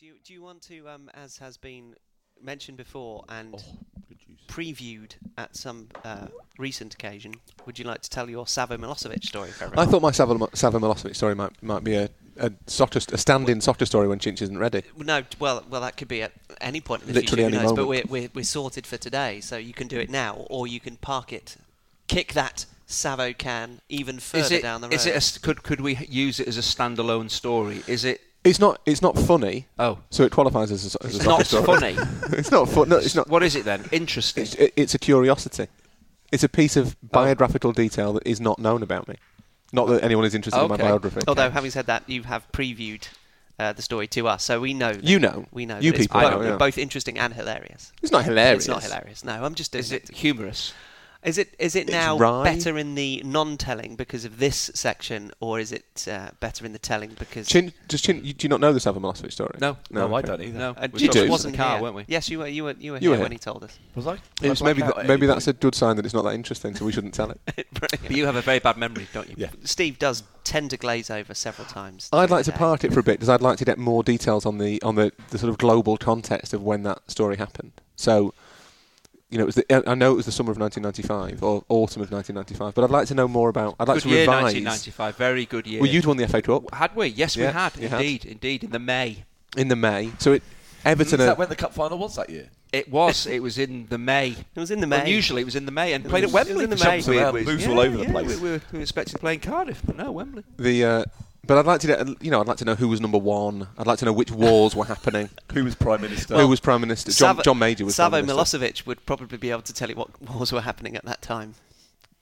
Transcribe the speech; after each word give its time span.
Do 0.00 0.06
you, 0.06 0.14
do 0.24 0.32
you 0.32 0.42
want 0.42 0.62
to, 0.62 0.88
um, 0.88 1.10
as 1.12 1.36
has 1.38 1.58
been 1.58 1.94
mentioned 2.42 2.78
before 2.78 3.22
and 3.28 3.54
Oh, 3.54 3.58
good 4.08 4.18
juice. 4.18 4.38
previewed 4.48 5.12
at 5.36 5.54
some 5.54 5.88
uh, 6.06 6.28
recent 6.56 6.94
occasion, 6.94 7.34
would 7.66 7.78
you 7.78 7.84
like 7.84 8.00
to 8.00 8.08
tell 8.08 8.30
your 8.30 8.46
Savo 8.46 8.78
Milosevic 8.78 9.22
story 9.24 9.50
for 9.50 9.64
I 9.64 9.66
everyone? 9.66 9.88
thought 9.90 10.00
my 10.02 10.10
Savo, 10.10 10.48
Savo 10.54 10.78
Milosevic 10.78 11.14
story 11.14 11.34
might 11.34 11.62
might 11.62 11.84
be 11.84 11.96
a 11.96 12.08
a, 12.38 12.50
soccer, 12.66 13.00
a 13.12 13.18
stand-in 13.18 13.60
soccer 13.60 13.84
story 13.84 14.08
when 14.08 14.18
Chinch 14.18 14.40
isn't 14.40 14.56
ready. 14.56 14.82
No, 14.96 15.22
well, 15.38 15.62
well, 15.68 15.82
that 15.82 15.98
could 15.98 16.08
be 16.08 16.22
at 16.22 16.32
any 16.62 16.80
point 16.80 17.02
in 17.02 17.08
the 17.08 17.12
Literally 17.14 17.42
future. 17.42 17.50
who 17.50 17.56
any 17.58 17.66
knows, 17.66 17.76
But 17.76 17.86
we're, 17.86 17.96
moment. 17.96 18.10
we're, 18.10 18.28
we're 18.36 18.44
sorted 18.44 18.86
for 18.86 18.96
today, 18.96 19.40
so 19.42 19.58
you 19.58 19.74
can 19.74 19.88
do 19.88 19.98
it 20.00 20.08
now, 20.08 20.46
or 20.48 20.66
you 20.66 20.80
can 20.80 20.96
park 20.96 21.34
it, 21.34 21.56
kick 22.08 22.32
that 22.32 22.64
Savo 22.86 23.34
can 23.34 23.82
even 23.90 24.18
further 24.20 24.44
Is 24.44 24.50
it, 24.52 24.62
down 24.62 24.80
the 24.80 24.86
road. 24.88 24.94
is 24.94 25.04
it 25.04 25.10
a, 25.10 25.16
s- 25.16 25.36
could, 25.36 25.62
could 25.62 25.82
we 25.82 25.96
use 26.08 26.40
it 26.40 26.48
as 26.48 26.56
a 26.56 26.62
standalone 26.62 27.28
story? 27.30 27.82
Is 27.86 28.06
it. 28.06 28.22
It's 28.42 28.58
not 28.58 28.80
it's 28.86 29.02
not 29.02 29.18
funny, 29.18 29.66
Oh. 29.78 29.98
so 30.10 30.22
it 30.22 30.32
qualifies 30.32 30.70
as 30.72 30.94
a, 30.96 31.04
as 31.04 31.12
a 31.14 31.16
It's 31.16 31.24
soccer 31.24 31.38
not 31.38 31.46
story. 31.46 31.64
funny. 31.94 31.96
it's 32.38 32.50
not 32.50 32.68
fun. 32.70 32.88
No, 32.88 32.96
it's 32.96 33.14
not. 33.14 33.28
What 33.28 33.42
is 33.42 33.54
it 33.54 33.64
then? 33.66 33.84
Interesting. 33.92 34.42
It's, 34.44 34.54
it- 34.54 34.72
it's 34.76 34.94
a 34.94 34.98
curiosity. 34.98 35.68
It's 36.32 36.42
a 36.44 36.48
piece 36.48 36.76
of 36.76 36.96
biographical 37.02 37.72
detail 37.72 38.12
that 38.14 38.26
is 38.26 38.40
not 38.40 38.58
known 38.58 38.82
about 38.82 39.08
me. 39.08 39.16
Not 39.72 39.88
that 39.88 40.02
anyone 40.02 40.24
is 40.24 40.34
interested 40.34 40.62
in 40.62 40.68
my 40.68 40.76
biography. 40.76 41.20
Although, 41.28 41.50
having 41.50 41.70
said 41.70 41.86
that, 41.86 42.08
you 42.08 42.22
have 42.22 42.50
previewed 42.52 43.08
uh, 43.58 43.72
the 43.74 43.82
story 43.82 44.06
to 44.08 44.26
us, 44.28 44.42
so 44.44 44.58
we 44.60 44.72
know. 44.72 44.92
that- 44.94 45.04
You 45.04 45.18
know. 45.18 45.46
We 45.52 45.66
know. 45.66 45.78
You 45.78 45.90
that 45.92 45.98
it's 45.98 46.06
people 46.06 46.20
both, 46.22 46.32
know, 46.42 46.42
yeah. 46.50 46.56
both 46.56 46.78
interesting 46.78 47.18
and 47.18 47.34
hilarious. 47.34 47.92
It's 48.00 48.10
not 48.12 48.24
hilarious. 48.24 48.60
It's 48.64 48.68
not 48.68 48.82
hilarious. 48.82 49.22
No, 49.24 49.44
I'm 49.44 49.54
just. 49.54 49.74
Is 49.74 49.90
doing 49.90 50.00
it 50.08 50.16
humorous? 50.16 50.72
Is 51.22 51.36
it 51.36 51.54
is 51.58 51.76
it 51.76 51.80
It's 51.82 51.90
now 51.92 52.16
wry. 52.16 52.44
better 52.44 52.78
in 52.78 52.94
the 52.94 53.20
non-telling 53.26 53.96
because 53.96 54.24
of 54.24 54.38
this 54.38 54.70
section, 54.74 55.32
or 55.40 55.60
is 55.60 55.70
it 55.70 56.08
uh, 56.10 56.30
better 56.40 56.64
in 56.64 56.72
the 56.72 56.78
telling 56.78 57.10
because? 57.18 57.46
Chin, 57.46 57.74
does 57.88 58.00
Chin, 58.00 58.24
you, 58.24 58.32
do 58.32 58.46
you 58.46 58.48
not 58.48 58.60
know 58.60 58.72
the 58.72 58.80
Savo 58.80 59.00
Milosevic 59.00 59.30
story? 59.32 59.58
No. 59.60 59.76
No, 59.90 60.14
I 60.14 60.20
okay. 60.20 60.28
don't 60.28 60.40
either. 60.42 60.58
No. 60.58 60.70
Uh, 60.70 60.88
we 60.90 61.00
You 61.00 61.08
do. 61.08 61.24
it 61.24 61.30
wasn't 61.30 61.54
in 61.54 61.58
the 61.60 61.64
car, 61.64 61.74
here. 61.76 61.82
weren't 61.82 61.96
we? 61.96 62.04
Yes, 62.08 62.30
you 62.30 62.38
were. 62.38 62.46
You 62.46 62.64
were. 62.64 62.74
You 62.78 62.92
were 62.92 62.98
You 62.98 63.10
here 63.10 63.18
were 63.18 63.24
when 63.24 63.32
he 63.32 63.38
told 63.38 63.64
us. 63.64 63.78
Was 63.94 64.06
I? 64.06 64.16
It's 64.40 64.62
I 64.62 64.64
maybe 64.64 64.80
th- 64.80 65.06
maybe 65.06 65.26
that's 65.26 65.46
a 65.46 65.52
good 65.52 65.74
sign 65.74 65.96
that 65.96 66.06
it's 66.06 66.14
not 66.14 66.22
that 66.22 66.32
interesting, 66.34 66.74
so 66.74 66.86
we 66.86 66.92
shouldn't 66.92 67.12
tell 67.14 67.30
it. 67.30 67.66
But 67.78 68.10
you 68.10 68.24
have 68.26 68.36
a 68.36 68.42
very 68.42 68.58
bad 68.58 68.76
memory, 68.78 69.06
don't 69.12 69.28
you? 69.28 69.34
Yeah. 69.38 69.50
Steve 69.64 69.98
does 69.98 70.22
tend 70.44 70.70
to 70.70 70.76
glaze 70.78 71.10
over 71.10 71.34
several 71.34 71.66
times. 71.66 72.08
I'd 72.12 72.30
like 72.30 72.44
to 72.46 72.50
today. 72.50 72.58
part 72.58 72.84
it 72.84 72.92
for 72.94 73.00
a 73.00 73.02
bit 73.02 73.12
because 73.12 73.28
I'd 73.28 73.40
like 73.42 73.58
to 73.58 73.64
get 73.64 73.78
more 73.78 74.02
details 74.02 74.46
on 74.46 74.56
the 74.56 74.80
on 74.82 74.94
the, 74.94 75.12
the 75.28 75.38
sort 75.38 75.50
of 75.50 75.58
global 75.58 75.98
context 75.98 76.54
of 76.54 76.62
when 76.62 76.82
that 76.84 77.10
story 77.10 77.36
happened. 77.36 77.72
So, 77.96 78.32
you 79.30 79.38
know, 79.38 79.44
it 79.44 79.46
was 79.46 79.54
the, 79.54 79.88
I 79.90 79.94
know 79.94 80.12
it 80.12 80.16
was 80.16 80.26
the 80.26 80.32
summer 80.32 80.50
of 80.50 80.58
1995 80.58 81.42
or 81.42 81.64
autumn 81.68 82.02
of 82.02 82.10
1995, 82.10 82.74
but 82.74 82.84
I'd 82.84 82.90
like 82.90 83.06
to 83.08 83.14
know 83.14 83.28
more 83.28 83.48
about. 83.48 83.76
I'd 83.78 83.86
like 83.88 83.96
good 83.98 84.02
to 84.02 84.08
year, 84.10 84.20
revise. 84.22 84.42
1995. 84.54 85.16
Very 85.16 85.46
good 85.46 85.66
year. 85.66 85.80
Well, 85.80 85.90
you'd 85.90 86.04
won 86.04 86.16
the 86.16 86.26
FA 86.28 86.42
Cup 86.42 86.74
Had 86.74 86.94
we? 86.96 87.06
Yes, 87.08 87.36
we 87.36 87.44
had. 87.44 87.76
you 87.76 87.88
had. 87.88 88.00
Indeed, 88.00 88.24
indeed. 88.26 88.64
In 88.64 88.70
the 88.70 88.78
May. 88.80 89.24
in 89.56 89.68
the 89.68 89.76
May, 89.76 90.10
so 90.18 90.32
it 90.32 90.42
Everton. 90.84 91.20
Is 91.20 91.26
that 91.26 91.38
when 91.38 91.48
the 91.48 91.56
cup 91.56 91.74
final 91.74 91.98
was 91.98 92.16
that 92.16 92.30
year? 92.30 92.48
It 92.72 92.90
was. 92.90 93.26
it 93.26 93.42
was 93.42 93.58
in 93.58 93.86
the 93.88 93.98
May. 93.98 94.30
It 94.54 94.60
was 94.60 94.70
in 94.70 94.80
the 94.80 94.86
May. 94.86 95.08
Usually, 95.10 95.42
it 95.42 95.44
was 95.44 95.56
in 95.56 95.66
the 95.66 95.72
May 95.72 95.92
and 95.92 96.04
It 96.06 96.08
played 96.08 96.24
was- 96.24 96.34
at 96.34 96.48
it 96.48 96.54
was 96.54 96.58
Wembley. 96.58 96.64
in 96.64 96.70
the 96.70 96.84
May. 96.84 97.02
weird 97.16 97.22
Around, 97.34 97.44
moves 97.44 97.64
Yeah, 97.66 97.70
all 97.72 97.80
over 97.80 97.96
the 97.98 98.04
place. 98.06 98.26
We, 98.28 98.36
we, 98.36 98.50
were, 98.52 98.60
we 98.72 98.78
were 98.78 98.82
expected 98.82 99.12
to 99.12 99.18
play 99.18 99.34
in 99.34 99.40
Cardiff, 99.40 99.82
but 99.84 99.96
no, 99.96 100.10
Wembley. 100.12 100.44
the 100.56 100.84
uh, 100.84 101.04
but 101.46 101.58
I'd 101.58 101.66
like 101.66 101.80
to 101.82 102.16
you 102.20 102.30
know 102.30 102.40
I'd 102.40 102.46
like 102.48 102.58
to 102.58 102.64
know 102.64 102.74
who 102.74 102.88
was 102.88 103.00
number 103.00 103.18
one. 103.18 103.68
I'd 103.78 103.86
like 103.86 103.98
to 104.00 104.04
know 104.04 104.12
which 104.12 104.30
wars 104.30 104.74
were 104.76 104.84
happening. 104.84 105.28
Who 105.54 105.64
was 105.64 105.74
prime 105.74 106.00
minister? 106.02 106.36
who 106.38 106.46
was 106.48 106.60
prime 106.60 106.80
minister? 106.80 107.10
John, 107.12 107.36
Savo- 107.36 107.42
John 107.42 107.58
Major 107.58 107.84
was 107.84 107.94
Savo 107.94 108.16
prime 108.18 108.26
minister. 108.26 108.58
Milosevic 108.58 108.86
would 108.86 109.04
probably 109.06 109.38
be 109.38 109.50
able 109.50 109.62
to 109.62 109.72
tell 109.72 109.88
you 109.88 109.96
what 109.96 110.20
wars 110.22 110.52
were 110.52 110.60
happening 110.60 110.96
at 110.96 111.04
that 111.04 111.22
time 111.22 111.54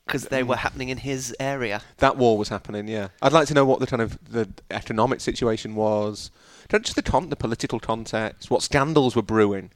because 0.07 0.29
they 0.29 0.43
were 0.43 0.57
happening 0.57 0.89
in 0.89 0.99
his 0.99 1.35
area. 1.39 1.83
That 1.99 2.17
war 2.17 2.39
was 2.39 2.49
happening. 2.49 2.89
Yeah, 2.89 3.09
I'd 3.21 3.33
like 3.33 3.47
to 3.49 3.55
know 3.55 3.65
what 3.67 3.81
the 3.81 3.87
kind 3.87 4.01
of 4.01 4.19
the 4.31 4.49
economic 4.71 5.21
situation 5.21 5.75
was. 5.75 6.31
Don't- 6.69 6.85
Just 6.85 6.97
the 6.97 7.03
con- 7.03 7.29
the 7.31 7.37
political 7.37 7.81
context. 7.81 8.51
What 8.51 8.63
scandals 8.63 9.15
were 9.17 9.23
brewing. 9.23 9.71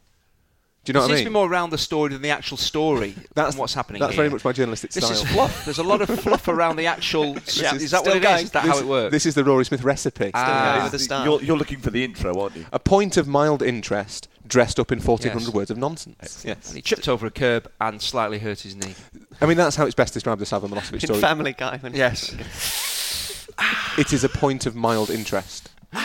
Do 0.84 0.90
you 0.90 0.94
know 0.94 1.00
It 1.00 1.02
what 1.02 1.04
I 1.04 1.14
seems 1.14 1.18
mean? 1.18 1.24
to 1.26 1.30
be 1.30 1.34
more 1.34 1.48
around 1.48 1.70
the 1.70 1.78
story 1.78 2.12
than 2.12 2.22
the 2.22 2.30
actual 2.30 2.56
story. 2.56 3.14
That's 3.34 3.50
and 3.50 3.60
what's 3.60 3.72
happening. 3.72 4.00
That's 4.00 4.14
here. 4.14 4.22
very 4.24 4.30
much 4.30 4.44
my 4.44 4.50
journalistic 4.50 4.90
This 4.90 5.04
style. 5.04 5.16
is 5.22 5.30
fluff. 5.30 5.64
There's 5.64 5.78
a 5.78 5.82
lot 5.84 6.02
of 6.02 6.08
fluff 6.20 6.48
around 6.48 6.74
the 6.74 6.86
actual. 6.86 7.36
is 7.46 7.56
is 7.60 7.90
that 7.92 7.98
what 7.98 8.06
still 8.06 8.16
it 8.16 8.20
going. 8.22 8.34
is? 8.38 8.42
Is 8.42 8.50
that 8.50 8.64
this, 8.64 8.72
how 8.72 8.78
it 8.80 8.86
works? 8.86 9.12
This 9.12 9.24
is 9.26 9.34
the 9.36 9.44
Rory 9.44 9.64
Smith 9.64 9.84
recipe. 9.84 10.32
Ah. 10.34 10.72
going 10.72 10.82
with 10.82 10.92
the 10.92 10.98
start. 10.98 11.24
You're, 11.24 11.40
you're 11.40 11.56
looking 11.56 11.78
for 11.78 11.90
the 11.90 12.02
intro, 12.02 12.36
aren't 12.36 12.56
you? 12.56 12.66
A 12.72 12.80
point 12.80 13.16
of 13.16 13.28
mild 13.28 13.62
interest 13.62 14.28
dressed 14.44 14.80
up 14.80 14.90
in 14.90 14.98
1400 14.98 15.44
Yes. 15.46 15.54
words 15.54 15.70
of 15.70 15.78
nonsense. 15.78 16.42
Yes. 16.44 16.66
and 16.66 16.74
he 16.76 16.82
tripped 16.82 17.06
over 17.06 17.26
a 17.26 17.30
curb 17.30 17.70
and 17.80 18.02
slightly 18.02 18.40
hurt 18.40 18.60
his 18.62 18.74
knee. 18.74 18.96
I 19.40 19.46
mean, 19.46 19.56
that's 19.56 19.76
how 19.76 19.86
it's 19.86 19.94
best 19.94 20.14
described 20.14 20.40
the 20.40 20.46
Savo 20.46 20.66
Milosevic 20.66 20.94
In 20.94 21.00
story. 21.00 21.20
Family 21.20 21.52
Guy. 21.52 21.78
When 21.78 21.94
Yes. 21.94 22.34
it 23.98 24.12
is 24.12 24.24
a 24.24 24.28
point 24.28 24.66
of 24.66 24.74
mild 24.74 25.10
interest. 25.10 25.70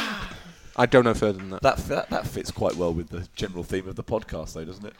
I 0.78 0.86
don't 0.86 1.04
know 1.04 1.14
further 1.14 1.40
than 1.40 1.50
that. 1.52 1.62
That, 1.62 1.78
that 1.88 2.10
that 2.10 2.28
fits 2.28 2.52
quite 2.52 2.76
well 2.76 2.94
with 2.94 3.10
the 3.10 3.28
general 3.36 3.64
theme 3.64 3.88
of 3.88 3.96
the 3.96 4.04
podcast, 4.04 4.54
though, 4.54 4.66
doesn't 4.66 4.86
it? 4.86 4.94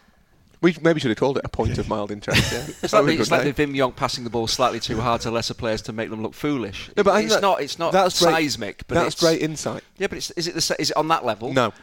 We 0.60 0.76
maybe 0.82 1.00
should 1.00 1.10
have 1.12 1.20
called 1.20 1.38
it 1.38 1.46
a 1.46 1.50
point 1.50 1.78
of 1.78 1.88
mild 1.88 2.10
interest. 2.10 2.52
Yeah. 2.52 2.66
It's 2.84 2.92
like, 2.92 3.06
the, 3.06 3.12
it's 3.20 3.30
like 3.30 3.44
the 3.44 3.54
Wim 3.68 3.76
Jonk 3.76 3.96
passing 3.96 4.24
the 4.24 4.32
ball 4.32 4.48
slightly 4.48 4.80
too 4.80 5.00
hard 5.00 5.22
to 5.22 5.30
lesser 5.30 5.54
players 5.54 5.84
to 5.84 5.94
make 5.94 6.10
them 6.10 6.24
look 6.24 6.34
foolish. 6.34 6.90
No, 6.98 7.04
but 7.04 7.24
it's 7.24 7.36
that- 7.36 7.42
not. 7.44 7.62
It's 7.62 7.78
not 7.78 7.92
that's 7.94 8.20
great- 8.20 8.32
seismic. 8.34 8.88
But 8.88 8.96
That's 8.96 9.14
great 9.20 9.42
insight. 9.42 9.84
Yeah, 10.00 10.08
but 10.08 10.18
it's, 10.18 10.32
is 10.32 10.48
it 10.48 10.56
the, 10.56 10.76
is 10.80 10.90
it 10.90 10.98
on 10.98 11.10
that 11.10 11.24
level? 11.24 11.54
No. 11.54 11.74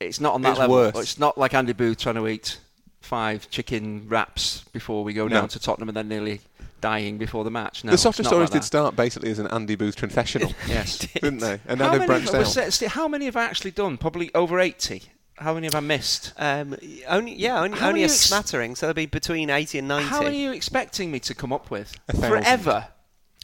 it's 0.00 0.20
not 0.20 0.34
on 0.34 0.42
that 0.42 0.50
It's 0.50 0.58
level. 0.58 0.74
worse. 0.74 0.96
It's 0.96 1.18
not 1.20 1.38
like 1.38 1.54
Andy 1.54 1.72
Booth 1.72 1.98
trying 1.98 2.16
to 2.16 2.26
eat 2.26 2.58
five 3.00 3.48
chicken 3.50 4.08
wraps 4.08 4.64
before 4.72 5.04
we 5.04 5.12
go 5.12 5.28
down 5.28 5.42
No. 5.42 5.46
to 5.46 5.60
Tottenham 5.60 5.88
and 5.90 5.96
then 5.96 6.08
nearly 6.08 6.40
dying 6.80 7.18
before 7.18 7.44
the 7.44 7.50
match. 7.50 7.84
No, 7.84 7.90
the 7.90 7.94
it's 7.94 8.02
softer 8.02 8.22
stories 8.24 8.50
like 8.50 8.60
did 8.60 8.64
start 8.64 8.96
basically 8.96 9.30
as 9.30 9.38
an 9.38 9.46
Andy 9.48 9.74
Booth 9.76 9.96
confessional, 9.96 10.52
Yes. 10.68 10.98
didn't 10.98 11.38
they? 11.38 11.60
And 11.66 11.78
now 11.78 11.86
how, 11.86 11.90
they've 11.92 12.00
many 12.00 12.06
branched 12.06 12.26
have, 12.26 12.34
out. 12.34 12.56
was 12.66 12.82
it- 12.82 12.88
how 12.90 13.08
many 13.08 13.24
have 13.26 13.36
I 13.36 13.44
actually 13.44 13.70
done? 13.72 13.96
Probably 13.98 14.32
over 14.34 14.60
80. 14.60 15.02
How 15.38 15.52
many 15.52 15.66
have 15.66 15.74
I 15.74 15.80
missed? 15.80 16.32
Um, 16.38 16.76
only 17.08 17.34
yeah, 17.34 17.60
only, 17.60 17.78
only 17.80 18.02
a 18.02 18.06
ex- 18.06 18.14
smattering. 18.20 18.74
So 18.74 18.86
it'll 18.86 18.94
be 18.94 19.04
between 19.04 19.50
eighty 19.50 19.78
and 19.78 19.86
ninety. 19.86 20.08
How 20.08 20.24
are 20.24 20.30
you 20.30 20.50
expecting 20.52 21.10
me 21.10 21.20
to 21.20 21.34
come 21.34 21.52
up 21.52 21.70
with? 21.70 21.94
Forever. 22.18 22.88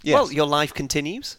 Yes. 0.02 0.14
Well, 0.14 0.32
your 0.32 0.46
life 0.46 0.72
continues. 0.72 1.36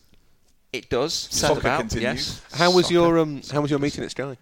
It 0.72 0.92
does. 0.92 1.14
Soccer 1.16 1.60
about, 1.60 1.80
continues. 1.80 2.04
Yes. 2.04 2.42
how 2.54 2.70
was 2.72 2.86
Soccer. 2.86 2.94
your 2.94 3.18
um? 3.18 3.42
How 3.52 3.62
was 3.62 3.72
your 3.72 3.80
meeting 3.80 4.04
at 4.04 4.12
Sky? 4.12 4.38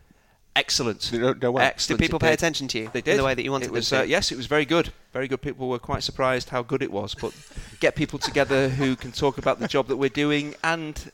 Excellent. 0.55 0.99
Did 1.11 1.23
it 1.23 1.39
go? 1.39 1.57
Excellent. 1.57 1.99
Did 1.99 2.05
people 2.05 2.19
pay 2.19 2.33
attention 2.33 2.67
to 2.69 2.79
you 2.79 2.89
They 2.91 2.99
in 2.99 3.05
did. 3.05 3.19
the 3.19 3.23
way 3.23 3.33
that 3.33 3.43
you 3.43 3.51
wanted 3.51 3.69
it 3.69 3.73
them 3.73 3.81
to? 3.83 3.99
Uh, 3.99 4.03
yes, 4.03 4.31
it 4.31 4.35
was 4.37 4.47
very 4.47 4.65
good. 4.65 4.91
Very 5.13 5.27
good. 5.27 5.41
People 5.41 5.69
were 5.69 5.79
quite 5.79 6.03
surprised 6.03 6.49
how 6.49 6.61
good 6.61 6.81
it 6.83 6.91
was. 6.91 7.15
But 7.15 7.33
get 7.79 7.95
people 7.95 8.19
together 8.19 8.69
who 8.69 8.95
can 8.95 9.11
talk 9.11 9.37
about 9.37 9.59
the 9.59 9.67
job 9.67 9.87
that 9.87 9.97
we're 9.97 10.09
doing 10.09 10.55
and 10.63 11.11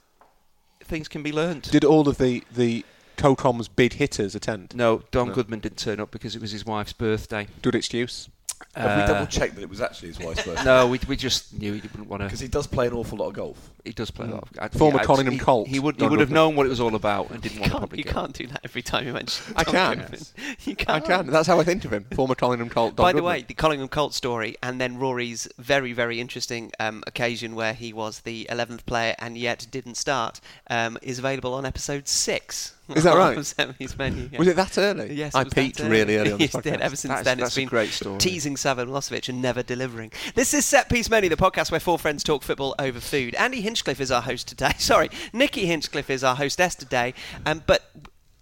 things 0.83 1.07
can 1.07 1.21
be 1.21 1.31
learned. 1.31 1.63
Did 1.63 1.83
all 1.85 2.07
of 2.09 2.17
the 2.17 2.43
the 2.51 2.83
CoCom's 3.17 3.67
bid 3.67 3.93
hitters 3.93 4.35
attend? 4.35 4.75
no, 4.75 5.03
Don 5.11 5.27
No. 5.29 5.33
Goodman 5.33 5.59
didn't 5.59 5.77
turn 5.79 5.99
up 5.99 6.11
because 6.11 6.35
it 6.35 6.41
was 6.41 6.51
his 6.51 6.65
wife's 6.65 6.93
birthday. 6.93 7.47
Good 7.61 7.75
excuse. 7.75 8.29
Have 8.77 8.97
we 8.97 9.03
Uh, 9.03 9.07
double 9.07 9.25
checked 9.27 9.55
that 9.55 9.61
it 9.63 9.69
was 9.69 9.81
actually 9.81 10.09
his 10.09 10.19
wife's 10.19 10.43
birthday? 10.45 10.63
No, 10.65 10.87
we, 10.87 10.99
we 11.07 11.15
just 11.15 11.53
knew 11.53 11.73
he 11.73 11.79
didn't 11.81 12.07
want 12.07 12.21
to. 12.21 12.25
Because 12.25 12.39
he 12.39 12.47
does 12.47 12.67
play 12.67 12.87
an 12.87 12.93
awful 12.93 13.17
lot 13.17 13.27
of 13.29 13.33
golf. 13.33 13.71
He 13.83 13.91
does 13.93 14.11
play 14.11 14.27
a 14.27 14.31
lot. 14.31 14.43
Of, 14.43 14.49
I- 14.59 14.67
Former 14.77 14.99
I- 14.99 15.03
Collingham 15.05 15.33
he, 15.33 15.39
Colt, 15.39 15.67
He 15.67 15.79
would. 15.79 15.95
He 15.95 15.99
Don 16.01 16.09
would 16.11 16.19
have 16.19 16.29
Goodman. 16.29 16.43
known 16.43 16.55
what 16.55 16.65
it 16.65 16.69
was 16.69 16.79
all 16.79 16.93
about 16.95 17.29
and 17.31 17.41
didn't 17.41 17.55
you 17.55 17.61
want 17.61 17.71
to 17.73 17.79
can't, 17.79 17.97
you 17.97 18.03
go. 18.03 18.11
can't 18.11 18.33
do 18.33 18.47
that 18.47 18.61
every 18.63 18.81
time 18.81 19.07
you 19.07 19.13
mention. 19.13 19.53
I 19.55 19.63
Don 19.63 19.73
can. 19.73 19.99
Goodman. 19.99 20.19
You 20.65 20.71
I 20.73 20.75
can't. 20.99 21.05
can. 21.05 21.27
That's 21.27 21.47
how 21.47 21.59
I 21.59 21.63
think 21.63 21.85
of 21.85 21.93
him. 21.93 22.05
Former 22.13 22.35
Collingham 22.35 22.69
Colt. 22.69 22.95
Don 22.95 23.03
By 23.03 23.11
the 23.13 23.17
Goodman. 23.19 23.33
way, 23.33 23.41
the 23.47 23.53
Collingham 23.53 23.87
Colt 23.87 24.13
story, 24.13 24.57
and 24.61 24.79
then 24.81 24.97
Rory's 24.97 25.47
very, 25.57 25.93
very 25.93 26.19
interesting 26.19 26.71
um, 26.79 27.03
occasion 27.07 27.55
where 27.55 27.73
he 27.73 27.93
was 27.93 28.19
the 28.21 28.45
11th 28.51 28.85
player 28.85 29.15
and 29.19 29.37
yet 29.37 29.65
didn't 29.71 29.95
start, 29.95 30.39
um, 30.69 30.97
is 31.01 31.17
available 31.19 31.53
on 31.53 31.65
episode 31.65 32.07
six. 32.07 32.73
Is 32.95 33.03
that 33.03 33.15
right? 33.17 33.37
of 33.37 33.45
Set 33.45 33.77
Piece 33.77 33.97
Menu. 33.97 34.29
yeah. 34.31 34.39
was 34.39 34.47
it 34.47 34.55
that 34.55 34.77
early? 34.77 35.13
Yes, 35.13 35.35
I 35.35 35.41
it 35.41 35.45
was 35.45 35.53
peaked 35.53 35.77
that 35.79 35.89
really 35.89 36.17
early 36.17 36.31
on 36.33 36.37
this 36.39 36.53
Yes, 36.53 36.63
did. 36.63 36.73
podcast. 36.75 36.79
Ever 36.81 36.95
since 36.95 37.09
That's- 37.09 37.25
then, 37.25 37.37
that's 37.39 37.49
it's 37.49 37.57
a 37.57 37.59
been 37.61 37.67
great 37.69 37.89
story. 37.89 38.17
teasing 38.17 38.55
Savo 38.67 38.85
Milosevic 38.85 39.29
and 39.29 39.41
never 39.41 39.63
delivering. 39.63 40.11
This 40.35 40.53
is 40.53 40.65
Set 40.65 40.89
Piece 40.89 41.09
Menu, 41.09 41.29
the 41.29 41.37
podcast 41.37 41.71
where 41.71 41.79
four 41.79 41.97
friends 41.97 42.21
talk 42.21 42.43
football 42.43 42.75
over 42.77 42.99
food. 42.99 43.33
Andy 43.35 43.61
Hinchcliffe 43.61 44.01
is 44.01 44.11
our 44.11 44.21
host 44.21 44.45
today. 44.49 44.73
Sorry, 44.77 45.09
Nikki 45.31 45.65
Hinchcliffe 45.67 46.09
is 46.09 46.21
our 46.21 46.35
hostess 46.35 46.75
today. 46.75 47.13
Um, 47.45 47.63
but 47.65 47.89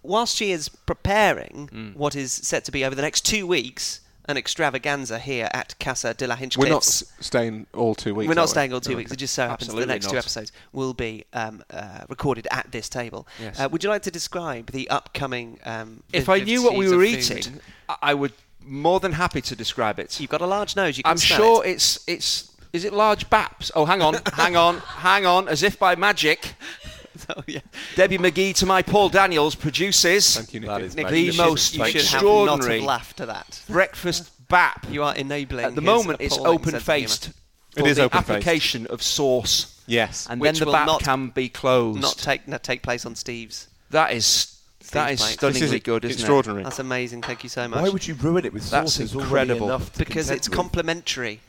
whilst 0.02 0.34
she 0.36 0.50
is 0.50 0.68
preparing 0.68 1.68
Mm. 1.72 1.94
what 1.94 2.16
is 2.16 2.32
set 2.32 2.64
to 2.64 2.72
be 2.72 2.84
over 2.84 2.96
the 2.96 3.02
next 3.02 3.20
two 3.24 3.46
weeks 3.46 4.00
an 4.28 4.36
extravaganza 4.36 5.20
here 5.20 5.48
at 5.52 5.78
Casa 5.78 6.12
de 6.12 6.26
la 6.26 6.34
Hinchcliffe. 6.34 6.66
We're 6.68 6.72
not 6.74 6.82
s- 6.82 7.04
staying 7.20 7.68
all 7.72 7.94
two 7.94 8.12
weeks. 8.12 8.26
We're 8.26 8.34
not 8.34 8.46
we? 8.46 8.48
staying 8.48 8.72
all 8.72 8.80
two 8.80 8.90
No. 8.90 8.96
weeks. 8.96 9.12
It 9.12 9.16
just 9.18 9.32
so 9.34 9.46
happens 9.46 9.68
the 9.68 9.74
Absolutely 9.74 9.94
next 9.94 10.10
two 10.10 10.18
episodes 10.18 10.50
will 10.72 10.92
be 10.94 11.24
um, 11.34 11.62
uh, 11.70 12.00
recorded 12.08 12.48
at 12.50 12.72
this 12.72 12.88
table. 12.88 13.28
Yes. 13.40 13.60
Uh, 13.60 13.68
would 13.70 13.84
you 13.84 13.90
like 13.90 14.02
to 14.02 14.10
describe 14.10 14.72
the 14.72 14.90
upcoming? 14.90 15.60
Um, 15.64 16.02
If 16.12 16.28
I 16.28 16.40
knew 16.40 16.64
what 16.64 16.74
we 16.74 16.88
were 16.88 17.04
of 17.04 17.08
food? 17.10 17.18
eating, 17.20 17.60
I- 17.88 17.96
I 18.02 18.14
would 18.14 18.32
more 18.66 19.00
than 19.00 19.12
happy 19.12 19.40
to 19.42 19.56
describe 19.56 19.98
it. 19.98 20.18
You've 20.20 20.30
got 20.30 20.40
a 20.42 20.46
large 20.46 20.76
nose. 20.76 20.96
You 20.98 21.04
can 21.04 21.12
I'm 21.12 21.16
smell 21.18 21.38
sure 21.38 21.64
it. 21.64 21.70
it's 21.70 22.04
it's. 22.08 22.52
Is 22.72 22.84
it 22.84 22.92
large 22.92 23.30
baps? 23.30 23.70
Oh, 23.74 23.86
hang 23.86 24.02
on, 24.02 24.14
hang 24.34 24.56
on, 24.56 24.78
hang 24.80 25.24
on. 25.24 25.48
As 25.48 25.62
if 25.62 25.78
by 25.78 25.94
magic, 25.96 26.54
Oh, 27.34 27.42
yeah. 27.46 27.60
Debbie 27.94 28.18
McGee 28.18 28.54
to 28.56 28.66
my 28.66 28.82
Paul 28.82 29.08
Daniels 29.08 29.54
produces 29.54 30.36
Thank 30.36 30.52
you, 30.52 30.60
Nicky. 30.60 30.94
Nick, 30.96 31.08
the 31.08 31.18
you 31.20 31.32
should- 31.32 31.38
most 31.44 31.74
you 31.74 31.84
should 31.86 31.94
have 32.02 32.12
extraordinary 32.20 32.80
not 32.80 32.80
have 32.80 32.86
laughed 32.86 33.20
at 33.22 33.28
that. 33.28 33.62
breakfast 33.68 34.30
bap. 34.48 34.86
You 34.90 35.02
are 35.04 35.14
enabling. 35.14 35.64
At 35.64 35.74
the 35.74 35.80
moment, 35.80 36.20
it's 36.20 36.36
open-faced. 36.36 37.30
It 37.76 37.86
is 37.86 37.96
the 37.96 38.04
open-faced. 38.04 38.30
application 38.30 38.86
of 38.88 39.02
sauce, 39.02 39.82
Yes. 39.86 40.26
and 40.28 40.40
Which 40.40 40.52
then 40.52 40.60
the 40.60 40.66
will 40.66 40.72
bap 40.72 40.86
not- 40.86 41.00
can 41.02 41.28
be 41.28 41.48
closed. 41.48 42.00
Not 42.00 42.18
take 42.18 42.46
not 42.46 42.62
take 42.62 42.82
place 42.82 43.06
on 43.06 43.14
Steve's. 43.14 43.68
that 43.90 44.12
is 44.12 44.55
That 44.90 45.06
Steve's 45.18 45.22
is 45.22 45.28
stunningly 45.34 45.60
This 45.60 45.72
is 45.72 45.80
good, 45.82 46.04
isn't 46.04 46.20
extraordinary. 46.20 46.62
That's 46.64 46.78
amazing. 46.78 47.22
Thank 47.22 47.42
you 47.42 47.48
so 47.48 47.66
much. 47.68 47.82
Why 47.82 47.88
would 47.88 48.06
you 48.06 48.14
ruin 48.14 48.44
it 48.44 48.52
with 48.52 48.70
That's 48.70 48.92
sauces 48.94 49.14
already 49.16 49.50
incredible. 49.52 49.66
enough 49.68 49.92
to 49.92 49.98
because 49.98 50.26
contend 50.26 50.36
it's 50.38 50.48
with? 50.48 50.56
complimentary. 50.56 51.40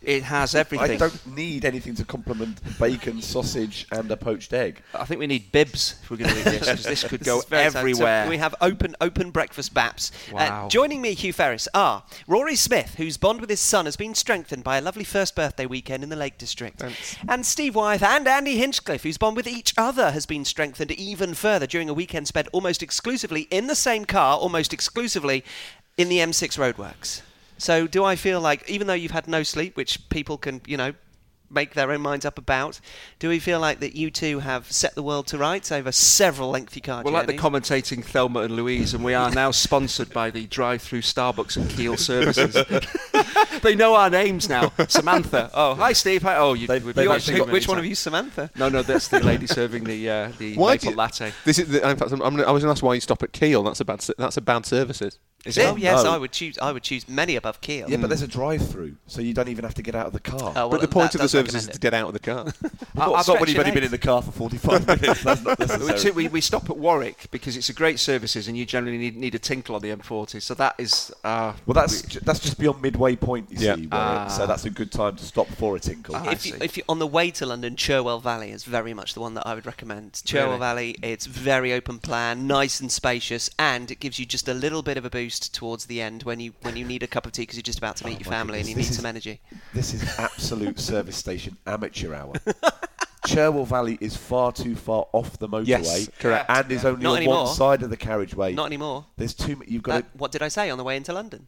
It? 0.00 0.22
has 0.22 0.54
everything. 0.54 0.92
I 0.92 0.96
don't 0.96 1.26
need 1.36 1.64
anything 1.64 1.94
to 1.96 2.04
complement 2.04 2.60
bacon, 2.78 3.20
sausage, 3.20 3.86
and 3.92 4.10
a 4.10 4.16
poached 4.16 4.52
egg. 4.52 4.82
I 4.94 5.04
think 5.04 5.18
we 5.20 5.26
need 5.26 5.52
bibs 5.52 5.96
if 6.02 6.10
we're 6.10 6.16
going 6.18 6.30
to 6.30 6.36
do 6.36 6.42
this 6.50 6.58
because 6.60 6.84
this 6.84 7.04
could 7.04 7.20
This 7.24 7.26
go 7.26 7.38
is 7.40 7.44
very 7.46 7.64
sad. 7.64 7.72
So 7.72 7.78
everywhere. 7.80 8.28
we 8.28 8.36
have 8.38 8.54
open 8.60 8.96
open 9.00 9.30
breakfast 9.30 9.74
baps. 9.74 10.10
Uh, 10.30 10.36
Wow. 10.36 10.68
joining 10.68 11.00
me, 11.02 11.14
Hugh 11.14 11.32
Ferris, 11.32 11.68
are 11.74 12.04
Rory 12.26 12.56
Smith, 12.56 12.94
whose 12.96 13.16
bond 13.16 13.40
with 13.40 13.50
his 13.50 13.60
son 13.60 13.84
has 13.84 13.96
been 13.96 14.14
strengthened 14.14 14.64
by 14.64 14.78
a 14.78 14.80
lovely 14.80 15.04
first 15.04 15.34
birthday 15.36 15.66
weekend 15.66 16.02
in 16.02 16.08
the 16.08 16.16
Lake 16.16 16.38
District, 16.38 16.78
Thanks. 16.78 17.16
and 17.28 17.44
Steve 17.44 17.74
Wyeth 17.74 18.02
and 18.02 18.26
Andy 18.26 18.56
Hinchcliffe, 18.56 19.02
whose 19.02 19.18
bond 19.18 19.36
with 19.36 19.46
each 19.46 19.74
other 19.76 20.10
has 20.12 20.26
been 20.26 20.44
strengthened 20.44 20.90
even 20.92 21.34
further 21.34 21.66
during 21.66 21.88
a 21.88 21.94
weekend 21.94 22.28
spent 22.28 22.48
almost 22.52 22.82
exclusively 22.82 23.42
in 23.50 23.66
the 23.66 23.74
same 23.74 24.04
car, 24.04 24.36
almost 24.38 24.72
exclusively 24.72 25.44
in 25.96 26.08
the 26.08 26.18
M6 26.18 26.56
roadworks. 26.58 27.22
So, 27.62 27.86
do 27.86 28.02
I 28.04 28.16
feel 28.16 28.40
like, 28.40 28.68
even 28.68 28.88
though 28.88 28.92
you've 28.94 29.12
had 29.12 29.28
no 29.28 29.44
sleep, 29.44 29.76
which 29.76 30.08
people 30.08 30.36
can, 30.36 30.60
you 30.66 30.76
know, 30.76 30.94
make 31.48 31.74
their 31.74 31.92
own 31.92 32.00
minds 32.00 32.24
up 32.24 32.36
about, 32.38 32.80
do 33.20 33.28
we 33.28 33.38
feel 33.38 33.60
like 33.60 33.78
that 33.80 33.94
you 33.94 34.10
two 34.10 34.40
have 34.40 34.72
set 34.72 34.94
the 34.96 35.02
world 35.02 35.28
to 35.28 35.38
rights 35.38 35.70
over 35.70 35.92
several 35.92 36.50
lengthy 36.50 36.80
car 36.80 37.02
We're 37.04 37.12
like 37.12 37.26
the 37.28 37.34
journeys? 37.36 37.70
commentating 37.70 38.02
Thelma 38.04 38.40
and 38.40 38.56
Louise, 38.56 38.94
and 38.94 39.04
we 39.04 39.14
are 39.14 39.30
now 39.30 39.52
sponsored 39.52 40.12
by 40.12 40.30
the 40.30 40.46
drive-through 40.48 41.02
Starbucks 41.02 41.56
and 41.56 41.70
Keele 41.70 41.96
services. 41.98 42.56
they 43.62 43.76
know 43.76 43.94
our 43.94 44.10
names 44.10 44.48
now. 44.48 44.72
Samantha. 44.88 45.50
Oh, 45.54 45.74
hi, 45.76 45.92
Steve. 45.92 46.22
Hi. 46.22 46.36
Oh, 46.38 46.54
you. 46.54 46.66
They've- 46.66 46.84
we've 46.84 46.96
they've 46.96 47.08
actually 47.10 47.36
got- 47.38 47.46
many 47.46 47.52
Which 47.52 47.68
one 47.68 47.76
of 47.78 47.82
times. 47.82 47.90
you, 47.90 47.94
Samantha? 47.94 48.50
No, 48.56 48.70
no, 48.70 48.82
that's 48.82 49.06
the 49.06 49.20
lady 49.20 49.46
serving 49.46 49.84
the 49.84 50.10
uh, 50.10 50.32
the 50.38 50.56
Why 50.56 50.72
maple 50.72 50.90
you- 50.90 50.96
latte. 50.96 51.32
This 51.44 51.60
is. 51.60 51.68
The, 51.68 51.88
in 51.88 51.96
fact, 51.96 52.10
I'm, 52.10 52.22
I'm, 52.22 52.40
I 52.40 52.50
was 52.50 52.62
going 52.64 52.74
to 52.74 52.76
ask 52.76 52.82
why 52.82 52.94
you 52.94 53.00
stop 53.00 53.22
at 53.22 53.32
Keele. 53.32 53.62
That's 53.62 53.80
a 53.80 53.84
bad. 53.84 53.98
s- 54.00 54.10
That's 54.18 54.36
a 54.36 54.40
bad 54.42 54.66
services. 54.66 55.18
Is 55.44 55.58
Oh 55.58 55.74
yes, 55.76 56.04
No. 56.04 56.12
I 56.12 56.18
would 56.18 56.30
choose. 56.30 56.56
I 56.58 56.70
would 56.70 56.82
choose 56.84 57.08
many 57.08 57.34
above 57.36 57.60
Keele. 57.60 57.90
Yeah, 57.90 57.96
but 57.96 58.08
there's 58.08 58.22
a 58.22 58.28
drive-through, 58.28 58.94
so 59.08 59.20
you 59.20 59.34
don't 59.34 59.48
even 59.48 59.64
have 59.64 59.74
to 59.74 59.82
get 59.82 59.94
out 59.96 60.06
of 60.06 60.12
the 60.12 60.20
car. 60.20 60.52
Oh, 60.54 60.68
well, 60.68 60.70
but 60.70 60.80
the 60.82 60.88
point 60.88 61.14
of 61.16 61.20
the 61.20 61.28
service 61.28 61.48
is 61.54 61.66
recommend 61.66 61.72
to 61.74 61.80
get 61.80 61.94
out 61.94 62.06
of 62.06 62.12
the 62.12 62.20
car. 62.20 62.44
Not, 62.94 63.14
I've 63.14 63.26
not 63.26 63.40
when 63.40 63.48
you've 63.48 63.58
only 63.58 63.70
been 63.72 63.82
in 63.84 63.90
the 63.90 63.98
car 63.98 64.20
for 64.22 64.30
45 64.32 64.86
minutes. 65.02 65.22
That's 65.24 65.42
not 65.42 65.58
We, 65.58 65.64
necessary. 65.66 66.12
we, 66.12 66.28
we 66.28 66.40
stop 66.42 66.68
at 66.70 66.76
Warwick 66.76 67.26
because 67.30 67.56
it's 67.56 67.70
a 67.70 67.72
great 67.72 67.98
services, 67.98 68.46
and 68.48 68.56
you 68.56 68.64
generally 68.66 68.98
need, 68.98 69.16
need 69.16 69.34
a 69.34 69.38
tinkle 69.38 69.74
on 69.74 69.80
the 69.82 69.88
M40. 69.88 70.40
So 70.42 70.54
that 70.54 70.74
is. 70.78 71.10
Uh, 71.24 71.54
Well, 71.66 71.74
that's 71.74 72.02
ju- 72.02 72.20
that's 72.22 72.38
just 72.38 72.58
beyond 72.58 72.82
midway 72.82 73.16
point, 73.16 73.50
you 73.50 73.56
Yeah. 73.66 73.74
see. 73.76 73.86
Where 73.86 74.00
Ah. 74.00 74.28
so 74.28 74.46
that's 74.46 74.64
a 74.66 74.70
good 74.70 74.92
time 74.92 75.16
to 75.16 75.24
stop 75.24 75.48
for 75.48 75.74
a 75.74 75.80
tinkle. 75.80 76.14
Ah, 76.14 76.30
if 76.30 76.44
you, 76.46 76.52
see. 76.52 76.58
if 76.64 76.76
you 76.76 76.82
on 76.88 76.98
the 76.98 77.06
way 77.06 77.30
to 77.32 77.46
London, 77.46 77.74
Cherwell 77.76 78.20
Valley 78.20 78.50
is 78.50 78.64
very 78.64 78.92
much 78.94 79.14
the 79.14 79.20
one 79.20 79.34
that 79.34 79.46
I 79.46 79.54
would 79.54 79.66
recommend. 79.66 80.20
Cherwell 80.24 80.50
Really? 80.50 80.58
Valley, 80.60 80.96
it's 81.02 81.26
very 81.26 81.72
open 81.72 81.98
plan, 81.98 82.46
nice 82.46 82.78
and 82.78 82.92
spacious, 82.92 83.48
and 83.58 83.90
it 83.90 83.98
gives 83.98 84.18
you 84.18 84.26
just 84.26 84.46
a 84.48 84.54
little 84.54 84.82
bit 84.82 84.96
of 84.98 85.04
a 85.06 85.10
boost 85.10 85.31
towards 85.40 85.86
the 85.86 86.00
end 86.00 86.22
when 86.24 86.40
you 86.40 86.52
when 86.62 86.76
you 86.76 86.84
need 86.84 87.02
a 87.02 87.06
cup 87.06 87.26
of 87.26 87.32
tea 87.32 87.42
because 87.42 87.56
you're 87.56 87.62
just 87.62 87.78
about 87.78 87.96
to 87.96 88.06
meet 88.06 88.16
Oh 88.16 88.20
your 88.20 88.30
my 88.30 88.36
family 88.38 88.58
and 88.60 88.68
you 88.68 88.74
goodness, 88.74 88.88
need 88.88 88.90
this 88.90 88.96
some 88.96 89.06
energy. 89.06 89.40
This 89.74 89.94
is 89.94 90.18
absolute 90.18 90.78
service 90.90 91.16
station 91.16 91.56
amateur 91.66 92.14
hour. 92.14 92.34
Cherwell 93.26 93.64
Valley 93.64 93.98
is 94.00 94.16
far 94.16 94.50
too 94.52 94.74
far 94.74 95.06
off 95.12 95.38
the 95.38 95.48
motorway, 95.48 95.66
Yes, 95.68 96.10
correct. 96.18 96.46
and 96.50 96.72
is 96.72 96.84
only 96.84 97.02
Not 97.04 97.10
on 97.12 97.16
anymore. 97.18 97.44
one 97.44 97.54
side 97.54 97.82
of 97.84 97.90
the 97.90 97.96
carriageway. 97.96 98.52
Not 98.54 98.66
anymore. 98.66 99.06
There's 99.16 99.32
too. 99.34 99.52
m- 99.52 99.62
You've 99.66 99.84
got 99.84 99.92
That, 99.92 100.12
to. 100.12 100.18
what 100.18 100.32
did 100.32 100.42
I 100.42 100.48
say 100.48 100.70
on 100.70 100.76
the 100.78 100.82
way 100.84 100.96
into 100.96 101.12
London? 101.12 101.46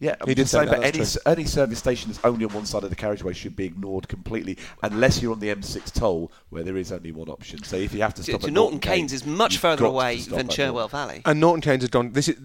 Yeah, 0.00 0.16
He 0.26 0.34
did 0.34 0.42
just 0.42 0.52
say 0.52 0.64
that, 0.66 0.70
but 0.70 0.82
any 0.84 0.98
true. 1.04 1.20
any 1.24 1.44
service 1.44 1.78
station 1.78 2.10
that's 2.10 2.22
only 2.24 2.44
on 2.44 2.52
one 2.52 2.66
side 2.66 2.82
of 2.84 2.90
the 2.90 2.96
carriageway 2.96 3.32
should 3.32 3.54
be 3.56 3.64
ignored 3.64 4.08
completely, 4.08 4.58
unless 4.82 5.22
you're 5.22 5.32
on 5.32 5.38
the 5.40 5.48
M6 5.54 5.92
toll, 5.92 6.30
where 6.50 6.62
there 6.64 6.76
is 6.76 6.90
only 6.92 7.12
one 7.12 7.28
option. 7.28 7.62
So 7.62 7.76
if 7.76 7.94
you 7.94 8.02
have 8.02 8.12
to 8.14 8.22
To, 8.22 8.32
stop 8.32 8.40
to 8.42 8.46
at 8.48 8.52
Norton 8.52 8.80
Canes 8.80 9.12
is 9.12 9.24
much 9.24 9.58
further 9.58 9.84
away 9.86 10.18
than 10.18 10.40
at 10.40 10.50
Cherwell 10.50 10.88
Valley. 10.88 11.22
And 11.24 11.40
Norton 11.40 11.62
Canes 11.62 11.84
has 11.84 11.90
gone. 11.90 12.12
This 12.12 12.28
is, 12.28 12.36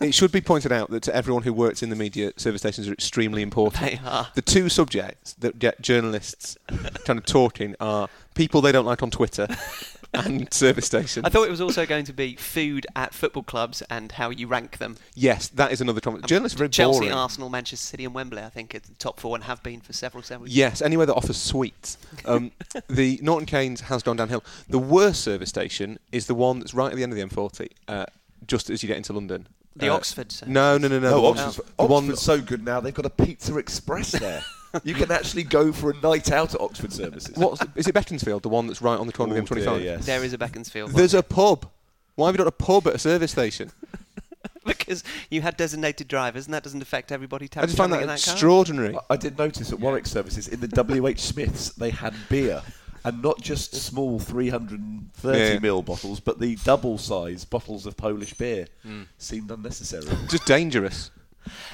it 0.00 0.14
should 0.14 0.30
be 0.32 0.40
pointed 0.40 0.70
out 0.72 0.90
that 0.90 1.02
to 1.02 1.14
everyone 1.14 1.42
who 1.42 1.52
works 1.52 1.82
in 1.82 1.90
the 1.90 1.96
media, 1.96 2.32
service 2.36 2.62
stations 2.62 2.88
are 2.88 2.92
extremely 2.92 3.42
important. 3.42 3.82
They 3.82 4.00
are. 4.06 4.28
The 4.34 4.42
two 4.42 4.68
subjects 4.68 5.34
that 5.34 5.58
get 5.58 5.82
journalists 5.82 6.56
kind 7.04 7.18
of 7.18 7.26
talking 7.26 7.74
are 7.80 8.08
people 8.34 8.60
they 8.60 8.72
don't 8.72 8.86
like 8.86 9.02
on 9.02 9.10
Twitter 9.10 9.48
and 10.26 10.52
service 10.52 10.86
stations. 10.86 11.24
I 11.24 11.30
thought 11.30 11.46
it 11.46 11.50
was 11.50 11.60
also 11.60 11.86
going 11.86 12.04
to 12.04 12.12
be 12.12 12.36
food 12.36 12.86
at 12.94 13.14
football 13.14 13.42
clubs 13.42 13.82
and 13.88 14.12
how 14.12 14.30
you 14.30 14.46
rank 14.46 14.78
them. 14.78 14.96
yes, 15.14 15.48
that 15.48 15.72
is 15.72 15.80
another 15.80 16.00
comment. 16.00 16.26
Journalists 16.26 16.56
are 16.56 16.58
very 16.58 16.68
Chelsea, 16.70 17.00
boring. 17.00 17.12
Arsenal, 17.12 17.48
Manchester 17.48 17.86
City, 17.86 18.04
and 18.04 18.14
Wembley. 18.14 18.42
I 18.42 18.48
think 18.50 18.74
are 18.74 18.80
the 18.80 18.94
top 18.94 19.18
four 19.20 19.34
and 19.36 19.44
have 19.44 19.62
been 19.62 19.80
for 19.80 19.92
several 19.92 20.22
several 20.22 20.48
years. 20.48 20.56
Yes, 20.56 20.82
anywhere 20.82 21.06
that 21.06 21.14
offers 21.14 21.36
sweets. 21.38 21.96
Um, 22.26 22.52
the 22.88 23.18
Norton 23.22 23.46
Canes 23.46 23.82
has 23.82 24.02
gone 24.02 24.16
downhill. 24.16 24.44
The 24.68 24.78
worst 24.78 25.22
service 25.22 25.48
station 25.48 25.98
is 26.12 26.26
the 26.26 26.34
one 26.34 26.58
that's 26.58 26.74
right 26.74 26.90
at 26.90 26.96
the 26.96 27.02
end 27.02 27.12
of 27.12 27.18
the 27.18 27.24
M40, 27.24 27.68
uh, 27.88 28.06
just 28.46 28.68
as 28.70 28.82
you 28.82 28.86
get 28.88 28.96
into 28.98 29.12
London. 29.12 29.48
The 29.74 29.88
Uh, 29.88 29.94
Oxford 29.94 30.30
service. 30.30 30.52
No, 30.52 30.76
no, 30.76 30.88
no, 30.88 30.98
no. 30.98 31.08
No, 31.10 31.14
the 31.16 31.20
one- 31.22 31.38
Oxford's, 31.38 31.70
the 31.78 31.86
one 31.86 32.02
Oxford's 32.04 32.22
so 32.22 32.40
good 32.42 32.62
now. 32.64 32.80
They've 32.80 32.92
got 32.92 33.06
a 33.06 33.10
Pizza 33.10 33.56
Express 33.56 34.12
there. 34.12 34.42
you 34.84 34.94
can 34.94 35.10
actually 35.10 35.42
go 35.44 35.72
for 35.72 35.90
a 35.90 35.96
night 36.00 36.30
out 36.32 36.54
at 36.54 36.60
Oxford 36.60 36.92
services. 36.92 37.36
What's, 37.36 37.62
is 37.76 37.88
it 37.88 37.94
Beaconsfield, 37.94 38.42
the 38.42 38.48
one 38.48 38.66
that's 38.66 38.82
right 38.82 38.98
on 38.98 39.06
the 39.06 39.12
corner 39.12 39.34
Oh 39.34 39.38
of 39.38 39.48
the 39.48 39.54
M25? 39.56 39.64
dear, 39.64 39.78
yes. 39.80 40.06
There 40.06 40.22
is 40.24 40.32
a 40.32 40.38
Beaconsfield. 40.38 40.90
one. 40.92 40.96
There's 40.96 41.14
a 41.14 41.22
pub. 41.22 41.68
Why 42.14 42.26
have 42.26 42.34
you 42.34 42.38
got 42.38 42.46
a 42.46 42.50
pub 42.52 42.86
at 42.88 42.94
a 42.94 42.98
service 42.98 43.30
station? 43.32 43.70
because 44.66 45.02
you 45.30 45.40
had 45.42 45.56
designated 45.56 46.08
drivers, 46.08 46.46
and 46.46 46.54
that 46.54 46.62
doesn't 46.62 46.82
affect 46.82 47.10
everybody. 47.12 47.48
I 47.56 47.62
just 47.66 47.76
find 47.76 47.92
that, 47.92 48.06
that 48.06 48.12
extraordinary. 48.28 48.96
I- 48.96 49.00
I 49.14 49.16
did 49.16 49.38
notice 49.38 49.72
at 49.72 49.80
Warwick 49.80 50.06
services 50.06 50.48
in 50.48 50.60
the 50.60 50.68
WH 50.68 51.18
Smiths 51.18 51.70
they 51.70 51.90
had 51.90 52.14
beer. 52.28 52.62
And 53.04 53.20
not 53.20 53.40
just 53.40 53.74
small 53.74 54.20
330 54.20 55.36
Yeah. 55.38 55.56
ml 55.58 55.84
bottles, 55.84 56.20
but 56.20 56.38
the 56.38 56.54
double 56.62 56.98
size 56.98 57.44
bottles 57.44 57.84
of 57.84 57.96
Polish 57.96 58.32
beer. 58.34 58.68
Hmm. 58.84 59.02
Seemed 59.18 59.50
unnecessary. 59.50 60.04
Just 60.28 60.46
dangerous. 60.46 61.10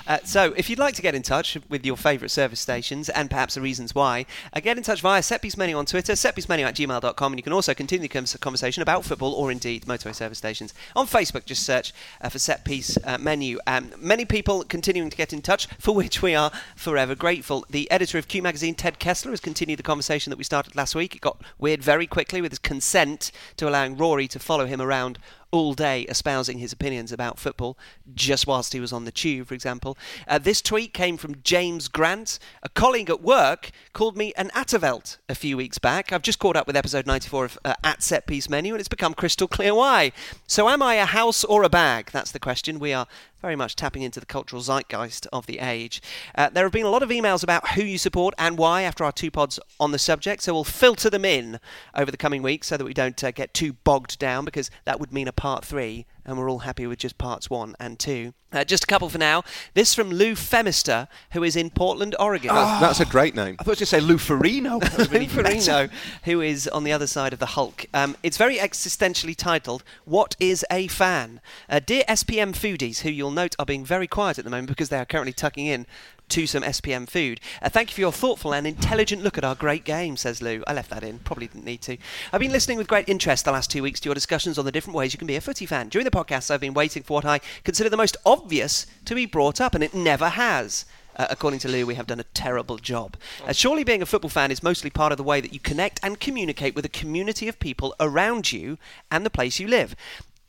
Uh, 0.06 0.18
so, 0.24 0.52
if 0.56 0.68
you'd 0.70 0.78
like 0.78 0.94
to 0.94 1.02
get 1.02 1.14
in 1.14 1.22
touch 1.22 1.58
with 1.68 1.84
your 1.84 1.96
favourite 1.96 2.30
service 2.30 2.60
stations 2.60 3.08
and 3.08 3.30
perhaps 3.30 3.54
the 3.54 3.60
reasons 3.60 3.94
why, 3.94 4.26
uh, 4.52 4.60
get 4.60 4.76
in 4.76 4.82
touch 4.82 5.00
via 5.00 5.20
Setpiece 5.20 5.56
Menu 5.56 5.76
on 5.76 5.86
Twitter, 5.86 6.12
setpiecemenu 6.12 6.64
at 6.64 6.74
gmail.com, 6.74 7.32
and 7.32 7.38
you 7.38 7.42
can 7.42 7.52
also 7.52 7.74
continue 7.74 8.08
the 8.08 8.38
conversation 8.40 8.82
about 8.82 9.04
football 9.04 9.32
or 9.32 9.50
indeed 9.50 9.84
motorway 9.86 10.14
service 10.14 10.38
stations. 10.38 10.74
On 10.96 11.06
Facebook, 11.06 11.44
just 11.44 11.62
search 11.62 11.92
uh, 12.20 12.28
for 12.28 12.38
Setpiece 12.38 12.98
uh, 13.04 13.18
Menu. 13.18 13.58
Um, 13.66 13.92
many 13.98 14.24
people 14.24 14.64
continuing 14.64 15.10
to 15.10 15.16
get 15.16 15.32
in 15.32 15.42
touch, 15.42 15.66
for 15.78 15.94
which 15.94 16.22
we 16.22 16.34
are 16.34 16.50
forever 16.76 17.14
grateful. 17.14 17.64
The 17.70 17.90
editor 17.90 18.18
of 18.18 18.28
Q 18.28 18.42
Magazine, 18.42 18.74
Ted 18.74 18.98
Kessler, 18.98 19.32
has 19.32 19.40
continued 19.40 19.78
the 19.78 19.82
conversation 19.82 20.30
that 20.30 20.38
we 20.38 20.44
started 20.44 20.76
last 20.76 20.94
week. 20.94 21.14
It 21.14 21.20
got 21.20 21.40
weird 21.58 21.82
very 21.82 22.06
quickly 22.06 22.40
with 22.40 22.52
his 22.52 22.58
consent 22.58 23.30
to 23.56 23.68
allowing 23.68 23.96
Rory 23.96 24.28
to 24.28 24.38
follow 24.38 24.66
him 24.66 24.80
around 24.80 25.18
all 25.50 25.74
day 25.74 26.02
espousing 26.02 26.58
his 26.58 26.72
opinions 26.72 27.12
about 27.12 27.38
football, 27.38 27.78
just 28.14 28.46
whilst 28.46 28.72
he 28.72 28.80
was 28.80 28.92
on 28.92 29.04
the 29.04 29.12
tube, 29.12 29.48
for 29.48 29.54
example. 29.54 29.96
Uh, 30.26 30.38
this 30.38 30.60
tweet 30.60 30.92
came 30.92 31.16
from 31.16 31.42
James 31.42 31.88
Grant. 31.88 32.38
A 32.62 32.68
colleague 32.68 33.10
at 33.10 33.22
work 33.22 33.70
called 33.92 34.16
me 34.16 34.32
an 34.36 34.50
Atavelt 34.54 35.18
a 35.28 35.34
few 35.34 35.56
weeks 35.56 35.78
back. 35.78 36.12
I've 36.12 36.22
just 36.22 36.38
caught 36.38 36.56
up 36.56 36.66
with 36.66 36.76
episode 36.76 37.06
94 37.06 37.44
of 37.44 37.58
uh, 37.64 37.74
At 37.82 38.02
Set 38.02 38.26
Piece 38.26 38.48
Menu, 38.48 38.74
and 38.74 38.80
it's 38.80 38.88
become 38.88 39.14
crystal 39.14 39.48
clear 39.48 39.74
why. 39.74 40.12
So, 40.46 40.68
am 40.68 40.82
I 40.82 40.94
a 40.94 41.06
house 41.06 41.44
or 41.44 41.62
a 41.62 41.68
bag? 41.68 42.10
That's 42.12 42.32
the 42.32 42.38
question. 42.38 42.78
We 42.78 42.92
are 42.92 43.06
very 43.40 43.56
much 43.56 43.76
tapping 43.76 44.02
into 44.02 44.20
the 44.20 44.26
cultural 44.26 44.62
zeitgeist 44.62 45.26
of 45.32 45.46
the 45.46 45.58
age. 45.58 46.02
Uh, 46.34 46.48
there 46.50 46.64
have 46.64 46.72
been 46.72 46.86
a 46.86 46.90
lot 46.90 47.02
of 47.02 47.10
emails 47.10 47.42
about 47.42 47.70
who 47.70 47.82
you 47.82 47.98
support 47.98 48.34
and 48.38 48.58
why 48.58 48.82
after 48.82 49.04
our 49.04 49.12
two 49.12 49.30
pods 49.30 49.60
on 49.78 49.92
the 49.92 49.98
subject, 49.98 50.42
so 50.42 50.54
we'll 50.54 50.64
filter 50.64 51.08
them 51.10 51.24
in 51.24 51.60
over 51.94 52.10
the 52.10 52.16
coming 52.16 52.42
weeks 52.42 52.66
so 52.66 52.76
that 52.76 52.84
we 52.84 52.94
don't 52.94 53.22
uh, 53.22 53.30
get 53.30 53.54
too 53.54 53.72
bogged 53.72 54.18
down 54.18 54.44
because 54.44 54.70
that 54.84 54.98
would 54.98 55.12
mean 55.12 55.28
a 55.28 55.32
part 55.32 55.64
three, 55.64 56.06
and 56.28 56.38
we're 56.38 56.50
all 56.50 56.58
happy 56.60 56.86
with 56.86 56.98
just 56.98 57.16
parts 57.16 57.48
one 57.48 57.74
and 57.80 57.98
two. 57.98 58.34
Uh, 58.52 58.64
just 58.64 58.84
a 58.84 58.86
couple 58.86 59.08
for 59.08 59.18
now. 59.18 59.42
This 59.74 59.94
from 59.94 60.10
Lou 60.10 60.32
Femister, 60.32 61.08
who 61.32 61.42
is 61.42 61.56
in 61.56 61.70
Portland, 61.70 62.14
Oregon. 62.18 62.54
That's 62.54 63.00
a 63.00 63.04
great 63.06 63.34
name. 63.34 63.56
I 63.58 63.64
thought 63.64 63.80
you 63.80 63.86
say 63.86 64.00
Lou 64.00 64.16
Ferrigno. 64.16 64.80
That 64.80 64.92
would've 64.98 65.10
been 65.12 65.22
even 65.22 65.42
better. 65.42 65.58
Ferrigno, 65.58 65.90
who 66.24 66.40
is 66.42 66.68
on 66.68 66.84
the 66.84 66.92
other 66.92 67.06
side 67.06 67.32
of 67.32 67.38
the 67.38 67.46
Hulk. 67.46 67.86
Um, 67.92 68.16
it's 68.22 68.36
very 68.36 68.56
existentially 68.56 69.34
titled, 69.36 69.82
What 70.04 70.36
is 70.38 70.64
a 70.70 70.86
Fan? 70.88 71.40
Uh, 71.68 71.80
dear 71.84 72.04
SPM 72.08 72.52
foodies, 72.52 73.00
who 73.00 73.10
you'll 73.10 73.30
note 73.30 73.56
are 73.58 73.66
being 73.66 73.84
very 73.84 74.06
quiet 74.06 74.38
at 74.38 74.44
the 74.44 74.50
moment 74.50 74.68
because 74.68 74.90
they 74.90 74.98
are 74.98 75.06
currently 75.06 75.32
tucking 75.32 75.66
in 75.66 75.86
to 76.30 76.46
some 76.46 76.62
SPM 76.62 77.08
food. 77.08 77.40
Uh, 77.62 77.68
thank 77.68 77.90
you 77.90 77.94
for 77.94 78.00
your 78.00 78.12
thoughtful 78.12 78.54
and 78.54 78.66
intelligent 78.66 79.22
look 79.22 79.38
at 79.38 79.44
our 79.44 79.54
great 79.54 79.84
game, 79.84 80.16
says 80.16 80.42
Lou. 80.42 80.62
I 80.66 80.72
left 80.72 80.90
that 80.90 81.02
in, 81.02 81.18
probably 81.20 81.46
didn't 81.48 81.64
need 81.64 81.82
to. 81.82 81.96
I've 82.32 82.40
been 82.40 82.52
listening 82.52 82.78
with 82.78 82.88
great 82.88 83.08
interest 83.08 83.44
the 83.44 83.52
last 83.52 83.70
two 83.70 83.82
weeks 83.82 84.00
to 84.00 84.08
your 84.08 84.14
discussions 84.14 84.58
on 84.58 84.64
the 84.64 84.72
different 84.72 84.96
ways 84.96 85.12
you 85.12 85.18
can 85.18 85.26
be 85.26 85.36
a 85.36 85.40
footy 85.40 85.66
fan. 85.66 85.88
During 85.88 86.04
the 86.04 86.10
podcast, 86.10 86.50
I've 86.50 86.60
been 86.60 86.74
waiting 86.74 87.02
for 87.02 87.14
what 87.14 87.24
I 87.24 87.40
consider 87.64 87.88
the 87.88 87.96
most 87.96 88.16
obvious 88.24 88.86
to 89.04 89.14
be 89.14 89.26
brought 89.26 89.60
up, 89.60 89.74
and 89.74 89.84
it 89.84 89.94
never 89.94 90.28
has. 90.28 90.84
Uh, 91.18 91.26
according 91.30 91.58
to 91.58 91.68
Lou, 91.68 91.84
we 91.84 91.96
have 91.96 92.06
done 92.06 92.20
a 92.20 92.24
terrible 92.34 92.78
job. 92.78 93.16
Uh, 93.44 93.52
surely 93.52 93.82
being 93.82 94.02
a 94.02 94.06
football 94.06 94.28
fan 94.30 94.52
is 94.52 94.62
mostly 94.62 94.88
part 94.88 95.10
of 95.10 95.18
the 95.18 95.24
way 95.24 95.40
that 95.40 95.52
you 95.52 95.58
connect 95.58 95.98
and 96.02 96.20
communicate 96.20 96.76
with 96.76 96.84
a 96.84 96.90
community 96.90 97.48
of 97.48 97.58
people 97.58 97.92
around 97.98 98.52
you 98.52 98.78
and 99.10 99.26
the 99.26 99.30
place 99.30 99.58
you 99.58 99.66
live. 99.66 99.96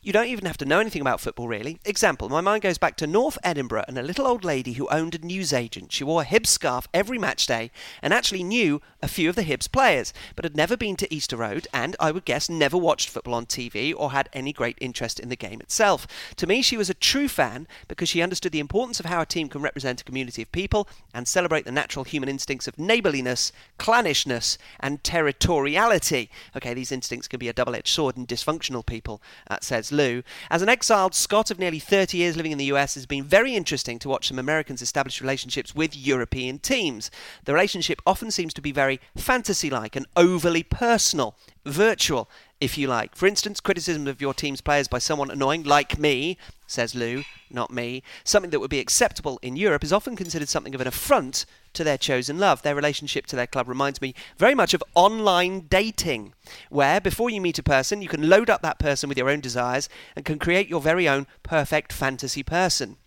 You 0.01 0.13
don't 0.13 0.27
even 0.27 0.46
have 0.46 0.56
to 0.60 0.65
know 0.65 0.79
anything 0.79 1.01
about 1.01 1.20
football, 1.20 1.50
really. 1.50 1.77
Example, 1.84 2.29
my 2.29 2.39
mind 2.39 2.62
goes 2.62 2.77
back 2.77 2.96
to 2.98 3.06
North 3.06 3.38
Edinburgh 3.44 3.84
and 3.86 3.98
a 3.98 4.01
little 4.01 4.25
old 4.25 4.46
lady 4.46 4.74
who 4.74 4.88
owned 4.88 5.13
a 5.13 5.25
newsagent. 5.25 5.91
She 5.91 6.06
wore 6.06 6.22
a 6.22 6.25
Hibs 6.25 6.48
scarf 6.48 6.88
every 6.94 7.18
match 7.18 7.46
day 7.46 7.70
and 8.01 8.13
actually 8.13 8.44
knew 8.44 8.82
a 9.01 9.10
few 9.10 9.27
of 9.27 9.36
the 9.36 9.44
Hibs 9.44 9.70
players, 9.70 10.13
but 10.38 10.46
had 10.46 10.56
never 10.56 10.77
been 10.77 10.96
to 10.96 11.13
Easter 11.13 11.36
Road 11.36 11.68
and, 11.74 11.98
I 12.00 12.12
would 12.12 12.24
guess, 12.24 12.50
never 12.50 12.77
watched 12.77 13.10
football 13.10 13.34
on 13.34 13.46
TV 13.46 13.94
or 13.94 14.12
had 14.12 14.29
any 14.32 14.53
great 14.53 14.77
interest 14.79 15.20
in 15.20 15.27
the 15.27 15.36
game 15.36 15.60
itself. 15.60 16.08
To 16.38 16.48
me, 16.48 16.62
she 16.62 16.77
was 16.77 16.89
a 16.89 16.94
true 16.94 17.27
fan 17.27 17.68
because 17.89 18.08
she 18.08 18.22
understood 18.22 18.53
the 18.53 18.62
importance 18.62 19.01
of 19.01 19.06
how 19.06 19.20
a 19.20 19.25
team 19.25 19.50
can 19.50 19.62
represent 19.62 20.00
a 20.00 20.06
community 20.06 20.41
of 20.41 20.51
people 20.53 20.88
and 21.13 21.27
celebrate 21.27 21.65
the 21.65 21.74
natural 21.74 22.06
human 22.06 22.29
instincts 22.29 22.70
of 22.70 22.79
neighbourliness, 22.79 23.51
clannishness, 23.77 24.58
and 24.79 25.03
territoriality. 25.03 26.29
Okay, 26.56 26.74
these 26.74 26.94
instincts 26.94 27.27
can 27.27 27.38
be 27.38 27.50
a 27.50 27.53
double 27.53 27.75
edged 27.75 27.89
sword 27.89 28.15
in 28.15 28.25
dysfunctional 28.25 28.86
people, 28.86 29.22
uh, 29.50 29.58
says 29.60 29.88
Lou. 29.91 30.24
As 30.50 30.62
an 30.62 30.69
exiled 30.69 31.15
Scot 31.15 31.51
of 31.51 31.60
nearly 31.60 31.79
30 31.79 32.17
years 32.17 32.36
living 32.36 32.51
in 32.51 32.58
the 32.58 32.65
US, 32.65 32.96
it's 32.96 33.05
been 33.05 33.24
very 33.24 33.55
interesting 33.55 34.00
to 34.00 34.10
watch 34.10 34.27
some 34.27 34.39
Americans 34.39 34.81
establish 34.81 35.22
relationships 35.22 35.75
with 35.75 35.96
European 35.96 36.60
teams. 36.60 37.12
The 37.46 37.53
relationship 37.53 38.01
often 38.05 38.31
seems 38.31 38.53
to 38.53 38.62
be 38.62 38.72
very 38.72 39.00
fantasy 39.15 39.69
like 39.69 39.96
and 39.96 40.05
overly 40.15 40.63
personal, 40.63 41.36
virtual, 41.65 42.29
if 42.60 42.78
you 42.78 42.88
like. 42.88 43.16
For 43.16 43.25
instance, 43.25 43.60
criticism 43.60 44.08
of 44.08 44.22
your 44.22 44.34
team's 44.34 44.62
players 44.62 44.88
by 44.88 45.00
someone 45.00 45.32
annoying, 45.32 45.63
like 45.63 45.98
me, 45.98 46.38
says 46.68 46.94
Lou, 46.94 47.24
not 47.50 47.72
me, 47.72 48.04
something 48.24 48.51
that 48.51 48.60
would 48.60 48.70
be 48.70 48.80
acceptable 48.80 49.39
in 49.42 49.56
Europe 49.56 49.84
is 49.84 49.94
often 49.94 50.16
considered 50.16 50.50
something 50.50 50.75
of 50.75 50.82
an 50.82 50.88
affront 50.88 51.46
to 51.74 51.84
their 51.84 51.98
chosen 51.98 52.38
love. 52.38 52.62
Their 52.62 52.75
relationship 52.75 53.25
to 53.28 53.36
their 53.36 53.48
club 53.48 53.68
reminds 53.68 54.01
me 54.01 54.13
very 54.38 54.56
much 54.56 54.74
of 54.74 54.84
online 54.94 55.68
dating, 55.70 56.34
where 56.70 57.00
before 57.00 57.30
you 57.30 57.42
meet 57.42 57.60
a 57.60 57.63
person, 57.63 58.01
you 58.01 58.10
can 58.10 58.30
load 58.30 58.50
up 58.50 58.62
that 58.62 58.80
person 58.80 59.10
with 59.10 59.18
your 59.18 59.30
own 59.30 59.39
desires 59.39 59.89
and 60.16 60.25
can 60.25 60.39
create 60.39 60.70
your 60.70 60.82
very 60.82 61.08
own 61.08 61.28
perfect 61.44 61.94
fantasy 61.94 62.44
person. 62.44 62.98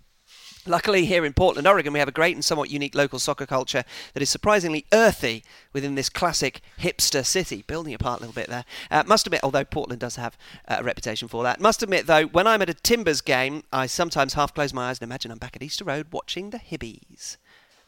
Luckily, 0.65 1.07
here 1.07 1.25
in 1.25 1.33
Portland, 1.33 1.67
Oregon, 1.67 1.93
we 1.93 1.99
have 1.99 2.07
a 2.07 2.13
great 2.13 2.37
and 2.37 2.45
somewhat 2.45 2.71
unique 2.71 2.95
local 2.95 3.19
soccer 3.19 3.47
culture 3.47 3.83
that 4.15 4.23
is 4.23 4.31
surprisingly 4.31 4.87
earthy 4.93 5.43
within 5.73 5.97
this 5.97 6.09
classic 6.09 6.61
hipster 6.79 7.27
city. 7.27 7.65
Building 7.67 7.95
apart 7.95 8.21
a 8.21 8.23
little 8.23 8.41
bit 8.41 8.49
there. 8.49 8.65
Uh, 8.89 9.03
must 9.05 9.27
admit, 9.27 9.41
although 9.43 9.65
Portland 9.65 10.01
does 10.01 10.15
have 10.15 10.39
uh, 10.69 10.77
a 10.79 10.85
reputation 10.85 11.27
for 11.27 11.43
that, 11.43 11.61
must 11.61 11.83
admit 11.83 12.07
though, 12.07 12.27
when 12.27 12.47
I'm 12.47 12.63
at 12.63 12.71
a 12.71 12.75
Timbers 12.75 13.21
game, 13.21 13.65
I 13.73 13.87
sometimes 13.87 14.35
half 14.35 14.55
close 14.55 14.73
my 14.73 14.91
eyes 14.91 15.01
and 15.01 15.09
imagine 15.09 15.33
I'm 15.33 15.39
back 15.39 15.57
at 15.57 15.65
Easter 15.65 15.85
Road 15.85 16.07
watching 16.13 16.51
the 16.51 16.59
Hibbies. 16.59 17.39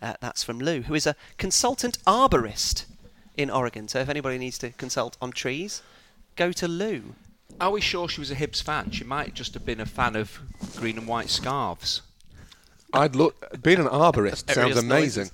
Uh, 0.02 0.14
that's 0.20 0.42
from 0.42 0.58
Lou, 0.58 0.82
who 0.82 0.94
is 0.94 1.06
a 1.06 1.14
consultant 1.38 1.98
arborist 2.04 2.86
in 3.36 3.50
Oregon. 3.50 3.86
So 3.86 4.00
if 4.00 4.08
anybody 4.08 4.36
needs 4.36 4.58
to 4.58 4.70
consult 4.70 5.16
on 5.22 5.30
trees, 5.30 5.80
go 6.34 6.50
to 6.50 6.66
Lou. 6.66 7.14
Are 7.60 7.70
we 7.70 7.80
sure 7.80 8.08
she 8.08 8.20
was 8.20 8.32
a 8.32 8.36
Hibs 8.36 8.60
fan? 8.60 8.90
She 8.90 9.04
might 9.04 9.34
just 9.34 9.54
have 9.54 9.64
been 9.64 9.80
a 9.80 9.86
fan 9.86 10.16
of 10.16 10.40
green 10.74 10.98
and 10.98 11.06
white 11.06 11.30
scarves. 11.30 12.02
I'd 12.94 13.16
look. 13.16 13.60
Being 13.62 13.80
an 13.80 13.86
arborist 13.86 14.52
sounds 14.52 14.76
amazing. 14.76 15.30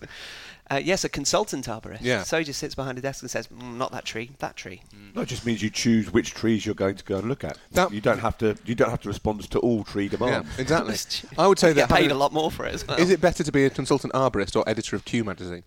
Uh, 0.73 0.77
yes, 0.77 1.03
a 1.03 1.09
consultant 1.09 1.67
arborist. 1.67 1.99
Yeah. 2.01 2.23
So 2.23 2.39
he 2.39 2.45
just 2.45 2.61
sits 2.61 2.77
behind 2.77 2.97
a 2.97 3.01
desk 3.01 3.23
and 3.23 3.31
says, 3.31 3.49
mm, 3.49 3.77
"Not 3.77 3.91
that 3.91 4.05
tree, 4.05 4.31
that 4.39 4.55
tree." 4.57 4.83
No, 5.17 5.23
it 5.23 5.27
just 5.27 5.45
means 5.45 5.61
you 5.63 5.69
choose 5.71 6.13
which 6.13 6.33
trees 6.33 6.65
you're 6.65 6.77
going 6.77 6.95
to 6.95 7.03
go 7.05 7.19
and 7.19 7.29
look 7.29 7.43
at. 7.43 7.59
That- 7.73 7.93
you 7.93 8.01
don't 8.01 8.21
have 8.21 8.39
to. 8.39 8.57
You 8.65 8.77
don't 8.77 8.91
have 8.91 9.01
to 9.03 9.09
respond 9.09 9.51
to 9.51 9.59
all 9.59 9.83
tree 9.83 10.05
Yeah, 10.05 10.11
demands. 10.11 10.59
exactly. 10.59 10.95
I 11.39 11.49
would 11.49 11.59
say 11.59 11.69
You 11.69 11.75
that. 11.75 11.89
get 11.89 11.97
paid 11.97 12.03
having- 12.05 12.17
a 12.17 12.19
lot 12.21 12.33
more 12.33 12.53
for 12.53 12.67
it 12.67 12.75
as 12.75 12.87
well. 12.87 13.01
Is 13.01 13.11
it 13.11 13.21
better 13.21 13.43
to 13.43 13.51
be 13.51 13.65
a 13.65 13.71
consultant 13.71 14.13
arborist 14.13 14.55
or 14.55 14.63
editor 14.69 14.95
of 14.95 15.05
Q 15.05 15.25
magazine? 15.25 15.65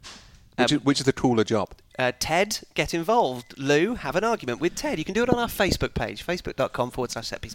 Which, 0.57 0.71
Um, 0.71 0.77
is, 0.77 0.83
which 0.85 0.99
is 1.01 1.05
the 1.05 1.13
cooler 1.13 1.43
job? 1.43 1.71
Uh, 1.97 2.11
Ted, 2.19 2.59
get 2.73 2.93
involved. 2.93 3.53
Lou, 3.57 3.95
have 3.95 4.15
an 4.15 4.23
argument 4.23 4.59
with 4.59 4.75
Ted. 4.75 4.97
You 4.97 5.05
can 5.05 5.13
do 5.13 5.23
it 5.23 5.29
on 5.29 5.37
our 5.37 5.47
Facebook 5.47 5.93
page, 5.93 6.25
facebook.com 6.25 6.91
forward 6.91 7.11
slash 7.11 7.29
setpiece. 7.29 7.53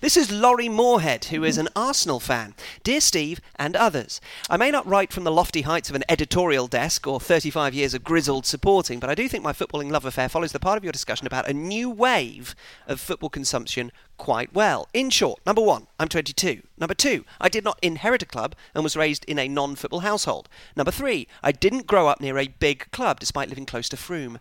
This 0.00 0.16
is 0.16 0.32
Laurie 0.32 0.68
Moorhead, 0.68 1.26
who 1.26 1.44
is 1.44 1.56
an 1.56 1.68
Arsenal 1.76 2.18
fan. 2.18 2.54
Dear 2.82 3.00
Steve 3.00 3.40
and 3.56 3.76
others, 3.76 4.20
I 4.50 4.56
may 4.56 4.70
not 4.72 4.86
write 4.86 5.12
from 5.12 5.22
the 5.24 5.30
lofty 5.30 5.62
heights 5.62 5.88
of 5.88 5.94
an 5.94 6.04
editorial 6.08 6.66
desk 6.66 7.06
or 7.06 7.20
35 7.20 7.74
years 7.74 7.94
of 7.94 8.02
grizzled 8.02 8.44
supporting, 8.44 8.98
but 8.98 9.08
I 9.08 9.14
do 9.14 9.28
think 9.28 9.44
my 9.44 9.52
footballing 9.52 9.90
love 9.90 10.04
affair 10.04 10.28
follows 10.28 10.52
the 10.52 10.58
part 10.58 10.76
of 10.76 10.84
your 10.84 10.92
discussion 10.92 11.26
about 11.26 11.48
a 11.48 11.54
new 11.54 11.88
wave 11.88 12.56
of 12.88 13.00
football 13.00 13.30
consumption 13.30 13.92
quite 14.16 14.54
well. 14.54 14.88
In 14.92 15.10
short, 15.10 15.40
number 15.46 15.62
one, 15.62 15.86
I'm 15.98 16.08
22. 16.08 16.62
Number 16.78 16.94
two, 16.94 17.24
I 17.40 17.48
did 17.48 17.64
not 17.64 17.78
inherit 17.82 18.22
a 18.22 18.26
club 18.26 18.54
and 18.74 18.84
was 18.84 18.96
raised 18.96 19.24
in 19.26 19.38
a 19.38 19.48
non 19.48 19.76
football 19.76 20.00
household. 20.00 20.48
Number 20.76 20.90
three, 20.90 21.26
I 21.42 21.52
didn't 21.52 21.86
grow 21.86 22.08
up 22.08 22.20
near 22.20 22.38
a 22.38 22.48
big 22.48 22.90
club 22.90 23.20
despite 23.20 23.48
living 23.48 23.66
close 23.66 23.88
to 23.90 23.96
Frome. 23.96 24.38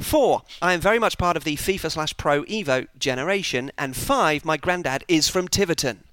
Four, 0.00 0.42
I 0.62 0.72
am 0.72 0.80
very 0.80 0.98
much 0.98 1.18
part 1.18 1.36
of 1.36 1.44
the 1.44 1.56
FIFA 1.56 1.90
slash 1.90 2.16
Pro 2.16 2.44
Evo 2.44 2.86
generation. 2.98 3.70
And 3.76 3.96
five, 3.96 4.44
my 4.44 4.56
granddad 4.56 5.04
is 5.08 5.28
from 5.28 5.46
Tiverton. 5.46 6.04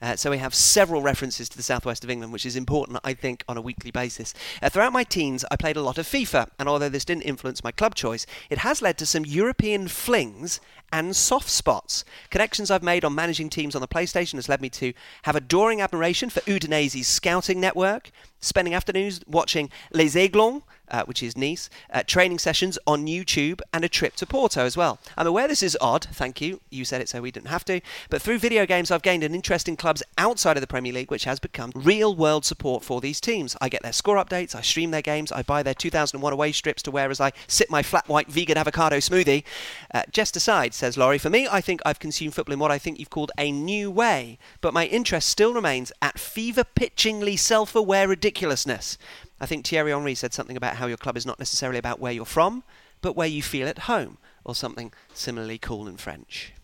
Uh, 0.00 0.16
so 0.16 0.30
we 0.30 0.38
have 0.38 0.54
several 0.54 1.02
references 1.02 1.48
to 1.48 1.56
the 1.56 1.62
southwest 1.62 2.04
of 2.04 2.10
England, 2.10 2.32
which 2.32 2.46
is 2.46 2.56
important, 2.56 2.98
I 3.04 3.14
think, 3.14 3.42
on 3.48 3.56
a 3.56 3.62
weekly 3.62 3.90
basis. 3.90 4.34
Uh, 4.60 4.68
throughout 4.68 4.92
my 4.92 5.04
teens, 5.04 5.44
I 5.50 5.56
played 5.56 5.76
a 5.76 5.82
lot 5.82 5.98
of 5.98 6.06
FIFA, 6.06 6.48
and 6.58 6.68
although 6.68 6.88
this 6.88 7.04
didn't 7.04 7.22
influence 7.22 7.64
my 7.64 7.72
club 7.72 7.94
choice, 7.94 8.26
it 8.50 8.58
has 8.58 8.82
led 8.82 8.98
to 8.98 9.06
some 9.06 9.24
European 9.24 9.88
flings 9.88 10.60
and 10.94 11.16
soft 11.16 11.50
spots. 11.50 12.04
Connections 12.30 12.70
I've 12.70 12.84
made 12.84 13.04
on 13.04 13.16
managing 13.16 13.50
teams 13.50 13.74
on 13.74 13.80
the 13.80 13.88
PlayStation 13.88 14.34
has 14.34 14.48
led 14.48 14.60
me 14.60 14.70
to 14.70 14.92
have 15.22 15.34
adoring 15.34 15.80
admiration 15.80 16.30
for 16.30 16.40
Udinese's 16.42 17.08
scouting 17.08 17.60
network, 17.60 18.12
spending 18.38 18.74
afternoons 18.74 19.20
watching 19.26 19.70
Les 19.92 20.14
Aiglons, 20.14 20.62
uh, 20.90 21.04
which 21.04 21.22
is 21.22 21.36
Nice, 21.36 21.70
uh, 21.92 22.02
training 22.06 22.38
sessions 22.38 22.78
on 22.86 23.06
YouTube, 23.06 23.60
and 23.72 23.84
a 23.84 23.88
trip 23.88 24.16
to 24.16 24.26
Porto 24.26 24.64
as 24.64 24.76
well. 24.76 24.98
I'm 25.16 25.26
aware 25.26 25.48
this 25.48 25.62
is 25.62 25.76
odd, 25.80 26.04
thank 26.04 26.40
you. 26.40 26.60
You 26.70 26.84
said 26.84 27.00
it 27.00 27.08
so 27.08 27.20
we 27.20 27.30
didn't 27.30 27.48
have 27.48 27.64
to. 27.66 27.80
But 28.10 28.22
through 28.22 28.38
video 28.38 28.66
games, 28.66 28.90
I've 28.90 29.02
gained 29.02 29.24
an 29.24 29.34
interest 29.34 29.68
in 29.68 29.76
clubs 29.76 30.02
outside 30.18 30.56
of 30.56 30.60
the 30.60 30.66
Premier 30.66 30.92
League, 30.92 31.10
which 31.10 31.24
has 31.24 31.40
become 31.40 31.72
real 31.74 32.14
world 32.14 32.44
support 32.44 32.84
for 32.84 33.00
these 33.00 33.20
teams. 33.20 33.56
I 33.60 33.68
get 33.68 33.82
their 33.82 33.92
score 33.92 34.16
updates, 34.16 34.54
I 34.54 34.60
stream 34.60 34.90
their 34.90 35.02
games, 35.02 35.32
I 35.32 35.42
buy 35.42 35.62
their 35.62 35.74
2001 35.74 36.32
away 36.32 36.52
strips 36.52 36.82
to 36.82 36.90
wear 36.90 37.10
as 37.10 37.20
I 37.20 37.32
sip 37.46 37.70
my 37.70 37.82
flat 37.82 38.08
white 38.08 38.28
vegan 38.28 38.58
avocado 38.58 38.96
smoothie. 38.96 39.44
Uh, 39.92 40.02
just 40.10 40.36
aside, 40.36 40.74
says 40.74 40.96
Laurie, 40.96 41.18
for 41.18 41.30
me, 41.30 41.48
I 41.50 41.60
think 41.60 41.80
I've 41.84 41.98
consumed 41.98 42.34
football 42.34 42.52
in 42.54 42.58
what 42.58 42.70
I 42.70 42.78
think 42.78 42.98
you've 42.98 43.10
called 43.10 43.32
a 43.38 43.50
new 43.50 43.90
way, 43.90 44.38
but 44.60 44.74
my 44.74 44.86
interest 44.86 45.28
still 45.28 45.54
remains 45.54 45.92
at 46.02 46.18
fever 46.18 46.64
pitchingly 46.64 47.38
self 47.38 47.74
aware 47.74 48.08
ridiculousness. 48.08 48.98
I 49.44 49.46
think 49.46 49.66
Thierry 49.66 49.90
Henry 49.90 50.14
said 50.14 50.32
something 50.32 50.56
about 50.56 50.76
how 50.76 50.86
your 50.86 50.96
club 50.96 51.18
is 51.18 51.26
not 51.26 51.38
necessarily 51.38 51.78
about 51.78 52.00
where 52.00 52.12
you're 52.12 52.24
from, 52.24 52.62
but 53.02 53.14
where 53.14 53.28
you 53.28 53.42
feel 53.42 53.68
at 53.68 53.80
home, 53.80 54.16
or 54.42 54.54
something 54.54 54.90
similarly 55.12 55.58
cool 55.58 55.86
and 55.86 56.00
French. 56.00 56.54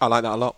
I 0.00 0.08
like 0.08 0.24
that 0.24 0.32
a 0.32 0.34
lot. 0.34 0.56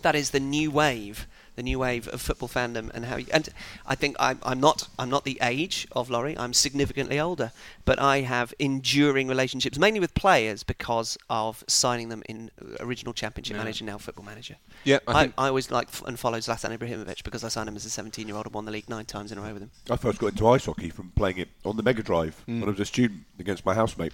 That 0.00 0.14
is 0.14 0.30
the 0.30 0.40
new 0.40 0.70
wave, 0.70 1.26
the 1.56 1.62
new 1.62 1.78
wave 1.78 2.06
of 2.08 2.20
football 2.20 2.48
fandom, 2.48 2.90
and 2.94 3.06
how. 3.06 3.16
You, 3.16 3.26
and 3.32 3.48
I 3.86 3.94
think 3.94 4.16
I'm, 4.20 4.38
I'm 4.42 4.60
not 4.60 4.88
I'm 4.98 5.10
not 5.10 5.24
the 5.24 5.38
age 5.42 5.88
of 5.92 6.10
Laurie. 6.10 6.38
I'm 6.38 6.52
significantly 6.52 7.18
older, 7.18 7.52
but 7.84 7.98
I 7.98 8.20
have 8.20 8.54
enduring 8.58 9.26
relationships, 9.26 9.78
mainly 9.78 9.98
with 9.98 10.14
players, 10.14 10.62
because 10.62 11.18
of 11.28 11.64
signing 11.66 12.10
them 12.10 12.22
in 12.28 12.50
uh, 12.60 12.76
original 12.80 13.12
Championship 13.12 13.56
Yeah. 13.56 13.62
Manager, 13.62 13.84
now 13.84 13.98
Football 13.98 14.24
Manager. 14.24 14.56
Yeah, 14.84 14.98
I 15.08 15.12
I, 15.12 15.22
think 15.22 15.34
I 15.38 15.48
always 15.48 15.70
liked 15.70 16.02
and 16.06 16.18
followed 16.18 16.42
Zlatan 16.42 16.76
Ibrahimovic 16.76 17.24
because 17.24 17.42
I 17.42 17.48
signed 17.48 17.68
him 17.68 17.76
as 17.76 17.84
a 17.84 17.90
17 17.90 18.28
year 18.28 18.36
old 18.36 18.46
and 18.46 18.54
won 18.54 18.66
the 18.66 18.70
league 18.70 18.88
nine 18.88 19.06
times 19.06 19.32
in 19.32 19.38
a 19.38 19.40
row 19.40 19.52
with 19.54 19.62
him. 19.62 19.70
I 19.90 19.96
first 19.96 20.18
got 20.18 20.28
into 20.28 20.46
ice 20.48 20.66
hockey 20.66 20.90
from 20.90 21.10
playing 21.16 21.38
it 21.38 21.48
on 21.64 21.76
the 21.76 21.82
Mega 21.82 22.02
Drive 22.02 22.42
mm. 22.46 22.60
when 22.60 22.64
I 22.64 22.72
was 22.72 22.80
a 22.80 22.84
student 22.84 23.22
against 23.38 23.64
my 23.64 23.74
housemate. 23.74 24.12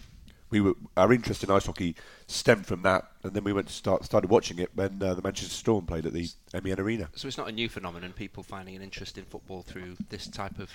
We 0.53 0.61
were 0.61 0.75
our 0.97 1.13
interest 1.13 1.43
in 1.43 1.51
ice 1.51 1.67
hockey 1.67 1.97
stemmed 2.29 2.67
from 2.67 2.83
that, 2.83 3.09
and 3.25 3.33
then 3.33 3.43
we 3.43 3.53
went 3.53 3.67
to 3.67 3.73
start 3.73 4.05
started 4.05 4.31
watching 4.31 4.59
it 4.61 4.71
when 4.75 5.03
uh, 5.03 5.15
the 5.15 5.23
Manchester 5.23 5.55
Storm 5.55 5.87
played 5.87 6.07
at 6.07 6.13
the 6.13 6.29
MEN 6.63 6.79
Arena. 6.79 7.09
So 7.17 7.27
it's 7.27 7.39
not 7.39 7.49
a 7.49 7.53
new 7.53 7.69
phenomenon. 7.69 8.13
People 8.13 8.43
finding 8.45 8.77
an 8.77 8.83
interest 8.83 9.19
in 9.19 9.25
football 9.25 9.63
through 9.63 9.97
this 10.11 10.29
type 10.29 10.59
of. 10.61 10.71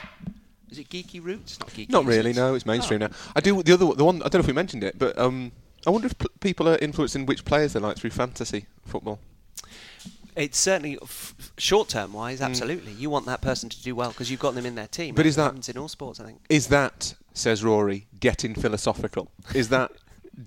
Is 0.69 0.79
it 0.79 0.89
geeky 0.89 1.23
roots? 1.23 1.59
Not 1.61 1.69
geeky. 1.69 1.89
not 1.91 2.03
really. 2.05 2.31
it? 2.31 2.35
No, 2.35 2.53
it's 2.55 2.65
mainstream 2.65 3.01
Oh. 3.01 3.07
now. 3.07 3.13
I 3.35 3.39
do 3.39 3.63
the 3.63 3.73
other 3.73 3.93
the 3.93 4.03
one. 4.03 4.17
I 4.17 4.27
don't 4.27 4.33
know 4.35 4.39
if 4.39 4.47
we 4.47 4.53
mentioned 4.53 4.83
it, 4.83 4.99
but 4.99 5.17
um, 5.17 5.53
I 5.85 5.91
wonder 5.91 6.07
if 6.07 6.17
p- 6.17 6.25
people 6.41 6.67
are 6.67 6.77
influencing 6.81 7.25
which 7.25 7.45
players 7.45 7.71
they 7.73 7.79
like 7.79 7.97
through 7.97 8.09
fantasy 8.09 8.65
football. 8.85 9.19
It's 10.35 10.57
certainly 10.59 10.99
f- 11.01 11.51
short 11.57 11.89
term 11.89 12.13
wise, 12.13 12.41
absolutely. 12.41 12.91
You 12.91 13.09
want 13.09 13.25
that 13.25 13.41
person 13.41 13.69
to 13.69 13.81
do 13.83 13.95
well 13.95 14.09
because 14.09 14.29
you've 14.29 14.39
got 14.39 14.53
them 14.55 14.65
in 14.65 14.75
their 14.75 14.87
team. 14.87 15.15
But 15.15 15.25
is 15.25 15.35
that- 15.35 15.43
happens 15.45 15.69
in 15.69 15.77
all 15.77 15.87
sports? 15.87 16.19
I 16.19 16.25
think. 16.25 16.41
Is 16.49 16.67
that, 16.67 17.15
says 17.37 17.63
Rory, 17.63 18.07
getting 18.19 18.53
philosophical? 18.55 19.29
Is 19.53 19.69
that 19.69 19.91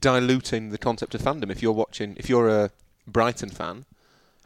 diluting 0.00 0.70
the 0.70 0.78
concept 0.78 1.14
of 1.14 1.23
fandom? 1.23 1.50
If 1.50 1.62
you're 1.62 1.73
watching, 1.73 2.14
if 2.18 2.28
you're 2.28 2.49
a 2.49 2.70
Brighton 3.06 3.50
fan, 3.50 3.85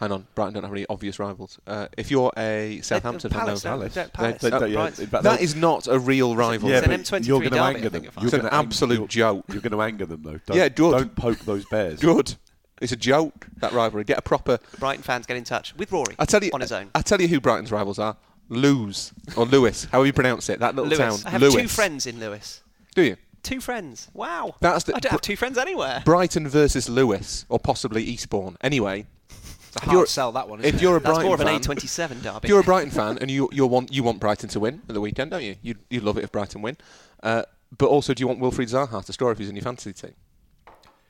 hang 0.00 0.12
on, 0.12 0.26
Brighton 0.34 0.54
don't 0.54 0.62
have 0.64 0.72
any 0.72 0.86
obvious 0.88 1.18
rivals. 1.18 1.58
Uh, 1.66 1.88
if 1.96 2.10
you're 2.10 2.32
a 2.36 2.80
Southampton 2.82 3.30
fan, 3.30 3.40
Palace, 3.40 3.64
no, 3.64 3.70
don't- 3.70 3.78
Palace. 3.80 4.10
Palace. 4.12 4.40
They- 4.42 4.50
they- 4.50 4.68
yeah, 4.74 4.86
in 4.86 4.92
fact, 4.92 5.24
that 5.24 5.56
not 5.56 5.86
a 5.86 5.98
real 5.98 6.34
rival. 6.36 6.70
yeah, 6.70 6.78
It's 6.78 6.86
an 6.86 6.92
M23 7.20 7.26
you're 7.26 7.40
going 7.40 7.52
to 7.52 7.62
anger 7.62 7.88
them. 7.88 8.02
think, 8.02 8.14
You're 8.16 8.24
It's 8.24 8.32
an 8.34 8.40
gonna 8.40 8.52
ang- 8.54 8.66
absolute 8.66 8.94
you're- 8.94 9.06
joke. 9.08 9.44
You're 9.48 9.60
going 9.62 9.72
to 9.72 9.82
anger 9.82 10.06
them 10.06 10.22
though. 10.22 10.40
Don't, 10.46 10.56
Yeah, 10.56 10.68
good. 10.68 10.92
Don't 10.92 11.16
poke 11.16 11.38
those 11.40 11.64
bears. 11.66 12.00
Good. 12.00 12.34
It's 12.80 12.92
a 12.92 12.96
joke 12.96 13.46
that 13.58 13.72
rivalry. 13.72 14.04
Get 14.04 14.18
a 14.18 14.22
proper. 14.22 14.58
Brighton 14.78 15.02
fans 15.02 15.26
get 15.26 15.36
in 15.36 15.44
touch 15.44 15.74
with 15.76 15.92
Rory 15.92 16.16
I 16.18 16.24
tell 16.24 16.42
you, 16.42 16.50
on 16.52 16.60
his 16.60 16.72
own. 16.72 16.90
I 16.94 17.02
tell 17.02 17.20
you 17.20 17.28
who 17.28 17.40
Brighton's 17.40 17.70
rivals 17.70 17.98
are. 17.98 18.16
Lewes 18.48 19.12
or 19.36 19.46
Lewis, 19.46 19.84
however 19.90 20.06
you 20.06 20.12
pronounce 20.12 20.48
it. 20.48 20.60
That 20.60 20.74
little 20.74 20.90
Lewis. 20.90 20.98
town. 21.22 21.26
I 21.26 21.30
have 21.30 21.40
Lewis. 21.40 21.54
two 21.54 21.68
friends 21.68 22.06
in 22.06 22.20
Lewis. 22.20 22.62
Do 22.94 23.02
you? 23.02 23.16
Two 23.42 23.60
friends. 23.60 24.08
Wow. 24.14 24.54
That's 24.60 24.84
the- 24.84 24.94
I 24.96 25.00
don't 25.00 25.12
have 25.12 25.20
two 25.20 25.36
friends 25.36 25.58
anywhere. 25.58 26.02
Brighton 26.04 26.48
versus 26.48 26.88
Lewis, 26.88 27.44
or 27.48 27.58
possibly 27.58 28.02
Eastbourne. 28.04 28.56
Anyway, 28.62 29.06
It's 29.28 29.76
a 29.76 29.86
If 29.86 29.86
you're- 29.86 29.96
hard 29.98 30.08
sell 30.08 30.32
that 30.32 30.48
one. 30.48 30.60
If 30.64 30.76
it? 30.76 30.82
you're 30.82 30.96
a 30.96 31.00
That's 31.00 31.06
Brighton 31.10 31.24
more 31.26 31.34
of 31.34 31.40
an 31.40 31.46
fan, 31.48 31.60
A27 31.60 32.22
derby. 32.22 32.38
If 32.44 32.48
you're 32.48 32.60
a 32.60 32.64
Brighton 32.64 32.90
fan 33.00 33.18
and 33.20 33.28
you 33.30 33.48
you 33.52 33.66
want 33.66 33.92
you 33.92 34.02
want 34.04 34.20
Brighton 34.20 34.48
to 34.50 34.60
win 34.60 34.82
at 34.88 34.94
the 34.94 35.00
weekend, 35.00 35.32
don't 35.32 35.42
you? 35.42 35.56
You 35.62 35.74
you 35.90 36.00
love 36.00 36.16
it 36.16 36.22
if 36.24 36.30
Brighton 36.32 36.62
win. 36.62 36.76
Uh, 37.22 37.42
but 37.76 37.86
also, 37.86 38.14
do 38.14 38.20
you 38.20 38.28
want 38.28 38.38
Wilfried 38.40 38.70
Zaha 38.70 39.04
to 39.04 39.12
score 39.12 39.32
if 39.32 39.38
he's 39.38 39.48
in 39.48 39.56
your 39.56 39.64
fantasy 39.64 39.92
team? 39.92 40.14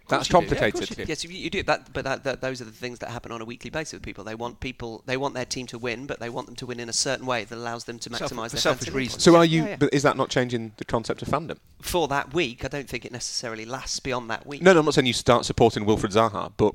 That's 0.09 0.29
you 0.29 0.35
yeah, 0.35 0.41
complicated. 0.41 0.99
you. 0.99 1.05
Yes, 1.09 1.25
you, 1.25 1.31
you 1.31 1.49
do. 1.51 1.63
That, 1.63 1.93
but 1.93 2.05
that, 2.05 2.25
that, 2.25 2.41
those 2.41 2.61
are 2.61 2.65
the 2.65 2.71
things 2.73 2.99
that 2.99 3.11
happen 3.11 3.33
on 3.33 3.41
a 3.41 3.45
weekly 3.45 3.71
basis 3.71 3.95
with 3.95 4.03
people. 4.03 4.23
They 4.23 4.35
want 4.35 4.61
people. 4.61 5.03
They 5.07 5.17
want 5.17 5.35
their 5.35 5.47
team 5.47 5.67
to 5.69 5.79
win, 5.79 6.07
but 6.07 6.21
they 6.21 6.29
want 6.29 6.47
them 6.47 6.57
to 6.57 6.67
win 6.67 6.79
in 6.79 6.89
a 6.89 6.93
certain 6.93 7.27
way 7.27 7.45
that 7.45 7.55
allows 7.55 7.85
them 7.85 7.99
to 8.01 8.11
maximise 8.11 8.51
for 8.51 8.57
their 8.57 8.61
selfish 8.61 8.91
reasons. 8.91 9.23
So 9.23 9.37
are 9.37 9.45
you? 9.45 9.63
Yeah, 9.63 9.69
yeah. 9.71 9.77
But 9.77 9.95
is 9.95 10.03
that 10.03 10.17
not 10.17 10.29
changing 10.29 10.73
the 10.77 10.85
concept 10.85 11.23
of 11.23 11.29
fandom? 11.29 11.59
for 11.85 12.09
that 12.09 12.33
week? 12.35 12.65
I 12.65 12.69
don't 12.69 12.89
think 12.89 13.05
it 13.05 13.13
necessarily 13.13 13.65
lasts 13.65 14.01
beyond 14.01 14.31
that 14.31 14.47
week. 14.47 14.63
No, 14.63 14.73
no, 14.73 14.81
I'm 14.81 14.85
not 14.87 14.95
saying 14.95 15.07
you 15.07 15.13
start 15.13 15.45
supporting 15.45 15.85
Wilfried 15.85 16.13
Zaha, 16.13 16.53
but 16.57 16.75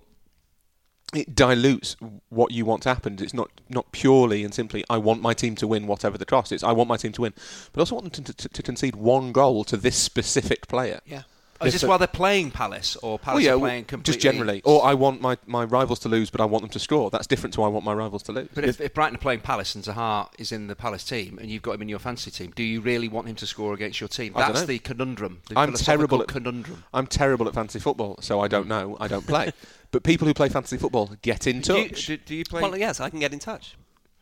it 1.13 1.33
dilutes 1.33 1.95
what 2.29 2.51
you 2.51 2.65
want 2.65 2.83
to 2.83 2.89
happen. 2.89 3.17
It's 3.19 3.33
not 3.33 3.49
not 3.67 3.91
purely 3.91 4.43
and 4.43 4.53
simply 4.53 4.83
I 4.89 4.97
want 4.97 5.21
my 5.21 5.33
team 5.33 5.55
to 5.55 5.67
win 5.67 5.87
whatever 5.87 6.17
the 6.17 6.25
cost. 6.25 6.51
It's 6.51 6.63
I 6.63 6.71
want 6.71 6.87
my 6.87 6.97
team 6.97 7.11
to 7.13 7.21
win, 7.21 7.33
but 7.73 7.79
I 7.79 7.81
also 7.81 7.95
want 7.95 8.13
them 8.13 8.23
to, 8.23 8.33
to, 8.33 8.49
to 8.49 8.63
concede 8.63 8.95
one 8.95 9.31
goal 9.31 9.63
to 9.65 9.77
this 9.77 9.95
specific 9.95 10.67
player. 10.67 10.99
Yeah. 11.05 11.23
Oh, 11.61 11.65
is 11.65 11.73
this 11.73 11.83
while 11.83 11.97
they're 11.97 12.07
playing 12.07 12.51
Palace 12.51 12.95
or 12.97 13.19
Palace 13.19 13.43
Oh 13.43 13.45
yeah, 13.45 13.53
are 13.53 13.59
playing 13.59 13.85
completely? 13.85 14.13
just 14.13 14.23
generally. 14.23 14.61
Or 14.63 14.85
I 14.85 14.93
want 14.93 15.21
my, 15.21 15.37
my 15.45 15.65
rivals 15.65 15.99
to 15.99 16.09
lose, 16.09 16.29
but 16.29 16.39
I 16.39 16.45
want 16.45 16.63
them 16.63 16.69
to 16.71 16.79
score. 16.79 17.09
That's 17.09 17.27
different 17.27 17.53
to 17.55 17.63
I 17.63 17.67
want 17.67 17.83
my 17.83 17.93
rivals 17.93 18.23
to 18.23 18.31
lose. 18.31 18.47
But 18.53 18.63
if, 18.63 18.79
if 18.79 18.93
Brighton 18.93 19.15
are 19.15 19.19
playing 19.19 19.41
Palace 19.41 19.75
and 19.75 19.83
Zaha 19.83 20.29
is 20.37 20.51
in 20.51 20.67
the 20.67 20.75
Palace 20.75 21.03
team 21.03 21.37
and 21.39 21.49
you've 21.49 21.61
got 21.61 21.73
him 21.73 21.81
in 21.81 21.89
your 21.89 21.99
fantasy 21.99 22.31
team, 22.31 22.53
do 22.55 22.63
you 22.63 22.79
really 22.81 23.09
want 23.09 23.27
him 23.27 23.35
to 23.35 23.45
score 23.45 23.73
against 23.73 23.99
your 23.99 24.07
team? 24.07 24.33
That's 24.35 24.63
the 24.63 24.79
conundrum. 24.79 25.41
The 25.49 25.59
I'm 25.59 25.73
terrible 25.73 26.21
at 26.21 26.27
conundrum. 26.27 26.83
I'm 26.93 27.07
terrible 27.07 27.47
at 27.47 27.53
fantasy 27.53 27.79
football, 27.79 28.17
so 28.21 28.39
I 28.39 28.47
don't 28.47 28.67
know. 28.67 28.95
I 28.99 29.07
don't 29.07 29.27
play. 29.27 29.51
but 29.91 30.03
people 30.03 30.27
who 30.27 30.33
play 30.33 30.49
fantasy 30.49 30.77
football 30.77 31.11
get 31.21 31.47
in 31.47 31.61
Do 31.61 31.77
you, 31.77 31.89
touch. 31.89 32.05
do, 32.05 32.17
do 32.17 32.35
you 32.35 32.45
play? 32.45 32.61
Well, 32.61 32.77
yes, 32.77 32.99
I 32.99 33.09
can 33.09 33.19
get 33.19 33.33
in 33.33 33.39
touch. 33.39 33.75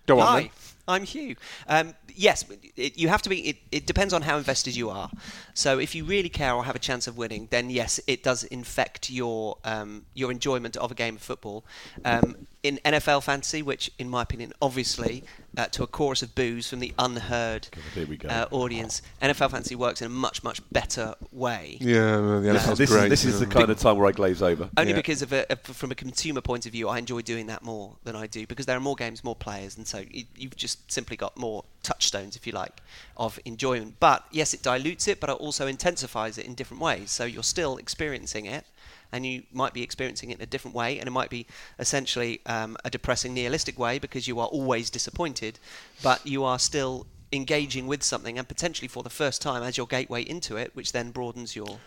Go 0.08 0.20
on. 0.20 0.50
Hi, 0.88 0.94
then. 0.94 1.02
I'm 1.02 1.06
Hugh. 1.06 1.36
Um, 1.68 1.94
yes, 2.16 2.46
it, 2.76 2.98
you 2.98 3.10
have 3.10 3.22
to 3.24 3.30
be. 3.30 3.40
It, 3.50 3.58
it 3.72 3.86
depends 3.86 4.14
on 4.14 4.22
how 4.22 4.38
invested 4.38 4.76
you 4.76 4.90
are. 4.90 5.10
So 5.54 5.80
if 5.80 5.96
you 5.96 6.06
really 6.06 6.30
care 6.30 6.54
or 6.54 6.64
have 6.66 6.76
a 6.76 6.80
chance 6.80 7.08
of 7.08 7.18
winning, 7.18 7.48
then 7.52 7.70
yes, 7.70 8.00
it 8.08 8.24
does 8.24 8.44
infect 8.44 9.10
your 9.10 9.58
um, 9.64 10.06
your 10.14 10.32
enjoyment 10.32 10.78
of 10.78 10.92
a 10.92 10.96
game 10.96 11.16
of 11.16 11.22
football. 11.22 11.66
Um, 12.06 12.36
in 12.64 12.80
NFL 12.84 13.24
fantasy, 13.24 13.62
which 13.62 13.90
in 13.98 14.10
my 14.10 14.24
opinion, 14.24 14.52
obviously, 14.62 15.24
uh, 15.58 15.68
to 15.68 15.84
a 15.84 15.88
chorus 15.88 16.22
of 16.22 16.36
boos 16.36 16.70
from 16.70 16.80
the 16.80 16.94
unheard 17.00 17.68
we 17.96 18.18
go. 18.18 18.28
uh, 18.28 18.46
audience, 18.52 19.02
NFL 19.22 19.52
fantasy 19.52 19.76
works 19.76 20.02
in 20.02 20.08
a 20.08 20.10
much 20.10 20.44
much 20.44 20.60
better 20.72 21.16
way. 21.32 21.78
Yeah, 21.80 22.20
well, 22.20 22.42
the 22.42 22.50
NFL's 22.50 22.78
this, 22.78 22.90
great. 22.90 23.06
is, 23.06 23.10
this 23.24 23.26
is 23.26 23.40
the 23.40 23.46
kind 23.46 23.70
of 23.70 23.80
time 23.80 23.98
where 23.98 24.08
I 24.08 24.12
glaze 24.12 24.42
over. 24.42 24.70
Only 24.76 24.92
Yeah. 24.92 24.98
because 24.98 25.22
of 25.22 25.32
a, 25.32 25.50
of- 25.52 25.62
from 25.62 25.92
a 25.92 25.96
consumer 25.96 26.42
point 26.42 26.66
of 26.66 26.72
view, 26.74 26.90
I 26.90 26.98
enjoy 26.98 27.22
doing 27.22 27.48
that 27.48 27.64
more 27.64 27.96
than 28.04 28.16
I 28.16 28.28
do 28.28 28.46
because 28.46 28.66
there 28.66 28.76
are 28.76 28.82
more 28.82 28.96
games, 28.96 29.24
more 29.24 29.36
players, 29.36 29.78
and 29.78 29.88
so 29.88 30.04
you, 30.12 30.26
you've 30.36 30.56
just 30.56 30.77
simply 30.88 31.18
got 31.18 31.38
more 31.38 31.64
touchstones, 31.84 32.36
if 32.36 32.46
you 32.48 32.54
like, 32.54 32.82
of 33.16 33.40
enjoyment. 33.46 33.96
But 34.00 34.26
yes, 34.32 34.54
it 34.54 34.62
dilutes 34.62 35.08
it, 35.08 35.20
but 35.20 35.30
it 35.30 35.34
also 35.34 35.68
intensifies 35.68 36.38
it 36.38 36.46
in 36.46 36.54
different 36.54 36.82
ways. 36.82 37.12
So 37.12 37.26
you're 37.26 37.44
still 37.44 37.78
experiencing 37.78 38.46
it, 38.46 38.66
and 39.12 39.26
you 39.26 39.44
might 39.54 39.74
be 39.74 39.84
experiencing 39.84 40.32
it 40.32 40.38
in 40.38 40.42
a 40.42 40.46
different 40.46 40.76
way, 40.76 41.00
and 41.00 41.08
it 41.08 41.12
might 41.12 41.30
be 41.30 41.46
essentially 41.80 42.42
um, 42.46 42.78
a 42.84 42.90
depressing, 42.90 43.34
nihilistic 43.34 43.78
way 43.80 44.00
because 44.00 44.28
you 44.28 44.40
are 44.40 44.48
always 44.48 44.90
disappointed, 44.90 45.60
but 46.04 46.26
you 46.26 46.44
are 46.44 46.60
still 46.60 47.06
engaging 47.32 47.88
with 47.88 48.04
something, 48.04 48.38
and 48.38 48.48
potentially 48.48 48.88
for 48.88 49.04
the 49.04 49.10
first 49.10 49.42
time 49.42 49.64
as 49.64 49.78
your 49.78 49.88
gateway 49.88 50.22
into 50.22 50.58
it, 50.58 50.72
which 50.76 50.92
then 50.92 51.12
broadens 51.12 51.56
your 51.56 51.80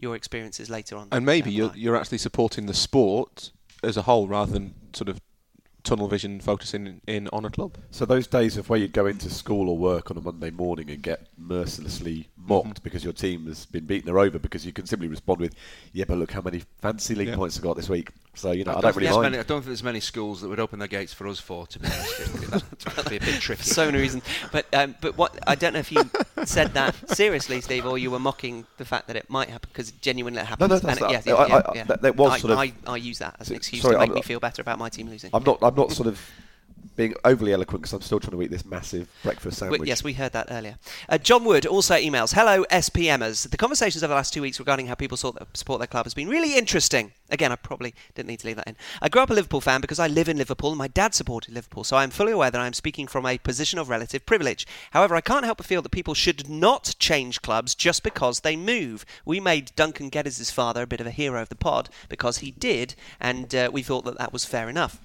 your 0.00 0.14
experiences 0.14 0.70
later 0.70 0.96
on. 0.96 1.08
and 1.10 1.26
maybe 1.26 1.50
you're, 1.50 1.72
you're 1.74 1.96
actually 1.96 2.18
supporting 2.18 2.66
the 2.66 2.74
sport 2.74 3.50
as 3.82 3.96
a 3.96 4.02
whole 4.02 4.28
rather 4.28 4.52
than 4.52 4.72
sort 4.92 5.08
of 5.08 5.20
tunnel 5.82 6.08
vision 6.08 6.40
focusing 6.40 7.00
in 7.06 7.28
on 7.28 7.44
a 7.44 7.50
club. 7.50 7.76
So 7.90 8.04
those 8.04 8.26
days 8.26 8.56
of 8.56 8.68
where 8.68 8.78
you'd 8.78 8.92
go 8.92 9.06
into 9.06 9.30
school 9.30 9.68
or 9.68 9.78
work 9.78 10.10
on 10.10 10.16
a 10.16 10.20
Monday 10.20 10.50
morning 10.50 10.90
and 10.90 11.02
get 11.02 11.26
mercilessly 11.36 12.28
mm-hmm. 12.40 12.48
mocked 12.48 12.82
because 12.82 13.04
your 13.04 13.12
team 13.12 13.46
has 13.46 13.66
been 13.66 13.86
beaten 13.86 14.10
or 14.10 14.18
over 14.18 14.38
because 14.38 14.66
you 14.66 14.72
can 14.72 14.86
simply 14.86 15.08
respond 15.08 15.40
with, 15.40 15.54
"Yeah, 15.92 16.04
but 16.06 16.18
look 16.18 16.32
how 16.32 16.42
many 16.42 16.62
fancy 16.80 17.14
league 17.14 17.28
Yeah. 17.28 17.36
points 17.36 17.58
I 17.58 17.62
got 17.62 17.76
this 17.76 17.88
week." 17.88 18.10
So 18.38 18.52
you 18.52 18.64
know, 18.64 18.70
I, 18.70 18.74
don't 18.74 18.82
don't 18.82 18.92
think 18.92 18.96
really 18.96 19.06
there's 19.06 19.16
mind. 19.16 19.22
many, 19.32 19.38
I 19.38 19.42
don't 19.42 19.58
think 19.60 19.66
there's 19.66 19.82
many 19.82 20.00
schools 20.00 20.40
that 20.40 20.48
would 20.48 20.60
open 20.60 20.78
their 20.78 20.88
gates 20.88 21.12
for 21.12 21.26
us 21.26 21.38
for. 21.40 21.66
To 21.66 21.78
be 21.78 21.86
honest, 21.88 22.84
that'd 22.84 23.10
be 23.10 23.16
a 23.16 23.20
bit 23.20 23.34
tricky. 23.40 23.62
for 23.62 23.68
so 23.68 23.86
many 23.86 23.98
reasons. 23.98 24.22
But 24.52 24.66
um, 24.74 24.94
but 25.00 25.16
what 25.18 25.38
I 25.46 25.54
don't 25.54 25.72
know 25.72 25.80
if 25.80 25.90
you 25.92 26.08
said 26.44 26.74
that 26.74 26.94
seriously, 27.10 27.60
Steve, 27.60 27.84
or 27.86 27.98
you 27.98 28.10
were 28.10 28.18
mocking 28.18 28.64
the 28.76 28.84
fact 28.84 29.06
that 29.08 29.16
it 29.16 29.28
might 29.28 29.48
happen 29.48 29.68
because 29.72 29.90
genuinely 29.92 30.40
it 30.40 30.46
happens. 30.46 30.68
no, 30.70 30.76
no, 30.76 30.80
that's 30.80 31.00
And 31.00 31.10
it- 31.10 31.14
not- 31.14 31.26
yeah, 31.26 31.34
I- 31.34 31.46
yeah, 31.46 31.56
I- 31.66 31.72
yeah. 31.74 31.84
that- 31.84 32.02
that 32.02 32.16
was 32.16 32.32
I, 32.32 32.38
sort 32.38 32.52
of- 32.52 32.58
I, 32.58 32.72
I 32.86 32.96
use 32.96 33.18
that 33.18 33.36
as 33.40 33.50
an 33.50 33.56
excuse 33.56 33.82
sorry, 33.82 33.94
to 33.94 33.98
make 34.00 34.08
I'm- 34.10 34.14
me 34.14 34.22
feel 34.22 34.40
better 34.40 34.62
about 34.62 34.78
my 34.78 34.88
team 34.88 35.08
losing. 35.08 35.30
I'm 35.32 35.42
not. 35.44 35.58
I'm 35.62 35.74
not 35.74 35.92
sort 35.92 36.06
of 36.08 36.20
being 36.98 37.14
overly 37.24 37.52
eloquent 37.52 37.82
because 37.82 37.92
I'm 37.92 38.00
still 38.00 38.18
trying 38.18 38.32
to 38.32 38.42
eat 38.42 38.50
this 38.50 38.64
massive 38.64 39.08
breakfast 39.22 39.58
sandwich. 39.58 39.82
yes, 39.84 40.02
we 40.02 40.14
heard 40.14 40.32
that 40.32 40.48
earlier. 40.50 40.78
Uh, 41.08 41.16
John 41.16 41.44
Wood 41.44 41.64
also 41.64 41.94
emails 41.94 42.34
Hello, 42.34 42.64
SPMers. 42.72 43.48
The 43.48 43.56
conversations 43.56 44.02
over 44.02 44.08
the 44.10 44.16
last 44.16 44.34
two 44.34 44.42
weeks 44.42 44.58
regarding 44.58 44.88
how 44.88 44.96
people 44.96 45.16
sort 45.16 45.38
support 45.56 45.78
their 45.78 45.86
club 45.86 46.06
has 46.06 46.12
been 46.12 46.28
really 46.28 46.58
interesting. 46.58 47.12
Again, 47.30 47.52
I 47.52 47.56
probably 47.56 47.94
didn't 48.16 48.28
need 48.28 48.40
to 48.40 48.48
leave 48.48 48.56
that 48.56 48.66
in. 48.66 48.76
I 49.00 49.08
grew 49.08 49.22
up 49.22 49.30
a 49.30 49.34
Liverpool 49.34 49.60
fan 49.60 49.80
because 49.80 50.00
I 50.00 50.08
live 50.08 50.28
in 50.28 50.38
Liverpool 50.38 50.70
and 50.70 50.78
my 50.78 50.88
dad 50.88 51.14
supported 51.14 51.54
Liverpool, 51.54 51.84
so 51.84 51.96
I 51.96 52.02
am 52.02 52.10
fully 52.10 52.32
aware 52.32 52.50
that 52.50 52.60
I 52.60 52.66
am 52.66 52.72
speaking 52.72 53.06
from 53.06 53.24
a 53.26 53.38
position 53.38 53.78
of 53.78 53.88
relative 53.88 54.26
privilege. 54.26 54.66
However, 54.90 55.14
I 55.14 55.20
can't 55.20 55.44
help 55.44 55.58
but 55.58 55.66
feel 55.66 55.82
that 55.82 55.90
people 55.90 56.14
should 56.14 56.48
not 56.48 56.96
change 56.98 57.42
clubs 57.42 57.76
just 57.76 58.02
because 58.02 58.40
they 58.40 58.56
move. 58.56 59.06
We 59.24 59.38
made 59.38 59.70
Duncan 59.76 60.08
Geddes' 60.08 60.50
father 60.50 60.82
a 60.82 60.86
bit 60.88 61.00
of 61.00 61.06
a 61.06 61.12
hero 61.12 61.40
of 61.40 61.48
the 61.48 61.54
pod 61.54 61.90
because 62.08 62.38
he 62.38 62.50
did, 62.50 62.96
and 63.20 63.54
uh, 63.54 63.70
we 63.72 63.82
thought 63.82 64.04
that 64.04 64.18
that 64.18 64.32
was 64.32 64.44
fair 64.44 64.68
enough. 64.68 65.00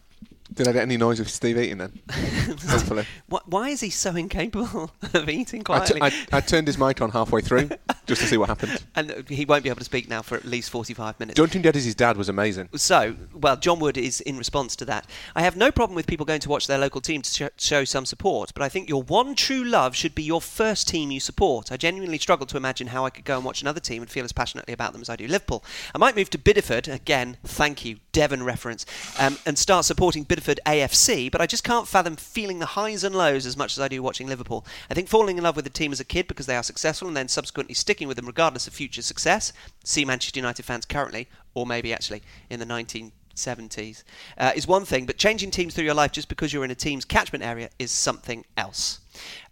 Did 0.53 0.67
I 0.67 0.71
get 0.71 0.81
any 0.83 0.97
noise 0.97 1.19
of 1.19 1.29
Steve 1.29 1.57
eating 1.57 1.77
then? 1.79 1.99
Hopefully. 2.11 3.05
Wh- 3.31 3.47
Why 3.47 3.69
is 3.69 3.79
he 3.81 3.89
so 3.89 4.15
incapable 4.15 4.91
of 5.13 5.29
eating 5.29 5.63
quietly? 5.63 6.01
I, 6.01 6.11
I 6.31 6.41
turned 6.41 6.67
his 6.67 6.77
mic 6.77 7.01
on 7.01 7.11
halfway 7.11 7.41
through 7.41 7.69
just 8.05 8.21
to 8.21 8.27
see 8.27 8.37
what 8.37 8.49
happened. 8.49 8.83
and 8.95 9.27
he 9.29 9.45
won't 9.45 9.63
be 9.63 9.69
able 9.69 9.79
to 9.79 9.85
speak 9.85 10.07
now 10.09 10.21
for 10.21 10.35
at 10.35 10.45
least 10.45 10.69
45 10.69 11.19
minutes. 11.19 11.37
Duncan 11.37 11.61
Geddes' 11.61 11.95
dad 11.95 12.17
was 12.17 12.29
amazing. 12.29 12.69
So, 12.75 13.15
well, 13.33 13.55
John 13.57 13.79
Wood 13.79 13.97
is 13.97 14.21
in 14.21 14.37
response 14.37 14.75
to 14.77 14.85
that. 14.85 15.05
I 15.35 15.41
have 15.41 15.55
no 15.55 15.71
problem 15.71 15.95
with 15.95 16.07
people 16.07 16.25
going 16.25 16.41
to 16.41 16.49
watch 16.49 16.67
their 16.67 16.77
local 16.77 17.01
team 17.01 17.21
to 17.23 17.29
sh- 17.31 17.63
show 17.63 17.83
some 17.85 18.05
support, 18.05 18.51
but 18.53 18.61
I 18.63 18.69
think 18.69 18.89
your 18.89 19.03
one 19.03 19.35
true 19.35 19.63
love 19.63 19.95
should 19.95 20.13
be 20.15 20.23
your 20.23 20.41
first 20.41 20.87
team 20.87 21.11
you 21.11 21.19
support. 21.19 21.71
I 21.71 21.77
genuinely 21.77 22.17
struggle 22.19 22.45
to 22.47 22.57
imagine 22.57 22.87
how 22.87 23.05
I 23.05 23.09
could 23.09 23.25
go 23.25 23.35
and 23.37 23.45
watch 23.45 23.61
another 23.61 23.79
team 23.79 24.01
and 24.01 24.11
feel 24.11 24.25
as 24.25 24.31
passionately 24.33 24.73
about 24.73 24.93
them 24.93 25.01
as 25.01 25.09
I 25.09 25.15
do 25.15 25.27
Liverpool. 25.27 25.63
I 25.93 25.97
might 25.97 26.15
move 26.15 26.29
to 26.31 26.37
Bideford, 26.37 26.93
again, 26.93 27.37
thank 27.43 27.83
you, 27.85 27.97
Devon 28.13 28.43
reference, 28.43 28.85
um, 29.19 29.37
and 29.45 29.57
start 29.57 29.83
supporting 29.83 30.23
Bideford 30.23 30.59
AFC, 30.65 31.29
but 31.29 31.41
I 31.41 31.47
just 31.47 31.63
can't 31.63 31.87
fathom 31.87 32.15
feeling 32.15 32.59
the 32.59 32.67
highs 32.67 33.03
and 33.03 33.13
lows 33.13 33.45
as 33.45 33.57
much 33.57 33.73
as 33.73 33.79
I 33.81 33.87
do 33.89 34.01
watching 34.01 34.27
Liverpool. 34.27 34.65
I 34.89 34.93
think 34.93 35.09
falling 35.09 35.37
in 35.37 35.43
love 35.43 35.55
with 35.55 35.65
the 35.65 35.71
team 35.71 35.91
as 35.91 35.99
a 35.99 36.05
kid 36.05 36.27
because 36.27 36.45
they 36.45 36.55
are 36.55 36.63
successful 36.63 37.07
and 37.07 37.17
then 37.17 37.27
subsequently 37.27 37.73
sticking 37.73 38.07
with 38.07 38.15
them 38.15 38.27
regardless 38.27 38.67
of 38.67 38.73
future 38.73 39.01
success, 39.01 39.51
see 39.83 40.05
Manchester 40.05 40.39
United 40.39 40.63
fans 40.63 40.85
currently, 40.85 41.27
or 41.55 41.65
maybe 41.65 41.91
actually 41.91 42.21
in 42.51 42.59
the 42.59 42.65
1970s, 42.65 44.03
uh, 44.37 44.51
is 44.55 44.67
one 44.67 44.85
thing, 44.85 45.07
but 45.07 45.17
changing 45.17 45.49
teams 45.49 45.73
through 45.73 45.85
your 45.85 45.95
life 45.95 46.11
just 46.11 46.29
because 46.29 46.53
you're 46.53 46.63
in 46.63 46.71
a 46.71 46.75
team's 46.75 47.05
catchment 47.05 47.43
area 47.43 47.69
is 47.79 47.91
something 47.91 48.45
else. 48.55 48.99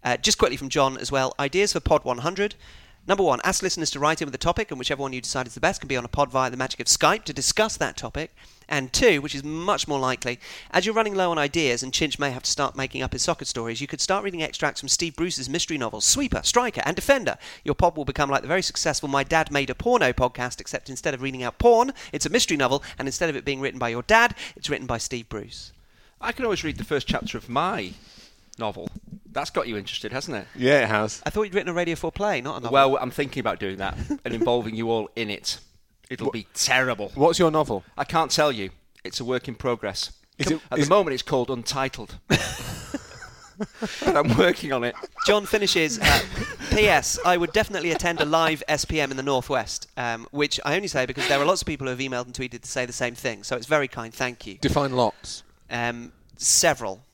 Uh, 0.04 0.16
just 0.16 0.38
quickly 0.38 0.56
from 0.56 0.68
John 0.68 0.96
as 0.96 1.10
well 1.10 1.34
ideas 1.38 1.72
for 1.72 1.80
Pod 1.80 2.04
100. 2.04 2.54
Number 3.04 3.24
one, 3.24 3.40
ask 3.42 3.64
listeners 3.64 3.90
to 3.90 3.98
write 3.98 4.22
in 4.22 4.26
with 4.26 4.34
a 4.34 4.38
topic, 4.38 4.70
and 4.70 4.78
whichever 4.78 5.02
one 5.02 5.12
you 5.12 5.20
decide 5.20 5.48
is 5.48 5.54
the 5.54 5.60
best 5.60 5.80
can 5.80 5.88
be 5.88 5.96
on 5.96 6.04
a 6.04 6.08
pod 6.08 6.30
via 6.30 6.50
the 6.50 6.56
magic 6.56 6.78
of 6.78 6.86
Skype 6.86 7.24
to 7.24 7.32
discuss 7.32 7.76
that 7.76 7.96
topic. 7.96 8.32
And 8.68 8.92
two, 8.92 9.20
which 9.20 9.34
is 9.34 9.42
much 9.42 9.88
more 9.88 9.98
likely, 9.98 10.38
as 10.70 10.86
you're 10.86 10.94
running 10.94 11.16
low 11.16 11.32
on 11.32 11.36
ideas 11.36 11.82
and 11.82 11.92
Chinch 11.92 12.20
may 12.20 12.30
have 12.30 12.44
to 12.44 12.50
start 12.50 12.76
making 12.76 13.02
up 13.02 13.12
his 13.12 13.22
soccer 13.22 13.44
stories, 13.44 13.80
you 13.80 13.88
could 13.88 14.00
start 14.00 14.22
reading 14.22 14.40
extracts 14.40 14.78
from 14.78 14.88
Steve 14.88 15.16
Bruce's 15.16 15.48
mystery 15.48 15.76
novels, 15.78 16.04
Sweeper, 16.04 16.42
Striker, 16.44 16.80
and 16.84 16.94
Defender. 16.94 17.38
Your 17.64 17.74
pod 17.74 17.96
will 17.96 18.04
become 18.04 18.30
like 18.30 18.42
the 18.42 18.48
very 18.48 18.62
successful 18.62 19.08
My 19.08 19.24
Dad 19.24 19.50
Made 19.50 19.70
a 19.70 19.74
Porno 19.74 20.12
podcast, 20.12 20.60
except 20.60 20.88
instead 20.88 21.12
of 21.12 21.22
reading 21.22 21.42
out 21.42 21.58
porn, 21.58 21.92
it's 22.12 22.24
a 22.24 22.30
mystery 22.30 22.56
novel, 22.56 22.84
and 23.00 23.08
instead 23.08 23.28
of 23.28 23.34
it 23.34 23.44
being 23.44 23.60
written 23.60 23.80
by 23.80 23.88
your 23.88 24.02
dad, 24.02 24.36
it's 24.54 24.70
written 24.70 24.86
by 24.86 24.98
Steve 24.98 25.28
Bruce. 25.28 25.72
I 26.20 26.30
can 26.30 26.44
always 26.44 26.62
read 26.62 26.78
the 26.78 26.84
first 26.84 27.08
chapter 27.08 27.36
of 27.36 27.48
my 27.48 27.94
novel. 28.58 28.88
That's 29.32 29.50
got 29.50 29.66
you 29.66 29.76
interested, 29.76 30.12
hasn't 30.12 30.36
it? 30.36 30.46
Yeah, 30.54 30.82
it 30.84 30.88
has. 30.88 31.22
I 31.24 31.30
thought 31.30 31.44
you'd 31.44 31.54
written 31.54 31.70
a 31.70 31.74
Radio 31.74 31.94
4 31.96 32.12
play, 32.12 32.40
not 32.40 32.58
a 32.58 32.60
novel. 32.60 32.72
Well, 32.72 32.98
I'm 33.00 33.10
thinking 33.10 33.40
about 33.40 33.58
doing 33.58 33.78
that 33.78 33.96
and 34.24 34.34
involving 34.34 34.74
you 34.74 34.90
all 34.90 35.08
in 35.16 35.30
it. 35.30 35.58
It'll 36.10 36.30
be 36.30 36.46
terrible. 36.54 37.10
What's 37.14 37.38
your 37.38 37.50
novel? 37.50 37.84
I 37.96 38.04
can't 38.04 38.30
tell 38.30 38.52
you. 38.52 38.70
It's 39.04 39.18
a 39.20 39.24
work 39.24 39.48
in 39.48 39.54
progress. 39.54 40.12
Is 40.38 40.50
it- 40.50 40.60
At 40.70 40.78
is- 40.80 40.88
the 40.88 40.94
moment, 40.94 41.14
it's 41.14 41.22
called 41.22 41.50
Untitled. 41.50 42.18
but 42.28 42.38
I'm 44.16 44.36
working 44.36 44.72
on 44.72 44.84
it. 44.84 44.94
John 45.26 45.46
finishes. 45.46 45.98
Uh, 45.98 46.20
P.S. 46.70 47.18
I 47.24 47.36
would 47.36 47.52
definitely 47.52 47.92
attend 47.92 48.20
a 48.20 48.24
live 48.24 48.62
SPM 48.68 49.10
in 49.10 49.16
the 49.16 49.22
Northwest, 49.22 49.88
um, 49.96 50.26
which 50.30 50.58
I 50.64 50.74
only 50.74 50.88
say 50.88 51.06
because 51.06 51.28
there 51.28 51.38
are 51.40 51.44
lots 51.44 51.62
of 51.62 51.66
people 51.66 51.86
who 51.86 51.90
have 51.90 51.98
emailed 51.98 52.26
and 52.26 52.34
tweeted 52.34 52.62
to 52.62 52.68
say 52.68 52.86
the 52.86 52.92
same 52.92 53.14
thing. 53.14 53.42
So 53.44 53.56
it's 53.56 53.66
very 53.66 53.88
kind. 53.88 54.12
Thank 54.12 54.46
you. 54.46 54.58
Define 54.58 54.92
lots. 54.92 55.42
Um, 55.70 56.12
several. 56.36 57.04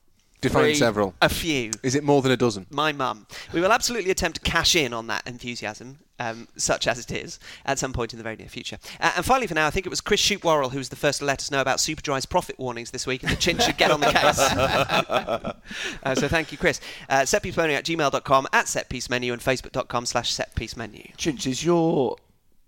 Define 0.40 0.62
Three. 0.64 0.74
several. 0.74 1.14
A 1.20 1.28
few. 1.28 1.72
Is 1.82 1.94
it 1.94 2.04
more 2.04 2.22
than 2.22 2.30
a 2.30 2.36
dozen? 2.36 2.66
My 2.70 2.92
mum. 2.92 3.26
We 3.52 3.60
will 3.60 3.72
absolutely 3.72 4.10
attempt 4.10 4.42
to 4.42 4.50
cash 4.50 4.76
in 4.76 4.92
on 4.92 5.08
that 5.08 5.26
enthusiasm, 5.26 5.98
um, 6.20 6.46
such 6.56 6.86
as 6.86 6.98
it 7.00 7.10
is, 7.10 7.40
at 7.64 7.78
some 7.78 7.92
point 7.92 8.12
in 8.12 8.18
the 8.18 8.22
very 8.22 8.36
near 8.36 8.48
future. 8.48 8.78
Uh, 9.00 9.12
and 9.16 9.24
finally, 9.24 9.48
for 9.48 9.54
now, 9.54 9.66
I 9.66 9.70
think 9.70 9.84
it 9.84 9.88
was 9.88 10.00
Chris 10.00 10.20
Shoot 10.20 10.44
Worrell 10.44 10.70
who 10.70 10.78
was 10.78 10.90
the 10.90 10.96
first 10.96 11.18
to 11.18 11.24
let 11.24 11.40
us 11.40 11.50
know 11.50 11.60
about 11.60 11.78
Superdry's 11.78 12.26
profit 12.26 12.58
warnings 12.58 12.92
this 12.92 13.06
week, 13.06 13.22
and 13.24 13.32
the 13.32 13.36
Chin 13.36 13.58
should 13.58 13.76
get 13.76 13.90
on 13.90 14.00
the 14.00 14.12
case. 14.12 14.38
uh, 16.02 16.14
so 16.14 16.28
thank 16.28 16.52
you, 16.52 16.58
Chris. 16.58 16.80
Uh, 17.08 17.22
setpiecemenu 17.22 17.74
at 17.74 17.84
gmail.com, 17.84 18.46
at 18.52 18.66
setpiecemenu, 18.66 19.32
and 19.32 19.42
facebook.com 19.42 20.06
slash 20.06 20.32
setpiecemenu. 20.32 21.16
Chinch, 21.16 21.46
is 21.46 21.64
your 21.64 22.16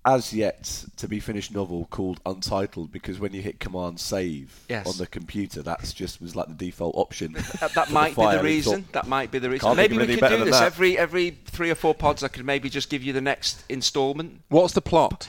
as 0.05 0.33
yet 0.33 0.85
to 0.97 1.07
be 1.07 1.21
finished 1.21 1.53
novel 1.53 1.87
called 1.91 2.21
Untitled 2.25 2.91
because 2.91 3.19
when 3.19 3.35
you 3.35 3.43
hit 3.43 3.61
Command 3.61 4.01
Save 4.01 4.61
Yes. 4.69 4.87
on 4.87 4.97
the 4.97 5.07
computer, 5.07 5.61
that's 5.63 5.93
just 5.93 6.21
was 6.23 6.35
like 6.35 6.49
the 6.49 6.55
default 6.55 6.97
option. 6.97 7.33
That, 7.33 7.73
that 7.75 7.87
for 7.89 7.93
might 7.93 8.17
be 8.17 8.37
the 8.39 8.43
reason. 8.43 8.75
all- 8.75 8.85
That 8.93 9.07
might 9.09 9.31
be 9.31 9.39
the 9.39 9.51
reason. 9.51 9.67
Can't 9.67 9.77
Maybe 9.77 9.97
of 9.97 10.09
we 10.09 10.17
could 10.17 10.29
do 10.29 10.45
this 10.45 10.59
that. 10.59 10.65
every 10.65 10.97
every 10.97 11.39
three 11.47 11.71
or 11.71 11.75
four 11.75 11.95
pods. 11.95 12.23
I 12.23 12.29
could 12.29 12.47
maybe 12.47 12.71
just 12.71 12.89
give 12.89 13.03
you 13.03 13.13
the 13.13 13.21
next 13.21 13.63
instalment. 13.69 14.41
What's 14.49 14.73
the 14.73 14.81
plot? 14.81 15.29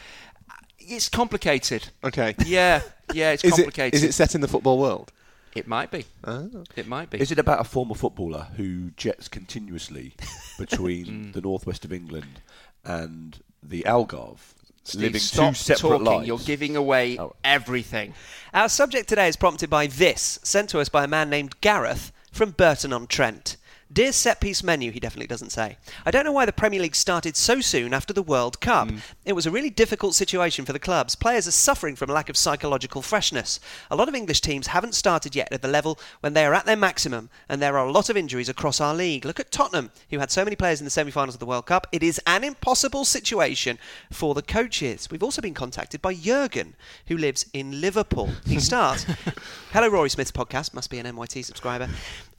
It's 0.79 1.09
complicated. 1.09 1.89
Okay. 2.03 2.35
Yeah, 2.45 2.81
yeah, 3.13 3.31
it's 3.31 3.43
Is 3.43 3.53
complicated. 3.53 3.93
is 3.93 4.03
it 4.03 4.13
set 4.13 4.35
in 4.35 4.41
the 4.41 4.47
football 4.47 4.77
world? 4.79 5.11
It 5.53 5.67
might 5.67 5.91
be. 5.91 6.05
It 6.77 6.87
might 6.87 7.09
be. 7.09 7.19
Is 7.19 7.29
it 7.31 7.37
about 7.39 7.59
a 7.59 7.65
former 7.65 7.93
footballer 7.95 8.47
who 8.55 8.91
jets 8.91 9.27
continuously 9.27 10.13
Mm. 10.21 10.57
between 10.69 11.31
the 11.33 11.41
northwest 11.41 11.83
of 11.85 11.91
England 11.91 12.39
and 12.85 13.39
the 13.63 13.81
Algarve, 13.83 14.53
Steve, 14.83 15.01
living 15.01 15.21
stop 15.21 15.49
two 15.53 15.55
separate 15.55 15.81
talking. 15.89 16.05
lives? 16.05 16.27
You're 16.27 16.37
giving 16.39 16.75
away 16.75 17.17
Oh. 17.19 17.35
everything. 17.43 18.13
Our 18.53 18.67
subject 18.69 19.07
today 19.07 19.27
is 19.27 19.35
prompted 19.35 19.69
by 19.69 19.87
this, 19.87 20.39
sent 20.43 20.69
to 20.71 20.79
us 20.79 20.89
by 20.89 21.03
a 21.03 21.07
man 21.07 21.29
named 21.29 21.61
Gareth 21.61 22.11
from 22.31 22.51
Burton 22.51 22.91
on 22.91 23.07
Trent. 23.07 23.57
Dear 23.91 24.13
set 24.13 24.39
piece 24.39 24.63
menu, 24.63 24.91
he 24.91 25.01
definitely 25.01 25.27
doesn't 25.27 25.49
say. 25.49 25.77
I 26.05 26.11
don't 26.11 26.23
know 26.23 26.31
why 26.31 26.45
the 26.45 26.53
Premier 26.53 26.81
League 26.81 26.95
started 26.95 27.35
so 27.35 27.59
soon 27.59 27.93
after 27.93 28.13
the 28.13 28.23
World 28.23 28.61
Cup. 28.61 28.89
Hmm. 28.89 28.97
It 29.25 29.33
was 29.33 29.45
a 29.45 29.51
really 29.51 29.69
difficult 29.69 30.15
situation 30.15 30.63
for 30.63 30.71
the 30.71 30.79
clubs. 30.79 31.15
Players 31.15 31.45
are 31.45 31.51
suffering 31.51 31.97
from 31.97 32.09
a 32.09 32.13
lack 32.13 32.29
of 32.29 32.37
psychological 32.37 33.01
freshness. 33.01 33.59
A 33.89 33.95
lot 33.97 34.07
of 34.07 34.15
English 34.15 34.39
teams 34.39 34.67
haven't 34.67 34.95
started 34.95 35.35
yet 35.35 35.51
at 35.51 35.61
the 35.61 35.67
level 35.67 35.99
when 36.21 36.33
they 36.33 36.45
are 36.45 36.53
at 36.53 36.65
their 36.65 36.77
maximum, 36.77 37.29
and 37.49 37.61
there 37.61 37.77
are 37.77 37.85
a 37.85 37.91
lot 37.91 38.09
of 38.09 38.15
injuries 38.15 38.47
across 38.47 38.79
our 38.79 38.95
league. 38.95 39.25
Look 39.25 39.41
at 39.41 39.51
Tottenham, 39.51 39.91
who 40.09 40.19
had 40.19 40.31
so 40.31 40.45
many 40.45 40.55
players 40.55 40.79
in 40.79 40.85
the 40.85 40.91
semi 40.91 41.11
finals 41.11 41.35
of 41.35 41.39
the 41.39 41.45
World 41.45 41.65
Cup. 41.65 41.87
It 41.91 42.01
is 42.01 42.21
an 42.25 42.45
impossible 42.45 43.03
situation 43.03 43.77
for 44.09 44.33
the 44.33 44.41
coaches. 44.41 45.09
We've 45.11 45.23
also 45.23 45.41
been 45.41 45.53
contacted 45.53 46.01
by 46.01 46.13
Jurgen, 46.13 46.75
who 47.07 47.17
lives 47.17 47.45
in 47.51 47.81
Liverpool. 47.81 48.29
He 48.45 48.59
starts 48.61 49.05
Hello, 49.73 49.87
Rory 49.89 50.09
Smith's 50.09 50.31
podcast. 50.31 50.73
Must 50.73 50.89
be 50.89 50.99
an 50.99 51.05
NYT 51.05 51.43
subscriber. 51.43 51.89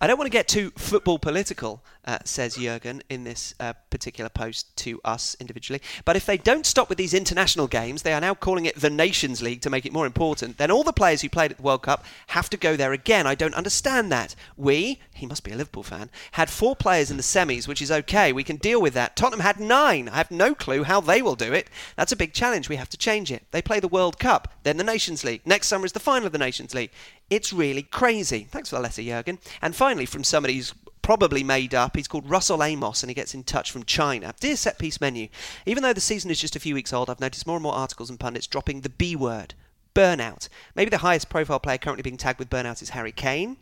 I 0.02 0.08
don't 0.08 0.18
want 0.18 0.26
to 0.26 0.36
get 0.36 0.48
too 0.48 0.72
football 0.76 1.20
political, 1.20 1.80
uh, 2.04 2.18
says 2.24 2.56
Jurgen 2.56 3.04
in 3.08 3.22
this 3.22 3.54
uh, 3.60 3.74
particular 3.88 4.28
post 4.28 4.76
to 4.78 5.00
us 5.04 5.36
individually. 5.38 5.80
But 6.04 6.16
if 6.16 6.26
they 6.26 6.36
don't 6.36 6.66
stop 6.66 6.88
with 6.88 6.98
these 6.98 7.14
international 7.14 7.68
games, 7.68 8.02
they 8.02 8.12
are 8.12 8.20
now 8.20 8.34
calling 8.34 8.66
it 8.66 8.74
the 8.74 8.90
Nations 8.90 9.42
League 9.42 9.60
to 9.60 9.70
make 9.70 9.86
it 9.86 9.92
more 9.92 10.04
important, 10.04 10.58
then 10.58 10.72
all 10.72 10.82
the 10.82 10.92
players 10.92 11.20
who 11.20 11.28
played 11.28 11.52
at 11.52 11.58
the 11.58 11.62
World 11.62 11.82
Cup 11.82 12.04
have 12.26 12.50
to 12.50 12.56
go 12.56 12.74
there 12.74 12.92
again. 12.92 13.28
I 13.28 13.36
don't 13.36 13.54
understand 13.54 14.10
that. 14.10 14.34
We, 14.56 14.98
he 15.14 15.24
must 15.24 15.44
be 15.44 15.52
a 15.52 15.56
Liverpool 15.56 15.84
fan, 15.84 16.10
had 16.32 16.50
four 16.50 16.74
players 16.74 17.12
in 17.12 17.16
the 17.16 17.22
semis, 17.22 17.68
which 17.68 17.80
is 17.80 17.92
okay. 17.92 18.32
We 18.32 18.42
can 18.42 18.56
deal 18.56 18.82
with 18.82 18.94
that. 18.94 19.14
Tottenham 19.14 19.38
had 19.38 19.60
nine. 19.60 20.08
I 20.08 20.16
have 20.16 20.32
no 20.32 20.52
clue 20.52 20.82
how 20.82 21.00
they 21.00 21.22
will 21.22 21.36
do 21.36 21.52
it. 21.52 21.68
That's 21.94 22.10
a 22.10 22.16
big 22.16 22.32
challenge. 22.32 22.68
We 22.68 22.74
have 22.74 22.90
to 22.90 22.96
change 22.96 23.30
it. 23.30 23.44
They 23.52 23.62
play 23.62 23.78
the 23.78 23.86
World 23.86 24.18
Cup, 24.18 24.52
then 24.64 24.78
the 24.78 24.82
Nations 24.82 25.22
League. 25.22 25.42
Next 25.46 25.68
summer 25.68 25.86
is 25.86 25.92
the 25.92 26.00
final 26.00 26.26
of 26.26 26.32
the 26.32 26.38
Nations 26.38 26.74
League. 26.74 26.90
It's 27.32 27.50
really 27.50 27.82
crazy. 27.82 28.46
Thanks 28.50 28.68
for 28.68 28.76
the 28.76 28.82
letter, 28.82 29.02
Jurgen. 29.02 29.38
And 29.62 29.74
finally, 29.74 30.04
from 30.04 30.22
somebody 30.22 30.54
who's 30.54 30.74
probably 31.00 31.42
made 31.42 31.74
up. 31.74 31.96
He's 31.96 32.06
called 32.06 32.28
Russell 32.28 32.62
Amos 32.62 33.02
and 33.02 33.08
he 33.08 33.14
gets 33.14 33.32
in 33.32 33.42
touch 33.42 33.72
from 33.72 33.84
China. 33.84 34.34
Dear 34.38 34.54
Set 34.54 34.78
Piece 34.78 35.00
Menu, 35.00 35.28
even 35.64 35.82
though 35.82 35.94
the 35.94 36.00
season 36.00 36.30
is 36.30 36.38
just 36.38 36.56
a 36.56 36.60
few 36.60 36.74
weeks 36.74 36.92
old, 36.92 37.08
I've 37.08 37.20
noticed 37.20 37.46
more 37.46 37.56
and 37.56 37.62
more 37.62 37.72
articles 37.74 38.10
and 38.10 38.20
pundits 38.20 38.46
dropping 38.46 38.82
the 38.82 38.90
B 38.90 39.16
word. 39.16 39.54
Burnout. 39.94 40.50
Maybe 40.74 40.90
the 40.90 40.98
highest 40.98 41.30
profile 41.30 41.58
player 41.58 41.78
currently 41.78 42.02
being 42.02 42.18
tagged 42.18 42.38
with 42.38 42.50
burnout 42.50 42.82
is 42.82 42.90
Harry 42.90 43.12
Kane. 43.12 43.56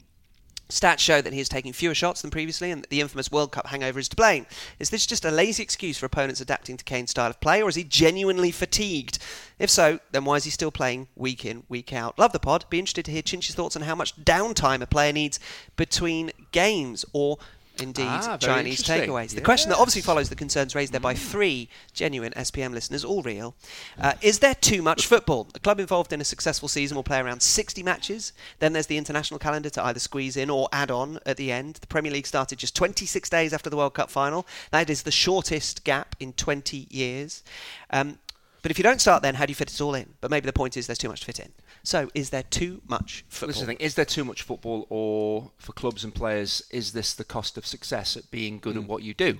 Stats 0.70 1.00
show 1.00 1.20
that 1.20 1.32
he 1.32 1.40
is 1.40 1.48
taking 1.48 1.72
fewer 1.72 1.94
shots 1.94 2.22
than 2.22 2.30
previously 2.30 2.70
and 2.70 2.82
that 2.82 2.90
the 2.90 3.00
infamous 3.00 3.30
World 3.30 3.52
Cup 3.52 3.66
hangover 3.66 3.98
is 3.98 4.08
to 4.08 4.16
blame. 4.16 4.46
Is 4.78 4.90
this 4.90 5.06
just 5.06 5.24
a 5.24 5.30
lazy 5.30 5.62
excuse 5.62 5.98
for 5.98 6.06
opponents 6.06 6.40
adapting 6.40 6.76
to 6.76 6.84
Kane's 6.84 7.10
style 7.10 7.30
of 7.30 7.40
play, 7.40 7.62
or 7.62 7.68
is 7.68 7.74
he 7.74 7.84
genuinely 7.84 8.50
fatigued? 8.50 9.18
If 9.58 9.68
so, 9.68 10.00
then 10.12 10.24
why 10.24 10.36
is 10.36 10.44
he 10.44 10.50
still 10.50 10.70
playing 10.70 11.08
week 11.16 11.44
in, 11.44 11.64
week 11.68 11.92
out? 11.92 12.18
Love 12.18 12.32
the 12.32 12.38
pod. 12.38 12.64
Be 12.70 12.78
interested 12.78 13.04
to 13.06 13.10
hear 13.10 13.22
Chinch's 13.22 13.54
thoughts 13.54 13.76
on 13.76 13.82
how 13.82 13.94
much 13.94 14.16
downtime 14.16 14.80
a 14.80 14.86
player 14.86 15.12
needs 15.12 15.38
between 15.76 16.30
games, 16.52 17.04
or 17.12 17.38
indeed 17.78 18.06
Ah, 18.06 18.36
Chinese 18.36 18.82
takeaways. 18.82 19.34
The 19.34 19.40
question 19.40 19.70
that 19.70 19.78
obviously 19.78 20.02
follows 20.02 20.28
the 20.28 20.34
concerns 20.36 20.74
raised 20.74 20.92
there 20.92 21.00
by 21.00 21.14
three 21.14 21.68
genuine 21.92 22.32
SPM 22.32 22.72
listeners, 22.72 23.04
all 23.04 23.22
real. 23.22 23.54
Uh, 24.00 24.12
is 24.20 24.40
there 24.40 24.54
too 24.54 24.82
much 24.82 25.06
football? 25.06 25.48
A 25.54 25.60
club 25.60 25.80
involved 25.80 26.12
in 26.12 26.20
a 26.20 26.24
successful 26.24 26.68
season 26.68 26.94
will 26.96 27.02
play 27.02 27.18
around 27.20 27.40
60 27.42 27.82
matches. 27.82 28.32
Then 28.58 28.72
there's 28.72 28.86
the 28.88 28.98
international 28.98 29.38
calendar 29.38 29.70
to 29.70 29.84
either 29.84 30.00
squeeze 30.00 30.36
in 30.36 30.50
or 30.50 30.68
add 30.72 30.90
on 30.90 31.20
at 31.24 31.36
the 31.36 31.50
end. 31.52 31.76
The 31.76 31.86
Premier 31.86 32.12
League 32.12 32.26
started 32.26 32.58
just 32.58 32.76
26 32.76 33.28
days 33.30 33.52
after 33.52 33.70
the 33.70 33.76
World 33.76 33.94
Cup 33.94 34.10
final. 34.10 34.46
That 34.70 34.90
is 34.90 35.02
the 35.02 35.10
shortest 35.10 35.84
gap 35.84 36.16
in 36.20 36.32
20 36.34 36.86
years. 36.90 37.42
Um, 37.90 38.18
but 38.62 38.70
if 38.70 38.78
you 38.78 38.82
don't 38.82 39.00
start 39.00 39.22
then, 39.22 39.36
how 39.36 39.46
do 39.46 39.50
you 39.50 39.54
fit 39.54 39.72
it 39.72 39.80
all 39.80 39.94
in? 39.94 40.14
But 40.20 40.30
maybe 40.30 40.44
the 40.44 40.52
point 40.52 40.76
is 40.76 40.86
there's 40.86 40.98
too 40.98 41.08
much 41.08 41.20
to 41.20 41.26
fit 41.26 41.38
in. 41.40 41.52
So, 41.82 42.10
is 42.14 42.30
there 42.30 42.42
too 42.42 42.82
much 42.88 43.24
football? 43.28 43.46
This 43.48 43.56
is 43.56 43.60
the 43.62 43.66
thing. 43.66 43.76
Is 43.80 43.94
there 43.94 44.04
too 44.04 44.24
much 44.24 44.42
football, 44.42 44.86
or 44.90 45.50
for 45.58 45.72
clubs 45.72 46.04
and 46.04 46.14
players, 46.14 46.62
is 46.70 46.92
this 46.92 47.14
the 47.14 47.24
cost 47.24 47.56
of 47.56 47.64
success 47.66 48.16
at 48.16 48.30
being 48.30 48.58
good 48.58 48.74
Hmm. 48.76 48.82
at 48.82 48.88
what 48.88 49.02
you 49.02 49.14
do, 49.14 49.38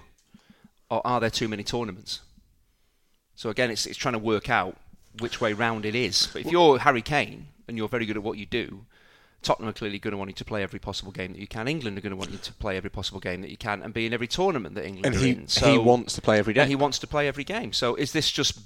or 0.91 1.07
are 1.07 1.21
there 1.21 1.31
too 1.31 1.49
many 1.49 1.63
tournaments? 1.63 2.21
So 3.35 3.51
again, 3.51 3.71
it's 3.71 3.87
it's 3.87 3.99
trying 3.99 4.15
to 4.15 4.19
work 4.19 4.49
out 4.51 4.77
which 5.19 5.41
way 5.41 5.53
round 5.53 5.85
it 5.85 5.95
is. 5.95 6.29
But 6.33 6.43
if 6.47 6.51
you're 6.53 6.79
Harry 6.79 7.03
Kane 7.03 7.49
and 7.69 7.77
you're 7.77 7.89
very 7.89 8.07
good 8.07 8.17
at 8.17 8.23
what 8.23 8.39
you 8.39 8.47
do, 8.47 8.87
Tottenham 9.43 9.71
are 9.71 9.73
clearly 9.73 9.99
going 9.99 10.13
to 10.13 10.19
want 10.19 10.31
you 10.31 10.35
to 10.37 10.45
play 10.45 10.63
every 10.63 10.79
possible 10.79 11.13
game 11.13 11.33
that 11.33 11.41
you 11.41 11.47
can. 11.47 11.67
England 11.69 11.97
are 11.99 12.01
going 12.03 12.11
to 12.11 12.17
want 12.17 12.31
you 12.31 12.39
to 12.39 12.53
play 12.55 12.77
every 12.77 12.91
possible 12.91 13.21
game 13.21 13.41
that 13.43 13.51
you 13.51 13.57
can 13.57 13.83
and 13.83 13.93
be 13.95 14.05
in 14.07 14.13
every 14.13 14.27
tournament 14.29 14.75
that 14.75 14.85
England 14.87 15.07
And 15.07 15.15
are 15.17 15.19
he, 15.19 15.31
in. 15.31 15.47
he 15.73 15.79
wants 15.79 16.15
to 16.15 16.21
play 16.23 16.39
every 16.39 16.53
day. 16.55 16.61
and 16.61 16.69
he 16.71 16.77
wants 16.77 16.99
to 17.01 17.07
play 17.07 17.27
every 17.29 17.45
game. 17.45 17.73
So 17.73 17.95
is 17.95 18.13
this 18.13 18.31
just 18.31 18.59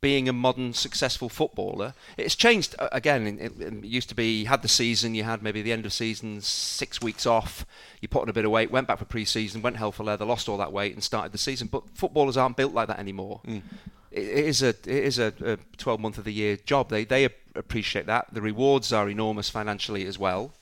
being 0.00 0.28
a 0.28 0.32
modern 0.32 0.72
successful 0.72 1.28
footballer? 1.28 1.94
It's 2.16 2.34
changed 2.36 2.74
uh, 2.78 2.88
again. 2.92 3.38
It, 3.40 3.52
it- 3.60 3.84
used 3.84 4.08
to 4.10 4.14
be 4.14 4.40
you 4.40 4.46
had 4.46 4.62
the 4.62 4.68
season, 4.68 5.14
you 5.14 5.24
had 5.24 5.42
maybe 5.42 5.62
the 5.62 5.72
end 5.72 5.86
of 5.86 5.92
season, 5.92 6.40
six 6.40 7.00
weeks 7.00 7.26
off. 7.26 7.64
You 8.00 8.08
put 8.08 8.22
on 8.22 8.28
a 8.28 8.32
bit 8.32 8.44
of 8.44 8.50
weight, 8.50 8.70
went 8.70 8.86
back 8.88 8.98
for 8.98 9.04
pre-season, 9.04 9.62
went 9.62 9.76
hell 9.76 9.92
for 9.92 10.04
leather, 10.04 10.24
lost 10.24 10.48
all 10.48 10.56
that 10.58 10.72
weight, 10.72 10.94
and 10.94 11.02
started 11.02 11.32
the 11.32 11.38
season. 11.38 11.68
But 11.68 11.82
footballers 11.94 12.36
aren't 12.36 12.56
built 12.56 12.74
like 12.74 12.88
that 12.88 12.98
anymore. 12.98 13.40
It, 13.46 13.62
it 14.12 14.44
is 14.46 14.62
a 14.62 14.68
it 14.70 14.86
is 14.86 15.18
a, 15.18 15.32
a 15.44 15.56
12 15.76 16.00
month 16.00 16.18
of 16.18 16.24
the 16.24 16.32
year 16.32 16.56
job. 16.56 16.90
They 16.90 17.04
they 17.04 17.24
appreciate 17.54 18.06
that. 18.06 18.26
The 18.32 18.40
rewards 18.42 18.92
are 18.92 19.08
enormous 19.08 19.50
financially 19.50 20.06
as 20.06 20.18
well. 20.18 20.52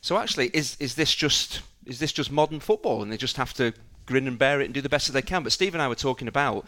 So 0.00 0.18
actually, 0.18 0.48
is 0.48 0.76
is 0.80 0.94
this 0.96 1.14
just 1.14 1.62
is 1.86 1.98
this 1.98 2.12
just 2.12 2.30
modern 2.30 2.60
football, 2.60 3.02
and 3.02 3.10
they 3.12 3.16
just 3.16 3.36
have 3.36 3.54
to 3.54 3.72
grin 4.04 4.26
and 4.26 4.36
bear 4.38 4.60
it 4.60 4.64
and 4.64 4.74
do 4.74 4.80
the 4.80 4.88
best 4.88 5.06
that 5.06 5.12
they 5.12 5.22
can? 5.22 5.42
But 5.44 5.52
Steve 5.52 5.74
and 5.74 5.82
I 5.82 5.88
were 5.88 5.94
talking 5.94 6.26
about 6.28 6.66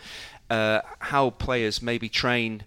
uh, 0.51 0.81
how 0.99 1.31
players 1.31 1.83
maybe 1.83 2.09
train 2.09 2.65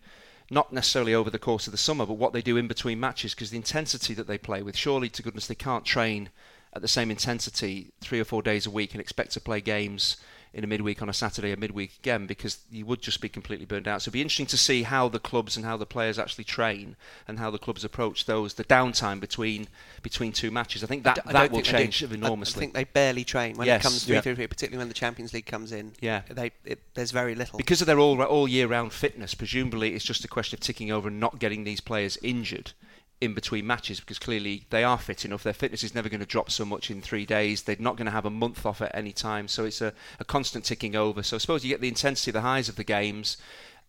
not 0.49 0.71
necessarily 0.71 1.13
over 1.13 1.29
the 1.29 1.39
course 1.39 1.67
of 1.67 1.71
the 1.71 1.77
summer, 1.77 2.05
but 2.05 2.13
what 2.13 2.33
they 2.33 2.41
do 2.41 2.57
in 2.57 2.67
between 2.67 2.99
matches, 2.99 3.33
because 3.33 3.49
the 3.49 3.57
intensity 3.57 4.13
that 4.13 4.27
they 4.27 4.37
play 4.37 4.61
with, 4.61 4.77
surely 4.77 5.09
to 5.09 5.21
goodness 5.21 5.47
they 5.47 5.55
can't 5.55 5.85
train 5.85 6.29
at 6.73 6.81
the 6.81 6.87
same 6.87 7.11
intensity 7.11 7.91
three 8.01 8.19
or 8.19 8.23
four 8.23 8.41
days 8.41 8.65
a 8.65 8.71
week 8.71 8.93
and 8.93 9.01
expect 9.01 9.31
to 9.31 9.41
play 9.41 9.59
games 9.59 10.17
in 10.57 10.63
a 10.63 10.67
midweek 10.67 11.03
on 11.03 11.07
a 11.07 11.13
Saturday, 11.13 11.51
a 11.51 11.55
midweek 11.55 11.91
again, 11.99 12.25
because 12.25 12.57
you 12.71 12.83
would 12.83 12.99
just 12.99 13.21
be 13.21 13.29
completely 13.29 13.65
burned 13.67 13.87
out. 13.87 14.01
So 14.01 14.05
it'd 14.05 14.13
be 14.13 14.21
interesting 14.23 14.47
to 14.47 14.57
see 14.57 14.81
how 14.81 15.07
the 15.07 15.19
clubs 15.19 15.55
and 15.55 15.63
how 15.63 15.77
the 15.77 15.85
players 15.85 16.17
actually 16.17 16.45
train 16.45 16.95
and 17.27 17.37
how 17.37 17.51
the 17.51 17.59
clubs 17.59 17.83
approach 17.83 18.25
those 18.25 18.55
the 18.55 18.63
downtime 18.63 19.19
between 19.19 19.67
between 20.01 20.31
two 20.31 20.49
matches. 20.49 20.83
I 20.83 20.87
think 20.87 21.03
that 21.03 21.19
I 21.27 21.31
that 21.33 21.51
will 21.51 21.57
think 21.61 21.65
they 21.67 21.71
do. 21.85 21.91
change 21.91 22.03
enormously. 22.11 22.59
I 22.59 22.61
think 22.61 22.73
they 22.73 22.83
barely 22.85 23.23
train 23.23 23.55
when 23.55 23.67
Yes. 23.67 23.81
it 23.81 23.83
comes 23.83 24.03
through, 24.03 24.15
Yeah. 24.15 24.21
through, 24.21 24.35
through, 24.35 24.47
particularly 24.47 24.79
when 24.81 24.87
the 24.87 24.95
Champions 24.95 25.31
League 25.31 25.45
comes 25.45 25.71
in. 25.71 25.93
Yeah. 26.01 26.23
they 26.27 26.51
it, 26.65 26.79
there's 26.95 27.11
very 27.11 27.35
little. 27.35 27.57
because 27.57 27.79
of 27.81 27.85
their 27.87 27.99
all 27.99 28.19
all 28.23 28.47
year 28.47 28.65
round 28.65 28.93
fitness, 28.93 29.35
presumably 29.35 29.93
it's 29.93 30.03
just 30.05 30.25
a 30.25 30.27
question 30.27 30.55
of 30.55 30.61
ticking 30.61 30.91
over 30.91 31.07
and 31.07 31.19
not 31.19 31.37
getting 31.37 31.65
these 31.65 31.81
players 31.81 32.17
injured 32.23 32.71
in 33.19 33.33
between 33.33 33.65
matches 33.65 33.99
because 33.99 34.19
clearly 34.19 34.65
they 34.69 34.83
are 34.83 34.97
fit 34.97 35.25
enough. 35.25 35.43
Their 35.43 35.53
fitness 35.53 35.83
is 35.83 35.95
never 35.95 36.09
going 36.09 36.19
to 36.19 36.25
drop 36.25 36.51
so 36.51 36.65
much 36.65 36.91
in 36.91 37.01
three 37.01 37.25
days. 37.25 37.63
They're 37.63 37.75
not 37.79 37.97
going 37.97 38.05
to 38.05 38.11
have 38.11 38.25
a 38.25 38.29
month 38.29 38.65
off 38.65 38.81
at 38.81 38.93
any 38.93 39.11
time. 39.11 39.47
So 39.47 39.65
it's 39.65 39.81
a, 39.81 39.93
a 40.19 40.25
constant 40.25 40.65
ticking 40.65 40.95
over. 40.95 41.23
So 41.23 41.35
I 41.35 41.39
suppose 41.39 41.63
you 41.63 41.69
get 41.69 41.81
the 41.81 41.87
intensity, 41.87 42.31
the 42.31 42.41
highs 42.41 42.69
of 42.69 42.75
the 42.75 42.83
games. 42.83 43.37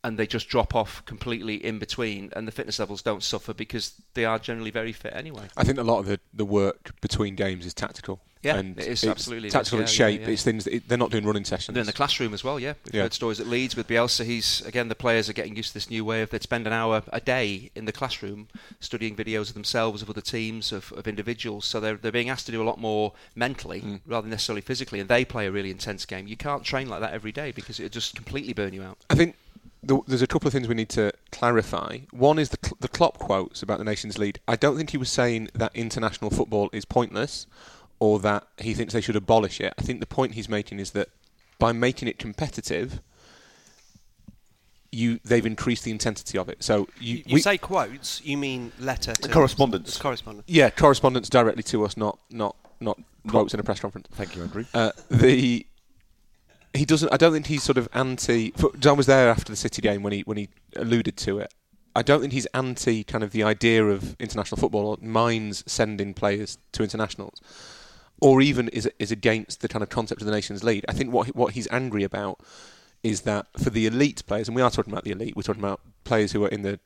And 0.04 0.18
they 0.18 0.26
just 0.26 0.48
drop 0.48 0.74
off 0.74 1.04
completely 1.06 1.56
in 1.64 1.78
between, 1.78 2.30
and 2.34 2.46
the 2.46 2.52
fitness 2.52 2.78
levels 2.78 3.02
don't 3.02 3.22
suffer 3.22 3.52
because 3.54 3.92
they 4.14 4.24
are 4.24 4.38
generally 4.38 4.70
very 4.70 4.92
fit 4.92 5.12
anyway. 5.14 5.48
I 5.56 5.64
think 5.64 5.78
a 5.78 5.82
lot 5.82 5.98
of 6.00 6.06
the, 6.06 6.20
the 6.32 6.44
work 6.44 6.92
between 7.00 7.34
games 7.34 7.66
is 7.66 7.74
tactical. 7.74 8.20
Yeah, 8.40 8.54
and 8.58 8.78
it 8.78 8.86
is, 8.86 9.02
absolutely 9.02 9.50
tactical. 9.50 9.80
yeah, 9.80 9.82
it's 9.82 9.98
yeah, 9.98 10.06
shape. 10.06 10.20
yeah. 10.20 10.28
It's 10.28 10.44
things 10.44 10.62
that 10.62 10.72
it, 10.74 10.88
they're 10.88 10.96
not 10.96 11.10
doing 11.10 11.26
running 11.26 11.44
sessions. 11.44 11.70
And 11.70 11.78
in 11.78 11.86
the 11.86 11.92
classroom 11.92 12.32
as 12.32 12.44
well, 12.44 12.60
yeah. 12.60 12.74
We've 12.84 12.94
Yeah. 12.94 13.02
heard 13.02 13.12
stories 13.12 13.40
at 13.40 13.48
Leeds 13.48 13.74
with 13.74 13.88
Bielsa. 13.88 14.24
He's 14.24 14.60
again 14.64 14.88
the 14.88 14.94
players 14.94 15.28
are 15.28 15.32
getting 15.32 15.56
used 15.56 15.70
to 15.70 15.74
this 15.74 15.90
new 15.90 16.04
way 16.04 16.22
of 16.22 16.30
they'd 16.30 16.44
spend 16.44 16.68
an 16.68 16.72
hour 16.72 17.02
a 17.12 17.20
day 17.20 17.72
in 17.74 17.84
the 17.86 17.90
classroom 17.92 18.46
studying 18.78 19.16
videos 19.16 19.48
of 19.48 19.54
themselves, 19.54 20.02
of 20.02 20.08
other 20.10 20.20
teams, 20.20 20.70
of, 20.70 20.92
of 20.92 21.08
individuals. 21.08 21.64
So 21.64 21.80
they're 21.80 21.96
they're 21.96 22.12
being 22.12 22.30
asked 22.30 22.46
to 22.46 22.52
do 22.52 22.62
a 22.62 22.68
lot 22.70 22.78
more 22.78 23.12
mentally 23.34 23.80
Mm. 23.80 24.00
rather 24.06 24.22
than 24.22 24.30
necessarily 24.30 24.60
physically. 24.60 25.00
And 25.00 25.08
they 25.08 25.24
play 25.24 25.48
a 25.48 25.50
really 25.50 25.72
intense 25.72 26.04
game. 26.06 26.28
You 26.28 26.36
can't 26.36 26.62
train 26.62 26.88
like 26.88 27.00
that 27.00 27.12
every 27.12 27.32
day 27.32 27.50
because 27.50 27.80
it 27.80 27.90
just 27.90 28.14
completely 28.14 28.52
burn 28.52 28.72
you 28.72 28.84
out. 28.84 28.98
I 29.10 29.16
think 29.16 29.34
there's 29.82 30.22
a 30.22 30.26
couple 30.26 30.46
of 30.48 30.52
things 30.52 30.66
we 30.68 30.74
need 30.74 30.88
to 30.90 31.12
clarify. 31.30 31.98
One 32.10 32.38
is 32.38 32.48
the, 32.50 32.58
Cl- 32.62 32.76
the 32.80 32.88
Klopp 32.88 33.18
quotes 33.18 33.62
about 33.62 33.78
the 33.78 33.84
Nations 33.84 34.18
League. 34.18 34.40
I 34.48 34.56
don't 34.56 34.76
think 34.76 34.90
he 34.90 34.96
was 34.98 35.10
saying 35.10 35.48
that 35.54 35.70
international 35.74 36.30
football 36.30 36.68
is 36.72 36.84
pointless 36.84 37.46
or 38.00 38.18
that 38.20 38.46
he 38.58 38.74
thinks 38.74 38.92
they 38.92 39.00
should 39.00 39.16
abolish 39.16 39.60
it. 39.60 39.74
I 39.78 39.82
think 39.82 40.00
the 40.00 40.06
point 40.06 40.32
he's 40.34 40.48
making 40.48 40.78
is 40.80 40.90
that 40.92 41.08
by 41.58 41.72
making 41.72 42.08
it 42.08 42.18
competitive, 42.18 43.00
you 44.90 45.20
they've 45.24 45.44
increased 45.44 45.84
the 45.84 45.90
intensity 45.90 46.38
of 46.38 46.48
it. 46.48 46.62
So 46.64 46.88
you, 47.00 47.16
You, 47.18 47.22
you 47.26 47.34
we- 47.34 47.40
say 47.40 47.58
quotes, 47.58 48.24
you 48.24 48.36
mean 48.36 48.72
letter 48.80 49.12
to 49.14 49.28
Correspondence. 49.28 49.88
It's 49.88 49.98
correspondence. 49.98 50.48
yeah, 50.48 50.70
correspondence 50.70 51.28
directly 51.28 51.62
to 51.64 51.84
us, 51.84 51.96
not 51.96 52.18
not 52.30 52.56
not 52.80 52.98
quotes 53.26 53.52
in 53.54 53.60
a 53.60 53.62
press 53.62 53.80
conference. 53.80 54.06
Thank 54.12 54.34
you, 54.34 54.42
Andrew. 54.42 54.64
Uh, 54.72 54.92
the 55.10 55.66
he 56.74 56.84
doesn't. 56.84 57.12
I 57.12 57.16
don't 57.16 57.32
think 57.32 57.46
he's 57.46 57.62
sort 57.62 57.78
of 57.78 57.88
anti. 57.92 58.52
John 58.78 58.96
was 58.96 59.06
there 59.06 59.28
after 59.30 59.52
the 59.52 59.56
City 59.56 59.82
game 59.82 60.02
when 60.02 60.12
he 60.12 60.20
when 60.22 60.36
he 60.36 60.48
alluded 60.76 61.16
to 61.18 61.38
it. 61.38 61.52
I 61.96 62.02
don't 62.02 62.20
think 62.20 62.32
he's 62.32 62.46
anti 62.46 63.04
kind 63.04 63.24
of 63.24 63.32
the 63.32 63.42
idea 63.42 63.84
of 63.84 64.16
international 64.20 64.60
football 64.60 64.86
or 64.86 64.98
minds 65.00 65.64
sending 65.66 66.14
players 66.14 66.58
to 66.72 66.82
internationals, 66.82 67.40
or 68.20 68.40
even 68.40 68.68
is 68.68 68.88
is 68.98 69.10
against 69.10 69.60
the 69.60 69.68
kind 69.68 69.82
of 69.82 69.88
concept 69.88 70.20
of 70.20 70.26
the 70.26 70.32
Nations 70.32 70.62
League. 70.62 70.84
I 70.88 70.92
think 70.92 71.12
what 71.12 71.34
what 71.34 71.54
he's 71.54 71.68
angry 71.70 72.04
about 72.04 72.40
is 73.02 73.22
that 73.22 73.46
for 73.58 73.70
the 73.70 73.86
elite 73.86 74.24
players, 74.26 74.48
and 74.48 74.56
we 74.56 74.62
are 74.62 74.70
talking 74.70 74.92
about 74.92 75.04
the 75.04 75.12
elite, 75.12 75.36
we're 75.36 75.42
talking 75.42 75.62
about 75.62 75.80
players 76.04 76.32
who 76.32 76.44
are 76.44 76.48
in 76.48 76.62
the 76.62 76.78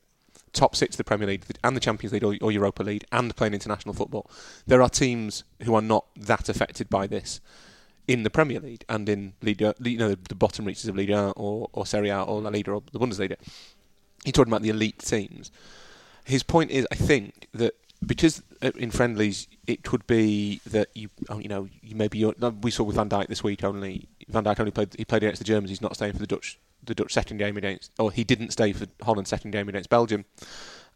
top 0.53 0.75
six 0.75 0.93
of 0.93 0.97
the 0.97 1.03
Premier 1.03 1.27
League 1.27 1.43
and 1.63 1.75
the 1.75 1.79
Champions 1.79 2.13
League 2.13 2.23
or 2.23 2.51
Europa 2.51 2.83
League 2.83 3.03
and 3.11 3.35
playing 3.35 3.53
international 3.53 3.93
football. 3.93 4.29
There 4.67 4.81
are 4.81 4.89
teams 4.89 5.43
who 5.63 5.73
are 5.73 5.81
not 5.81 6.05
that 6.15 6.47
affected 6.47 6.89
by 6.89 7.07
this 7.07 7.41
in 8.07 8.23
the 8.23 8.29
Premier 8.29 8.59
League 8.59 8.83
and 8.89 9.07
in 9.07 9.33
Liga, 9.41 9.73
you 9.81 9.97
know, 9.97 10.15
the 10.15 10.35
bottom 10.35 10.65
reaches 10.65 10.87
of 10.87 10.95
Liga 10.97 11.31
or, 11.35 11.69
or 11.73 11.85
Serie 11.85 12.09
A 12.09 12.21
or 12.21 12.41
La 12.41 12.49
Liga 12.49 12.71
or 12.71 12.83
the 12.91 12.99
Bundesliga. 12.99 13.35
He's 14.23 14.33
talking 14.33 14.51
about 14.51 14.61
the 14.61 14.69
elite 14.69 14.99
teams. 14.99 15.51
His 16.25 16.43
point 16.43 16.71
is, 16.71 16.87
I 16.91 16.95
think, 16.95 17.47
that 17.53 17.75
because 18.05 18.41
uh, 18.61 18.71
in 18.77 18.91
friendlies 18.91 19.47
it 19.67 19.83
could 19.83 20.05
be 20.07 20.59
that 20.67 20.89
you, 20.93 21.09
oh, 21.29 21.39
you 21.39 21.47
know, 21.47 21.67
you 21.81 21.95
maybe 21.95 22.23
we 22.61 22.71
saw 22.71 22.83
with 22.83 22.95
Van 22.95 23.09
Dijk 23.09 23.27
this 23.27 23.43
week 23.43 23.63
only. 23.63 24.07
Van 24.27 24.43
Dijk 24.43 24.59
only 24.59 24.71
played. 24.71 24.93
He 24.97 25.05
played 25.05 25.23
against 25.23 25.39
the 25.39 25.45
Germans. 25.45 25.69
He's 25.69 25.81
not 25.81 25.95
staying 25.95 26.13
for 26.13 26.19
the 26.19 26.27
Dutch. 26.27 26.59
The 26.85 26.93
Dutch 26.95 27.13
second 27.13 27.37
game 27.37 27.55
against, 27.55 27.91
or 27.97 28.11
he 28.11 28.25
didn't 28.25 28.51
stay 28.51 28.73
for 28.73 28.87
Holland's 29.01 29.29
second 29.29 29.51
game 29.51 29.69
against 29.69 29.89
Belgium. 29.89 30.25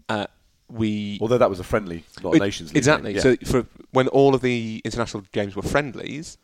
Uh, 0.09 0.27
we 0.69 1.17
Although 1.21 1.37
that 1.37 1.49
was 1.49 1.61
a 1.61 1.63
friendly, 1.63 2.03
not 2.21 2.35
it- 2.35 2.39
Nations 2.39 2.71
League. 2.71 2.77
Exactly. 2.77 3.13
game, 3.13 3.21
So 3.21 3.35
for 3.45 3.65
when 3.91 4.09
all 4.09 4.35
of 4.35 4.41
the 4.41 4.81
international 4.83 5.23
games 5.31 5.55
were 5.55 5.61
friendlies 5.61 6.37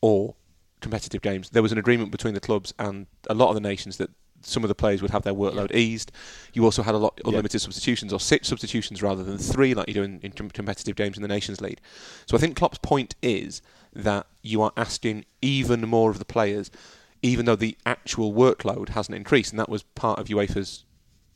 or 0.00 0.34
competitive 0.80 1.22
games, 1.22 1.50
there 1.50 1.62
was 1.62 1.72
an 1.72 1.78
agreement 1.78 2.10
between 2.10 2.34
the 2.34 2.40
clubs 2.40 2.72
and 2.78 3.06
a 3.28 3.34
lot 3.34 3.48
of 3.48 3.54
the 3.54 3.60
nations 3.60 3.96
that 3.98 4.10
some 4.42 4.64
of 4.64 4.68
the 4.68 4.74
players 4.74 5.02
would 5.02 5.10
have 5.10 5.22
their 5.22 5.34
workload 5.34 5.74
eased. 5.74 6.10
You 6.52 6.64
also 6.64 6.82
had 6.82 6.94
a 6.94 6.98
lot 6.98 7.20
unlimited 7.24 7.60
substitutions 7.60 8.12
or 8.12 8.20
six 8.20 8.48
substitutions 8.48 9.02
rather 9.02 9.22
than 9.22 9.38
three 9.38 9.74
like 9.74 9.88
you 9.88 9.94
do 9.94 10.02
in, 10.02 10.20
in 10.20 10.32
competitive 10.32 10.96
games 10.96 11.16
in 11.16 11.22
the 11.22 11.28
Nations 11.28 11.60
League. 11.60 11.80
So 12.26 12.36
I 12.36 12.40
think 12.40 12.56
Klopp's 12.56 12.78
point 12.78 13.14
is 13.22 13.60
that 13.92 14.26
you 14.42 14.62
are 14.62 14.72
asking 14.76 15.24
even 15.42 15.82
more 15.82 16.10
of 16.10 16.18
the 16.18 16.24
players, 16.24 16.70
even 17.22 17.44
though 17.44 17.56
the 17.56 17.76
actual 17.84 18.32
workload 18.32 18.90
hasn't 18.90 19.16
increased, 19.16 19.52
and 19.52 19.60
that 19.60 19.68
was 19.68 19.82
part 19.82 20.18
of 20.18 20.28
UEFA's 20.28 20.84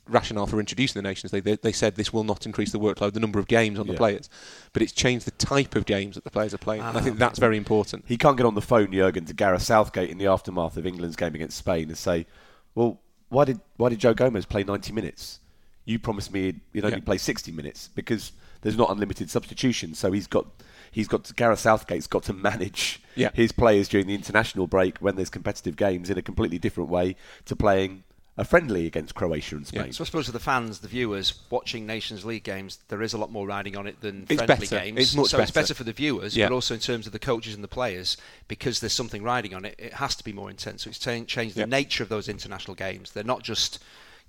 rationale 0.08 0.46
for 0.46 0.60
introducing 0.60 1.02
the 1.02 1.08
Nations 1.08 1.32
League. 1.32 1.44
They, 1.44 1.56
they 1.56 1.72
said 1.72 1.96
this 1.96 2.12
will 2.12 2.24
not 2.24 2.46
increase 2.46 2.72
the 2.72 2.78
workload, 2.78 3.12
the 3.14 3.20
number 3.20 3.38
of 3.38 3.46
games 3.46 3.78
on 3.78 3.86
the 3.86 3.92
Yeah. 3.94 3.98
players, 3.98 4.28
but 4.72 4.82
it's 4.82 4.92
changed 4.92 5.26
the 5.26 5.30
type 5.32 5.74
of 5.76 5.86
games 5.86 6.14
that 6.16 6.24
the 6.24 6.30
players 6.30 6.52
are 6.52 6.58
playing. 6.58 6.82
and 6.82 6.96
I 6.96 7.00
think 7.00 7.18
that's 7.18 7.38
very 7.38 7.56
important. 7.56 8.04
He 8.06 8.16
can't 8.18 8.36
get 8.36 8.44
on 8.46 8.54
the 8.54 8.60
phone, 8.60 8.92
Jurgen, 8.92 9.24
to 9.26 9.32
Gareth 9.34 9.62
Southgate 9.62 10.10
in 10.10 10.18
the 10.18 10.26
aftermath 10.26 10.76
of 10.76 10.86
England's 10.86 11.16
game 11.16 11.34
against 11.34 11.56
Spain 11.56 11.88
and 11.88 11.96
say, 11.98 12.26
"Well, 12.74 13.00
why 13.30 13.44
did 13.44 13.60
why 13.76 13.88
did 13.88 13.98
Joe 13.98 14.14
Gomez 14.14 14.44
play 14.46 14.62
90 14.64 14.92
minutes? 14.92 15.40
You 15.86 15.98
promised 15.98 16.32
me 16.32 16.42
he'd, 16.44 16.60
he'd 16.72 16.84
only 16.84 16.98
Yeah. 16.98 17.04
play 17.04 17.18
60 17.18 17.52
minutes 17.52 17.88
because 17.94 18.32
there's 18.62 18.76
not 18.76 18.90
unlimited 18.90 19.28
substitutions. 19.30 19.98
So 19.98 20.12
he's 20.12 20.26
got 20.26 20.46
he's 20.90 21.08
got 21.08 21.24
to, 21.24 21.34
Gareth 21.34 21.58
Southgate's 21.60 22.06
got 22.06 22.22
to 22.24 22.32
manage 22.32 23.00
Yeah. 23.16 23.30
his 23.34 23.52
players 23.52 23.88
during 23.88 24.06
the 24.06 24.14
international 24.14 24.66
break 24.66 24.98
when 24.98 25.16
there's 25.16 25.28
competitive 25.30 25.76
games 25.76 26.08
in 26.10 26.16
a 26.18 26.22
completely 26.22 26.58
different 26.58 26.88
way 26.90 27.16
to 27.46 27.56
playing 27.56 28.04
a 28.36 28.44
friendly 28.44 28.86
against 28.86 29.14
Croatia 29.14 29.56
and 29.56 29.66
Spain. 29.66 29.92
So 29.92 30.02
I 30.02 30.06
suppose 30.06 30.26
for 30.26 30.32
the 30.32 30.40
fans, 30.40 30.80
the 30.80 30.88
viewers 30.88 31.34
watching 31.50 31.86
Nations 31.86 32.24
League 32.24 32.42
games, 32.42 32.78
there 32.88 33.00
is 33.00 33.12
a 33.12 33.18
lot 33.18 33.30
more 33.30 33.46
riding 33.46 33.76
on 33.76 33.86
it 33.86 34.00
than 34.00 34.26
It's 34.28 34.42
friendly 34.42 34.66
better. 34.66 34.80
games. 34.80 34.98
It's 35.00 35.14
much 35.14 35.28
so 35.28 35.38
it's 35.40 35.50
better. 35.52 35.62
better 35.66 35.74
for 35.74 35.84
the 35.84 35.92
viewers, 35.92 36.36
Yeah. 36.36 36.48
but 36.48 36.54
also 36.54 36.74
in 36.74 36.80
terms 36.80 37.06
of 37.06 37.12
the 37.12 37.20
coaches 37.20 37.54
and 37.54 37.62
the 37.62 37.68
players, 37.68 38.16
because 38.48 38.80
there's 38.80 38.92
something 38.92 39.22
riding 39.22 39.54
on 39.54 39.64
it. 39.64 39.76
It 39.78 39.94
has 39.94 40.16
to 40.16 40.24
be 40.24 40.32
more 40.32 40.50
intense. 40.50 40.82
So 40.82 40.90
it's 40.90 40.98
cha- 40.98 41.22
changed 41.24 41.56
Yeah. 41.56 41.64
the 41.64 41.70
nature 41.70 42.02
of 42.02 42.08
those 42.08 42.28
international 42.28 42.74
games. 42.74 43.12
They're 43.12 43.22
not 43.24 43.42
just 43.44 43.78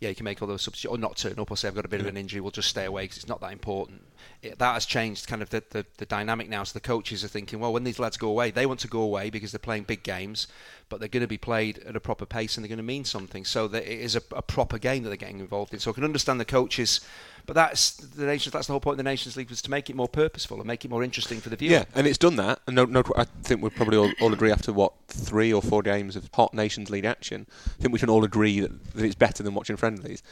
yeah, 0.02 0.10
you 0.10 0.16
can 0.16 0.26
make 0.26 0.42
all 0.42 0.48
those 0.50 0.62
substitutes 0.62 0.92
or 0.94 0.98
not 0.98 1.16
turn 1.16 1.40
up 1.40 1.50
or 1.50 1.56
say 1.56 1.70
I've 1.70 1.74
got 1.76 1.86
a 1.86 1.88
bit 1.88 2.02
of 2.02 2.06
an 2.08 2.18
injury, 2.18 2.42
we'll 2.42 2.52
just 2.52 2.68
stay 2.68 2.84
away 2.84 3.06
because 3.06 3.16
it's 3.16 3.30
not 3.30 3.40
that 3.40 3.54
important. 3.54 4.02
It, 4.42 4.60
that 4.60 4.74
has 4.74 4.86
changed 4.86 5.26
kind 5.28 5.42
of 5.42 5.52
the, 5.52 5.64
the, 5.70 5.86
the 6.00 6.06
dynamic 6.06 6.50
now. 6.50 6.66
So 6.66 6.74
the 6.74 6.82
coaches 6.82 7.24
are 7.24 7.30
thinking, 7.30 7.62
well, 7.62 7.72
when 7.72 7.86
these 7.86 7.98
lads 7.98 8.18
go 8.18 8.28
away, 8.28 8.52
they 8.52 8.66
want 8.66 8.82
to 8.82 8.90
go 8.90 9.00
away 9.00 9.30
because 9.30 9.54
they're 9.54 9.60
playing 9.60 9.84
big 9.84 10.04
games, 10.04 10.48
but 10.90 11.00
they're 11.00 11.10
going 11.10 11.22
to 11.22 11.28
be 11.28 11.38
played 11.38 11.80
at 11.80 11.96
a 11.96 12.00
proper 12.00 12.26
pace 12.26 12.56
and 12.56 12.64
they're 12.64 12.70
going 12.70 12.78
to 12.78 12.84
mean 12.84 13.06
something. 13.06 13.46
So 13.46 13.68
that 13.70 13.84
it 13.84 14.00
is 14.00 14.16
a, 14.16 14.22
a 14.32 14.42
proper 14.42 14.78
game 14.78 15.04
that 15.04 15.10
they're 15.10 15.18
getting 15.18 15.40
involved 15.40 15.74
in. 15.74 15.80
So 15.80 15.92
I 15.92 15.94
can 15.94 16.04
understand 16.04 16.40
the 16.40 16.46
coaches, 16.46 17.02
but 17.46 17.54
that's 17.54 17.98
the 17.98 18.26
nations. 18.26 18.54
That's 18.54 18.68
the 18.68 18.74
whole 18.74 18.80
point 18.80 18.94
of 18.94 18.98
the 18.98 19.04
Nations 19.04 19.36
League 19.38 19.50
was 19.50 19.62
to 19.64 19.72
make 19.72 19.90
it 19.90 19.96
more 19.96 20.08
purposeful 20.08 20.58
and 20.58 20.66
make 20.66 20.86
it 20.86 20.92
more 20.92 21.04
interesting 21.04 21.40
for 21.40 21.50
the 21.50 21.56
viewer. 21.56 21.74
Yeah, 21.74 21.86
and 21.94 22.08
it's 22.08 22.18
done 22.18 22.36
that. 22.38 22.60
And 22.68 22.76
no, 22.76 22.86
no, 22.86 23.04
I 23.16 23.26
think 23.44 23.62
we'll 23.62 23.72
probably 23.72 23.98
all, 23.98 24.12
all 24.22 24.34
agree 24.34 24.52
after 24.52 24.72
what 24.74 24.94
three 25.08 25.54
or 25.54 25.62
four 25.62 25.82
games 25.82 26.16
of 26.16 26.30
hot 26.34 26.54
Nations 26.54 26.90
League 26.90 27.06
action. 27.06 27.48
I 27.50 27.82
think 27.82 27.94
we 27.94 28.00
can 28.00 28.10
all 28.10 28.24
agree 28.24 28.60
that, 28.60 28.94
that 28.94 29.06
it's 29.06 29.16
better 29.16 29.44
than 29.44 29.54
watching 29.54 29.78
friendlies. 29.78 30.24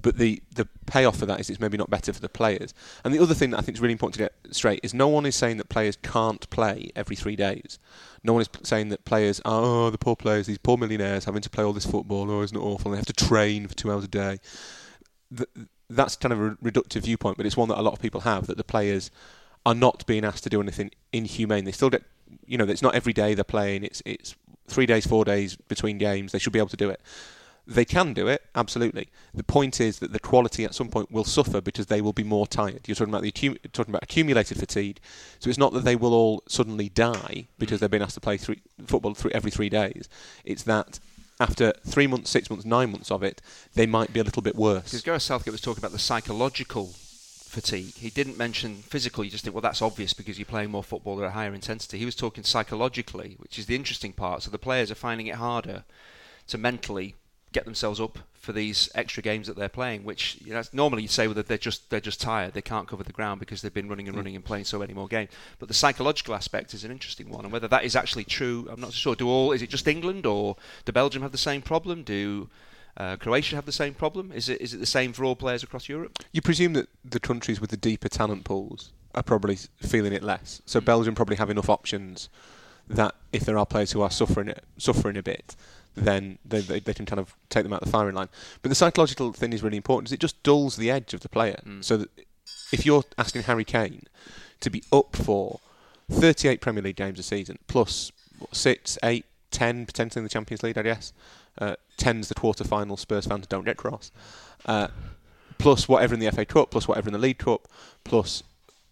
But 0.00 0.16
the, 0.16 0.40
the 0.54 0.68
payoff 0.86 1.18
for 1.18 1.26
that 1.26 1.40
is 1.40 1.50
it's 1.50 1.58
maybe 1.58 1.76
not 1.76 1.90
better 1.90 2.12
for 2.12 2.20
the 2.20 2.28
players. 2.28 2.72
And 3.04 3.12
the 3.12 3.18
other 3.18 3.34
thing 3.34 3.50
that 3.50 3.58
I 3.58 3.62
think 3.62 3.76
is 3.76 3.80
really 3.80 3.92
important 3.92 4.14
to 4.14 4.20
get 4.20 4.54
straight 4.54 4.80
is 4.82 4.94
no 4.94 5.08
one 5.08 5.26
is 5.26 5.34
saying 5.34 5.56
that 5.56 5.68
players 5.68 5.96
can't 5.96 6.48
play 6.50 6.90
every 6.94 7.16
three 7.16 7.34
days. 7.34 7.78
No 8.22 8.32
one 8.32 8.42
is 8.42 8.48
saying 8.62 8.90
that 8.90 9.04
players 9.04 9.40
are 9.44 9.60
oh 9.60 9.90
the 9.90 9.98
poor 9.98 10.14
players, 10.14 10.46
these 10.46 10.58
poor 10.58 10.76
millionaires 10.76 11.24
having 11.24 11.42
to 11.42 11.50
play 11.50 11.64
all 11.64 11.72
this 11.72 11.86
football. 11.86 12.30
Oh, 12.30 12.42
isn't 12.42 12.56
it 12.56 12.60
awful? 12.60 12.90
And 12.90 12.94
they 12.94 12.98
have 12.98 13.06
to 13.06 13.12
train 13.12 13.66
for 13.66 13.74
two 13.74 13.90
hours 13.90 14.04
a 14.04 14.08
day. 14.08 14.38
Th- 15.36 15.48
that's 15.90 16.16
kind 16.16 16.32
of 16.32 16.40
a 16.40 16.50
reductive 16.56 17.02
viewpoint, 17.02 17.36
but 17.36 17.46
it's 17.46 17.56
one 17.56 17.68
that 17.68 17.78
a 17.78 17.82
lot 17.82 17.94
of 17.94 18.00
people 18.00 18.20
have 18.20 18.46
that 18.46 18.56
the 18.56 18.64
players 18.64 19.10
are 19.64 19.74
not 19.74 20.06
being 20.06 20.24
asked 20.24 20.44
to 20.44 20.50
do 20.50 20.60
anything 20.60 20.90
inhumane. 21.12 21.64
They 21.64 21.72
still 21.72 21.90
get, 21.90 22.02
you 22.46 22.58
know, 22.58 22.64
it's 22.64 22.82
not 22.82 22.94
every 22.94 23.12
day 23.12 23.34
they're 23.34 23.44
playing. 23.44 23.84
It's 23.84 24.02
it's 24.04 24.36
three 24.68 24.86
days, 24.86 25.06
four 25.06 25.24
days 25.24 25.56
between 25.56 25.98
games. 25.98 26.32
They 26.32 26.38
should 26.38 26.52
be 26.52 26.58
able 26.58 26.68
to 26.68 26.76
do 26.76 26.90
it. 26.90 27.00
They 27.68 27.84
can 27.84 28.14
do 28.14 28.28
it, 28.28 28.42
absolutely. 28.54 29.08
The 29.34 29.44
point 29.44 29.78
is 29.78 29.98
that 29.98 30.14
the 30.14 30.18
quality 30.18 30.64
at 30.64 30.74
some 30.74 30.88
point 30.88 31.12
will 31.12 31.24
suffer 31.24 31.60
because 31.60 31.86
they 31.86 32.00
will 32.00 32.14
be 32.14 32.24
more 32.24 32.46
tired. 32.46 32.88
You're 32.88 32.94
talking 32.94 33.12
about 33.12 33.22
the 33.22 33.30
accu- 33.30 33.58
talking 33.72 33.92
about 33.92 34.02
accumulated 34.02 34.56
fatigue. 34.56 35.00
So 35.38 35.50
it's 35.50 35.58
not 35.58 35.74
that 35.74 35.84
they 35.84 35.94
will 35.94 36.14
all 36.14 36.42
suddenly 36.48 36.88
die 36.88 37.48
because 37.58 37.76
mm. 37.76 37.80
they've 37.80 37.90
been 37.90 38.00
asked 38.00 38.14
to 38.14 38.20
play 38.20 38.38
three, 38.38 38.62
football 38.86 39.12
three, 39.12 39.32
every 39.34 39.50
three 39.50 39.68
days. 39.68 40.08
It's 40.46 40.62
that 40.62 40.98
after 41.38 41.72
three 41.86 42.06
months, 42.06 42.30
six 42.30 42.48
months, 42.48 42.64
nine 42.64 42.90
months 42.90 43.10
of 43.10 43.22
it, 43.22 43.42
they 43.74 43.86
might 43.86 44.14
be 44.14 44.20
a 44.20 44.24
little 44.24 44.42
bit 44.42 44.56
worse. 44.56 44.84
Because 44.84 45.02
Gareth 45.02 45.22
Southgate 45.22 45.52
was 45.52 45.60
talking 45.60 45.82
about 45.82 45.92
the 45.92 45.98
psychological 45.98 46.86
fatigue. 46.86 47.94
He 47.96 48.08
didn't 48.08 48.38
mention 48.38 48.76
physical. 48.76 49.24
You 49.24 49.30
just 49.30 49.44
think, 49.44 49.54
well, 49.54 49.60
that's 49.60 49.82
obvious 49.82 50.14
because 50.14 50.38
you're 50.38 50.46
playing 50.46 50.70
more 50.70 50.82
football 50.82 51.22
at 51.22 51.28
a 51.28 51.30
higher 51.32 51.52
intensity. 51.52 51.98
He 51.98 52.06
was 52.06 52.14
talking 52.14 52.44
psychologically, 52.44 53.36
which 53.38 53.58
is 53.58 53.66
the 53.66 53.76
interesting 53.76 54.14
part. 54.14 54.42
So 54.42 54.50
the 54.50 54.58
players 54.58 54.90
are 54.90 54.96
finding 54.96 55.26
it 55.26 55.36
harder 55.36 55.84
to 56.48 56.58
mentally 56.58 57.14
get 57.52 57.64
themselves 57.64 58.00
up 58.00 58.18
for 58.34 58.52
these 58.52 58.90
extra 58.94 59.22
games 59.22 59.46
that 59.46 59.56
they're 59.56 59.68
playing. 59.68 60.04
Which 60.04 60.38
you 60.44 60.52
know, 60.52 60.62
normally 60.72 61.02
you'd 61.02 61.10
say 61.10 61.26
well, 61.26 61.42
they're 61.42 61.58
just 61.58 61.90
they're 61.90 62.00
just 62.00 62.20
tired. 62.20 62.54
They 62.54 62.62
can't 62.62 62.88
cover 62.88 63.02
the 63.02 63.12
ground 63.12 63.40
because 63.40 63.62
they've 63.62 63.72
been 63.72 63.88
running 63.88 64.08
and 64.08 64.16
running 64.16 64.36
and 64.36 64.44
playing 64.44 64.64
so 64.64 64.78
many 64.78 64.94
more 64.94 65.08
games. 65.08 65.30
But 65.58 65.68
the 65.68 65.74
psychological 65.74 66.34
aspect 66.34 66.74
is 66.74 66.84
an 66.84 66.90
interesting 66.90 67.30
one, 67.30 67.44
and 67.44 67.52
whether 67.52 67.68
that 67.68 67.84
is 67.84 67.96
actually 67.96 68.24
true, 68.24 68.68
I'm 68.70 68.80
not 68.80 68.92
sure. 68.92 69.14
Do 69.14 69.28
all 69.28 69.52
is 69.52 69.62
it 69.62 69.70
just 69.70 69.86
England 69.86 70.26
or 70.26 70.56
do 70.84 70.92
Belgium 70.92 71.22
have 71.22 71.32
the 71.32 71.38
same 71.38 71.62
problem? 71.62 72.02
Do 72.02 72.48
uh, 72.96 73.16
Croatia 73.16 73.56
have 73.56 73.66
the 73.66 73.72
same 73.72 73.94
problem? 73.94 74.32
Is 74.32 74.48
it 74.48 74.60
is 74.60 74.74
it 74.74 74.78
the 74.78 74.86
same 74.86 75.12
for 75.12 75.24
all 75.24 75.36
players 75.36 75.62
across 75.62 75.88
Europe? 75.88 76.18
You 76.32 76.42
presume 76.42 76.72
that 76.74 76.88
the 77.04 77.20
countries 77.20 77.60
with 77.60 77.70
the 77.70 77.76
deeper 77.76 78.08
talent 78.08 78.44
pools 78.44 78.92
are 79.14 79.22
probably 79.22 79.56
feeling 79.76 80.12
it 80.12 80.22
less. 80.22 80.62
So 80.66 80.80
Belgium 80.80 81.14
probably 81.14 81.36
have 81.36 81.50
enough 81.50 81.68
options 81.68 82.28
that 82.88 83.14
if 83.32 83.44
there 83.44 83.58
are 83.58 83.66
players 83.66 83.92
who 83.92 84.00
are 84.00 84.10
suffering 84.10 84.48
it, 84.48 84.64
suffering 84.78 85.16
a 85.16 85.22
bit, 85.22 85.54
then 86.04 86.38
they, 86.44 86.60
they, 86.60 86.80
they 86.80 86.94
can 86.94 87.06
kind 87.06 87.20
of 87.20 87.34
take 87.48 87.64
them 87.64 87.72
out 87.72 87.80
the 87.80 87.90
firing 87.90 88.14
line. 88.14 88.28
But 88.62 88.68
the 88.68 88.74
psychological 88.74 89.32
thing 89.32 89.52
is 89.52 89.62
really 89.62 89.76
important. 89.76 90.08
Is 90.08 90.12
it 90.12 90.20
just 90.20 90.42
dulls 90.42 90.76
the 90.76 90.90
edge 90.90 91.14
of 91.14 91.20
the 91.20 91.28
player. 91.28 91.60
So 91.80 91.96
that 91.98 92.10
if 92.72 92.84
you're 92.84 93.04
asking 93.16 93.42
Harry 93.42 93.64
Kane 93.64 94.02
to 94.60 94.70
be 94.70 94.82
up 94.92 95.16
for 95.16 95.60
38 96.10 96.60
Premier 96.60 96.82
League 96.82 96.96
games 96.96 97.18
a 97.18 97.22
season 97.22 97.58
plus 97.66 98.12
what, 98.38 98.54
six, 98.54 98.98
eight, 99.02 99.24
ten 99.50 99.86
potentially 99.86 100.20
in 100.20 100.24
the 100.24 100.30
Champions 100.30 100.62
League, 100.62 100.78
I 100.78 100.82
guess. 100.82 101.12
Uh, 101.58 101.76
ten's 101.96 102.28
the 102.28 102.34
quarter-final. 102.34 102.96
Spurs 102.96 103.26
fans 103.26 103.46
don't 103.46 103.64
get 103.64 103.76
cross. 103.76 104.10
Uh, 104.64 104.88
plus 105.58 105.88
whatever 105.88 106.14
in 106.14 106.20
the 106.20 106.30
FA 106.30 106.44
Cup, 106.44 106.70
plus 106.70 106.86
whatever 106.86 107.08
in 107.08 107.12
the 107.12 107.18
League 107.18 107.38
Cup, 107.38 107.66
plus 108.04 108.42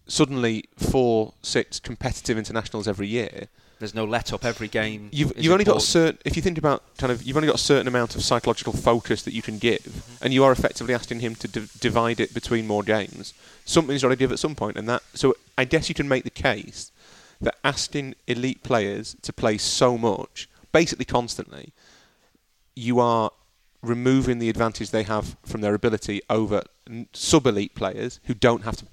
suddenly 0.07 0.65
four, 0.75 1.33
six 1.41 1.79
competitive 1.79 2.37
internationals 2.37 2.87
every 2.87 3.07
year. 3.07 3.47
There's 3.79 3.93
no 3.93 4.05
let 4.05 4.33
up 4.33 4.43
every 4.43 4.67
game. 4.67 5.09
You've, 5.11 5.33
you've 5.37 5.51
only 5.53 5.63
got 5.65 5.77
a 5.77 5.81
certain. 5.81 6.17
If 6.25 6.35
you 6.35 6.41
think 6.41 6.57
about 6.57 6.83
kind 6.97 7.11
of, 7.11 7.21
you've 7.23 7.37
only 7.37 7.47
got 7.47 7.55
a 7.55 7.59
certain 7.59 7.87
amount 7.87 8.15
of 8.15 8.23
psychological 8.23 8.73
focus 8.73 9.21
that 9.23 9.33
you 9.33 9.41
can 9.41 9.57
give, 9.59 9.77
Mm-hmm. 9.81 10.23
and 10.25 10.33
you 10.33 10.43
are 10.43 10.51
effectively 10.51 10.93
asking 10.93 11.19
him 11.19 11.35
to 11.35 11.47
div- 11.47 11.71
divide 11.79 12.19
it 12.19 12.33
between 12.33 12.65
more 12.67 12.83
games. 12.83 13.33
Something's 13.65 14.01
got 14.01 14.09
to 14.09 14.15
give 14.15 14.31
at 14.31 14.39
some 14.39 14.55
point, 14.55 14.77
and 14.77 14.87
that. 14.89 15.03
So 15.13 15.35
I 15.57 15.65
guess 15.65 15.89
you 15.89 15.95
can 15.95 16.07
make 16.07 16.23
the 16.23 16.29
case 16.29 16.91
that 17.41 17.55
asking 17.63 18.15
elite 18.27 18.63
players 18.63 19.15
to 19.21 19.31
play 19.31 19.57
so 19.59 19.97
much, 19.97 20.49
basically 20.71 21.05
constantly, 21.05 21.71
you 22.75 22.99
are 22.99 23.31
removing 23.83 24.39
the 24.39 24.49
advantage 24.49 24.89
they 24.89 25.03
have 25.03 25.35
from 25.45 25.61
their 25.61 25.75
ability 25.75 26.21
over 26.29 26.63
n- 26.89 27.07
sub-elite 27.13 27.75
players 27.75 28.19
who 28.23 28.33
don't 28.33 28.63
have 28.63 28.75
to 28.77 28.85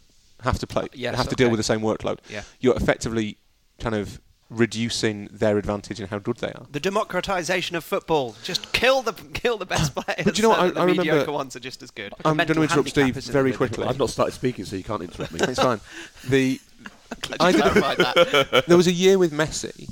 have 0.43 0.59
to 0.59 0.67
play, 0.67 0.87
Yes, 0.93 1.17
have 1.17 1.29
to 1.29 1.35
deal 1.35 1.49
with 1.49 1.57
the 1.59 1.63
same 1.65 1.81
workload. 1.81 2.19
Yeah. 2.29 2.43
You're 2.61 2.77
effectively 2.77 3.39
kind 3.81 3.95
of 3.95 4.21
reducing 4.51 5.29
their 5.33 5.59
advantage 5.59 6.01
in 6.01 6.09
how 6.09 6.19
good 6.19 6.37
they 6.37 6.49
are. 6.53 6.67
The 6.71 6.81
democratization 6.81 7.77
of 7.77 7.85
football. 7.85 8.37
Just 8.45 8.73
kill 8.73 9.03
the 9.03 9.13
kill 9.35 9.59
the 9.59 9.67
best 9.67 9.95
players. 9.95 10.25
But 10.25 10.37
you 10.39 10.43
know 10.43 10.51
what, 10.51 10.57
so 10.59 10.63
I- 10.63 10.67
that 10.69 10.75
the 10.75 10.81
I 10.81 10.85
remember- 10.85 11.03
mediocre 11.13 11.33
ones 11.33 11.57
are 11.57 11.61
just 11.61 11.83
as 11.83 11.91
good. 11.91 12.13
I'm 12.25 12.37
mental 12.37 12.55
going 12.57 12.69
to 12.69 12.73
interrupt 12.73 12.91
Steve 12.91 13.15
very 13.33 13.53
quickly. 13.53 13.87
I've 13.87 13.99
not 13.99 14.11
started 14.11 14.33
speaking, 14.33 14.65
so 14.65 14.77
you 14.77 14.85
can't 14.85 15.03
interrupt 15.03 15.33
me. 15.33 15.41
it's 15.43 15.61
fine. 15.61 15.81
The 16.29 16.61
I 17.41 17.49
you 17.51 17.53
did- 17.55 17.63
clarified 17.63 17.99
that. 17.99 18.65
there 18.69 18.77
was 18.77 18.87
a 18.87 18.93
year 18.93 19.19
with 19.19 19.33
Messi. 19.33 19.89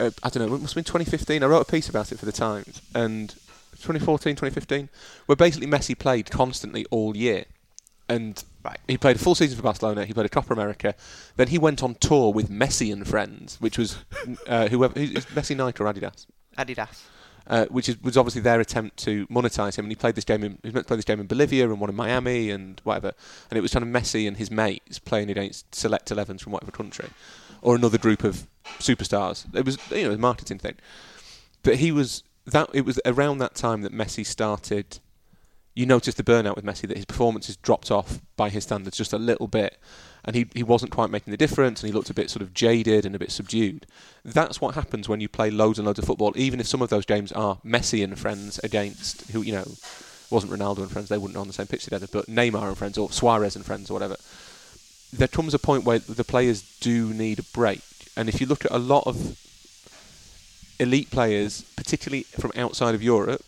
Uh, 0.00 0.10
I 0.22 0.28
don't 0.30 0.48
know. 0.48 0.54
It 0.56 0.60
must 0.60 0.74
have 0.74 0.84
been 0.84 0.84
2015. 0.84 1.42
I 1.42 1.46
wrote 1.46 1.60
a 1.60 1.70
piece 1.70 1.88
about 1.88 2.10
it 2.12 2.18
for 2.18 2.24
the 2.26 2.32
Times, 2.32 2.80
and 2.94 3.30
2014, 3.82 4.34
2015, 4.36 4.88
where 5.26 5.36
basically 5.36 5.66
Messi 5.66 5.98
played 5.98 6.30
constantly 6.30 6.84
all 6.90 7.16
year, 7.16 7.44
and 8.14 8.44
Right. 8.64 8.78
he 8.86 8.96
played 8.96 9.16
a 9.16 9.18
full 9.18 9.34
season 9.34 9.56
for 9.56 9.62
Barcelona. 9.64 10.04
He 10.04 10.12
played 10.12 10.26
a 10.26 10.28
Copa 10.28 10.52
America. 10.52 10.94
Then 11.36 11.48
he 11.48 11.58
went 11.58 11.82
on 11.82 11.96
tour 11.96 12.32
with 12.32 12.48
Messi 12.48 12.92
and 12.92 13.06
friends, 13.06 13.56
which 13.60 13.76
was 13.76 13.96
uh, 14.46 14.68
whoever 14.68 14.96
is 14.98 15.26
Messi 15.26 15.56
Nike 15.56 15.82
or 15.82 15.92
Adidas. 15.92 16.26
Adidas. 16.56 17.02
uh, 17.48 17.66
which 17.66 17.88
is, 17.88 18.00
was 18.02 18.16
obviously 18.16 18.40
their 18.40 18.60
attempt 18.60 18.96
to 18.98 19.26
monetize 19.26 19.76
him. 19.76 19.86
And 19.86 19.90
he 19.90 19.96
played 19.96 20.14
this 20.14 20.24
game. 20.24 20.44
In, 20.44 20.52
he 20.62 20.68
was 20.68 20.74
meant 20.74 20.86
to 20.86 20.88
play 20.88 20.96
this 20.96 21.04
game 21.04 21.18
in 21.18 21.26
Bolivia 21.26 21.68
and 21.68 21.80
one 21.80 21.90
in 21.90 21.96
Miami 21.96 22.50
and 22.50 22.80
whatever. 22.84 23.12
And 23.50 23.58
it 23.58 23.62
was 23.62 23.72
kind 23.72 23.82
of 23.84 24.02
Messi 24.02 24.28
and 24.28 24.36
his 24.36 24.48
mates 24.48 25.00
playing 25.00 25.28
against 25.28 25.74
select 25.74 26.08
11s 26.10 26.40
from 26.40 26.52
whatever 26.52 26.70
country, 26.70 27.08
or 27.62 27.74
another 27.74 27.98
group 27.98 28.22
of 28.22 28.46
superstars. 28.78 29.52
It 29.56 29.64
was 29.64 29.76
you 29.90 30.04
know 30.04 30.12
a 30.14 30.18
marketing 30.18 30.58
thing. 30.60 30.76
But 31.64 31.76
he 31.76 31.90
was 31.90 32.22
that. 32.46 32.70
It 32.72 32.84
was 32.84 33.00
around 33.04 33.38
that 33.38 33.56
time 33.56 33.82
that 33.82 33.92
Messi 33.92 34.24
started. 34.24 35.00
You 35.74 35.86
noticed 35.86 36.18
the 36.18 36.22
burnout 36.22 36.54
with 36.54 36.66
Messi 36.66 36.86
that 36.86 36.98
his 36.98 37.06
performances 37.06 37.56
dropped 37.56 37.90
off 37.90 38.20
by 38.36 38.50
his 38.50 38.64
standards 38.64 38.96
just 38.96 39.14
a 39.14 39.18
little 39.18 39.46
bit, 39.48 39.78
and 40.24 40.36
he 40.36 40.46
he 40.54 40.62
wasn't 40.62 40.92
quite 40.92 41.10
making 41.10 41.30
the 41.30 41.38
difference, 41.38 41.80
and 41.82 41.88
he 41.88 41.94
looked 41.94 42.10
a 42.10 42.14
bit 42.14 42.28
sort 42.28 42.42
of 42.42 42.52
jaded 42.52 43.06
and 43.06 43.14
a 43.14 43.18
bit 43.18 43.32
subdued. 43.32 43.86
That's 44.22 44.60
what 44.60 44.74
happens 44.74 45.08
when 45.08 45.20
you 45.20 45.28
play 45.28 45.50
loads 45.50 45.78
and 45.78 45.86
loads 45.86 45.98
of 45.98 46.04
football, 46.04 46.34
even 46.36 46.60
if 46.60 46.66
some 46.66 46.82
of 46.82 46.90
those 46.90 47.06
games 47.06 47.32
are 47.32 47.58
Messi 47.64 48.04
and 48.04 48.18
friends 48.18 48.58
against 48.58 49.30
who 49.30 49.40
you 49.40 49.52
know 49.52 49.66
wasn't 50.30 50.52
Ronaldo 50.52 50.78
and 50.78 50.90
friends; 50.90 51.08
they 51.08 51.16
wouldn't 51.16 51.38
on 51.38 51.46
the 51.46 51.54
same 51.54 51.66
pitch 51.66 51.84
together, 51.84 52.06
but 52.12 52.26
Neymar 52.26 52.68
and 52.68 52.76
friends 52.76 52.98
or 52.98 53.10
Suarez 53.10 53.56
and 53.56 53.64
friends 53.64 53.90
or 53.90 53.94
whatever. 53.94 54.16
There 55.10 55.28
comes 55.28 55.54
a 55.54 55.58
point 55.58 55.84
where 55.84 55.98
the 55.98 56.24
players 56.24 56.62
do 56.80 57.14
need 57.14 57.38
a 57.38 57.44
break, 57.54 57.82
and 58.14 58.28
if 58.28 58.42
you 58.42 58.46
look 58.46 58.66
at 58.66 58.72
a 58.72 58.78
lot 58.78 59.04
of 59.06 59.38
elite 60.78 61.10
players, 61.10 61.62
particularly 61.76 62.24
from 62.24 62.52
outside 62.56 62.94
of 62.94 63.02
Europe, 63.02 63.44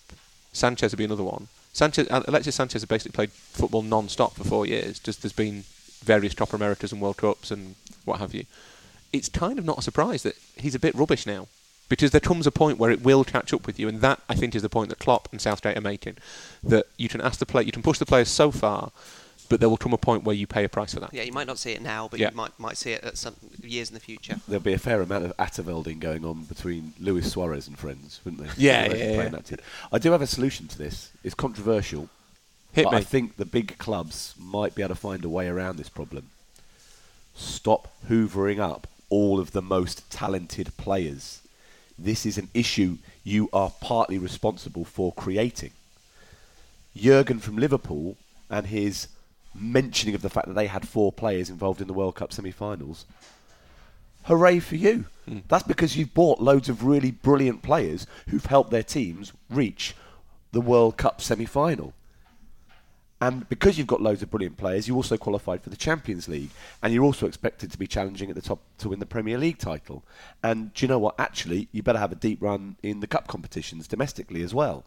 Sanchez 0.53 0.93
would 0.93 0.99
be 0.99 1.05
another 1.05 1.25
one. 1.25 1.49
Sanchez, 1.75 2.07
uh, 2.09 2.23
Alexis 2.29 2.55
Sanchez 2.55 2.83
has 2.83 2.89
basically 2.89 3.15
played 3.15 3.33
football 3.33 3.83
non-stop 3.83 4.35
for 4.35 4.45
four 4.45 4.65
years. 4.65 5.01
Just 5.01 5.23
there's 5.23 5.33
been 5.33 5.65
various 6.03 6.33
Copa 6.33 6.55
Americas 6.55 6.93
and 6.93 7.03
World 7.03 7.17
Cups 7.17 7.51
and 7.51 7.75
what 8.05 8.21
have 8.21 8.33
you. 8.33 8.45
It's 9.13 9.29
kind 9.29 9.59
of 9.59 9.65
not 9.65 9.79
a 9.79 9.83
surprise 9.83 10.23
that 10.23 10.37
he's 10.57 10.77
a 10.77 10.79
bit 10.79 10.95
rubbish 10.95 11.27
now, 11.27 11.49
because 11.89 12.13
there 12.13 12.21
comes 12.21 12.47
a 12.47 12.53
point 12.53 12.79
where 12.79 12.93
it 12.93 13.03
will 13.03 13.25
catch 13.25 13.53
up 13.53 13.67
with 13.67 13.79
you, 13.79 13.89
and 13.89 14.01
that 14.01 14.21
I 14.29 14.35
think 14.35 14.55
is 14.55 14.63
the 14.63 14.69
point 14.69 14.89
that 14.89 15.01
Klopp 15.01 15.29
and 15.33 15.41
Southgate 15.41 15.77
are 15.77 15.81
making. 15.81 16.17
That 16.63 16.87
you 16.97 17.09
can 17.09 17.21
ask 17.21 17.41
the 17.41 17.47
play, 17.47 17.65
you 17.65 17.73
can 17.73 17.83
push 17.83 17.99
the 17.99 18.07
players 18.07 18.29
so 18.29 18.53
far, 18.53 18.93
but 19.55 19.61
there 19.61 19.69
will 19.69 19.77
come 19.77 19.93
a 19.93 19.97
point 19.97 20.25
where 20.25 20.35
you 20.35 20.49
pay 20.49 20.64
a 20.64 20.69
price 20.69 20.95
for 20.95 20.99
that. 20.99 21.14
Yeah, 21.14 21.23
you 21.23 21.31
might 21.31 21.47
not 21.47 21.61
see 21.61 21.71
it 21.71 21.81
now, 21.81 22.09
but 22.09 22.19
Yeah. 22.19 22.31
you 22.31 22.37
might 22.37 22.59
might 22.59 22.77
see 22.77 22.90
it 22.90 23.05
at 23.05 23.17
some 23.17 23.37
years 23.62 23.88
in 23.88 23.95
the 23.95 24.01
future. 24.01 24.40
There'll 24.49 24.61
be 24.64 24.73
a 24.73 24.79
fair 24.79 25.01
amount 25.01 25.27
of 25.27 25.33
Atavelding 25.37 26.01
going 26.01 26.25
on 26.25 26.43
between 26.43 26.93
Luis 26.99 27.31
Suarez 27.31 27.69
and 27.69 27.79
friends, 27.79 28.21
wouldn't 28.25 28.43
there? 28.43 28.53
Yeah, 28.57 28.93
yeah, 28.93 29.12
yeah. 29.12 29.29
that. 29.29 29.61
I 29.93 29.99
do 30.01 30.11
have 30.11 30.23
a 30.23 30.27
solution 30.27 30.67
to 30.67 30.77
this. 30.77 31.12
It's 31.23 31.37
controversial. 31.37 32.09
Hit 32.73 32.87
but 32.87 32.95
me. 32.95 32.97
I 32.99 33.03
think 33.05 33.37
the 33.37 33.45
big 33.45 33.79
clubs 33.79 34.35
might 34.37 34.75
be 34.75 34.83
able 34.83 34.97
to 34.97 35.01
find 35.01 35.25
a 35.25 35.29
way 35.29 35.47
around 35.47 35.77
this 35.77 35.88
problem. 35.88 36.31
Stop 37.37 37.93
hoovering 38.09 38.59
up 38.59 38.88
all 39.09 39.38
of 39.38 39.53
the 39.53 39.62
most 39.62 40.11
talented 40.11 40.77
players. 40.77 41.43
This 41.97 42.27
is 42.27 42.38
an 42.38 42.49
issue 42.55 42.99
you 43.23 43.49
are 43.53 43.71
partly 43.81 44.19
responsible 44.19 44.85
for 44.85 45.12
creating. 45.12 45.71
Jurgen 46.97 47.38
from 47.38 47.57
Liverpool 47.57 48.17
and 48.51 48.67
his 48.67 49.07
mentioning 49.55 50.14
of 50.14 50.23
the 50.23 50.31
fact 50.31 50.49
that 50.49 50.55
they 50.55 50.67
had 50.67 50.87
four 50.87 51.12
players 51.12 51.51
involved 51.51 51.81
in 51.81 51.87
the 51.87 51.93
World 51.93 52.17
Cup 52.17 52.33
semi-finals. 52.33 53.07
Hooray 54.25 54.59
for 54.59 54.77
you! 54.77 55.07
Hmm. 55.27 55.38
That's 55.49 55.64
because 55.64 55.97
you've 55.97 56.14
bought 56.14 56.40
loads 56.40 56.69
of 56.69 56.85
really 56.85 57.11
brilliant 57.11 57.62
players 57.62 58.07
who've 58.29 58.47
helped 58.47 58.71
their 58.71 58.83
teams 58.83 59.33
reach 59.51 59.95
the 60.53 60.61
World 60.61 60.97
Cup 60.97 61.21
semi-final. 61.21 61.93
And 63.21 63.49
because 63.49 63.79
you've 63.79 63.87
got 63.87 64.03
loads 64.03 64.23
of 64.23 64.31
brilliant 64.31 64.57
players, 64.57 64.87
you 64.87 64.97
also 64.97 65.17
qualified 65.17 65.62
for 65.62 65.71
the 65.71 65.77
Champions 65.77 66.29
League, 66.29 66.51
and 66.83 66.93
you're 66.93 67.05
also 67.05 67.27
expected 67.27 67.71
to 67.73 67.79
be 67.79 67.87
challenging 67.87 68.29
at 68.29 68.37
the 68.37 68.43
top 68.43 68.61
to 68.79 68.88
win 68.90 68.99
the 68.99 69.07
Premier 69.07 69.38
League 69.38 69.59
title. 69.59 70.05
And 70.43 70.75
do 70.75 70.85
you 70.85 70.88
know 70.88 70.99
what? 70.99 71.19
Actually, 71.19 71.69
you 71.73 71.83
better 71.83 71.99
have 71.99 72.12
a 72.12 72.17
deep 72.17 72.43
run 72.43 72.77
in 72.83 73.01
the 73.01 73.07
cup 73.07 73.27
competitions 73.27 73.88
domestically 73.88 74.43
as 74.43 74.53
well. 74.53 74.85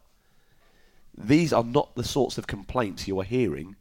These 1.18 1.52
are 1.52 1.64
not 1.64 1.96
the 1.96 2.04
sorts 2.04 2.38
of 2.38 2.46
complaints 2.46 3.08
you 3.08 3.20
are 3.20 3.24
hearing 3.24 3.76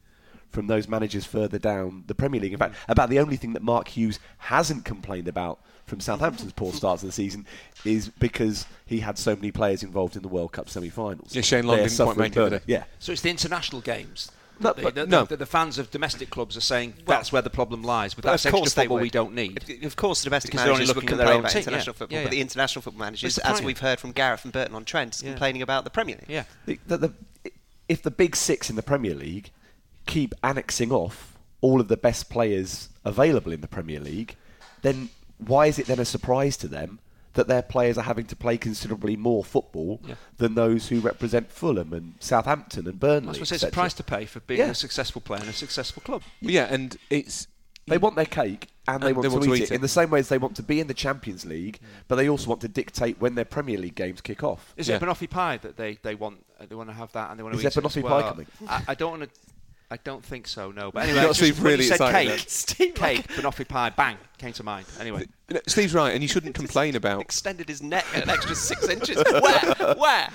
from 0.57 0.69
those 0.69 0.89
managers 0.89 1.27
further 1.27 1.59
down 1.59 2.03
the 2.07 2.15
Premier 2.15 2.41
League. 2.41 2.55
In 2.55 2.59
fact, 2.59 2.75
about 2.89 3.11
the 3.11 3.19
only 3.19 3.37
thing 3.37 3.53
that 3.53 3.63
Mark 3.63 3.89
Hughes 3.89 4.19
hasn't 4.39 4.87
complained 4.87 5.29
about 5.29 5.61
from 5.85 6.01
Southampton's 6.01 6.53
poor 6.55 6.73
starts 6.81 7.03
of 7.03 7.09
the 7.11 7.13
season 7.13 7.45
is 7.85 8.09
because 8.09 8.65
he 8.87 9.01
had 9.01 9.19
so 9.19 9.37
many 9.37 9.53
players 9.53 9.83
involved 9.83 10.17
in 10.17 10.23
the 10.23 10.29
World 10.29 10.53
Cup 10.53 10.71
semi-finals. 10.71 11.37
Yeah, 11.37 11.43
Shane 11.43 11.67
Long 11.67 11.77
didn't 11.77 11.91
quite 11.91 11.97
suffering 11.97 12.19
make 12.19 12.33
it, 12.33 12.35
did 12.37 12.41
burden. 12.41 12.61
he? 12.67 12.73
Yeah. 12.73 12.85
So 13.01 13.13
it's 13.13 13.21
the 13.21 13.29
international 13.29 13.83
games. 13.83 14.33
No, 14.59 14.73
The- 14.73 14.91
the, 14.91 15.07
no. 15.07 15.25
the, 15.27 15.37
the 15.37 15.45
fans 15.45 15.77
of 15.79 15.91
domestic 15.91 16.31
clubs 16.31 16.57
are 16.57 16.63
saying 16.63 16.95
Well, 17.07 17.19
that's 17.19 17.31
where 17.31 17.43
the 17.43 17.51
problem 17.51 17.83
lies. 17.83 18.15
But 18.15 18.25
But 18.25 18.31
that's 18.31 18.47
of 18.47 18.53
course 18.53 18.69
extra 18.69 18.81
they 18.81 18.85
football 18.85 18.97
would. 18.97 19.03
we 19.03 19.11
don't 19.11 19.35
need. 19.35 19.63
Of- 19.63 19.85
Of 19.85 19.97
course, 19.97 20.23
the 20.23 20.31
domestic 20.31 20.53
Because 20.53 20.65
they're 20.65 20.73
only 20.73 20.87
managers 20.87 20.95
would 20.97 21.05
looking 21.05 21.11
at 21.11 21.19
their 21.19 21.27
complain 21.27 21.37
own 21.37 21.41
about 21.41 21.53
team, 21.53 21.61
international 21.61 21.93
yeah. 21.95 21.99
football, 21.99 22.17
Yeah, 22.19 22.25
but 22.25 22.31
the 22.31 22.41
international 22.41 22.81
football 22.83 23.01
managers, 23.01 23.37
as 23.39 23.61
we've 23.61 23.79
heard 23.81 24.01
from 24.01 24.13
Gareth 24.13 24.45
and 24.45 24.53
Burton 24.55 24.75
on 24.75 24.87
Trent, 24.87 25.21
Yeah. 25.23 25.33
complaining 25.33 25.61
about 25.61 25.85
the 25.85 25.91
Premier 25.91 26.17
League. 26.17 26.25
Yeah. 26.31 26.45
The, 26.65 26.81
the, 26.87 26.97
the, 26.97 27.13
if 27.89 28.03
the 28.03 28.11
big 28.11 28.35
six 28.35 28.71
in 28.71 28.77
the 28.77 28.83
Premier 28.83 29.15
League 29.15 29.51
keep 30.07 30.35
annexing 30.43 30.93
off 30.93 31.37
all 31.61 31.81
of 31.81 31.89
the 31.89 31.97
best 31.97 32.31
players 32.31 32.89
available 33.05 33.53
in 33.53 33.61
the 33.61 33.69
Premier 33.69 34.01
League, 34.01 34.37
then 34.83 35.09
why 35.39 35.67
is 35.67 35.79
it 35.79 35.87
then 35.87 35.99
a 35.99 36.05
surprise 36.05 36.57
to 36.59 36.69
them 36.69 36.99
that 37.35 37.49
their 37.49 37.61
players 37.63 37.99
are 37.99 38.03
having 38.05 38.25
to 38.25 38.35
play 38.37 38.57
considerably 38.57 39.15
more 39.17 39.45
football 39.45 40.01
Yeah. 40.07 40.15
than 40.39 40.55
those 40.55 40.89
who 40.89 41.01
represent 41.01 41.51
Fulham 41.51 41.93
and 41.93 42.15
Southampton 42.21 42.87
and 42.87 42.99
Burnley? 42.99 43.27
That's 43.27 43.39
what 43.41 43.53
I 43.53 43.57
say. 43.57 43.67
It's 43.67 43.75
a 43.75 43.81
price 43.81 43.93
to 43.95 44.03
pay 44.05 44.25
for 44.25 44.41
being 44.41 44.61
Yeah. 44.61 44.71
a 44.71 44.75
successful 44.75 45.21
player 45.21 45.43
in 45.43 45.49
a 45.49 45.53
successful 45.53 46.03
club. 46.03 46.23
Yeah, 46.41 46.67
and 46.71 46.97
it's 47.11 47.47
They 47.89 47.99
want 47.99 48.17
their 48.17 48.25
cake 48.27 48.69
and 48.89 49.01
they, 49.03 49.09
And 49.09 49.17
want, 49.17 49.45
to, 49.45 49.55
eat 49.55 49.63
it, 49.65 49.71
in 49.71 49.81
the 49.81 49.87
same 49.87 50.11
way 50.11 50.19
as 50.19 50.29
they 50.29 50.39
want 50.39 50.57
to 50.57 50.63
be 50.63 50.81
in 50.81 50.89
the 50.89 50.95
Champions 50.95 51.45
League, 51.47 51.79
but 52.09 52.17
they 52.17 52.29
also 52.29 52.49
want 52.49 52.61
to 52.63 52.69
dictate 52.69 53.21
when 53.21 53.37
their 53.37 53.45
Premier 53.45 53.79
League 53.79 53.95
games 53.95 54.21
kick 54.21 54.43
off. 54.43 54.73
Is 54.77 54.89
Yeah. 54.89 54.97
it 54.97 55.03
banoffee 55.03 55.31
pie 55.31 55.59
that 55.59 55.77
they, 55.77 55.99
they 56.03 56.15
want? 56.17 56.45
uh, 56.59 56.67
They 56.67 56.75
want 56.75 56.89
to 56.89 56.95
have 56.95 57.13
that 57.13 57.31
and 57.31 57.39
they 57.39 57.45
want 57.45 57.53
to 57.55 57.59
Is 57.59 57.65
eat 57.65 57.75
there 57.75 57.83
it 57.85 57.87
as 57.87 57.95
banoffee 57.95 58.03
well? 58.03 58.23
pie 58.23 58.29
coming? 58.29 58.47
I, 58.69 58.83
I 58.89 58.95
don't 58.95 59.19
want 59.21 59.33
to. 59.33 59.41
I 59.91 59.99
don't 59.99 60.25
think 60.25 60.49
so. 60.49 60.73
No, 60.73 60.91
but 60.91 61.05
anyway, 61.05 61.23
just 61.23 61.39
Steve 61.39 61.63
really 61.63 61.85
said 61.85 61.99
cake. 61.99 62.45
Steve, 62.49 62.95
cake, 62.97 63.27
banoffee 63.29 63.69
pie, 63.69 63.91
bang, 63.91 64.17
came 64.37 64.53
to 64.55 64.65
mind. 64.65 64.87
Anyway, 64.99 65.27
Steve's 65.69 65.95
right, 65.95 66.13
and 66.13 66.23
you 66.23 66.29
shouldn't 66.29 66.55
complain 66.63 66.97
about 66.97 67.21
extended 67.21 67.69
his 67.69 67.83
neck 67.83 68.05
an 68.15 68.29
extra 68.29 68.55
six 68.57 68.89
inches. 68.89 69.17
Where? 69.31 69.95
Where? 69.95 70.29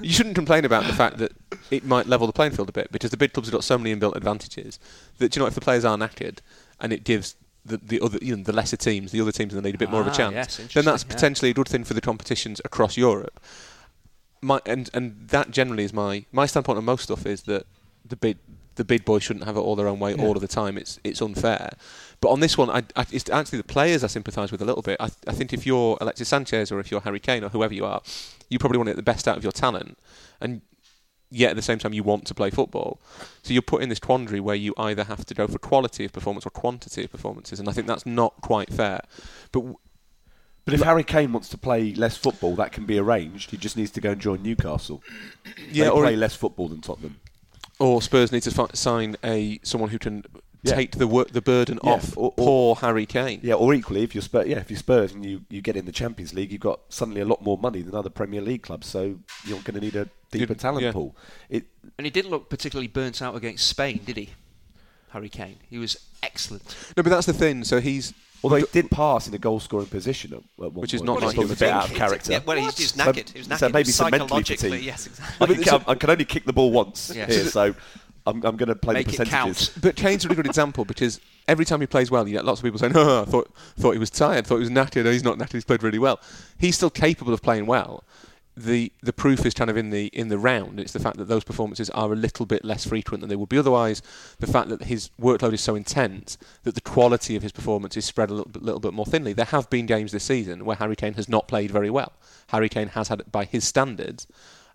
you 0.00 0.10
shouldn't 0.12 0.34
complain 0.34 0.64
about 0.64 0.84
the 0.86 0.92
fact 0.92 1.18
that 1.18 1.32
it 1.70 1.84
might 1.84 2.06
level 2.06 2.26
the 2.26 2.32
playing 2.32 2.52
field 2.52 2.68
a 2.68 2.72
bit 2.72 2.90
because 2.92 3.10
the 3.10 3.16
big 3.16 3.32
clubs 3.32 3.48
have 3.48 3.52
got 3.52 3.64
so 3.64 3.76
many 3.76 3.94
inbuilt 3.94 4.16
advantages 4.16 4.78
that 5.18 5.34
you 5.36 5.40
know 5.40 5.46
if 5.46 5.54
the 5.54 5.60
players 5.60 5.84
are 5.84 5.96
knackered 5.98 6.38
and 6.80 6.92
it 6.92 7.04
gives 7.04 7.36
the, 7.64 7.76
the 7.76 8.00
other 8.00 8.18
you 8.22 8.34
know, 8.36 8.42
the 8.42 8.52
lesser 8.52 8.76
teams 8.76 9.12
the 9.12 9.20
other 9.20 9.32
teams 9.32 9.52
in 9.52 9.60
the 9.60 9.64
league 9.64 9.74
a 9.74 9.78
bit 9.78 9.90
more 9.90 10.00
of 10.00 10.06
a 10.06 10.10
Ah, 10.10 10.14
chance 10.14 10.34
yes, 10.34 10.72
then 10.72 10.84
that's 10.84 11.04
yeah. 11.04 11.12
potentially 11.14 11.50
a 11.50 11.54
good 11.54 11.68
thing 11.68 11.84
for 11.84 11.94
the 11.94 12.00
competitions 12.00 12.60
across 12.64 12.96
Europe 12.96 13.38
my 14.40 14.60
and 14.64 14.88
and 14.94 15.28
that 15.28 15.50
generally 15.50 15.84
is 15.84 15.92
my 15.92 16.24
my 16.32 16.46
standpoint 16.46 16.78
on 16.78 16.84
most 16.84 17.02
stuff 17.04 17.26
is 17.26 17.42
that 17.42 17.66
the 18.04 18.16
big 18.16 18.38
the 18.76 18.84
big 18.84 19.04
boys 19.04 19.22
shouldn't 19.22 19.44
have 19.44 19.56
it 19.56 19.60
all 19.60 19.74
their 19.76 19.88
own 19.88 19.98
way 19.98 20.14
all 20.14 20.32
of 20.36 20.40
the 20.40 20.48
time. 20.48 20.78
It's 20.78 20.98
it's 21.04 21.20
unfair. 21.20 21.70
But 22.20 22.30
on 22.30 22.40
this 22.40 22.56
one, 22.56 22.70
I, 22.70 22.82
I, 22.94 23.04
it's 23.10 23.28
actually 23.28 23.58
the 23.58 23.64
players 23.64 24.02
I 24.02 24.06
sympathise 24.06 24.50
with 24.52 24.62
a 24.62 24.64
little 24.64 24.82
bit. 24.82 24.96
I, 25.00 25.10
I 25.26 25.32
think 25.32 25.52
if 25.52 25.66
you're 25.66 25.98
Alexis 26.00 26.28
Sanchez 26.28 26.72
or 26.72 26.80
if 26.80 26.90
you're 26.90 27.00
Harry 27.02 27.20
Kane 27.20 27.44
or 27.44 27.50
whoever 27.50 27.74
you 27.74 27.84
are, 27.84 28.00
you 28.48 28.58
probably 28.58 28.78
want 28.78 28.86
to 28.88 28.92
get 28.92 28.96
the 28.96 29.02
best 29.02 29.26
out 29.28 29.36
of 29.36 29.42
your 29.42 29.52
talent, 29.52 29.98
and 30.40 30.62
yet 31.30 31.50
at 31.50 31.56
the 31.56 31.62
same 31.62 31.78
time 31.78 31.92
you 31.92 32.02
want 32.02 32.26
to 32.26 32.34
play 32.34 32.50
football. 32.50 33.00
So 33.42 33.52
you're 33.52 33.60
put 33.62 33.82
in 33.82 33.88
this 33.88 33.98
quandary 33.98 34.40
where 34.40 34.54
you 34.56 34.72
either 34.78 35.04
have 35.04 35.24
to 35.26 35.34
go 35.34 35.46
for 35.46 35.58
quality 35.58 36.04
of 36.04 36.12
performance 36.12 36.46
or 36.46 36.50
quantity 36.50 37.04
of 37.04 37.10
performances, 37.10 37.58
and 37.60 37.68
I 37.68 37.72
think 37.72 37.86
that's 37.86 38.06
not 38.06 38.40
quite 38.40 38.72
fair. 38.72 39.00
But 39.52 39.60
w- 39.60 39.78
But 40.64 40.74
if 40.74 40.80
Harry 40.82 41.04
Kane 41.04 41.32
wants 41.32 41.48
to 41.50 41.58
play 41.58 41.92
less 41.94 42.16
football, 42.16 42.54
that 42.56 42.72
can 42.72 42.86
be 42.86 42.98
arranged. 42.98 43.50
He 43.50 43.56
just 43.56 43.76
needs 43.76 43.90
to 43.92 44.00
go 44.00 44.12
and 44.12 44.20
join 44.20 44.42
Newcastle. 44.42 45.02
yeah, 45.70 45.84
they 45.84 45.90
or 45.90 46.02
play 46.02 46.16
less 46.16 46.34
football 46.36 46.68
than 46.68 46.80
Tottenham. 46.80 47.20
Or 47.78 48.00
Spurs 48.02 48.32
need 48.32 48.42
to 48.44 48.50
fi- 48.50 48.70
sign 48.74 49.16
a 49.24 49.58
someone 49.62 49.90
who 49.90 49.98
can 49.98 50.24
Yeah. 50.62 50.74
take 50.74 50.92
the 50.98 51.06
work, 51.06 51.30
the 51.30 51.42
burden 51.42 51.78
Yeah, 51.84 51.90
off 51.92 52.16
or- 52.16 52.32
or- 52.36 52.44
poor 52.46 52.74
Harry 52.76 53.06
Kane. 53.06 53.40
Yeah, 53.42 53.54
or 53.54 53.72
equally, 53.74 54.02
if 54.02 54.14
you're 54.14 54.22
Spurs, 54.22 54.46
yeah, 54.48 54.58
if 54.58 54.70
you're 54.70 54.78
Spurs 54.78 55.12
and 55.12 55.24
you, 55.24 55.42
you 55.48 55.60
get 55.60 55.76
in 55.76 55.84
the 55.84 55.92
Champions 55.92 56.34
League, 56.34 56.50
you've 56.50 56.60
got 56.60 56.80
suddenly 56.88 57.20
a 57.20 57.24
lot 57.26 57.42
more 57.42 57.56
money 57.58 57.82
than 57.82 57.94
other 57.94 58.10
Premier 58.10 58.40
League 58.40 58.62
clubs. 58.62 58.86
So 58.88 59.18
you're 59.44 59.60
going 59.60 59.74
to 59.74 59.80
need 59.80 59.94
a 59.96 60.08
deeper 60.32 60.46
Good- 60.46 60.58
talent 60.60 60.82
yeah. 60.84 60.92
pool. 60.92 61.14
It, 61.48 61.66
And 61.98 62.04
he 62.06 62.10
didn't 62.10 62.30
look 62.30 62.48
particularly 62.50 62.88
burnt 62.88 63.22
out 63.22 63.36
against 63.36 63.66
Spain, 63.66 64.00
did 64.04 64.16
he? 64.16 64.30
Harry 65.10 65.28
Kane. 65.28 65.58
He 65.70 65.78
was 65.78 65.96
excellent. 66.22 66.74
No, 66.96 67.02
but 67.02 67.10
that's 67.10 67.26
the 67.26 67.32
thing. 67.32 67.62
So 67.64 67.80
he's 67.80 68.12
although 68.42 68.56
he 68.56 68.64
did 68.72 68.90
pass 68.90 69.26
in 69.28 69.34
a 69.34 69.38
goal 69.38 69.60
scoring 69.60 69.86
position 69.86 70.32
at, 70.32 70.38
at 70.38 70.44
one 70.58 70.72
Which 70.74 70.94
is 70.94 71.00
point, 71.00 71.06
not 71.06 71.14
which 71.16 71.24
like 71.24 71.38
I 71.38 71.42
him 71.42 71.48
was 71.48 71.56
a 71.58 71.64
bit 71.64 71.70
out 71.70 71.90
of 71.90 71.94
character. 71.96 72.32
Yeah, 72.32 72.40
well, 72.46 72.56
he's 72.56 72.74
just 72.74 72.96
knackered. 72.96 73.30
He 73.30 73.38
was 73.38 73.48
knackered. 73.48 73.58
so 73.58 73.68
maybe 73.68 73.90
some 73.90 74.10
mentally 74.10 74.28
psychologically, 74.28 74.70
fatigued. 74.70 74.84
yes, 74.84 75.06
exactly. 75.06 75.56
I 75.56 75.62
can, 75.62 75.84
I 75.88 75.94
can 75.94 76.10
only 76.10 76.24
kick 76.24 76.44
the 76.44 76.52
ball 76.52 76.70
once 76.70 77.12
Yeah. 77.14 77.26
here, 77.26 77.44
so 77.44 77.74
I'm, 78.26 78.44
I'm 78.44 78.56
going 78.56 78.68
to 78.68 78.74
play 78.74 78.94
Make 78.94 79.06
the 79.06 79.12
it 79.14 79.18
percentages. 79.28 79.68
count. 79.70 79.82
But 79.82 79.96
Kane's 79.96 80.24
a 80.24 80.28
really 80.28 80.36
good 80.36 80.46
example 80.46 80.84
because 80.84 81.20
every 81.46 81.64
time 81.64 81.80
he 81.80 81.86
plays 81.86 82.10
well, 82.10 82.26
you 82.26 82.34
get 82.34 82.44
lots 82.44 82.60
of 82.60 82.64
people 82.64 82.78
saying, 82.78 82.92
"Oh, 82.96 83.22
I 83.22 83.24
thought 83.24 83.52
thought 83.78 83.92
he 83.92 83.98
was 83.98 84.10
tired, 84.10 84.46
thought 84.46 84.56
he 84.56 84.60
was 84.60 84.70
knackered. 84.70 85.04
No, 85.04 85.10
he's 85.12 85.22
not 85.24 85.38
knackered. 85.38 85.52
He's 85.52 85.64
played 85.64 85.82
really 85.82 85.98
well. 86.00 86.20
He's 86.58 86.74
still 86.76 86.90
capable 86.90 87.32
of 87.32 87.40
playing 87.42 87.66
well." 87.66 88.02
The 88.56 88.90
the 89.02 89.12
proof 89.12 89.44
is 89.44 89.52
kind 89.52 89.68
of 89.68 89.76
in 89.76 89.90
the 89.90 90.06
in 90.06 90.28
the 90.28 90.38
round. 90.38 90.80
It's 90.80 90.92
the 90.92 90.98
fact 90.98 91.18
that 91.18 91.28
those 91.28 91.44
performances 91.44 91.90
are 91.90 92.12
a 92.12 92.16
little 92.16 92.46
bit 92.46 92.64
less 92.64 92.86
frequent 92.86 93.20
than 93.20 93.28
they 93.28 93.36
would 93.36 93.50
be 93.50 93.58
otherwise. 93.58 94.00
The 94.38 94.46
fact 94.46 94.70
that 94.70 94.84
his 94.84 95.10
workload 95.20 95.52
is 95.52 95.60
so 95.60 95.74
intense 95.74 96.38
that 96.62 96.74
the 96.74 96.80
quality 96.80 97.36
of 97.36 97.42
his 97.42 97.52
performance 97.52 97.96
is 97.96 98.06
spread 98.06 98.30
a 98.30 98.34
little 98.34 98.50
bit, 98.50 98.62
little 98.62 98.80
bit 98.80 98.94
more 98.94 99.04
thinly. 99.04 99.34
There 99.34 99.44
have 99.44 99.68
been 99.68 99.84
games 99.84 100.12
this 100.12 100.24
season 100.24 100.64
where 100.64 100.76
Harry 100.76 100.96
Kane 100.96 101.14
has 101.14 101.28
not 101.28 101.48
played 101.48 101.70
very 101.70 101.90
well. 101.90 102.12
Harry 102.48 102.70
Kane 102.70 102.88
has 102.88 103.08
had, 103.08 103.30
by 103.30 103.44
his 103.44 103.64
standards, 103.64 104.26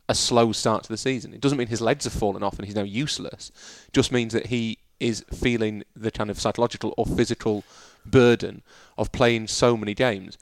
a 0.07 0.13
slow 0.13 0.51
start 0.51 0.83
to 0.83 0.89
the 0.89 0.97
season. 0.97 1.33
It 1.33 1.41
doesn't 1.41 1.57
mean 1.57 1.67
his 1.67 1.81
legs 1.81 2.03
have 2.03 2.13
fallen 2.13 2.43
off 2.43 2.57
and 2.57 2.65
he's 2.65 2.75
now 2.75 2.83
useless. 2.83 3.51
It 3.87 3.93
just 3.93 4.11
means 4.11 4.33
that 4.33 4.47
he 4.47 4.77
is 4.99 5.25
feeling 5.33 5.83
the 5.95 6.11
kind 6.11 6.29
of 6.29 6.39
psychological 6.39 6.93
or 6.97 7.05
physical 7.05 7.63
burden 8.05 8.61
of 8.97 9.11
playing 9.11 9.47
so 9.47 9.75
many 9.75 9.93
games. 9.93 10.37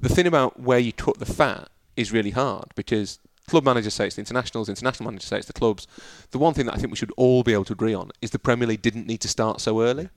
The 0.00 0.08
thing 0.08 0.26
about 0.26 0.58
where 0.58 0.80
you 0.80 0.92
cut 0.92 1.18
the 1.18 1.26
fat 1.26 1.68
is 1.96 2.12
really 2.12 2.30
hard 2.30 2.66
because 2.74 3.18
club 3.48 3.64
managers 3.64 3.94
say 3.94 4.06
it's 4.06 4.16
the 4.16 4.20
internationals, 4.20 4.68
international 4.68 5.10
managers 5.10 5.28
say 5.28 5.38
it's 5.38 5.46
the 5.46 5.52
clubs. 5.52 5.86
The 6.30 6.38
one 6.38 6.54
thing 6.54 6.66
that 6.66 6.74
I 6.74 6.78
think 6.78 6.90
we 6.90 6.96
should 6.96 7.12
all 7.16 7.42
be 7.42 7.52
able 7.52 7.64
to 7.66 7.72
agree 7.72 7.94
on 7.94 8.10
is 8.20 8.30
the 8.30 8.38
Premier 8.38 8.68
League 8.68 8.82
didn't 8.82 9.06
need 9.06 9.20
to 9.20 9.28
start 9.28 9.60
so 9.60 9.82
early. 9.82 10.08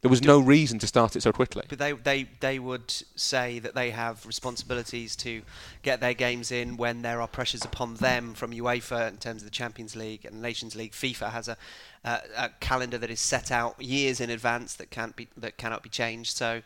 There 0.00 0.10
was 0.10 0.22
no 0.22 0.38
reason 0.38 0.78
to 0.78 0.86
start 0.86 1.16
it 1.16 1.22
so 1.22 1.32
quickly. 1.32 1.64
But 1.68 1.80
they, 1.80 1.90
they, 1.92 2.28
they 2.38 2.60
would 2.60 2.90
say 3.16 3.58
that 3.58 3.74
they 3.74 3.90
have 3.90 4.24
responsibilities 4.24 5.16
to 5.16 5.42
get 5.82 6.00
their 6.00 6.14
games 6.14 6.52
in 6.52 6.76
when 6.76 7.02
there 7.02 7.20
are 7.20 7.26
pressures 7.26 7.64
upon 7.64 7.94
them 7.94 8.34
from 8.34 8.52
UEFA 8.52 9.08
in 9.08 9.16
terms 9.16 9.42
of 9.42 9.46
the 9.46 9.50
Champions 9.50 9.96
League 9.96 10.24
and 10.24 10.40
Nations 10.40 10.76
League. 10.76 10.92
FIFA 10.92 11.30
has 11.32 11.48
a, 11.48 11.56
uh, 12.04 12.20
a 12.36 12.48
calendar 12.60 12.96
that 12.96 13.10
is 13.10 13.18
set 13.18 13.50
out 13.50 13.82
years 13.82 14.20
in 14.20 14.30
advance 14.30 14.74
that 14.74 14.90
can't 14.90 15.16
be 15.16 15.26
that 15.36 15.56
cannot 15.56 15.82
be 15.82 15.88
changed. 15.88 16.36
So 16.36 16.62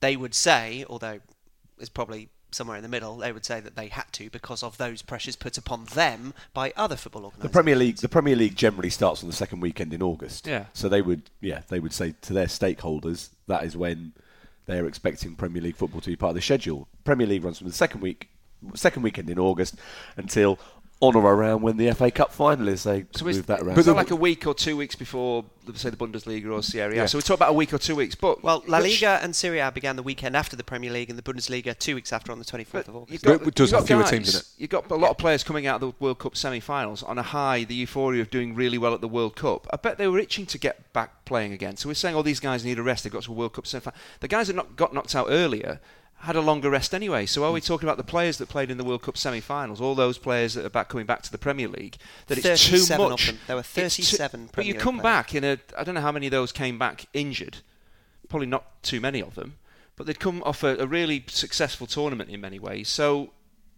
they 0.00 0.16
would 0.16 0.34
say, 0.34 0.86
although 0.88 1.20
it's 1.78 1.90
probably 1.90 2.30
somewhere 2.54 2.76
in 2.76 2.82
the 2.82 2.88
middle, 2.88 3.16
they 3.16 3.32
would 3.32 3.44
say 3.44 3.60
that 3.60 3.76
they 3.76 3.88
had 3.88 4.04
to 4.12 4.30
because 4.30 4.62
of 4.62 4.78
those 4.78 5.02
pressures 5.02 5.36
put 5.36 5.58
upon 5.58 5.84
them 5.86 6.34
by 6.54 6.72
other 6.76 6.96
football 6.96 7.24
organisations. 7.24 7.50
The. 7.50 7.54
Premier 7.54 7.76
League, 7.76 7.96
the 7.96 8.08
Premier 8.08 8.36
League 8.36 8.56
generally 8.56 8.90
starts 8.90 9.22
on 9.22 9.28
the 9.28 9.36
second 9.36 9.60
weekend 9.60 9.92
in 9.92 10.02
August. 10.02 10.46
Yeah. 10.46 10.66
So 10.72 10.88
they 10.88 11.02
would, 11.02 11.30
yeah, 11.40 11.62
they 11.68 11.80
would 11.80 11.92
say 11.92 12.14
to 12.22 12.32
their 12.32 12.46
stakeholders 12.46 13.30
that 13.46 13.64
is 13.64 13.76
when 13.76 14.12
they 14.66 14.78
are 14.78 14.86
expecting 14.86 15.34
Premier 15.34 15.62
League 15.62 15.76
football 15.76 16.00
to 16.00 16.10
be 16.10 16.16
part 16.16 16.30
of 16.30 16.36
the 16.36 16.42
schedule. 16.42 16.88
Premier 17.04 17.26
League 17.26 17.44
runs 17.44 17.58
from 17.58 17.66
the 17.68 17.72
second 17.72 18.00
week, 18.00 18.28
second 18.74 19.02
weekend 19.02 19.28
in 19.28 19.38
August 19.38 19.74
until 20.16 20.58
on 21.02 21.16
or 21.16 21.34
around 21.34 21.62
when 21.62 21.76
the 21.76 21.90
FA 21.92 22.12
Cup 22.12 22.32
final 22.32 22.68
is. 22.68 22.84
They 22.84 23.04
So 23.12 23.24
move 23.24 23.44
that 23.46 23.60
around. 23.60 23.76
is 23.76 23.86
that 23.86 23.94
like 23.94 24.12
a 24.12 24.16
week 24.16 24.46
or 24.46 24.54
two 24.54 24.76
weeks 24.76 24.94
before, 24.94 25.44
say, 25.74 25.90
the 25.90 25.96
Bundesliga 25.96 26.48
or 26.52 26.62
Serie 26.62 26.96
A? 26.98 27.08
So 27.08 27.18
we 27.18 27.22
talk 27.22 27.34
about 27.38 27.50
a 27.50 27.54
week 27.54 27.74
or 27.74 27.78
two 27.78 27.96
weeks. 27.96 28.14
But 28.14 28.40
Well, 28.44 28.62
La 28.68 28.78
which- 28.80 29.02
Liga 29.02 29.18
and 29.20 29.34
Serie 29.34 29.58
A 29.58 29.72
began 29.72 29.96
the 29.96 30.02
weekend 30.04 30.36
after 30.36 30.54
the 30.54 30.62
Premier 30.62 30.92
League 30.92 31.10
and 31.10 31.18
the 31.18 31.22
Bundesliga 31.22 31.76
two 31.76 31.96
weeks 31.96 32.12
after 32.12 32.30
on 32.30 32.38
the 32.38 32.44
24th 32.44 32.86
But 32.86 32.88
of 32.88 32.96
August. 32.96 33.12
you've 33.14 33.22
got, 33.22 33.38
But 33.40 33.48
it 33.48 33.54
does 33.56 33.72
you've 33.72 33.80
got 33.80 33.86
fewer 33.88 34.00
guys, 34.02 34.10
teams 34.10 34.34
in 34.34 34.40
it. 34.40 34.46
You've 34.58 34.70
got 34.70 34.88
a 34.92 34.94
lot 34.94 35.10
of 35.10 35.18
players 35.18 35.42
coming 35.42 35.66
out 35.66 35.82
of 35.82 35.90
the 35.90 35.92
World 35.98 36.20
Cup 36.20 36.36
semi-finals 36.36 37.02
on 37.02 37.18
a 37.18 37.22
high, 37.24 37.64
the 37.64 37.74
euphoria 37.74 38.22
of 38.22 38.30
doing 38.30 38.54
really 38.54 38.78
well 38.78 38.94
at 38.94 39.00
the 39.00 39.08
World 39.08 39.34
Cup. 39.34 39.66
I 39.72 39.78
bet 39.78 39.98
they 39.98 40.06
were 40.06 40.20
itching 40.20 40.46
to 40.46 40.56
get 40.58 40.92
back 40.92 41.24
playing 41.24 41.52
again. 41.52 41.76
So 41.76 41.88
we're 41.88 41.94
saying, 41.94 42.14
oh, 42.14 42.22
these 42.22 42.38
guys 42.38 42.64
need 42.64 42.78
a 42.78 42.82
rest. 42.84 43.02
They've 43.02 43.12
got 43.12 43.24
to 43.24 43.32
a 43.32 43.34
World 43.34 43.54
Cup 43.54 43.66
semi-final. 43.66 43.98
The 44.20 44.28
guys 44.28 44.46
that 44.46 44.54
not, 44.54 44.76
got 44.76 44.94
knocked 44.94 45.16
out 45.16 45.26
earlier 45.30 45.80
had 46.22 46.36
a 46.36 46.40
longer 46.40 46.70
rest 46.70 46.94
anyway. 46.94 47.26
So 47.26 47.44
are 47.44 47.50
we 47.50 47.60
hmm. 47.60 47.66
talking 47.66 47.88
about 47.88 47.96
the 47.96 48.04
players 48.04 48.38
that 48.38 48.48
played 48.48 48.70
in 48.70 48.78
the 48.78 48.84
World 48.84 49.02
Cup 49.02 49.16
semi-finals, 49.16 49.80
all 49.80 49.96
those 49.96 50.18
players 50.18 50.54
that 50.54 50.64
are 50.64 50.70
back 50.70 50.88
coming 50.88 51.04
back 51.04 51.22
to 51.22 51.32
the 51.32 51.38
Premier 51.38 51.66
League? 51.66 51.96
That 52.28 52.38
it's 52.38 52.64
too 52.64 52.78
37 52.78 53.04
of 53.04 53.10
much. 53.10 53.26
them. 53.26 53.38
There 53.48 53.56
were 53.56 53.60
It's 53.60 53.74
too- 53.74 53.80
37 53.82 54.50
But 54.54 54.64
you 54.64 54.74
come 54.74 55.00
players. 55.00 55.02
back 55.02 55.34
in 55.34 55.42
a. 55.44 55.58
I 55.76 55.82
don't 55.82 55.96
know 55.96 56.00
how 56.00 56.12
many 56.12 56.28
of 56.28 56.30
those 56.30 56.52
came 56.52 56.78
back 56.78 57.06
injured. 57.12 57.58
Probably 58.28 58.46
not 58.46 58.82
too 58.82 59.00
many 59.00 59.20
of 59.20 59.34
them. 59.34 59.56
But 59.96 60.06
they'd 60.06 60.20
come 60.20 60.42
off 60.44 60.62
a, 60.62 60.76
a 60.78 60.86
really 60.86 61.24
successful 61.28 61.86
tournament 61.86 62.30
in 62.30 62.40
many 62.40 62.58
ways. 62.58 62.88
So 62.88 63.32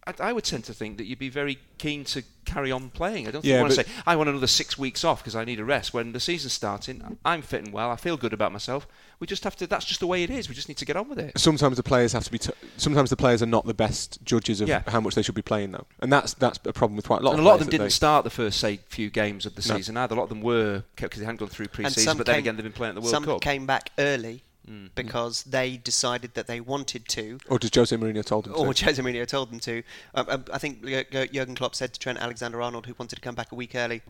I, 0.07 0.15
I 0.21 0.33
would 0.33 0.45
tend 0.45 0.65
to 0.65 0.75
think 0.75 0.99
that 0.99 1.07
you'd 1.07 1.19
be 1.19 1.29
very 1.29 1.59
keen 1.79 2.05
to 2.05 2.23
carry 2.45 2.71
on 2.71 2.91
playing. 2.91 3.27
I 3.27 3.31
don't 3.31 3.43
think 3.43 3.51
Yeah, 3.51 3.57
you 3.57 3.63
want 3.63 3.75
to 3.75 3.85
say, 3.85 3.91
I 4.07 4.17
want 4.17 4.29
another 4.29 4.47
six 4.47 4.79
weeks 4.79 5.03
off 5.03 5.21
because 5.23 5.35
I 5.35 5.45
need 5.45 5.61
a 5.61 5.65
rest. 5.65 5.95
When 5.95 6.13
the 6.13 6.21
season's 6.21 6.53
starting, 6.53 7.19
I'm 7.25 7.43
fitting 7.43 7.73
well. 7.73 7.91
I 7.91 7.97
feel 7.97 8.17
good 8.17 8.33
about 8.33 8.53
myself. 8.53 8.87
We 9.25 9.27
just 9.27 9.45
have 9.45 9.57
to, 9.57 9.67
that's 9.67 9.87
just 9.87 10.01
the 10.01 10.07
way 10.07 10.23
it 10.23 10.29
is. 10.29 10.51
We 10.51 10.55
just 10.55 10.69
need 10.69 10.77
to 10.77 10.85
get 10.85 10.97
on 10.99 11.09
with 11.09 11.19
it. 11.19 11.39
Sometimes 11.39 11.79
the 11.79 11.83
players 11.83 12.13
have 12.13 12.25
to 12.25 12.31
be. 12.31 12.37
T- 12.39 12.53
sometimes 12.77 13.09
the 13.09 13.17
players 13.17 13.43
are 13.43 13.47
not 13.47 13.65
the 13.65 13.73
best 13.73 14.23
judges 14.23 14.61
of 14.61 14.69
Yeah. 14.69 14.83
how 14.87 15.01
much 15.01 15.15
they 15.15 15.23
should 15.23 15.35
be 15.35 15.41
playing, 15.41 15.73
though, 15.73 15.87
and 16.01 16.13
that's 16.13 16.35
that's 16.35 16.59
a 16.67 16.75
problem 16.75 16.97
with 16.97 17.07
quite 17.07 17.23
a 17.23 17.25
lot. 17.25 17.31
and 17.31 17.39
a 17.39 17.41
of 17.41 17.47
lot 17.47 17.55
of 17.55 17.61
them 17.61 17.71
didn't 17.71 17.87
they- 17.87 17.89
start 17.89 18.25
the 18.25 18.29
first, 18.29 18.61
say, 18.61 18.81
few 18.91 19.09
games 19.09 19.47
of 19.47 19.55
the 19.55 19.67
No. 19.67 19.77
season 19.77 19.97
either. 19.97 20.15
A 20.15 20.19
lot 20.19 20.25
of 20.25 20.29
them 20.29 20.43
were, 20.43 20.85
because 20.97 21.21
they 21.21 21.25
hadn't 21.25 21.39
gone 21.39 21.49
through 21.49 21.65
and 21.65 21.73
pre-season, 21.73 22.03
some 22.03 22.19
but 22.19 22.27
then 22.27 22.35
came, 22.35 22.39
again, 22.41 22.57
they've 22.57 22.65
been 22.65 22.73
playing 22.75 22.91
at 22.91 22.95
the 22.97 23.01
World 23.01 23.13
some 23.13 23.25
Cup. 23.25 23.41
came 23.41 23.65
back 23.65 23.93
early 23.99 24.43
Mm. 24.71 24.91
because 24.95 25.43
they 25.45 25.79
decided 25.79 26.35
that 26.35 26.47
they 26.47 26.61
wanted 26.61 27.09
to, 27.09 27.39
Or 27.49 27.59
does 27.59 27.71
Jose 27.75 27.97
Mourinho 27.97 28.23
told 28.23 28.45
them 28.45 28.53
or 28.57 28.75
to? 28.75 28.85
Jose 28.85 29.01
Mourinho 29.03 29.27
told 29.27 29.51
them 29.51 29.61
to. 29.61 29.83
Um, 30.15 30.27
um, 30.29 30.45
I 30.53 30.59
think 30.59 30.85
Jur- 30.85 31.05
Jur- 31.11 31.27
Jurgen 31.29 31.55
Klopp 31.55 31.75
said 31.75 31.95
to 31.95 31.99
Trent 31.99 32.19
Alexander-Arnold, 32.19 32.85
who 32.85 32.95
wanted 32.99 33.17
to 33.17 33.23
come 33.23 33.35
back 33.35 33.53
a 33.53 33.55
week 33.55 33.75
early, 33.75 34.03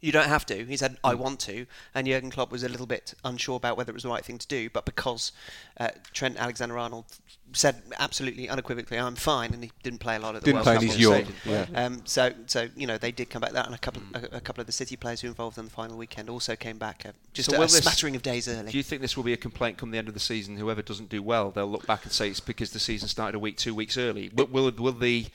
"You 0.00 0.12
don't 0.12 0.28
have 0.28 0.46
to." 0.46 0.64
He 0.64 0.76
said, 0.76 0.96
"I 1.02 1.12
Hmm. 1.14 1.20
want 1.20 1.40
to," 1.40 1.66
and 1.94 2.06
Jurgen 2.06 2.30
Klopp 2.30 2.50
was 2.50 2.62
a 2.62 2.68
little 2.68 2.86
bit 2.86 3.14
unsure 3.24 3.56
about 3.56 3.76
whether 3.76 3.90
it 3.90 3.94
was 3.94 4.02
the 4.02 4.08
right 4.08 4.24
thing 4.24 4.38
to 4.38 4.46
do. 4.46 4.70
But 4.70 4.84
because 4.84 5.32
uh, 5.78 5.88
Trent 6.12 6.36
Alexander-Arnold 6.38 7.04
said 7.52 7.82
absolutely 7.98 8.48
unequivocally, 8.48 8.98
"I'm 8.98 9.14
fine," 9.16 9.54
and 9.54 9.62
he 9.64 9.70
didn't 9.82 10.00
play 10.00 10.16
a 10.16 10.18
lot 10.18 10.34
of 10.34 10.42
the 10.42 10.46
Didn't 10.46 10.56
World 10.56 10.64
play 10.64 10.74
Cup 10.74 10.82
and 10.82 10.92
he's 10.92 11.06
also. 11.06 11.18
young. 11.18 11.32
Yeah. 11.72 11.84
Um, 11.84 12.02
so, 12.04 12.32
so 12.46 12.68
you 12.76 12.86
know, 12.86 12.98
they 12.98 13.12
did 13.12 13.30
come 13.30 13.40
back. 13.40 13.52
That 13.52 13.66
and 13.66 13.74
a 13.74 13.78
couple, 13.78 14.02
Hmm. 14.02 14.16
a, 14.16 14.36
a 14.36 14.40
couple 14.40 14.60
of 14.60 14.66
the 14.66 14.72
City 14.72 14.96
players 14.96 15.20
who 15.20 15.28
involved 15.28 15.56
in 15.58 15.64
the 15.64 15.70
final 15.70 15.96
weekend 15.96 16.28
also 16.28 16.56
came 16.56 16.78
back 16.78 17.04
uh, 17.06 17.12
just 17.32 17.50
So 17.50 17.56
a, 17.56 17.60
a 17.60 17.62
this- 17.62 17.78
smattering 17.78 18.16
of 18.16 18.22
days 18.22 18.48
early. 18.48 18.70
Do 18.70 18.76
you 18.76 18.82
think 18.82 19.00
this 19.02 19.16
will 19.16 19.24
be 19.24 19.32
a 19.32 19.36
complaint 19.38 19.78
come 19.78 19.90
the 19.92 19.98
end 19.98 20.08
of 20.08 20.14
the 20.14 20.20
season? 20.20 20.56
Whoever 20.56 20.82
doesn't 20.82 21.08
do 21.08 21.22
well, 21.22 21.50
they'll 21.50 21.66
look 21.70 21.86
back 21.86 22.04
and 22.04 22.12
say 22.12 22.28
it's 22.28 22.40
because 22.40 22.70
the 22.72 22.80
season 22.80 23.08
started 23.08 23.34
a 23.36 23.38
week, 23.38 23.56
two 23.56 23.74
weeks 23.74 23.96
early. 23.96 24.30
Will, 24.34 24.46
will, 24.46 24.70
will 24.72 24.92
the 24.92 25.26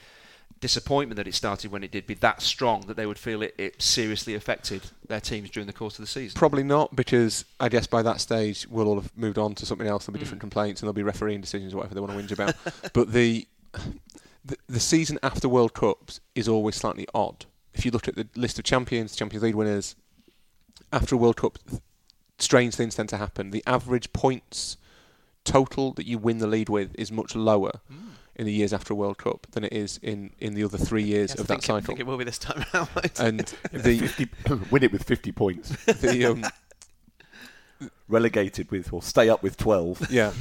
disappointment 0.60 1.16
that 1.16 1.26
it 1.26 1.34
started 1.34 1.70
when 1.72 1.82
it 1.82 1.90
did 1.90 2.06
be 2.06 2.14
that 2.14 2.40
strong 2.42 2.82
that 2.82 2.96
they 2.96 3.06
would 3.06 3.18
feel 3.18 3.42
it, 3.42 3.54
it 3.58 3.82
seriously 3.82 4.34
affected 4.34 4.82
their 5.08 5.20
teams 5.20 5.50
during 5.50 5.66
the 5.66 5.72
course 5.72 5.98
of 5.98 6.02
the 6.04 6.06
season? 6.06 6.38
Probably 6.38 6.62
not, 6.62 6.94
because 6.94 7.44
I 7.60 7.68
guess 7.68 7.86
by 7.86 8.02
that 8.02 8.20
stage 8.20 8.66
we'll 8.68 8.86
all 8.88 9.00
have 9.00 9.16
moved 9.16 9.38
on 9.38 9.54
to 9.56 9.66
something 9.66 9.86
else. 9.86 10.06
There'll 10.06 10.14
be 10.14 10.18
Mm. 10.18 10.22
different 10.22 10.40
complaints, 10.40 10.80
and 10.80 10.86
there'll 10.86 10.94
be 10.94 11.02
refereeing 11.02 11.40
decisions 11.40 11.74
or 11.74 11.78
whatever 11.78 11.94
they 11.94 12.00
want 12.00 12.12
to 12.12 12.18
whinge 12.18 12.32
about. 12.32 12.54
but 12.92 13.12
the, 13.12 13.46
the 14.44 14.56
the 14.68 14.80
season 14.80 15.18
after 15.22 15.48
World 15.48 15.74
Cups 15.74 16.20
is 16.34 16.48
always 16.48 16.76
slightly 16.76 17.06
odd. 17.14 17.46
If 17.74 17.84
you 17.84 17.90
look 17.90 18.06
at 18.08 18.14
the 18.16 18.28
list 18.36 18.58
of 18.58 18.64
champions, 18.64 19.16
Champions 19.16 19.42
League 19.42 19.54
winners, 19.54 19.96
after 20.92 21.14
a 21.14 21.18
World 21.18 21.36
Cup, 21.36 21.58
strange 22.38 22.74
things 22.74 22.94
tend 22.96 23.08
to 23.10 23.16
happen. 23.16 23.50
The 23.50 23.62
average 23.66 24.12
points 24.12 24.76
total 25.44 25.92
that 25.94 26.06
you 26.06 26.18
win 26.18 26.38
the 26.38 26.46
lead 26.46 26.68
with 26.68 26.94
is 26.96 27.10
much 27.10 27.34
lower 27.34 27.72
in 28.36 28.46
the 28.46 28.52
years 28.52 28.72
after 28.72 28.92
a 28.94 28.96
World 28.96 29.18
Cup 29.18 29.46
than 29.52 29.62
it 29.64 29.72
is 29.72 29.98
in, 30.02 30.30
in 30.38 30.54
the 30.54 30.64
other 30.64 30.78
three 30.78 31.02
years 31.02 31.30
Yes, 31.32 31.40
of 31.40 31.50
I 31.50 31.54
that 31.54 31.60
think, 31.62 31.64
I 31.64 31.66
cycle. 31.66 31.86
think 31.86 32.00
it 32.00 32.06
will 32.06 32.16
be 32.18 32.24
this 32.24 32.38
time 32.38 32.64
around. 32.74 32.88
And 33.18 33.40
the 33.72 33.98
50, 33.98 34.28
win 34.70 34.82
it 34.82 34.92
with 34.92 35.04
50 35.04 35.32
points, 35.32 35.68
the 35.86 36.24
um, 36.24 36.44
relegated 38.08 38.70
with 38.70 38.92
or 38.92 39.02
stay 39.02 39.28
up 39.28 39.42
with 39.42 39.56
12. 39.56 40.10
Yeah, 40.10 40.32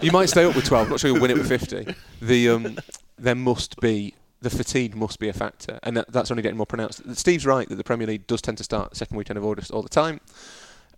you 0.00 0.12
might 0.12 0.28
stay 0.28 0.44
up 0.44 0.54
with 0.54 0.64
twelve. 0.66 0.86
I'm 0.86 0.90
not 0.90 1.00
sure 1.00 1.10
you'll 1.10 1.20
win 1.20 1.30
it 1.30 1.38
with 1.38 1.48
fifty. 1.48 1.94
The 2.20 2.48
um, 2.50 2.78
there 3.18 3.34
must 3.34 3.80
be 3.80 4.14
the 4.40 4.50
fatigue 4.50 4.94
must 4.94 5.18
be 5.18 5.28
a 5.28 5.32
factor, 5.32 5.78
and 5.82 5.96
that, 5.96 6.10
that's 6.12 6.30
only 6.30 6.42
getting 6.42 6.56
more 6.58 6.66
pronounced. 6.66 7.16
Steve's 7.16 7.46
right 7.46 7.68
that 7.68 7.76
the 7.76 7.84
Premier 7.84 8.06
League 8.06 8.26
does 8.26 8.42
tend 8.42 8.58
to 8.58 8.64
start 8.64 8.96
second 8.96 9.16
weekend 9.16 9.38
of 9.38 9.44
August 9.44 9.70
all 9.70 9.82
the 9.82 9.88
time, 9.88 10.20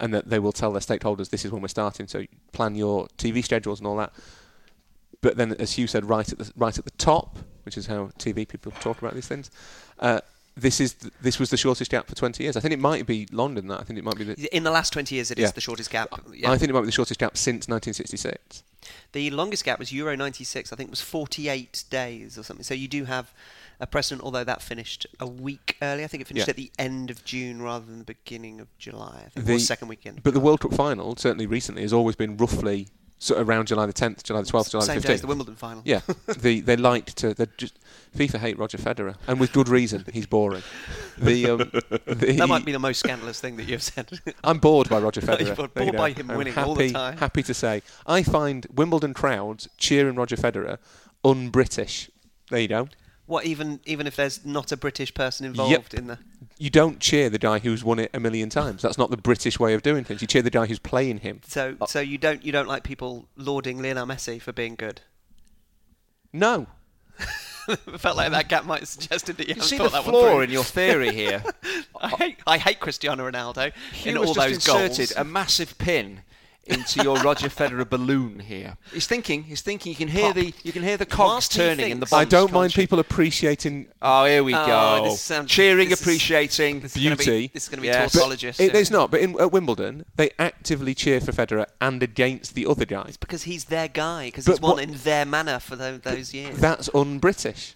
and 0.01 0.13
that 0.15 0.29
they 0.29 0.39
will 0.39 0.53
tell 0.53 0.73
their 0.73 0.81
stakeholders 0.81 1.31
this 1.31 1.45
is 1.45 1.53
when 1.53 1.63
we're 1.63 1.69
starting, 1.69 2.09
so 2.09 2.25
plan 2.53 2.75
your 2.75 3.07
TV 3.19 3.45
schedules 3.45 3.79
and 3.81 3.87
all 3.87 3.97
that. 3.97 4.13
But 5.21 5.37
then, 5.37 5.53
as 5.55 5.73
Hugh 5.73 5.87
said, 5.87 6.05
right 6.09 6.31
at 6.31 6.39
the 6.39 6.53
right 6.57 6.77
at 6.79 6.85
the 6.85 6.91
top, 6.93 7.39
which 7.65 7.77
is 7.77 7.87
how 7.87 8.11
TV 8.19 8.47
people 8.47 8.73
talk 8.81 8.99
about 8.99 9.15
these 9.15 9.27
things. 9.29 9.51
Uh, 9.99 10.21
this 10.59 10.81
is 10.81 10.95
th- 10.95 11.13
this 11.21 11.39
was 11.39 11.51
the 11.51 11.57
shortest 11.59 11.91
gap 11.91 12.07
for 12.09 12.15
20 12.15 12.43
years. 12.43 12.57
I 12.57 12.61
think 12.61 12.73
it 12.73 12.79
might 12.81 13.05
be 13.07 13.27
longer 13.31 13.61
than 13.61 13.69
that. 13.69 13.81
I 13.81 13.85
think 13.85 13.99
it 13.99 14.05
might 14.05 14.17
be 14.17 14.25
the. 14.25 14.57
In 14.57 14.63
the 14.63 14.71
last 14.71 14.93
20 14.93 15.15
years, 15.15 15.31
it 15.31 15.39
is 15.39 15.43
Yeah. 15.45 15.51
the 15.51 15.61
shortest 15.61 15.91
gap. 15.91 16.09
Yeah. 16.33 16.51
I 16.51 16.57
think 16.57 16.71
it 16.71 16.73
might 16.73 16.81
be 16.81 16.87
the 16.87 16.93
shortest 16.93 17.21
gap 17.21 17.37
since 17.37 17.69
1966. 17.69 18.63
The 19.13 19.31
longest 19.31 19.65
gap 19.65 19.79
was 19.79 19.93
Euro 19.93 20.15
96, 20.17 20.73
I 20.73 20.77
think 20.77 20.89
it 20.89 20.91
was 20.93 21.01
48 21.01 21.85
days 21.91 22.39
or 22.39 22.43
something. 22.43 22.63
So 22.65 22.73
you 22.73 22.89
do 22.89 23.05
have 23.05 23.35
a 23.81 23.87
precedent, 23.87 24.23
although 24.25 24.45
that 24.45 24.63
finished 24.63 25.07
a 25.21 25.27
week 25.27 25.77
early. 25.83 26.05
I 26.05 26.07
think 26.07 26.21
it 26.23 26.27
finished 26.29 26.47
Yeah. 26.47 26.51
at 26.53 26.57
the 26.57 26.71
end 26.79 27.11
of 27.11 27.23
June 27.25 27.61
rather 27.61 27.85
than 27.85 27.99
the 27.99 28.05
beginning 28.05 28.61
of 28.61 28.69
July. 28.79 29.25
I 29.27 29.31
think 29.31 29.47
The- 29.47 29.59
second 29.59 29.89
weekend. 29.89 30.23
But 30.23 30.33
the 30.35 30.41
World 30.41 30.61
Cup 30.61 30.73
final, 30.73 31.17
certainly 31.17 31.47
recently, 31.47 31.83
has 31.83 31.93
always 31.93 32.17
been 32.17 32.37
roughly 32.37 32.89
of 33.41 33.49
around 33.49 33.69
July 33.69 33.87
the 33.87 33.93
10th, 33.93 34.23
July 34.23 34.43
the 34.43 34.47
12th, 34.47 34.71
July 34.71 34.85
Same 34.85 35.01
the 35.01 35.09
day 35.09 35.15
as 35.15 35.19
15th. 35.19 35.23
the 35.23 35.27
Wimbledon 35.27 35.57
final. 35.57 35.83
Yeah, 35.85 36.01
the, 36.27 36.61
they 36.65 36.77
like 36.77 37.07
to. 37.15 37.35
They 37.35 37.47
just 37.57 37.79
FIFA 38.17 38.39
hate 38.39 38.59
Roger 38.59 38.79
Federer, 38.79 39.17
and 39.27 39.41
with 39.41 39.53
good 39.53 39.69
reason. 39.69 40.05
He's 40.13 40.27
boring. 40.27 40.63
The, 41.19 41.51
um, 41.51 41.59
the, 42.07 42.37
That 42.39 42.49
might 42.49 42.65
be 42.65 42.73
the 42.73 42.79
most 42.79 42.99
scandalous 42.99 43.41
thing 43.41 43.57
that 43.57 43.65
you've 43.65 43.83
said. 43.83 44.21
I'm 44.45 44.59
bored 44.59 44.89
by 44.89 44.99
Roger 44.99 45.21
Federer. 45.21 45.57
bored 45.57 45.87
you 45.87 45.93
by 45.93 46.11
him 46.11 46.31
I'm 46.31 46.39
winning 46.39 46.53
happy, 46.55 46.69
all 46.69 46.75
the 46.75 46.91
time. 46.91 47.19
Happy 47.19 47.43
to 47.43 47.55
say, 47.55 47.83
I 48.07 48.23
find 48.23 48.67
Wimbledon 48.75 49.15
crowds 49.15 49.69
cheering 49.77 50.17
Roger 50.17 50.37
Federer 50.37 50.79
un-British. 51.25 52.11
There 52.51 52.61
you 52.61 52.69
go. 52.69 52.89
What 53.27 53.45
even 53.45 53.81
even 53.85 54.07
if 54.07 54.17
there's 54.17 54.45
not 54.47 54.73
a 54.73 54.77
British 54.77 55.13
person 55.15 55.47
involved 55.47 55.95
in 55.95 56.07
the 56.07 56.19
You 56.59 56.71
don't 56.71 57.01
cheer 57.01 57.29
the 57.29 57.39
guy 57.39 57.59
who's 57.59 57.83
won 57.85 57.99
it 57.99 58.11
a 58.15 58.21
million 58.21 58.49
times. 58.49 58.83
That's 58.83 58.99
not 58.99 59.11
the 59.11 59.17
British 59.17 59.59
way 59.59 59.75
of 59.75 59.83
doing 59.83 60.05
things. 60.05 60.21
You 60.23 60.29
cheer 60.29 60.43
the 60.43 60.51
guy 60.51 60.67
who's 60.67 60.79
playing 60.79 61.19
him. 61.19 61.41
so 61.47 61.77
uh, 61.81 61.87
so 61.87 62.01
you 62.01 62.19
don't 62.19 62.45
you 62.45 62.53
don't 62.53 62.69
like 62.69 62.83
people 62.83 63.29
lauding 63.37 63.83
Lionel 63.83 64.07
Messi 64.07 64.41
for 64.41 64.53
being 64.53 64.75
good. 64.77 65.01
No. 66.33 66.67
it 67.69 67.79
felt 67.99 68.17
like 68.17 68.31
that 68.31 68.49
gap 68.49 68.65
might 68.65 68.81
have 68.81 68.89
suggested 68.89 69.37
that 69.39 69.49
you, 69.49 69.55
You 69.55 69.61
haven't 69.61 69.69
see 69.69 69.79
thought 69.79 69.85
the 69.93 70.03
that 70.03 70.05
one 70.05 70.13
flaw 70.13 70.31
through. 70.33 70.41
in 70.43 70.51
your 70.51 70.65
theory 70.65 71.13
here. 71.13 71.43
I 72.01 72.09
hate 72.11 72.39
I 72.47 72.59
hate 72.59 72.79
Cristiano 72.81 73.29
Ronaldo 73.31 73.67
in 73.67 73.73
Hugh 73.93 74.19
all 74.19 74.35
has 74.35 74.53
just 74.53 74.67
those 74.67 74.89
inserted 74.89 75.15
goals. 75.15 75.17
a 75.17 75.25
massive 75.25 75.79
pin 75.79 76.21
into 76.67 77.03
your 77.03 77.17
Roger 77.21 77.49
Federer 77.49 77.89
balloon 77.89 78.41
here. 78.41 78.77
He's 78.93 79.07
thinking. 79.07 79.45
He's 79.45 79.61
thinking. 79.61 79.91
You 79.91 79.97
can 79.97 80.09
hear 80.09 80.27
Pop. 80.27 80.35
the 80.35 80.53
you 80.65 80.73
can 80.73 80.83
hear 80.83 80.97
the 80.97 81.07
cogs 81.07 81.29
Whilst 81.29 81.53
turning 81.53 81.91
in 81.91 82.01
the 82.01 82.07
thinks- 82.07 82.13
I 82.13 82.25
don't 82.25 82.53
mind 82.53 82.73
can't 82.73 82.77
you? 82.79 82.83
people 82.83 82.99
appreciating. 82.99 83.87
Oh, 84.03 84.25
here 84.25 84.43
we 84.43 84.55
Oh, 84.55 84.67
go. 84.67 85.05
this 85.05 85.21
sounds- 85.21 85.51
Cheering, 85.51 85.89
this 85.89 86.01
is- 86.01 86.07
appreciating. 86.07 86.81
This 86.81 86.97
is 86.97 87.03
gonna 87.03 87.17
be- 87.17 87.25
Beauty. 87.25 87.51
this 87.55 87.63
is 87.65 87.69
going 87.69 87.79
to 87.79 87.83
be 87.83 87.87
Yes. 87.89 88.15
tautologist. 88.17 88.59
It, 88.61 88.73
yeah. 88.73 88.81
it's 88.81 88.91
not, 88.91 89.11
but 89.11 89.21
in, 89.21 89.39
at 89.41 89.53
Wimbledon, 89.53 90.05
they 90.17 90.31
actively 90.39 90.95
cheer 90.95 91.21
for 91.21 91.31
Federer 91.33 91.67
and 91.81 92.03
against 92.03 92.55
the 92.55 92.67
other 92.67 92.85
guys. 92.85 93.17
because 93.17 93.45
he's 93.45 93.67
their 93.67 93.87
guy. 93.89 94.27
Because 94.27 94.47
he's 94.47 94.61
won 94.61 94.73
what- 94.77 94.83
in 94.83 94.95
their 95.05 95.25
manner 95.25 95.59
for 95.61 95.77
tho- 95.77 95.99
those 95.99 96.35
years. 96.35 96.59
That's 96.59 96.89
un-British. 96.95 97.76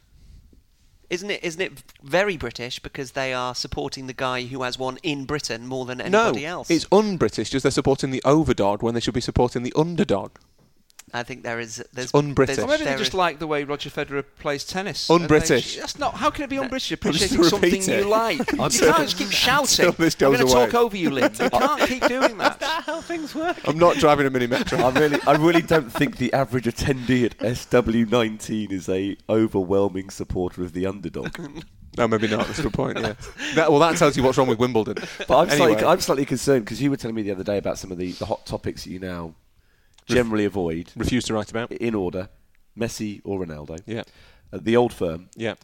Isn't 1.11 1.30
it? 1.30 1.42
Isn't 1.42 1.61
it 1.61 1.82
very 2.02 2.36
British 2.36 2.78
because 2.78 3.12
they 3.12 3.34
are 3.34 3.54
supporting 3.54 4.06
the 4.06 4.12
guy 4.12 4.42
who 4.44 4.62
has 4.62 4.78
won 4.78 4.98
in 5.02 5.24
Britain 5.24 5.66
more 5.66 5.84
than 5.84 5.98
No, 5.98 6.04
anybody 6.26 6.46
else? 6.46 6.70
it's 6.70 6.86
un-British. 6.92 7.50
Just 7.50 7.64
they're 7.64 7.72
supporting 7.72 8.12
the 8.12 8.22
overdog 8.24 8.80
when 8.80 8.94
they 8.94 9.00
should 9.00 9.14
be 9.14 9.20
supporting 9.20 9.64
the 9.64 9.72
underdog. 9.76 10.30
I 11.12 11.22
think 11.24 11.42
there 11.42 11.58
is. 11.61 11.82
There's 11.92 12.14
un-British. 12.14 12.56
there's- 12.56 12.68
Or 12.68 12.70
maybe 12.72 12.84
they 12.84 12.96
just 12.96 13.08
is- 13.11 13.14
like 13.14 13.38
the 13.38 13.46
way 13.46 13.64
Roger 13.64 13.90
Federer 13.90 14.24
plays 14.38 14.64
tennis. 14.64 15.11
Un-British. 15.11 15.50
And 15.74 15.76
they- 15.76 15.80
That's 15.80 15.98
not. 15.98 16.14
How 16.14 16.30
can 16.30 16.44
it 16.44 16.50
be 16.50 16.58
un-British? 16.58 16.88
just 16.88 17.02
Appreciating 17.02 17.42
something 17.44 17.82
it. 17.82 17.88
you 17.88 18.08
like. 18.08 18.38
you 18.38 18.44
can't 18.56 18.72
just 18.72 19.16
keep 19.18 19.30
shouting. 19.30 19.86
until 19.86 19.92
this 20.04 20.14
I'm 20.14 20.30
goes 20.32 20.36
going 20.38 20.48
to 20.48 20.54
talk 20.72 20.74
over 20.74 20.96
you, 20.96 21.11
Lynn. 21.11 21.32
You 21.40 21.50
can't 21.50 21.82
keep 21.88 22.06
doing 22.06 22.38
that. 22.38 22.62
how 22.62 23.00
things 23.00 23.34
work. 23.34 23.56
I'm 23.66 23.78
not 23.78 23.96
driving 23.96 24.26
a 24.26 24.30
mini 24.30 24.46
metro. 24.46 24.78
I 24.78 24.90
really, 24.90 25.18
I 25.26 25.32
really 25.32 25.62
don't 25.62 25.90
think 25.92 26.16
the 26.18 26.32
average 26.32 26.64
attendee 26.66 27.24
at 27.24 27.36
SW19 27.38 28.70
is 28.72 28.88
a 28.88 29.16
overwhelming 29.28 30.11
supporter 30.11 30.62
of 30.62 30.72
the 30.72 30.86
underdog. 30.86 31.36
no, 31.98 32.08
maybe 32.08 32.28
not. 32.28 32.46
That's 32.46 32.58
a 32.58 32.62
good 32.62 32.72
point. 32.72 32.98
Yeah. 32.98 33.14
That, 33.54 33.70
well, 33.70 33.80
that 33.80 33.96
tells 33.96 34.16
you 34.16 34.22
what's 34.22 34.38
wrong 34.38 34.48
with 34.48 34.58
Wimbledon. 34.58 34.94
But 35.26 35.36
I'm 35.38 35.50
Anyway. 35.50 35.56
slightly, 35.72 35.84
I'm 35.86 36.00
slightly 36.00 36.24
concerned 36.24 36.64
because 36.64 36.80
you 36.80 36.90
were 36.90 36.96
telling 36.96 37.14
me 37.14 37.22
the 37.22 37.32
other 37.32 37.44
day 37.44 37.58
about 37.58 37.78
some 37.78 37.90
of 37.90 37.98
the, 37.98 38.12
the 38.12 38.26
hot 38.26 38.46
topics 38.46 38.84
that 38.84 38.90
you 38.90 38.98
now 38.98 39.34
generally 40.07 40.44
avoid 40.44 40.92
Refuse 40.96 41.24
to 41.24 41.34
write 41.34 41.51
about. 41.51 41.72
in 41.72 41.94
order: 41.94 42.28
Messi 42.78 43.20
or 43.24 43.44
Ronaldo, 43.44 43.78
Yeah. 43.86 44.03
uh, 44.53 44.59
the 44.61 44.76
old 44.76 44.92
firm, 44.92 45.28
Yeah. 45.36 45.55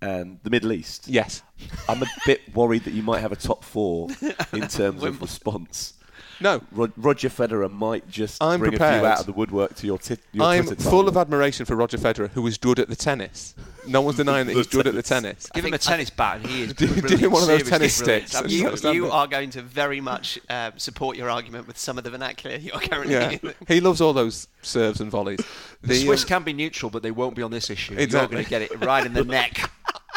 and 0.00 0.38
the 0.42 0.50
Middle 0.50 0.72
East. 0.72 1.08
Yes. 1.08 1.42
I'm 1.88 2.02
a 2.02 2.06
bit 2.26 2.54
worried 2.54 2.84
that 2.84 2.92
you 2.94 3.02
might 3.02 3.20
have 3.20 3.32
a 3.32 3.36
top 3.36 3.64
four 3.64 4.08
in 4.52 4.68
terms 4.68 5.02
of 5.02 5.20
response. 5.28 5.94
No. 6.40 6.60
Ro- 6.72 6.92
Roger 6.96 7.28
Federer 7.28 7.70
might 7.72 8.08
just 8.08 8.42
I'm 8.42 8.60
bring 8.60 8.74
a 8.74 8.76
few 8.76 8.84
out 9.06 9.20
of 9.20 9.26
the 9.26 9.32
woodwork 9.32 9.74
to 9.76 9.86
your, 9.86 9.98
tit 9.98 10.20
your 10.32 10.44
I'm 10.44 10.66
Twitter 10.66 10.82
full 10.82 11.08
of 11.08 11.16
admiration 11.16 11.64
for 11.66 11.76
Roger 11.76 11.98
Federer, 11.98 12.28
who 12.30 12.46
is 12.46 12.58
good 12.58 12.78
at 12.78 12.88
the 12.88 12.96
tennis. 12.96 13.54
No 13.88 14.00
one's 14.00 14.16
denying 14.16 14.46
that 14.48 14.54
he's 14.56 14.66
good 14.78 14.86
at 14.88 14.94
the 14.94 15.02
tennis. 15.02 15.48
Give 15.54 15.64
him 15.64 15.72
a 15.74 15.78
tennis 15.78 16.10
bat, 16.10 16.38
and 16.38 16.46
he 16.46 16.62
is. 16.62 16.72
Do- 16.74 16.86
do 16.88 17.00
brilliant, 17.00 17.22
him 17.22 17.30
one 17.30 17.42
of 17.42 17.48
those 17.48 17.62
tennis 17.68 17.98
brilliant. 18.02 18.28
sticks. 18.28 18.52
You, 18.52 18.92
you 18.92 19.10
are 19.10 19.26
going 19.28 19.50
to 19.50 19.62
very 19.62 20.00
much 20.00 20.38
um, 20.50 20.72
support 20.76 21.16
your 21.16 21.30
argument 21.30 21.66
with 21.68 21.78
some 21.78 21.96
of 21.96 22.04
the 22.04 22.10
vernacular 22.10 22.56
you're 22.56 22.78
currently 22.80 23.14
Yeah. 23.14 23.52
he 23.68 23.80
loves 23.80 24.00
all 24.00 24.12
those 24.12 24.48
serves 24.62 25.00
and 25.00 25.10
volleys. 25.10 25.38
The 25.82 25.88
The, 25.88 26.04
Swiss 26.04 26.22
um, 26.24 26.28
can 26.28 26.42
be 26.42 26.52
neutral, 26.52 26.90
but 26.90 27.02
they 27.02 27.12
won't 27.12 27.36
be 27.36 27.42
on 27.42 27.50
this 27.52 27.70
issue. 27.70 27.94
Exactly. 27.96 28.38
You're 28.38 28.44
going 28.44 28.44
to 28.44 28.50
get 28.50 28.62
it 28.80 28.84
right 28.84 29.06
in 29.06 29.12
the 29.14 29.24
neck. 29.36 29.70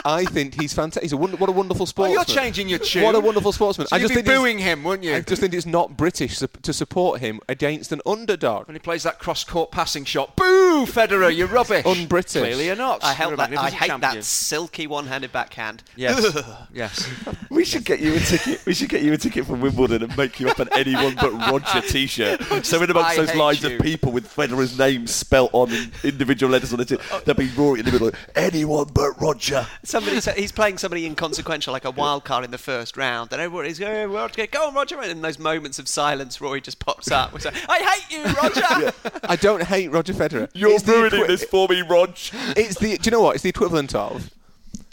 I 0.05 0.25
think 0.25 0.59
he's 0.59 0.73
fantastic. 0.73 1.03
He's 1.03 1.13
a 1.13 1.17
wonder, 1.17 1.37
what 1.37 1.49
a 1.49 1.53
wonderful 1.53 1.85
sportsman. 1.85 2.17
Oh, 2.17 2.21
sportsman. 2.21 2.35
you're 2.35 2.43
changing 2.43 2.69
your 2.69 2.79
tune. 2.79 3.03
What 3.03 3.15
a 3.15 3.19
wonderful 3.19 3.51
sportsman. 3.51 3.87
So 3.87 3.95
I 3.95 3.99
you'd 3.99 4.03
just 4.03 4.15
be 4.15 4.21
think 4.21 4.27
booing 4.27 4.59
him, 4.59 4.83
wouldn't 4.83 5.03
you? 5.03 5.15
I 5.15 5.21
just 5.21 5.41
think 5.41 5.53
it's 5.53 5.65
not 5.65 5.97
British 5.97 6.39
to 6.39 6.73
support 6.73 7.19
him 7.19 7.39
against 7.49 7.91
an 7.91 8.01
underdog. 8.05 8.67
when 8.67 8.75
he 8.75 8.79
plays 8.79 9.03
that 9.03 9.19
cross-court 9.19 9.71
passing 9.71 10.05
shot, 10.05 10.35
boo, 10.35 10.85
Federer, 10.85 11.35
you're 11.35 11.47
rubbish. 11.47 11.85
Un-British. 11.85 12.41
Clearly 12.41 12.65
you're 12.67 12.75
not. 12.75 13.03
I, 13.03 13.13
hate 13.13 13.27
You're 13.27 13.37
that, 13.37 13.57
I 13.57 13.69
hate 13.69 13.87
champion. 13.87 14.15
that 14.15 14.23
silky 14.23 14.87
one-handed 14.87 15.31
backhand. 15.31 15.83
Yes. 15.95 16.43
yes. 16.73 17.09
We 17.49 17.65
should 17.65 17.83
get 17.83 17.99
you 17.99 18.15
a 18.15 18.19
ticket. 18.19 18.65
We 18.65 18.73
should 18.73 18.89
get 18.89 19.01
you 19.01 19.11
a 19.11 19.17
ticket 19.17 19.45
from 19.45 19.59
Wimbledon 19.59 20.03
and 20.03 20.15
make 20.15 20.39
you 20.39 20.47
up 20.49 20.59
an 20.59 20.69
anyone 20.73 21.15
but 21.15 21.31
Roger 21.33 21.81
T-shirt. 21.81 22.41
So 22.63 22.81
in 22.81 22.91
amongst 22.91 23.09
I 23.09 23.15
those 23.17 23.35
lines 23.35 23.63
you. 23.63 23.75
of 23.75 23.81
people 23.81 24.11
with 24.11 24.33
Federer's 24.33 24.77
name 24.77 25.07
spelt 25.07 25.49
on 25.51 25.69
individual 26.03 26.51
letters 26.51 26.71
on 26.71 26.79
the 26.79 26.85
tin, 26.85 26.99
oh. 27.11 27.21
there'll 27.25 27.37
be 27.37 27.49
Rory 27.57 27.79
in 27.79 27.85
the 27.85 27.91
middle. 27.91 28.11
Anyone 28.35 28.87
but 28.93 29.19
Roger. 29.19 29.65
Somebody, 29.89 30.21
so 30.21 30.31
he's 30.33 30.51
playing 30.51 30.77
somebody 30.77 31.05
inconsequential, 31.05 31.73
like 31.73 31.83
a 31.85 31.89
wild 31.91 32.23
card 32.23 32.45
in 32.45 32.51
the 32.51 32.57
first 32.59 32.95
round, 32.95 33.33
and 33.33 33.41
everybody's 33.41 33.79
going, 33.79 33.95
oh, 33.95 34.05
Roger, 34.13 34.45
go 34.47 34.67
on, 34.67 34.75
Roger. 34.75 35.01
And 35.01 35.09
in 35.11 35.21
those 35.21 35.39
moments 35.39 35.79
of 35.79 35.87
silence, 35.87 36.39
Rory 36.39 36.61
just 36.61 36.77
pops 36.79 37.09
up. 37.11 37.33
and 37.33 37.41
says, 37.41 37.53
I 37.67 37.79
hate 37.79 38.17
you, 38.17 38.23
Roger. 38.33 38.93
I 39.23 39.35
don't 39.35 39.63
hate 39.63 39.91
Roger 39.91 40.13
Federer. 40.13 40.49
You're 40.53 40.73
It's 40.73 40.87
ruining 40.87 41.21
equi- 41.21 41.27
this 41.27 41.43
for 41.43 41.67
me, 41.67 41.81
Rog. 41.81 42.11
It's 42.55 42.77
the. 42.79 42.97
Do 42.97 43.07
you 43.07 43.11
know 43.11 43.21
what? 43.21 43.33
It's 43.35 43.43
the 43.43 43.49
equivalent 43.49 43.95
of 43.95 44.29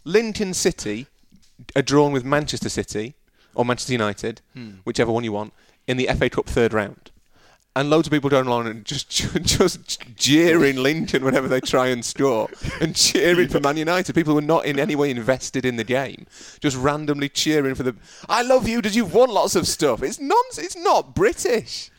Lincoln 0.05 0.55
City 0.55 1.07
are 1.75 1.83
drawn 1.83 2.13
with 2.13 2.25
Manchester 2.25 2.69
City 2.69 3.15
or 3.55 3.65
Manchester 3.65 3.93
United, 3.93 4.41
Hmm. 4.55 4.71
whichever 4.85 5.13
one 5.13 5.25
you 5.25 5.33
want, 5.33 5.53
in 5.87 5.97
the 5.99 6.07
FA 6.19 6.31
Cup 6.31 6.47
third 6.47 6.73
round. 6.73 7.11
And 7.77 7.91
loads 7.91 8.09
of 8.09 8.13
people 8.13 8.31
going 8.31 8.47
along 8.47 8.69
and 8.69 8.85
just 8.87 9.11
just 9.43 10.01
jeering 10.17 10.77
Lincoln 10.77 11.23
whenever 11.23 11.47
they 11.47 11.61
try 11.61 11.89
and 11.89 12.03
score, 12.03 12.49
and 12.81 12.97
cheering 12.97 13.49
for 13.49 13.61
Man 13.61 13.77
United. 13.77 14.15
People 14.15 14.33
who 14.33 14.39
are 14.39 14.43
not 14.43 14.65
in 14.65 14.79
any 14.79 14.97
way 14.97 15.11
invested 15.11 15.67
in 15.67 15.77
the 15.77 15.85
game, 15.85 16.27
just 16.61 16.75
randomly 16.75 17.29
cheering 17.29 17.75
for 17.75 17.83
the. 17.83 17.95
I 18.31 18.41
love 18.41 18.67
you 18.67 18.79
because 18.79 18.97
you've 18.97 19.13
won 19.13 19.29
lots 19.31 19.55
of 19.57 19.69
stuff. 19.69 20.03
It's 20.03 20.19
nonsense. 20.19 20.75
It's 20.75 20.77
not 20.77 21.15
British. 21.15 21.91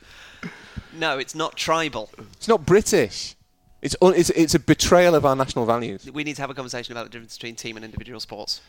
no, 0.93 1.19
it's 1.19 1.36
not 1.36 1.55
tribal. 1.55 2.09
It's 2.34 2.47
not 2.47 2.65
British. 2.65 3.36
It's 3.84 3.95
un, 4.01 4.15
it's 4.15 4.32
it's 4.32 4.55
a 4.55 4.59
betrayal 4.59 5.13
of 5.13 5.25
our 5.25 5.36
national 5.36 5.67
values. 5.67 6.09
We 6.11 6.23
need 6.23 6.38
to 6.38 6.41
have 6.41 6.49
a 6.49 6.55
conversation 6.55 6.91
about 6.91 7.03
the 7.03 7.11
difference 7.11 7.38
between 7.38 7.55
team 7.55 7.75
and 7.75 7.86
individual 7.86 8.19
sports. 8.19 8.61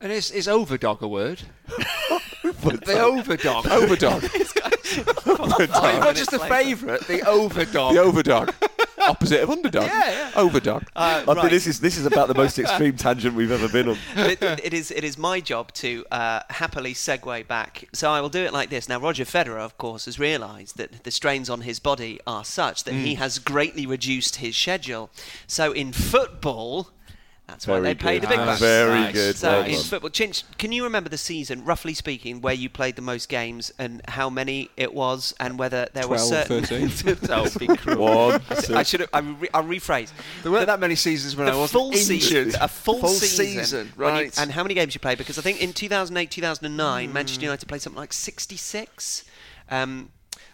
And 0.00 0.10
is, 0.10 0.30
is 0.30 0.46
overdog 0.46 1.00
a 1.02 1.08
word? 1.08 1.42
the 1.68 2.52
overdog. 2.52 3.64
Overdog. 3.64 4.22
Five 4.90 6.00
Not 6.00 6.16
just 6.16 6.30
minutes 6.30 6.30
the 6.30 6.38
later. 6.38 6.54
favourite, 6.54 7.00
the 7.06 7.18
overdog. 7.18 7.94
the 7.94 8.22
overdog. 8.22 8.54
Opposite 9.08 9.42
of 9.42 9.50
underdog. 9.50 9.86
Yeah, 9.86 10.10
yeah. 10.10 10.30
Overdog. 10.32 10.82
Uh, 10.94 11.24
I 11.26 11.32
right. 11.32 11.50
this 11.50 11.66
is 11.66 11.80
this 11.80 11.96
is 11.96 12.06
about 12.06 12.28
the 12.28 12.34
most 12.34 12.58
extreme 12.58 12.96
tangent 12.96 13.34
we've 13.34 13.50
ever 13.50 13.68
been 13.68 13.88
on. 13.88 13.98
it, 14.16 14.42
it 14.42 14.74
is 14.74 14.90
it 14.90 15.04
is 15.04 15.16
my 15.16 15.40
job 15.40 15.72
to 15.74 16.04
uh, 16.10 16.40
happily 16.50 16.92
segue 16.94 17.46
back. 17.46 17.88
So 17.92 18.10
I 18.10 18.20
will 18.20 18.28
do 18.28 18.42
it 18.44 18.52
like 18.52 18.70
this. 18.70 18.88
Now 18.88 19.00
Roger 19.00 19.24
Federer, 19.24 19.58
of 19.58 19.78
course, 19.78 20.04
has 20.04 20.18
realised 20.18 20.76
that 20.76 21.04
the 21.04 21.10
strains 21.10 21.48
on 21.48 21.62
his 21.62 21.78
body 21.78 22.20
are 22.26 22.44
such 22.44 22.84
that 22.84 22.94
he 22.94 23.14
has 23.14 23.38
greatly 23.38 23.86
reduced 23.86 24.36
his 24.36 24.56
schedule. 24.56 25.10
So 25.46 25.72
in 25.72 25.92
football. 25.92 26.90
That's 27.50 27.66
why 27.66 27.80
they 27.80 27.94
pay 27.94 28.14
good. 28.14 28.22
the 28.24 28.28
big 28.28 28.38
Nice. 28.38 28.46
bucks. 28.46 28.60
Very 28.60 29.00
Nice. 29.00 29.12
good. 29.12 29.36
So 29.36 29.50
Well 29.50 29.64
in 29.64 29.82
football, 29.82 30.10
Chinch, 30.10 30.44
can 30.58 30.72
you 30.72 30.84
remember 30.84 31.08
the 31.10 31.18
season, 31.18 31.64
roughly 31.64 31.94
speaking, 31.94 32.40
where 32.40 32.54
you 32.54 32.68
played 32.70 32.96
the 32.96 33.02
most 33.02 33.28
games 33.28 33.72
and 33.78 34.00
how 34.08 34.30
many 34.30 34.70
it 34.76 34.94
was, 34.94 35.34
and 35.40 35.58
whether 35.58 35.88
there 35.92 36.08
were 36.08 36.16
12, 36.16 36.28
certain? 36.28 36.64
13. 36.88 37.18
oh, 37.30 37.48
be 37.58 37.66
cruel. 37.76 37.98
One, 38.28 38.42
I 38.74 38.82
should. 38.82 39.08
I 39.12 39.18
re- 39.20 39.48
I'll 39.52 39.64
rephrase. 39.64 40.10
There 40.42 40.52
weren't 40.52 40.66
that 40.66 40.80
many 40.80 40.94
seasons 40.94 41.36
when 41.36 41.48
I 41.48 41.56
was 41.56 41.72
full 41.72 41.88
injured. 41.90 42.04
season, 42.06 42.52
a 42.60 42.68
full, 42.68 43.00
Full 43.00 43.08
season, 43.10 43.46
season, 43.64 43.92
when 43.96 44.14
you- 44.14 44.20
right. 44.22 44.38
and 44.38 44.52
how 44.52 44.62
many 44.62 44.74
games 44.74 44.94
you 44.94 45.00
played? 45.00 45.18
Because 45.18 45.38
I 45.38 45.42
think 45.42 45.60
in 45.60 45.72
2008, 45.72 46.30
2009, 46.30 47.08
Hmm. 47.08 47.12
Manchester 47.14 47.42
United 47.42 47.66
played 47.66 47.82
something 47.82 47.98
like 48.00 48.12
66. 48.12 49.24
Um, 49.70 50.10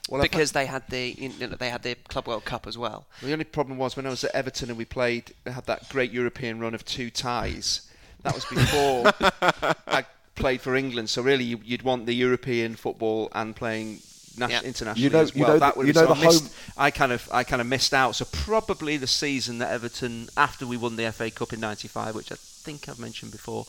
Well, 0.08 0.22
because 0.22 0.52
they 0.52 0.66
had 0.66 0.84
the 0.88 1.14
you 1.18 1.30
know, 1.40 1.48
they 1.56 1.70
had 1.70 1.82
the 1.82 1.96
Club 2.08 2.28
World 2.28 2.44
Cup 2.44 2.66
as 2.66 2.78
well. 2.78 3.06
The 3.22 3.32
only 3.32 3.44
problem 3.44 3.76
was 3.78 3.96
when 3.96 4.06
I 4.06 4.10
was 4.10 4.22
at 4.24 4.34
Everton 4.34 4.68
and 4.68 4.78
we 4.78 4.84
played, 4.84 5.32
they 5.44 5.50
had 5.50 5.66
that 5.66 5.88
great 5.88 6.12
European 6.12 6.60
run 6.60 6.74
of 6.74 6.84
two 6.84 7.10
ties. 7.10 7.90
That 8.22 8.34
was 8.34 8.44
before 8.44 9.12
I 9.88 10.04
played 10.36 10.60
for 10.60 10.74
England. 10.76 11.10
So 11.10 11.22
really, 11.22 11.44
you, 11.44 11.60
you'd 11.64 11.82
want 11.82 12.06
the 12.06 12.14
European 12.14 12.76
football 12.76 13.30
and 13.34 13.54
playing 13.56 14.00
nas- 14.38 14.50
Yeah. 14.50 14.60
internationally 14.62 15.02
You 15.02 15.10
know- 15.10 15.20
as 15.20 15.34
you 15.34 15.42
well. 15.42 15.52
know 15.54 15.58
that 15.58 15.74
the- 15.74 15.78
would 15.78 15.86
you 15.88 15.92
know 15.92 16.06
so 16.06 16.14
the 16.14 16.20
I 16.20 16.24
missed- 16.24 16.42
home- 16.44 16.52
I 16.76 16.90
kind 16.92 17.12
of 17.12 17.28
I 17.32 17.42
kind 17.44 17.60
of 17.60 17.66
missed 17.66 17.92
out. 17.94 18.14
So 18.14 18.24
probably 18.26 18.96
the 18.96 19.06
season 19.08 19.58
that 19.58 19.72
Everton 19.72 20.28
after 20.36 20.66
we 20.66 20.76
won 20.76 20.94
the 20.96 21.10
FA 21.12 21.30
Cup 21.32 21.52
in 21.52 21.58
'95, 21.60 22.14
which 22.14 22.30
I 22.30 22.36
think 22.38 22.88
I've 22.88 22.98
mentioned 23.00 23.32
before, 23.32 23.66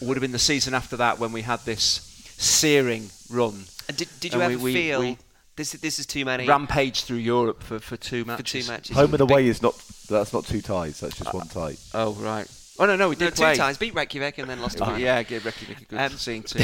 would 0.00 0.16
have 0.16 0.22
been 0.22 0.32
the 0.32 0.38
season 0.40 0.74
after 0.74 0.96
that 0.96 1.18
when 1.20 1.30
we 1.32 1.42
had 1.42 1.60
this 1.64 2.00
searing 2.36 3.10
run. 3.30 3.64
And 3.88 3.96
did, 3.96 4.08
did 4.20 4.32
you 4.32 4.40
And 4.40 4.52
ever 4.52 4.62
we- 4.62 4.72
we- 4.72 4.74
feel 4.74 5.00
we 5.00 5.18
this 5.58 5.72
this 5.72 5.98
is 5.98 6.06
too 6.06 6.24
many 6.24 6.46
Rampage 6.46 7.02
through 7.04 7.18
Europe 7.18 7.62
for, 7.62 7.78
for 7.78 7.98
two 7.98 8.24
for 8.24 8.28
matches. 8.28 8.64
two 8.66 8.72
matches? 8.72 8.96
Home 8.96 9.04
and 9.14 9.18
Big- 9.18 9.30
away 9.30 9.46
is 9.48 9.60
not. 9.60 9.74
That's 10.08 10.32
not 10.32 10.46
two 10.46 10.62
ties. 10.62 11.00
That's 11.00 11.18
just 11.18 11.34
one 11.34 11.48
tie. 11.48 11.76
Oh 11.92 12.12
right. 12.14 12.46
Oh 12.78 12.86
no 12.86 12.96
no 12.96 13.08
we 13.10 13.16
No, 13.16 13.26
did 13.26 13.36
two 13.36 13.42
play. 13.42 13.56
times. 13.56 13.76
Beat 13.76 13.94
Reykjavik 13.94 14.38
and 14.38 14.48
then 14.48 14.60
lost 14.62 14.78
to 14.78 14.84
Oh, 14.84 14.88
Bayern. 14.88 15.00
yeah, 15.00 15.22
give 15.22 15.44
Reykjavik 15.44 15.80
a 15.82 15.84
good 15.84 15.98
Um, 15.98 16.12
scene 16.12 16.42
too. 16.44 16.58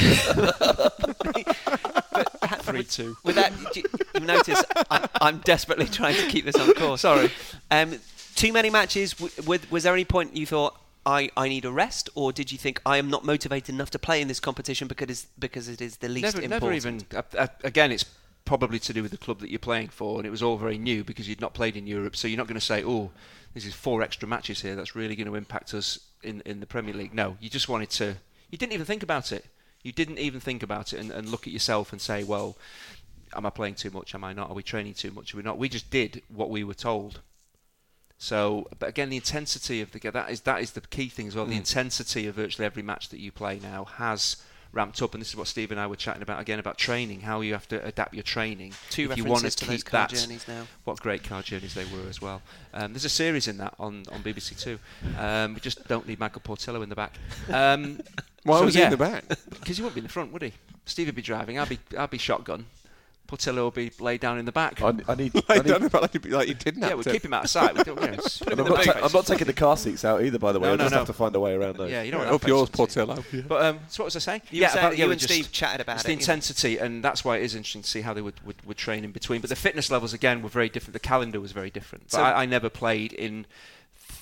Three 2.62 2.84
two. 2.84 3.16
With 3.24 3.34
that, 3.36 3.52
you, 3.76 3.82
you 4.14 4.20
notice 4.20 4.62
I, 4.90 5.08
I'm 5.20 5.38
desperately 5.38 5.86
trying 5.86 6.14
to 6.16 6.26
keep 6.28 6.44
this 6.44 6.56
on 6.56 6.72
course. 6.74 7.02
Sorry. 7.02 7.30
Um, 7.70 7.98
too 8.36 8.52
many 8.52 8.70
matches. 8.70 9.12
W- 9.14 9.32
with, 9.46 9.70
was 9.70 9.82
there 9.82 9.92
any 9.92 10.04
point 10.04 10.34
you 10.36 10.46
thought 10.46 10.76
I, 11.04 11.30
I 11.36 11.48
need 11.48 11.64
a 11.64 11.70
rest, 11.72 12.08
or 12.14 12.32
did 12.32 12.50
you 12.50 12.58
think 12.58 12.80
I 12.86 12.96
am 12.96 13.10
not 13.10 13.24
motivated 13.24 13.74
enough 13.74 13.90
to 13.90 13.98
play 13.98 14.22
in 14.22 14.28
this 14.28 14.40
competition 14.40 14.88
because 14.88 15.10
it's, 15.10 15.26
because 15.38 15.68
it 15.68 15.80
is 15.80 15.98
the 15.98 16.08
least 16.08 16.36
Never, 16.36 16.42
important? 16.42 16.62
never 16.62 16.72
even. 16.72 17.06
Uh, 17.14 17.22
uh, 17.38 17.46
again, 17.64 17.92
it's 17.92 18.04
probably 18.44 18.78
to 18.78 18.92
do 18.92 19.02
with 19.02 19.10
the 19.10 19.18
club 19.18 19.40
that 19.40 19.50
you're 19.50 19.58
playing 19.58 19.88
for, 19.88 20.18
and 20.18 20.26
it 20.26 20.30
was 20.30 20.42
all 20.42 20.56
very 20.56 20.78
new 20.78 21.04
because 21.04 21.28
you'd 21.28 21.40
not 21.40 21.54
played 21.54 21.76
in 21.76 21.86
Europe. 21.86 22.16
So 22.16 22.28
you're 22.28 22.38
not 22.38 22.46
going 22.46 22.60
to 22.60 22.64
say, 22.64 22.84
"Oh, 22.84 23.10
this 23.54 23.64
is 23.64 23.74
four 23.74 24.02
extra 24.02 24.28
matches 24.28 24.62
here. 24.62 24.74
That's 24.74 24.94
really 24.94 25.16
going 25.16 25.26
to 25.26 25.34
impact 25.34 25.74
us 25.74 25.98
in 26.22 26.42
in 26.42 26.60
the 26.60 26.66
Premier 26.66 26.94
League." 26.94 27.14
No, 27.14 27.36
you 27.40 27.48
just 27.48 27.68
wanted 27.68 27.90
to. 27.90 28.16
You 28.50 28.58
didn't 28.58 28.72
even 28.72 28.86
think 28.86 29.02
about 29.02 29.32
it. 29.32 29.46
You 29.82 29.92
didn't 29.92 30.18
even 30.18 30.40
think 30.40 30.62
about 30.62 30.92
it 30.92 31.00
and, 31.00 31.10
and 31.10 31.28
look 31.28 31.46
at 31.46 31.52
yourself 31.52 31.92
and 31.92 32.00
say, 32.00 32.24
"Well, 32.24 32.56
am 33.34 33.46
I 33.46 33.50
playing 33.50 33.76
too 33.76 33.90
much? 33.90 34.14
Am 34.14 34.24
I 34.24 34.32
not? 34.32 34.50
Are 34.50 34.54
we 34.54 34.62
training 34.62 34.94
too 34.94 35.10
much? 35.10 35.34
Are 35.34 35.36
we 35.36 35.42
not?" 35.42 35.58
We 35.58 35.68
just 35.68 35.90
did 35.90 36.22
what 36.28 36.50
we 36.50 36.64
were 36.64 36.74
told. 36.74 37.20
So, 38.18 38.68
but 38.78 38.88
again, 38.88 39.10
the 39.10 39.16
intensity 39.16 39.80
of 39.80 39.90
the 39.92 39.98
that 40.10 40.30
is 40.30 40.42
that 40.42 40.60
is 40.60 40.72
the 40.72 40.80
key 40.80 41.08
thing 41.08 41.28
as 41.28 41.36
well. 41.36 41.46
The 41.46 41.54
mm. 41.54 41.58
intensity 41.58 42.26
of 42.26 42.36
virtually 42.36 42.66
every 42.66 42.82
match 42.82 43.08
that 43.08 43.18
you 43.18 43.32
play 43.32 43.58
now 43.58 43.84
has 43.84 44.36
ramped 44.74 45.00
up, 45.02 45.14
and 45.14 45.20
this 45.20 45.28
is 45.30 45.36
what 45.36 45.46
Steve 45.46 45.70
and 45.70 45.80
I 45.80 45.86
were 45.86 45.96
chatting 45.96 46.22
about 46.22 46.40
again 46.40 46.58
about 46.58 46.76
training, 46.76 47.20
how 47.20 47.40
you 47.40 47.52
have 47.52 47.68
to 47.68 47.84
adapt 47.84 48.14
your 48.14 48.22
training. 48.22 48.72
Two 48.90 49.10
if 49.10 49.16
you 49.16 49.24
references 49.24 49.42
want 49.42 49.52
to 49.52 49.58
to 49.58 49.66
those 49.66 49.82
keep 49.82 49.90
car 49.92 50.08
that. 50.08 50.16
journeys 50.16 50.46
now. 50.48 50.66
What 50.84 51.00
great 51.00 51.22
car 51.22 51.42
journeys 51.42 51.74
they 51.74 51.84
were 51.84 52.08
as 52.08 52.20
well. 52.20 52.42
Um, 52.72 52.92
there's 52.92 53.04
a 53.04 53.08
series 53.08 53.48
in 53.48 53.58
that 53.58 53.74
on, 53.78 54.04
on 54.12 54.22
BBC 54.22 54.60
Two. 54.60 54.78
Um, 55.18 55.54
we 55.54 55.60
just 55.60 55.86
don't 55.88 56.06
need 56.06 56.18
Michael 56.18 56.42
Portillo 56.44 56.82
in 56.82 56.88
the 56.88 56.96
back. 56.96 57.14
Um, 57.48 58.00
Why 58.42 58.58
so 58.58 58.64
was 58.66 58.74
he 58.74 58.82
in 58.82 58.90
the 58.90 58.96
back? 58.96 59.24
Because 59.50 59.78
he 59.78 59.82
wouldn't 59.82 59.94
be 59.94 60.00
in 60.00 60.06
the 60.06 60.12
front, 60.12 60.32
would 60.32 60.42
he? 60.42 60.52
Steve 60.84 61.06
would 61.06 61.14
be 61.14 61.22
driving. 61.22 61.58
I'd 61.58 61.68
be 61.68 61.78
I'd 61.96 62.10
be 62.10 62.18
shotgun. 62.18 62.66
Portillo 63.26 63.64
would 63.64 63.74
be 63.74 63.90
laid 64.00 64.20
down 64.20 64.38
in 64.38 64.44
the 64.44 64.52
back. 64.52 64.82
I, 64.82 64.92
I 65.08 65.14
need. 65.14 65.34
I 65.48 65.54
Like, 65.54 65.64
need 65.64 65.70
don't 65.70 65.92
know, 65.92 66.00
like, 66.00 66.14
you- 66.14 66.20
like 66.30 66.46
you 66.48 66.54
didn't 66.54 66.82
yeah, 66.82 66.94
we'd 66.94 67.04
to. 67.04 67.12
keep 67.12 67.24
him 67.24 67.32
out 67.32 67.44
of 67.44 67.50
sight. 67.50 67.76
We 67.76 67.82
don't, 67.82 68.00
you 68.00 68.08
know, 68.08 68.16
put 68.16 68.42
him 68.42 68.48
I'm 68.50 68.56
the 68.56 68.64
not, 68.64 68.76
boot. 68.76 68.84
ta- 68.84 69.00
I'm 69.02 69.12
not 69.12 69.26
taking 69.26 69.46
the 69.46 69.52
car 69.54 69.76
seats 69.78 70.04
out 70.04 70.22
either, 70.22 70.38
by 70.38 70.52
the 70.52 70.60
way. 70.60 70.68
No, 70.68 70.74
I 70.74 70.76
no, 70.76 70.84
just 70.84 70.92
no. 70.92 70.98
have 70.98 71.06
to 71.06 71.12
find 71.14 71.34
a 71.34 71.40
way 71.40 71.54
around 71.54 71.76
those. 71.78 71.90
Yeah, 71.90 72.02
you 72.02 72.12
know 72.12 72.18
what 72.18 72.28
Up 72.28 72.40
that 72.42 72.48
yours, 72.48 72.68
face 72.68 72.78
would 72.78 72.88
be. 72.88 73.04
Portillo. 73.32 73.42
But 73.48 73.64
um, 73.64 73.78
so 73.88 74.02
what 74.02 74.06
was 74.06 74.16
I 74.16 74.18
saying? 74.18 74.42
You 74.50 74.60
yeah, 74.60 74.72
about, 74.72 74.98
you 74.98 75.04
yeah, 75.06 75.10
and 75.10 75.20
just- 75.20 75.32
Steve 75.32 75.50
chatted 75.52 75.80
about 75.80 75.96
it's 75.96 76.04
it, 76.04 76.06
the 76.08 76.12
yeah. 76.12 76.18
intensity, 76.18 76.78
and 76.78 77.02
that's 77.02 77.24
why 77.24 77.38
it 77.38 77.42
is 77.44 77.54
interesting 77.54 77.82
to 77.82 77.88
see 77.88 78.02
how 78.02 78.12
they 78.12 78.20
would, 78.22 78.44
would, 78.46 78.56
would 78.66 78.76
train 78.76 79.04
in 79.04 79.12
between. 79.12 79.40
But 79.40 79.50
the 79.50 79.56
fitness 79.56 79.90
levels 79.90 80.12
again 80.12 80.42
were 80.42 80.48
very 80.50 80.68
different. 80.68 80.92
The 80.92 81.00
calendar 81.00 81.40
was 81.40 81.52
very 81.52 81.70
different. 81.70 82.04
But 82.10 82.18
So- 82.18 82.22
I, 82.22 82.42
I 82.42 82.46
never 82.46 82.68
played 82.68 83.12
in. 83.14 83.46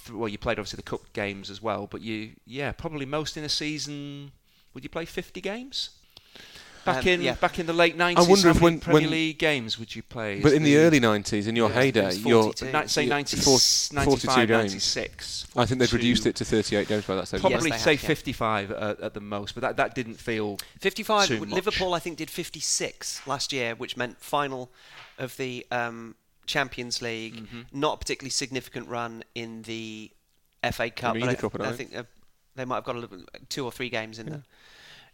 Th- 0.07 0.16
well, 0.16 0.28
you 0.28 0.38
played 0.38 0.59
obviously 0.61 0.76
the 0.76 0.82
cup 0.84 1.00
games 1.12 1.50
as 1.50 1.61
well, 1.61 1.88
but 1.90 2.00
you, 2.03 2.30
yeah, 2.46 2.70
probably 2.72 3.05
most 3.07 3.36
in 3.36 3.42
a 3.44 3.48
season. 3.48 4.32
Would 4.74 4.84
you 4.84 4.88
play 4.90 5.05
50 5.05 5.40
games? 5.42 5.90
Back 6.85 7.03
Um, 7.05 7.09
in 7.09 7.22
yeah. 7.22 7.35
back 7.35 7.59
in 7.61 7.66
the 7.66 7.72
late 7.72 7.97
90s, 7.97 8.26
I 8.26 8.28
wonder 8.28 8.49
if 8.51 8.61
when- 8.61 8.80
Premier 8.80 9.03
when- 9.03 9.11
League 9.11 9.39
games 9.39 9.78
would 9.78 9.95
you 9.95 10.03
play? 10.03 10.41
But 10.41 10.53
in 10.53 10.64
the 10.64 10.76
early 10.78 10.99
90s, 10.99 11.47
in 11.47 11.55
your 11.55 11.68
Yeah, 11.68 11.74
heyday, 11.76 12.01
it 12.03 12.07
was 12.07 12.18
you're, 12.24 12.43
42. 12.43 12.72
Ni- 12.72 12.89
say 12.89 13.03
Yeah, 13.05 13.09
90, 13.11 13.37
four- 13.37 13.59
95, 13.93 14.05
42 14.05 14.47
games. 14.47 14.72
96. 14.72 15.47
I 15.57 15.64
think 15.66 15.78
they'd 15.80 15.93
reduced 15.93 16.26
it 16.26 16.35
to 16.37 16.45
38 16.45 16.89
games 16.89 17.05
by 17.05 17.14
that 17.14 17.28
stage. 17.28 17.41
Probably 17.41 17.70
they 17.70 17.78
say 17.78 17.93
have, 17.95 18.03
yeah. 18.03 18.09
55 18.09 18.70
at, 18.72 19.01
at 19.01 19.14
the 19.14 19.20
most, 19.20 19.55
but 19.55 19.61
that, 19.61 19.76
that 19.76 19.95
didn't 19.95 20.16
feel 20.16 20.59
55. 20.80 21.28
Too 21.28 21.41
much. 21.41 21.51
Liverpool, 21.51 21.95
I 21.95 22.01
think, 22.01 22.16
did 22.18 22.30
56 22.30 23.20
last 23.26 23.53
year, 23.53 23.74
which 23.76 23.97
meant 23.97 24.20
final 24.20 24.72
of 25.18 25.37
the 25.37 25.64
um, 25.70 26.16
Champions 26.47 27.01
League. 27.01 27.37
Mm-hmm. 27.37 27.61
Not 27.72 27.95
a 27.95 27.97
particularly 27.99 28.30
significant 28.30 28.89
run 28.89 29.22
in 29.35 29.62
the 29.62 30.11
FA 30.72 30.91
Cup. 30.91 31.16
I, 31.16 31.28
I 31.28 31.72
think 31.72 31.95
uh, 31.97 32.03
they 32.57 32.64
might 32.64 32.76
have 32.76 32.85
got 32.85 32.97
a 32.97 32.99
little, 32.99 33.18
two 33.49 33.64
or 33.64 33.70
three 33.70 33.89
games 33.89 34.18
in 34.18 34.26
the 34.26 34.43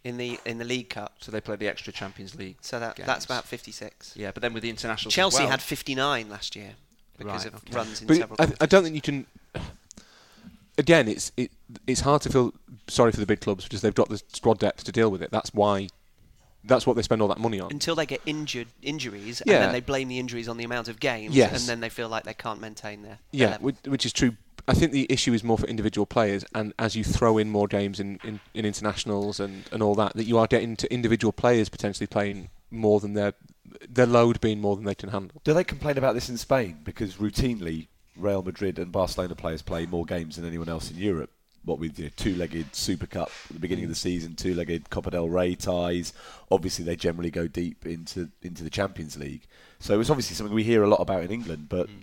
in 0.05 0.17
the 0.17 0.39
in 0.45 0.59
the 0.59 0.65
League 0.65 0.91
Cup. 0.91 1.17
So 1.21 1.31
they 1.33 1.41
played 1.41 1.59
the 1.59 1.69
extra 1.69 1.93
Champions 1.93 2.35
League. 2.35 2.57
So 2.61 2.79
that 2.81 2.97
games. 2.97 3.07
that's 3.07 3.25
about 3.25 3.45
56. 3.45 4.15
Yeah, 4.17 4.31
but 4.33 4.43
then 4.43 4.53
with 4.53 4.63
the 4.63 4.71
internationals. 4.71 5.13
as 5.13 5.15
Chelsea 5.15 5.43
well, 5.43 5.51
had 5.51 5.63
59 5.63 6.29
last 6.29 6.55
year 6.57 6.75
because 7.17 7.45
Right, 7.45 7.55
of 7.55 7.63
okay. 7.65 7.77
runs 7.77 8.01
in 8.01 8.07
But 8.07 8.17
several. 8.19 8.37
I, 8.41 8.53
I 8.61 8.67
don't 8.67 8.83
think 8.85 8.95
you 8.95 9.01
can. 9.01 9.27
Again, 10.77 11.09
it's 11.09 11.33
it, 11.37 11.51
it's 11.89 12.03
hard 12.03 12.23
to 12.23 12.31
feel 12.31 12.55
sorry 12.87 13.11
for 13.11 13.19
the 13.19 13.27
big 13.27 13.41
clubs 13.41 13.65
because 13.65 13.81
they've 13.83 13.95
got 13.95 14.09
the 14.09 14.23
squad 14.29 14.59
depth 14.61 14.85
to 14.85 14.93
deal 14.93 15.11
with 15.11 15.21
it. 15.23 15.31
That's 15.33 15.53
why, 15.53 15.89
that's 16.63 16.87
what 16.87 16.95
they 16.95 17.03
spend 17.03 17.21
all 17.21 17.27
that 17.29 17.39
money 17.41 17.59
on. 17.59 17.73
until 17.73 17.97
they 17.97 18.07
get 18.07 18.21
injured 18.25 18.69
injuries, 18.81 19.43
Yeah. 19.45 19.55
and 19.55 19.63
then 19.65 19.73
they 19.73 19.81
blame 19.81 20.07
the 20.07 20.21
injuries 20.21 20.47
on 20.49 20.57
the 20.57 20.63
amount 20.63 20.87
of 20.87 21.01
games, 21.01 21.35
Yes. 21.35 21.51
and 21.59 21.69
then 21.69 21.81
they 21.81 21.89
feel 21.89 22.09
like 22.09 22.23
they 22.23 22.35
can't 22.35 22.61
maintain 22.61 23.03
their, 23.03 23.19
their 23.33 23.41
Yeah, 23.41 23.51
level. 23.51 23.65
which, 23.67 23.77
which 23.89 24.07
is 24.07 24.13
true. 24.13 24.37
I 24.69 24.75
think 24.75 24.93
the 24.93 25.07
issue 25.11 25.33
is 25.33 25.43
more 25.43 25.59
for 25.59 25.67
individual 25.67 26.07
players, 26.07 26.45
and 26.55 26.73
as 26.79 26.95
you 26.95 27.03
throw 27.03 27.39
in 27.39 27.49
more 27.51 27.67
games 27.67 27.99
in, 27.99 28.21
in, 28.23 28.41
in 28.55 28.65
internationals 28.67 29.41
and, 29.41 29.65
and 29.73 29.83
all 29.83 29.95
that, 29.97 30.15
that 30.15 30.25
you 30.25 30.37
are 30.39 30.47
getting 30.47 30.77
to 30.77 30.93
individual 30.93 31.33
players 31.33 31.69
potentially 31.69 32.07
playing 32.07 32.51
more 32.71 33.01
than 33.01 33.15
their 33.15 33.33
their 33.89 34.07
load 34.07 34.41
being 34.41 34.61
more 34.61 34.77
than 34.77 34.85
they 34.85 34.95
can 34.95 35.11
handle. 35.11 35.41
Do 35.45 35.53
they 35.53 35.65
complain 35.65 35.99
about 35.99 36.15
this 36.15 36.29
in 36.29 36.37
Spain? 36.39 36.79
Because 36.85 37.17
routinely, 37.17 37.89
Real 38.17 38.43
Madrid 38.43 38.79
and 38.79 38.91
Barcelona 38.91 39.35
players 39.35 39.61
play 39.63 39.85
more 39.87 40.05
games 40.07 40.37
than 40.37 40.47
anyone 40.47 40.69
else 40.69 40.91
in 40.91 40.97
Europe. 40.97 41.31
What 41.65 41.79
with 41.79 41.99
your 41.99 42.09
two-legged 42.11 42.75
Super 42.75 43.07
Cup 43.07 43.31
at 43.49 43.55
the 43.55 43.61
beginning 43.61 43.85
of 43.85 43.91
the 43.91 43.97
season, 43.97 44.37
two-legged 44.37 44.89
Copa 44.91 45.11
del 45.11 45.29
Rey 45.29 45.55
ties. 45.55 46.15
Obviously, 46.51 46.85
they 46.85 46.97
generally 46.97 47.31
go 47.31 47.47
deep 47.47 47.85
into 47.85 48.31
into 48.43 48.65
the 48.65 48.71
Champions 48.71 49.19
League. 49.19 49.47
So 49.81 50.01
it's 50.01 50.09
obviously 50.11 50.35
something 50.35 50.55
we 50.55 50.65
hear 50.65 50.83
a 50.83 50.89
lot 50.89 51.01
about 51.01 51.25
in 51.25 51.31
England. 51.31 51.69
But 51.69 51.89
it- 51.89 51.97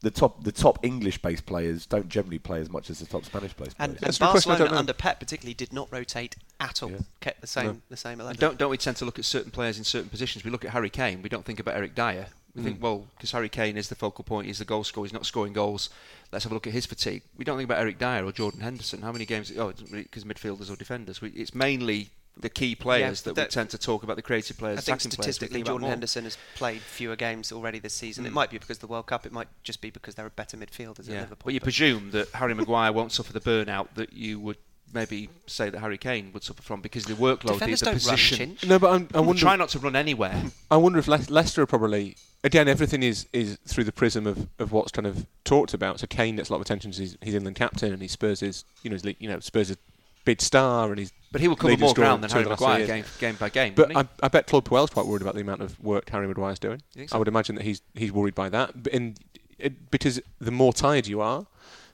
the 0.00 0.10
top 0.10 0.44
the 0.44 0.52
top 0.52 0.78
English-based 0.84 1.44
players 1.44 1.84
don't 1.86 2.08
generally 2.08 2.38
play 2.38 2.60
as 2.60 2.70
much 2.70 2.88
as 2.90 3.00
the 3.00 3.06
top 3.06 3.24
Spanish-based 3.24 3.74
And, 3.78 3.92
players. 3.92 3.96
and 3.96 4.06
That's 4.06 4.16
a 4.16 4.20
good 4.20 4.30
question, 4.30 4.52
I 4.52 4.54
Barcelona 4.58 4.78
under 4.78 4.92
Pep 4.92 5.18
particularly 5.18 5.54
did 5.54 5.72
not 5.72 5.88
rotate 5.92 6.36
at 6.60 6.82
all. 6.82 6.90
Yeah. 6.92 6.98
Kept 7.20 7.40
the 7.40 7.46
same 7.46 7.66
No. 7.66 7.76
the 7.88 7.96
same 7.96 8.12
And 8.12 8.20
eleven. 8.22 8.40
don't 8.40 8.58
don't 8.58 8.70
we 8.70 8.76
tend 8.76 8.96
to 8.98 9.04
look 9.04 9.18
at 9.18 9.24
certain 9.24 9.50
players 9.50 9.78
in 9.78 9.84
certain 9.84 10.08
positions? 10.08 10.44
We 10.44 10.50
look 10.50 10.64
at 10.64 10.70
Harry 10.70 10.90
Kane. 10.90 11.20
We 11.22 11.28
don't 11.28 11.44
think 11.44 11.58
about 11.60 11.74
Eric 11.76 11.94
Dier. 11.94 12.28
We 12.54 12.62
Mm. 12.62 12.64
think, 12.64 12.82
well, 12.82 13.06
because 13.16 13.30
Harry 13.32 13.48
Kane 13.48 13.76
is 13.76 13.88
the 13.88 13.94
focal 13.94 14.24
point. 14.24 14.46
He's 14.48 14.58
the 14.58 14.64
goal 14.64 14.82
scorer. 14.82 15.06
He's 15.06 15.12
not 15.12 15.24
scoring 15.26 15.52
goals. 15.52 15.88
Let's 16.32 16.44
have 16.44 16.50
a 16.52 16.54
look 16.54 16.66
at 16.66 16.72
his 16.72 16.84
fatigue. 16.86 17.22
We 17.36 17.44
don't 17.44 17.56
think 17.56 17.68
about 17.68 17.78
Eric 17.80 17.98
Dier 17.98 18.24
or 18.24 18.32
Jordan 18.32 18.60
Henderson. 18.60 19.02
How 19.02 19.12
many 19.12 19.24
games? 19.24 19.52
Oh, 19.56 19.72
because 19.92 20.24
midfielders 20.24 20.70
or 20.70 20.76
defenders. 20.76 21.20
We, 21.20 21.28
it's 21.30 21.54
mainly 21.54 22.10
the 22.38 22.48
key 22.48 22.74
players 22.74 23.22
that, 23.22 23.34
that- 23.34 23.48
we 23.48 23.50
tend 23.50 23.70
to 23.70 23.78
talk 23.78 24.02
about. 24.02 24.16
The 24.16 24.22
creative 24.22 24.56
players, 24.56 24.78
I 24.78 24.80
think 24.82 24.98
attacking 25.00 25.16
players. 25.16 25.34
Statistically, 25.36 25.62
Jordan. 25.62 25.88
Henderson 25.88 26.24
has 26.24 26.38
played 26.54 26.80
fewer 26.80 27.16
games 27.16 27.52
already 27.52 27.78
this 27.78 27.94
season. 27.94 28.24
It 28.26 28.30
Mm. 28.30 28.34
might 28.34 28.50
be 28.50 28.58
because 28.58 28.78
of 28.78 28.80
the 28.82 28.86
World 28.86 29.06
Cup. 29.06 29.26
It 29.26 29.32
might 29.32 29.48
just 29.62 29.80
be 29.80 29.90
because 29.90 30.14
they're 30.14 30.26
a 30.26 30.30
better 30.30 30.56
midfielders 30.56 31.00
at 31.00 31.06
Yeah, 31.06 31.20
Liverpool. 31.20 31.42
but 31.46 31.54
you 31.54 31.60
presume 31.60 32.10
that 32.12 32.28
Harry 32.30 32.54
Maguire 32.54 32.92
won't 32.92 33.12
suffer 33.12 33.32
the 33.32 33.40
burnout 33.40 33.88
that 33.94 34.12
you 34.12 34.38
would 34.40 34.56
maybe 34.92 35.28
say 35.46 35.70
that 35.70 35.78
Harry 35.78 35.98
Kane 35.98 36.32
would 36.32 36.42
suffer 36.42 36.62
from 36.62 36.80
because 36.80 37.04
the 37.04 37.14
workload, 37.14 37.42
the, 37.42 37.52
defenders 37.52 37.80
the 37.80 37.86
don't 37.86 37.94
position. 37.94 38.38
run. 38.48 38.56
Chinch. 38.56 38.66
No, 38.68 38.78
but 38.78 38.90
I'm, 38.92 39.08
I 39.14 39.20
We 39.20 39.26
wonder. 39.28 39.40
try 39.40 39.56
not 39.56 39.68
to 39.70 39.78
run 39.78 39.94
anywhere. 39.94 40.42
I 40.70 40.76
wonder 40.78 40.98
if 40.98 41.06
Le- 41.06 41.20
Leicester 41.28 41.62
are 41.62 41.66
probably 41.66 42.16
again 42.42 42.66
everything 42.68 43.02
is, 43.04 43.26
is 43.32 43.56
through 43.68 43.84
the 43.84 43.92
prism 43.92 44.26
of, 44.26 44.48
of 44.58 44.72
what's 44.72 44.90
kind 44.90 45.06
of 45.06 45.26
talked 45.44 45.74
about. 45.74 46.00
So 46.00 46.06
Kane 46.08 46.36
gets 46.36 46.48
a 46.48 46.52
lot 46.52 46.56
of 46.56 46.62
attention. 46.62 46.90
'cause 46.90 46.98
He's, 46.98 47.16
he's 47.22 47.34
England 47.34 47.56
captain 47.56 47.92
and 47.92 48.02
he 48.02 48.08
Spurs 48.08 48.42
is 48.42 48.64
you 48.82 48.90
know 48.90 48.94
he's, 48.94 49.04
le- 49.04 49.14
you 49.20 49.28
know 49.28 49.38
Spurs 49.40 49.70
is 49.70 49.76
big 50.24 50.40
star 50.40 50.90
and 50.90 50.98
he's. 50.98 51.12
But 51.32 51.40
he 51.40 51.48
will 51.48 51.56
cover 51.56 51.76
more 51.76 51.94
ground 51.94 52.24
than 52.24 52.30
Harry 52.30 52.42
of 52.42 52.46
the 52.46 52.50
last 52.50 52.60
Maguire 52.60 52.86
game, 52.86 53.04
game 53.20 53.36
by 53.36 53.48
game. 53.50 53.74
But 53.74 53.88
wouldn't 53.88 54.08
I, 54.20 54.26
I 54.26 54.28
bet 54.28 54.48
Claude 54.48 54.64
Puel's 54.64 54.90
quite 54.90 55.06
worried 55.06 55.22
about 55.22 55.36
the 55.36 55.42
amount 55.42 55.62
of 55.62 55.78
work 55.80 56.10
Harry 56.10 56.26
Maguire's 56.26 56.58
doing. 56.58 56.82
So? 56.96 57.06
I 57.12 57.18
would 57.18 57.28
imagine 57.28 57.54
that 57.54 57.62
he's 57.62 57.82
he's 57.94 58.10
worried 58.10 58.34
by 58.34 58.48
that. 58.48 58.82
But 58.82 58.92
in, 58.92 59.16
it, 59.58 59.90
because 59.92 60.20
the 60.40 60.50
more 60.50 60.72
tired 60.72 61.06
you 61.06 61.20
are, 61.20 61.46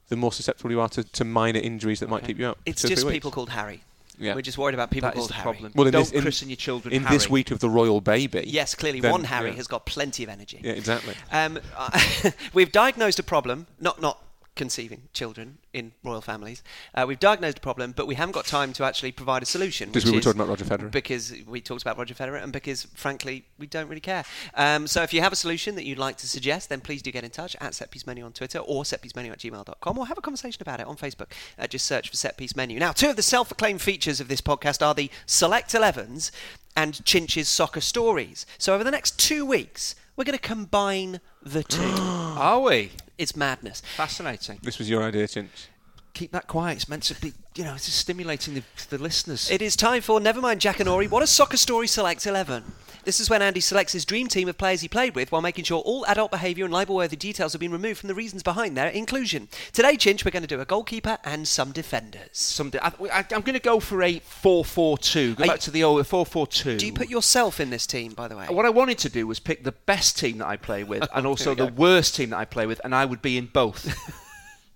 the 0.08 0.16
more 0.16 0.32
susceptible 0.32 0.70
you 0.70 0.80
are 0.80 0.88
to, 0.90 1.04
to 1.04 1.24
minor 1.24 1.60
injuries 1.60 2.00
that 2.00 2.08
might 2.08 2.24
keep 2.24 2.38
you 2.38 2.46
out. 2.46 2.58
It's 2.64 2.82
just 2.82 3.06
people 3.06 3.28
weeks. 3.28 3.34
called 3.34 3.50
Harry. 3.50 3.82
Yeah. 4.18 4.34
We're 4.34 4.40
just 4.40 4.56
worried 4.56 4.72
about 4.74 4.90
people 4.90 5.10
That 5.10 5.16
is 5.16 5.18
called 5.18 5.30
the 5.30 5.34
Harry. 5.34 5.44
problem. 5.44 5.72
Well, 5.74 5.86
in 5.86 5.92
Don't 5.92 6.02
this- 6.04 6.12
in- 6.12 6.22
christen 6.22 6.48
your 6.48 6.56
children 6.56 6.94
in 6.94 7.02
Harry. 7.02 7.16
this 7.16 7.28
week 7.28 7.50
of 7.50 7.58
the 7.58 7.68
royal 7.68 8.00
baby. 8.00 8.44
Yes, 8.46 8.74
clearly 8.74 9.00
then- 9.00 9.12
one 9.12 9.24
Harry 9.24 9.50
yeah. 9.50 9.56
has 9.56 9.66
got 9.66 9.84
plenty 9.84 10.22
of 10.24 10.30
energy. 10.30 10.60
Yeah, 10.64 10.72
exactly. 10.72 11.14
Um, 11.30 11.58
we've 12.54 12.72
diagnosed 12.72 13.18
a 13.18 13.22
problem, 13.22 13.66
not 13.78 14.00
not 14.00 14.22
conceiving 14.56 15.02
children 15.12 15.58
in 15.72 15.92
royal 16.02 16.20
families. 16.20 16.62
Uh, 16.94 17.04
we've 17.06 17.20
diagnosed 17.20 17.58
a 17.58 17.60
problem, 17.60 17.92
but 17.92 18.06
we 18.06 18.14
haven't 18.14 18.32
got 18.32 18.46
time 18.46 18.72
to 18.72 18.84
actually 18.84 19.12
provide 19.12 19.42
a 19.42 19.46
solution. 19.46 19.90
Because 19.90 20.10
we 20.10 20.16
were 20.16 20.22
talking 20.22 20.40
about 20.40 20.48
Roger 20.48 20.64
Federer. 20.64 20.90
Because 20.90 21.32
we 21.46 21.60
talked 21.60 21.82
about 21.82 21.98
Roger 21.98 22.14
Federer, 22.14 22.42
and 22.42 22.52
because 22.52 22.84
frankly 22.94 23.44
we 23.58 23.66
don't 23.66 23.88
really 23.88 24.00
care. 24.00 24.24
Um, 24.54 24.86
so 24.86 25.02
if 25.02 25.12
you 25.14 25.20
have 25.20 25.32
a 25.32 25.36
solution 25.36 25.76
that 25.76 25.84
you'd 25.84 25.98
like 25.98 26.16
to 26.18 26.28
suggest, 26.28 26.68
then 26.70 26.80
please 26.80 27.02
do 27.02 27.12
get 27.12 27.22
in 27.22 27.30
touch 27.30 27.54
at 27.60 27.74
Set 27.74 27.90
Piece 27.90 28.06
Menu 28.06 28.24
on 28.24 28.32
Twitter 28.32 28.58
or 28.58 28.82
setpiecemenu 28.82 29.30
at 29.30 29.38
gmail.com 29.38 29.98
or 29.98 30.06
have 30.06 30.18
a 30.18 30.22
conversation 30.22 30.62
about 30.62 30.80
it 30.80 30.86
on 30.86 30.96
Facebook. 30.96 31.32
Uh, 31.58 31.66
just 31.66 31.84
search 31.84 32.10
for 32.10 32.16
Set 32.16 32.36
Piece 32.36 32.56
Menu. 32.56 32.78
Now, 32.78 32.92
two 32.92 33.10
of 33.10 33.16
the 33.16 33.22
self-acclaimed 33.22 33.82
features 33.82 34.20
of 34.20 34.28
this 34.28 34.40
podcast 34.40 34.84
are 34.84 34.94
the 34.94 35.10
Select 35.26 35.72
11s 35.72 36.30
and 36.74 37.04
Chinch's 37.04 37.48
Soccer 37.48 37.80
Stories. 37.80 38.46
So 38.58 38.74
over 38.74 38.84
the 38.84 38.90
next 38.90 39.18
two 39.18 39.44
weeks, 39.44 39.94
we're 40.16 40.24
going 40.24 40.38
to 40.38 40.42
combine 40.42 41.20
the 41.42 41.62
two. 41.62 41.82
Are 41.96 42.60
we? 42.60 42.92
It's 43.18 43.36
madness. 43.36 43.82
Fascinating. 43.96 44.58
This 44.62 44.78
was 44.78 44.88
your 44.90 45.02
idea, 45.02 45.26
Chinch. 45.26 45.68
Keep 46.16 46.32
that 46.32 46.46
quiet. 46.46 46.76
It's 46.76 46.88
meant 46.88 47.02
to 47.02 47.20
be, 47.20 47.34
you 47.56 47.64
know, 47.64 47.74
it's 47.74 47.84
just 47.84 47.98
stimulating 47.98 48.54
the, 48.54 48.62
the 48.88 48.96
listeners. 48.96 49.50
It 49.50 49.60
is 49.60 49.76
time 49.76 50.00
for 50.00 50.18
Nevermind 50.18 50.60
Jackanory. 50.60 51.10
What 51.10 51.22
a 51.22 51.26
soccer 51.26 51.58
story 51.58 51.86
Select 51.86 52.26
11. 52.26 52.64
This 53.04 53.20
is 53.20 53.28
when 53.28 53.42
Andy 53.42 53.60
selects 53.60 53.92
his 53.92 54.06
dream 54.06 54.26
team 54.26 54.48
of 54.48 54.56
players 54.56 54.80
he 54.80 54.88
played 54.88 55.14
with 55.14 55.30
while 55.30 55.42
making 55.42 55.64
sure 55.64 55.82
all 55.82 56.06
adult 56.06 56.30
behaviour 56.30 56.64
and 56.64 56.72
libel-worthy 56.72 57.16
details 57.16 57.52
have 57.52 57.60
been 57.60 57.70
removed 57.70 58.00
from 58.00 58.08
the 58.08 58.14
reasons 58.14 58.42
behind 58.42 58.78
their 58.78 58.88
inclusion. 58.88 59.48
Today, 59.74 59.98
Chinch, 59.98 60.24
we're 60.24 60.30
going 60.30 60.42
to 60.42 60.48
do 60.48 60.58
a 60.58 60.64
goalkeeper 60.64 61.18
and 61.22 61.46
some 61.46 61.70
defenders. 61.70 62.30
Some, 62.32 62.72
I, 62.80 62.92
I, 63.12 63.18
I'm 63.18 63.42
going 63.42 63.52
to 63.52 63.60
go 63.60 63.78
for 63.78 64.02
a 64.02 64.18
4-4-2. 64.20 65.36
Go 65.36 65.44
Are 65.44 65.46
back 65.48 65.56
you- 65.56 65.60
to 65.60 65.70
the 65.70 65.84
old 65.84 66.02
4-4-2. 66.06 66.78
Do 66.78 66.86
you 66.86 66.94
put 66.94 67.10
yourself 67.10 67.60
in 67.60 67.68
this 67.68 67.86
team, 67.86 68.14
by 68.14 68.26
the 68.26 68.38
way? 68.38 68.46
What 68.48 68.64
I 68.64 68.70
wanted 68.70 68.96
to 69.00 69.10
do 69.10 69.26
was 69.26 69.38
pick 69.38 69.64
the 69.64 69.72
best 69.72 70.18
team 70.18 70.38
that 70.38 70.46
I 70.46 70.56
play 70.56 70.82
with 70.82 71.06
and 71.14 71.26
also 71.26 71.54
the 71.54 71.66
worst 71.66 72.16
team 72.16 72.30
that 72.30 72.38
I 72.38 72.46
play 72.46 72.64
with, 72.64 72.80
and 72.84 72.94
I 72.94 73.04
would 73.04 73.20
be 73.20 73.36
in 73.36 73.48
both. 73.52 73.94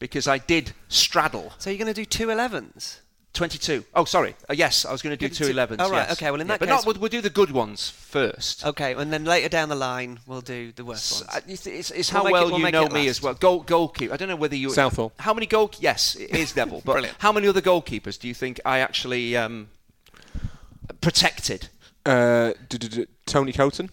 because 0.00 0.26
I 0.26 0.38
did 0.38 0.72
straddle. 0.88 1.52
So 1.58 1.70
you're 1.70 1.78
going 1.78 1.86
to 1.86 1.94
do 1.94 2.04
two 2.04 2.26
11s? 2.26 2.98
22. 3.32 3.84
Oh, 3.94 4.04
sorry. 4.04 4.34
Uh, 4.48 4.54
yes, 4.54 4.84
I 4.84 4.90
was 4.90 5.02
going 5.02 5.12
to 5.12 5.16
do 5.16 5.28
Good 5.28 5.36
two 5.36 5.44
to- 5.44 5.54
11s. 5.54 5.76
oh, 5.78 5.88
right, 5.88 6.08
yes. 6.08 6.12
okay, 6.14 6.32
well, 6.32 6.40
in 6.40 6.48
Yeah, 6.48 6.54
that 6.54 6.58
but 6.60 6.68
case- 6.68 6.78
not, 6.78 6.86
we'll, 6.86 7.00
we'll 7.02 7.08
do 7.10 7.20
the 7.20 7.30
good 7.30 7.52
ones 7.52 7.88
first. 7.88 8.66
Okay, 8.66 8.92
and 8.94 9.12
then 9.12 9.24
later 9.24 9.48
down 9.48 9.68
the 9.68 9.76
line, 9.76 10.18
we'll 10.26 10.40
do 10.40 10.72
the 10.72 10.84
worst 10.84 11.12
S- 11.12 11.20
ones. 11.20 11.36
uh, 11.36 11.40
It's, 11.46 11.64
it's, 11.68 11.90
it's 11.92 12.12
We'll 12.12 12.22
how 12.22 12.24
make 12.24 12.30
it- 12.30 12.34
well 12.34 12.46
we'll 12.50 12.60
you 12.66 12.72
know 12.72 12.88
me 12.88 13.06
as 13.06 13.22
well. 13.22 13.34
Goal, 13.34 13.60
goalkeeper. 13.60 14.12
I 14.12 14.16
don't 14.16 14.26
know 14.28 14.34
whether 14.34 14.56
you. 14.56 14.70
Southall. 14.70 15.12
How 15.20 15.32
many 15.32 15.46
goal? 15.46 15.70
Yes, 15.78 16.16
it 16.16 16.30
is 16.34 16.56
Neville. 16.56 16.82
But 16.84 16.92
Brilliant. 16.94 17.16
how 17.20 17.30
many 17.30 17.46
other 17.46 17.60
goalkeepers 17.60 18.18
do 18.18 18.26
you 18.26 18.34
think 18.34 18.58
I 18.64 18.80
actually 18.80 19.36
um, 19.36 19.68
protected? 21.00 21.68
Uh, 22.04 22.52
Tony 23.26 23.52
Coton? 23.52 23.90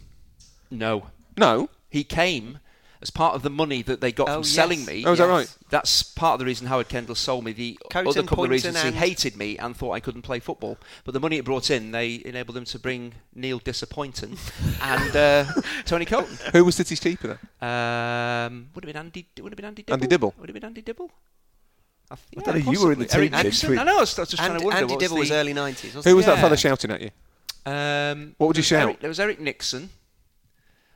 No. 0.72 1.08
No. 1.38 1.70
He 1.90 2.04
came 2.04 2.58
as 3.02 3.10
part 3.10 3.36
of 3.36 3.44
the 3.44 3.50
money 3.50 3.82
that 3.84 4.02
they 4.02 4.12
got 4.12 4.28
Oh, 4.30 4.34
from 4.34 4.42
yes. 4.44 4.50
selling 4.52 4.86
me. 4.86 5.04
Oh, 5.06 5.12
is 5.14 5.20
that 5.20 5.28
right? 5.28 5.54
That's 5.70 6.02
part 6.04 6.34
of 6.34 6.40
the 6.40 6.46
reason 6.46 6.68
Howard 6.68 6.88
Kendall 6.90 7.16
sold 7.16 7.44
me. 7.46 7.52
The 7.54 7.78
Coton, 7.92 8.08
other 8.10 8.24
couple 8.24 8.44
of 8.46 8.50
reasons 8.50 8.82
he 8.82 8.92
hated 8.92 9.36
me 9.38 9.58
and 9.58 9.76
thought 9.78 9.92
I 9.92 10.00
couldn't 10.00 10.22
play 10.24 10.40
football. 10.40 10.78
But 11.04 11.14
the 11.14 11.20
money 11.20 11.38
it 11.38 11.46
brought 11.46 11.70
in, 11.70 11.92
they 11.92 12.22
enabled 12.26 12.56
them 12.56 12.66
to 12.66 12.80
bring 12.80 13.14
Neil 13.36 13.60
Disappointing 13.60 14.38
and 14.82 15.16
uh, 15.16 15.46
Tony 15.86 16.06
Coton. 16.06 16.38
Who 16.54 16.66
was 16.66 16.76
City's 16.76 17.00
keeper 17.00 17.38
then? 17.60 17.70
Um, 17.70 18.70
would 18.74 18.84
have 18.84 18.94
been 18.94 19.00
Andy. 19.00 19.28
Would 19.42 19.52
have 19.52 19.58
been 19.58 19.66
Andy 19.66 19.84
Dibble. 19.84 19.94
Andy 19.94 20.08
Dibble? 20.08 20.34
Would 20.40 20.50
have 20.50 20.54
been 20.54 20.66
Andy 20.66 20.82
Dibble. 20.82 21.12
I, 22.10 22.16
th- 22.16 22.48
I 22.48 22.52
don't 22.54 22.66
know, 22.66 22.72
you 22.72 22.82
were 22.86 22.94
in 22.94 23.00
the 23.00 23.06
team, 23.06 23.34
Eric 23.34 23.52
Jim, 23.52 23.78
I 23.78 23.84
know. 23.84 23.98
I 23.98 24.00
was, 24.00 24.18
I 24.18 24.22
was 24.22 24.30
just 24.30 24.38
trying 24.38 24.52
Andy, 24.52 24.62
to 24.62 24.66
wonder. 24.66 24.82
Andy 24.84 24.94
what 24.94 25.00
Dibble 25.02 25.18
was 25.18 25.28
the, 25.28 25.36
early 25.36 25.54
90s, 25.54 26.04
Who 26.06 26.16
was 26.16 26.26
that 26.26 26.36
Yeah. 26.38 26.42
fella 26.42 26.56
shouting 26.56 26.92
at 26.92 27.02
you? 27.02 27.10
Um, 27.66 28.34
What 28.38 28.48
would 28.48 28.56
you 28.56 28.64
there 28.64 28.68
shout? 28.80 28.84
Eric, 28.84 29.00
there 29.02 29.10
was 29.10 29.20
Eric 29.20 29.42
Nixon. 29.42 29.90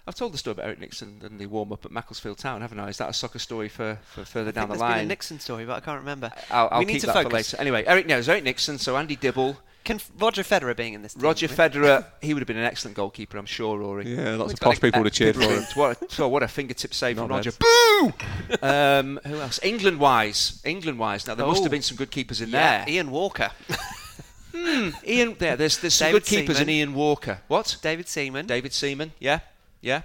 I've 0.08 0.16
told 0.16 0.34
the 0.34 0.38
story 0.38 0.54
about 0.54 0.66
Eric 0.66 0.80
Nixon 0.80 1.22
and 1.24 1.40
the 1.40 1.46
warm 1.46 1.72
up 1.72 1.86
at 1.86 1.92
Macclesfield 1.92 2.38
Town, 2.40 2.62
haven't 2.62 2.80
I? 2.80 2.90
Is 2.90 2.98
that 2.98 3.10
a 3.10 3.14
soccer 3.14 3.40
story 3.40 3.70
for, 3.70 4.00
for 4.04 4.26
further 4.26 4.50
I 4.50 4.52
down 4.52 4.68
think 4.68 4.80
the 4.80 4.86
there's 4.86 4.96
been 4.98 5.06
a? 5.06 5.08
Nixon 5.08 5.40
story, 5.40 5.66
but 5.66 5.74
I 5.74 5.80
can't 5.80 6.00
remember. 6.00 6.32
I'll, 6.50 6.70
I'll 6.72 6.80
we 6.80 6.86
keep 6.86 6.94
need 6.96 7.00
to 7.02 7.06
that 7.08 7.14
focus. 7.14 7.30
for 7.30 7.36
later. 7.36 7.58
Anyway, 7.62 7.84
Eric, 7.86 8.08
no, 8.08 8.16
it 8.16 8.18
was 8.18 8.30
Eric 8.30 8.44
Nixon, 8.44 8.80
so 8.80 8.98
Andy 8.98 9.16
Dibble, 9.16 9.58
Can 9.84 10.00
Roger 10.18 10.42
Federer 10.42 10.76
being 10.76 10.94
in 10.96 11.04
this 11.04 11.14
team? 11.14 11.24
Roger 11.24 11.48
Federer. 11.48 12.06
He 12.22 12.34
would 12.34 12.42
have 12.42 12.48
been 12.48 12.58
an 12.58 12.66
excellent 12.66 12.98
goalkeeper, 12.98 13.38
I'm 13.38 13.46
sure, 13.46 13.78
Rory. 13.78 14.16
Yeah, 14.16 14.36
lots 14.36 14.50
We've 14.50 14.54
of 14.54 14.60
got 14.60 14.66
posh 14.70 14.78
a- 14.78 14.82
people 14.82 15.00
would 15.02 15.08
have 15.08 15.14
cheered 15.14 15.36
for 15.36 15.42
him. 15.44 15.64
What 15.76 16.02
a, 16.02 16.12
so 16.12 16.28
what 16.28 16.42
a 16.44 16.48
fingertip 16.48 16.94
save 16.96 17.18
from 17.18 17.28
Not 17.30 17.36
Roger. 17.36 17.52
bad. 17.52 17.60
Boo! 17.60 18.68
um, 18.68 19.20
who 19.26 19.40
else? 19.40 19.60
England 19.64 20.00
wise. 20.00 20.62
England 20.66 20.98
wise. 21.00 21.28
Now, 21.28 21.36
there 21.36 21.46
must 21.46 21.60
Oh. 21.60 21.64
have 21.64 21.72
been 21.72 21.82
some 21.84 21.98
good 21.98 22.10
keepers 22.12 22.42
in 22.42 22.50
Yeah, 22.50 22.86
there. 22.86 22.94
Ian 22.96 23.12
Walker. 23.12 23.52
hmm, 24.56 24.90
Ian, 25.06 25.36
there, 25.40 25.56
there's, 25.56 25.78
there's 25.78 25.94
some 25.94 26.08
David 26.08 26.24
good 26.24 26.30
keepers 26.30 26.58
Seaman. 26.58 26.70
in 26.70 26.76
Ian 26.76 26.94
Walker. 26.94 27.40
What? 27.48 27.78
David 27.82 28.08
Seaman. 28.08 28.46
David 28.48 28.74
Seaman, 28.74 29.14
yeah, 29.20 29.40
yeah. 29.82 30.02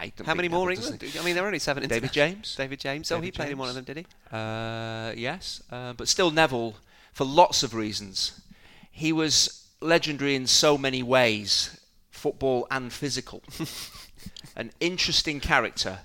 He 0.00 0.12
don't 0.16 0.26
How 0.26 0.34
many 0.34 0.48
more 0.48 0.70
England? 0.70 1.02
I 1.18 1.24
mean, 1.24 1.34
there 1.34 1.44
are 1.44 1.46
only 1.46 1.58
seven. 1.58 1.88
David. 1.88 2.12
James? 2.12 2.56
David 2.56 2.80
James. 2.80 3.10
Oh, 3.12 3.16
he 3.16 3.30
David 3.30 3.34
played 3.34 3.52
in 3.52 3.58
one 3.58 3.68
of 3.68 3.74
them, 3.74 3.84
did 3.84 3.98
he? 3.98 4.02
he? 4.02 4.36
Uh, 4.36 5.12
yes, 5.16 5.62
uh, 5.70 5.92
but 5.92 6.08
still 6.08 6.30
Neville, 6.30 6.76
for 7.12 7.24
lots 7.24 7.62
of 7.62 7.74
reasons, 7.74 8.40
he 8.90 9.12
was 9.12 9.68
legendary 9.80 10.34
in 10.34 10.46
so 10.46 10.76
many 10.76 11.02
ways, 11.02 11.80
football 12.10 12.66
and 12.70 12.92
physical. 12.92 13.42
An 14.56 14.72
interesting 14.80 15.38
character, 15.38 16.00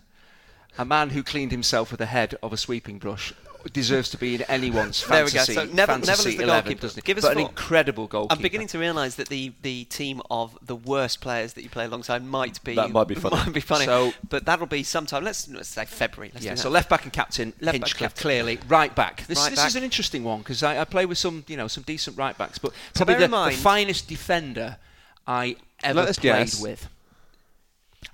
a 0.77 0.85
man 0.85 1.09
who 1.09 1.23
cleaned 1.23 1.51
himself 1.51 1.91
with 1.91 1.99
the 1.99 2.05
head 2.05 2.35
of 2.43 2.53
a 2.53 2.57
sweeping 2.57 2.99
brush. 2.99 3.33
Deserves 3.74 4.09
to 4.09 4.18
be 4.18 4.36
in 4.36 4.41
anyone's 4.43 5.03
There 5.07 5.24
we 5.26 5.32
go. 5.32 5.38
fantasy. 5.39 5.53
So 5.53 5.66
Neville- 5.66 5.99
Neville 5.99 6.12
is 6.12 6.38
the 6.38 6.43
11, 6.43 6.45
goalkeeper. 6.64 6.82
doesn't 6.82 7.03
he? 7.03 7.05
Give 7.05 7.18
us 7.18 7.24
but 7.24 7.34
an 7.38 7.39
incredible 7.39 8.07
goalkeeper. 8.07 8.36
I'm 8.36 8.41
beginning 8.41 8.68
to 8.68 8.80
realise 8.80 9.16
that 9.16 9.30
the, 9.30 9.51
the 9.62 9.84
team 9.86 10.22
of 10.32 10.57
the 10.66 10.76
worst 10.76 11.22
players 11.22 11.53
that 11.53 11.64
you 11.64 11.70
play 11.70 11.86
alongside 11.86 12.24
might 12.26 12.64
be 12.64 12.76
That 12.76 12.91
might 12.91 13.07
be 13.07 13.16
funny. 13.16 13.36
Might 13.36 13.53
be 13.53 13.59
funny. 13.62 13.86
So- 13.86 14.14
but 14.30 14.45
that'll 14.45 14.68
be 14.68 14.84
sometime. 14.84 15.24
Let's, 15.24 15.47
let's 15.49 15.70
say 15.70 15.86
February. 15.86 16.32
Let's 16.34 16.45
Yeah, 16.45 16.55
so 16.55 16.70
left 16.70 16.89
back 16.89 17.03
and 17.03 17.14
captain, 17.14 17.53
Left 17.62 17.80
back 17.80 17.95
captain. 17.95 18.22
clearly. 18.22 18.59
Right 18.68 18.95
back. 18.95 19.26
This, 19.28 19.38
Right 19.38 19.49
this 19.49 19.59
back. 19.59 19.68
is 19.68 19.76
an 19.76 19.84
interesting 19.84 20.24
one 20.24 20.39
because 20.39 20.64
I, 20.64 20.80
I 20.82 20.86
play 20.86 21.05
with 21.05 21.18
some, 21.18 21.43
you 21.47 21.57
know, 21.57 21.68
some 21.68 21.84
decent 21.84 22.18
right 22.18 22.38
backs, 22.38 22.57
but 22.57 22.72
So 22.93 23.05
probably 23.05 23.16
bear 23.16 23.28
the, 23.28 23.49
the 23.49 23.55
finest 23.57 24.07
defender 24.07 24.78
I 25.28 25.55
ever 25.84 25.99
Let 26.01 26.09
us 26.09 26.20
played 26.20 26.32
guess. 26.34 26.62
with. 26.62 26.88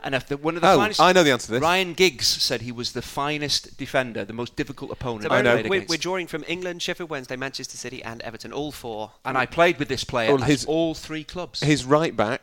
And 0.03 0.13
if 0.13 0.27
the, 0.27 0.37
one 0.37 0.55
of 0.55 0.61
the 0.61 0.69
Oh, 0.71 0.77
finest, 0.77 0.99
I 0.99 1.11
know 1.11 1.23
the 1.23 1.31
answer 1.31 1.47
to 1.47 1.51
this. 1.53 1.61
Ryan 1.61 1.93
Giggs 1.93 2.27
said 2.27 2.61
he 2.61 2.71
was 2.71 2.91
the 2.91 3.01
finest 3.01 3.77
defender, 3.77 4.23
the 4.25 4.33
most 4.33 4.55
difficult 4.55 4.91
opponent 4.91 5.23
So 5.23 5.29
I 5.29 5.41
bear 5.41 5.51
in 5.51 5.55
mind, 5.57 5.67
played 5.67 5.81
we're, 5.89 5.93
we're 5.95 5.97
drawing 5.97 6.27
from 6.27 6.43
England, 6.47 6.81
Sheffield 6.81 7.09
Wednesday, 7.09 7.35
Manchester 7.35 7.77
City, 7.77 8.03
and 8.03 8.21
Everton, 8.21 8.53
all 8.53 8.71
four. 8.71 9.11
and 9.25 9.37
I 9.37 9.45
played 9.45 9.79
with 9.79 9.87
this 9.87 10.03
player 10.03 10.33
Well, 10.33 10.43
at 10.43 10.49
his- 10.49 10.65
all 10.65 10.93
three 10.93 11.23
clubs. 11.23 11.61
His 11.61 11.83
right 11.85 12.15
back, 12.15 12.41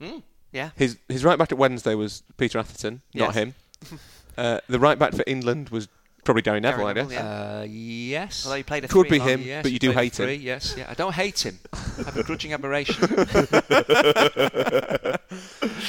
Hmm. 0.00 0.18
Yeah. 0.52 0.70
his 0.76 0.96
his 1.08 1.24
right 1.24 1.38
back 1.38 1.52
at 1.52 1.58
Wednesday 1.58 1.94
was 1.94 2.22
Peter 2.38 2.58
Atherton, 2.58 3.02
not 3.14 3.34
Yes. 3.34 3.34
him. 3.34 3.54
uh, 4.38 4.60
the 4.68 4.78
right 4.78 4.98
back 4.98 5.12
for 5.14 5.24
England 5.26 5.68
was 5.68 5.88
probably 6.28 6.42
Gary 6.42 6.60
Neville, 6.60 6.86
I 6.86 6.92
Neville, 6.92 7.10
guess. 7.10 7.18
yeah. 7.18 7.58
Uh, 7.60 7.66
yes. 7.68 8.44
Although 8.44 8.56
he 8.58 8.62
played 8.62 8.84
a 8.84 8.88
Could 8.88 9.08
three 9.08 9.16
be 9.16 9.18
long- 9.18 9.28
him. 9.28 9.42
Yes, 9.42 9.62
but 9.62 9.72
you 9.72 9.78
do 9.78 9.92
hate 9.92 10.14
for 10.14 10.26
him. 10.26 10.40
Yes, 10.42 10.74
yeah. 10.76 10.84
I 10.88 10.92
don't 10.94 11.14
hate 11.14 11.44
him. 11.46 11.58
I 11.72 11.78
have 12.04 12.16
a 12.18 12.22
grudging 12.22 12.52
admiration. 12.52 12.94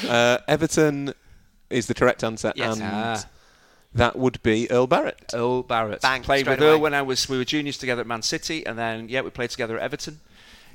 Uh, 0.07 0.37
Everton 0.47 1.13
is 1.69 1.87
the 1.87 1.93
correct 1.93 2.23
answer, 2.23 2.51
Yes. 2.55 2.75
and 2.79 2.83
Ah. 2.83 3.23
that 3.93 4.17
would 4.17 4.41
be 4.43 4.69
Earl 4.71 4.87
Barrett. 4.87 5.19
Earl 5.33 5.63
Barrett. 5.63 6.01
Bang, 6.01 6.23
played 6.23 6.45
straight 6.45 6.59
with 6.59 6.67
Earl 6.67 6.79
when 6.79 6.93
I 6.93 7.01
was 7.01 7.27
we 7.29 7.37
were 7.37 7.45
juniors 7.45 7.77
together 7.77 8.01
at 8.01 8.07
Man 8.07 8.21
City, 8.21 8.65
and 8.65 8.77
then 8.77 9.09
yeah, 9.09 9.21
we 9.21 9.29
played 9.29 9.49
together 9.51 9.77
at 9.77 9.83
Everton. 9.83 10.19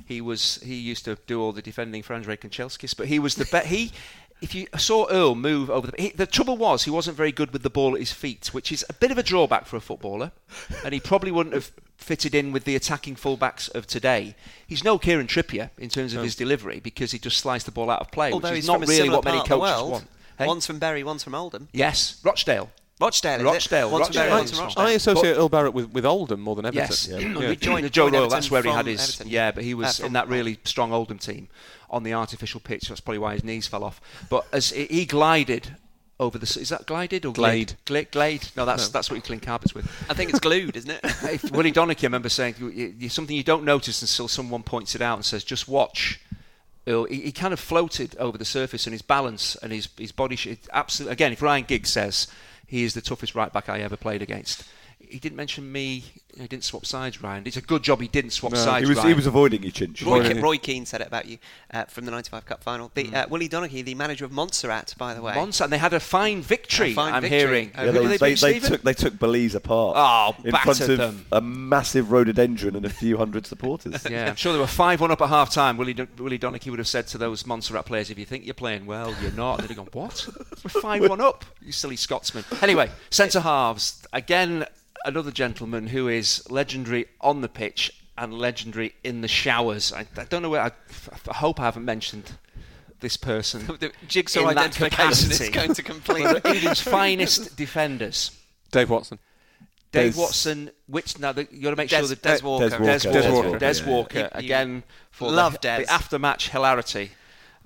He 0.05 0.21
was 0.21 0.59
he 0.63 0.75
used 0.75 1.05
to 1.05 1.17
do 1.27 1.41
all 1.41 1.51
the 1.51 1.61
defending 1.61 2.03
for 2.03 2.13
Andrei 2.13 2.37
Kanchelskis, 2.37 2.95
but 2.95 3.07
he 3.07 3.19
was 3.19 3.35
the 3.35 3.45
bet 3.45 3.67
he. 3.67 3.91
If 4.41 4.53
you 4.53 4.67
saw 4.77 5.07
Earl 5.09 5.35
move 5.35 5.69
over 5.69 5.87
the, 5.87 6.01
he, 6.01 6.09
the 6.09 6.27
trouble 6.27 6.57
was 6.57 6.83
he 6.83 6.91
wasn't 6.91 7.17
very 7.17 7.31
good 7.31 7.51
with 7.51 7.63
the 7.63 7.69
ball 7.69 7.93
at 7.93 7.99
his 7.99 8.11
feet, 8.11 8.47
which 8.53 8.71
is 8.71 8.85
a 8.89 8.93
bit 8.93 9.09
of 9.11 9.17
a 9.17 9.23
drawback 9.23 9.65
for 9.65 9.77
a 9.77 9.81
footballer, 9.81 10.31
and 10.83 10.93
he 10.93 10.99
probably 10.99 11.31
wouldn't 11.31 11.55
have 11.55 11.71
fitted 11.97 12.35
in 12.35 12.51
with 12.51 12.65
the 12.65 12.75
attacking 12.75 13.15
fullbacks 13.15 13.73
of 13.73 13.87
today. 13.87 14.35
He's 14.67 14.83
no 14.83 14.99
Kieran 14.99 15.27
Trippier 15.27 15.69
in 15.77 15.89
terms 15.89 16.13
of 16.13 16.21
his 16.21 16.35
delivery 16.35 16.79
because 16.79 17.11
he 17.11 17.19
just 17.19 17.37
sliced 17.37 17.65
the 17.65 17.71
ball 17.71 17.89
out 17.89 18.01
of 18.01 18.11
play, 18.11 18.31
Although 18.31 18.49
which 18.49 18.55
he's 18.57 18.65
is 18.65 18.69
not 18.69 18.85
really 18.87 19.09
what 19.09 19.23
many 19.23 19.39
coaches 19.39 19.81
want. 19.89 20.07
Hey? 20.37 20.47
One's 20.47 20.67
from 20.67 20.79
Bury, 20.79 21.03
one's 21.03 21.23
from 21.23 21.33
Oldham. 21.33 21.69
Yes, 21.71 22.19
Rochdale. 22.23 22.69
Rochdale, 22.99 23.35
is 23.35 23.41
it? 23.41 23.45
Rochdale, 23.45 23.91
One's 23.91 24.07
Rochdale. 24.07 24.23
I- 24.23 24.35
I 24.37 24.39
Rochdale. 24.39 24.83
I 24.85 24.91
associate 24.91 25.33
Earl 25.35 25.49
Barrett 25.49 25.73
with, 25.73 25.91
with 25.91 26.05
Oldham 26.05 26.39
more 26.39 26.55
than 26.55 26.65
Everton. 26.65 26.87
Yes, 26.89 27.07
Yeah. 27.07 27.17
We 27.17 27.23
Yeah. 27.47 27.53
joined- 27.55 27.91
Joe 27.91 28.03
joined 28.09 28.13
Royle. 28.15 28.29
That's 28.29 28.49
where 28.49 28.63
he 28.63 28.69
had 28.69 28.85
his. 28.85 29.01
Everton. 29.01 29.27
Yeah, 29.29 29.51
but 29.51 29.63
he 29.63 29.73
was 29.73 29.99
Uh, 30.01 30.05
in 30.05 30.13
that 30.13 30.27
really 30.29 30.59
strong 30.63 30.93
Oldham 30.93 31.19
team 31.19 31.49
on 31.89 32.03
the 32.03 32.13
artificial 32.13 32.59
pitch. 32.61 32.87
That's 32.87 33.01
probably 33.01 33.19
why 33.19 33.33
his 33.33 33.43
knees 33.43 33.67
fell 33.67 33.83
off. 33.83 33.99
But 34.29 34.45
as 34.53 34.69
he 34.71 34.85
he 34.85 35.05
glided 35.05 35.75
over 36.21 36.37
the. 36.37 36.45
Is 36.59 36.69
that 36.69 36.85
glided 36.85 37.25
or 37.25 37.33
Glade. 37.33 37.73
Glade. 37.83 38.11
Glade. 38.11 38.47
No, 38.55 38.63
that's 38.65 38.87
that's 38.87 39.09
what 39.09 39.17
you 39.17 39.21
clean 39.21 39.41
carpets 39.41 39.75
with. 39.75 39.85
I 40.09 40.13
think 40.13 40.29
it's 40.29 40.39
glued, 40.39 40.77
isn't 40.77 40.89
it? 40.89 41.01
If- 41.23 41.51
Willie 41.51 41.73
Donachie, 41.73 42.03
I 42.03 42.07
remember 42.07 42.29
saying 42.29 42.55
something 43.09 43.35
you 43.35 43.43
don't 43.43 43.65
notice 43.65 44.01
until 44.01 44.29
someone 44.29 44.63
points 44.63 44.95
it 44.95 45.01
out 45.01 45.17
and 45.17 45.25
says, 45.25 45.43
"Just 45.43 45.67
watch." 45.67 46.21
Earl, 46.87 47.05
He, 47.05 47.21
he 47.21 47.31
kind 47.31 47.51
of 47.51 47.59
floated 47.59 48.15
over 48.17 48.37
the 48.37 48.45
surface, 48.45 48.85
and 48.85 48.93
his 48.93 49.01
balance 49.01 49.55
and 49.61 49.73
his 49.73 49.89
his 49.97 50.13
body. 50.13 50.35
sh- 50.37 50.55
Absolutely. 50.71 51.11
Again, 51.13 51.33
if 51.33 51.41
Ryan 51.41 51.65
Giggs 51.67 51.89
says 51.89 52.27
he 52.67 52.83
is 52.83 52.93
the 52.93 53.01
toughest 53.01 53.35
right 53.35 53.51
back 53.51 53.69
I 53.69 53.79
ever 53.79 53.97
played 53.97 54.21
against, 54.21 54.63
he 55.09 55.19
didn't 55.19 55.35
mention 55.37 55.71
me. 55.71 56.03
He 56.37 56.47
didn't 56.49 56.65
swap 56.65 56.85
sides, 56.85 57.21
Ryan. 57.23 57.43
It's 57.47 57.55
a 57.55 57.61
good 57.61 57.81
job 57.81 58.01
he 58.01 58.09
didn't 58.09 58.31
swap 58.31 58.51
No, 58.51 58.57
sides. 58.59 58.83
He 58.83 58.89
was, 58.89 58.97
Ryan. 58.97 59.07
he 59.09 59.13
was 59.13 59.25
avoiding 59.25 59.63
you, 59.63 59.71
Chinch. 59.71 60.05
Roy, 60.05 60.19
Roy- 60.19 60.33
Ke- 60.33 60.43
Roy 60.43 60.57
Keane 60.57 60.85
said 60.85 60.99
it 60.99 61.07
about 61.07 61.27
you 61.27 61.37
uh, 61.73 61.85
from 61.85 62.03
the 62.03 62.11
95 62.11 62.45
Cup 62.45 62.61
final. 62.61 62.91
The, 62.93 63.15
uh, 63.15 63.27
Willie 63.29 63.47
Donachie, 63.47 63.85
the 63.85 63.95
manager 63.95 64.25
of 64.25 64.33
Montserrat, 64.33 64.93
by 64.97 65.13
the 65.13 65.21
way. 65.21 65.33
Monza, 65.33 65.63
and 65.63 65.71
they 65.71 65.77
had 65.77 65.93
a 65.93 65.99
fine 66.01 66.41
victory. 66.41 66.91
A 66.91 66.93
fine 66.95 67.13
I'm 67.13 67.21
victory 67.21 67.39
hearing. 67.39 67.71
Yeah, 67.73 67.85
Who 67.85 67.91
they, 67.91 67.99
did 67.99 68.01
they, 68.01 68.07
they, 68.17 68.17
beat, 68.17 68.19
they 68.19 68.35
Stephen? 68.59 68.69
took 68.71 68.81
they 68.81 68.93
took 68.93 69.17
Belize 69.17 69.55
apart. 69.55 69.95
Oh, 69.97 70.35
in 70.43 70.51
front 70.51 70.81
of 70.81 70.97
them. 70.97 71.25
a 71.31 71.39
massive 71.39 72.11
rhododendron 72.11 72.75
and 72.75 72.85
a 72.85 72.89
few 72.89 73.15
hundred 73.17 73.45
supporters. 73.47 74.05
Yeah, 74.09 74.27
I'm 74.29 74.35
sure 74.35 74.51
they 74.51 74.59
were 74.59 74.67
five 74.67 74.99
one 74.99 75.11
up 75.11 75.21
at 75.21 75.29
half 75.29 75.51
time. 75.51 75.77
Willie, 75.77 75.93
Don- 75.93 76.09
Willie 76.17 76.37
Donachie 76.39 76.69
would 76.69 76.79
have 76.79 76.87
said 76.87 77.07
to 77.07 77.17
those 77.17 77.45
Montserrat 77.45 77.85
players, 77.85 78.09
"If 78.09 78.19
you 78.19 78.25
think 78.25 78.43
you're 78.45 78.53
playing 78.53 78.85
well, 78.85 79.15
you're 79.21 79.31
not." 79.31 79.59
They'd 79.59 79.67
have 79.69 79.77
gone, 79.77 79.87
"What? 79.93 80.27
We're 80.63 80.81
five 80.81 81.07
one 81.09 81.21
up, 81.21 81.45
you 81.61 81.71
silly 81.71 81.95
Scotsman." 81.95 82.43
Anyway, 82.61 82.91
centre 83.09 83.39
halves 83.39 84.03
again. 84.11 84.65
Another 85.03 85.31
gentleman 85.31 85.87
who 85.87 86.07
is 86.07 86.49
legendary 86.49 87.05
on 87.21 87.41
the 87.41 87.49
pitch 87.49 87.91
and 88.17 88.33
legendary 88.33 88.95
in 89.03 89.21
the 89.21 89.27
showers. 89.27 89.91
I, 89.93 90.05
I 90.17 90.23
don't 90.25 90.41
know 90.41 90.49
where. 90.49 90.61
I, 90.61 90.71
I 91.29 91.33
hope 91.33 91.59
I 91.59 91.65
haven't 91.65 91.85
mentioned 91.85 92.31
this 93.01 93.17
person. 93.17 93.65
the 93.79 93.91
jigsaw 94.07 94.47
in 94.49 94.57
identification 94.57 95.31
is 95.31 95.49
going 95.49 95.73
to 95.73 95.83
complete. 95.83 96.23
One 96.23 96.37
of 96.37 96.45
England's 96.45 96.81
finest 96.81 97.55
defenders. 97.55 98.31
Dave 98.71 98.89
Watson. 98.89 99.19
Dave 99.91 100.13
Des- 100.13 100.19
Watson, 100.19 100.71
which 100.87 101.19
now 101.19 101.31
the, 101.31 101.47
you 101.51 101.61
got 101.61 101.69
to 101.71 101.75
make 101.75 101.89
Des, 101.89 101.99
sure 101.99 102.07
that 102.07 102.21
Des 102.21 102.37
Des 102.37 102.43
Walker. 102.43 102.69
Des 102.69 102.77
Des 102.77 103.07
Walker. 103.07 103.31
Walker, 103.31 103.31
Des 103.31 103.31
Walker, 103.31 103.59
Des 103.59 103.79
yeah. 103.79 103.89
Walker, 103.89 104.19
You- 104.19 104.23
you 104.23 104.29
again 104.45 104.83
for 105.11 105.31
love 105.31 105.53
the, 105.53 105.59
Des. 105.59 105.83
the 105.83 105.91
after-match 105.91 106.49
hilarity 106.49 107.11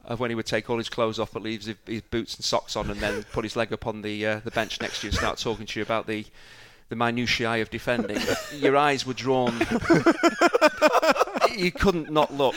of 0.05 0.19
when 0.19 0.29
he 0.31 0.35
would 0.35 0.45
take 0.45 0.69
all 0.69 0.77
his 0.77 0.89
clothes 0.89 1.19
off 1.19 1.31
but 1.33 1.41
leaves 1.41 1.65
his, 1.65 1.75
his 1.85 2.01
boots 2.01 2.35
and 2.35 2.43
socks 2.43 2.75
on 2.75 2.89
and 2.89 2.99
then 2.99 3.23
put 3.31 3.43
his 3.43 3.55
leg 3.55 3.71
up 3.73 3.85
on 3.85 4.01
the 4.01 4.25
uh, 4.25 4.39
the 4.43 4.51
bench 4.51 4.79
next 4.81 5.01
to 5.01 5.07
you 5.07 5.09
and 5.09 5.17
start 5.17 5.37
talking 5.37 5.65
to 5.65 5.79
you 5.79 5.83
about 5.83 6.07
the 6.07 6.25
the 6.89 6.95
minutiae 6.95 7.61
of 7.61 7.69
defending. 7.69 8.19
Your 8.55 8.75
eyes 8.75 9.05
were 9.05 9.13
drawn. 9.13 9.53
you 11.55 11.71
couldn't 11.71 12.11
not 12.11 12.33
look. 12.33 12.55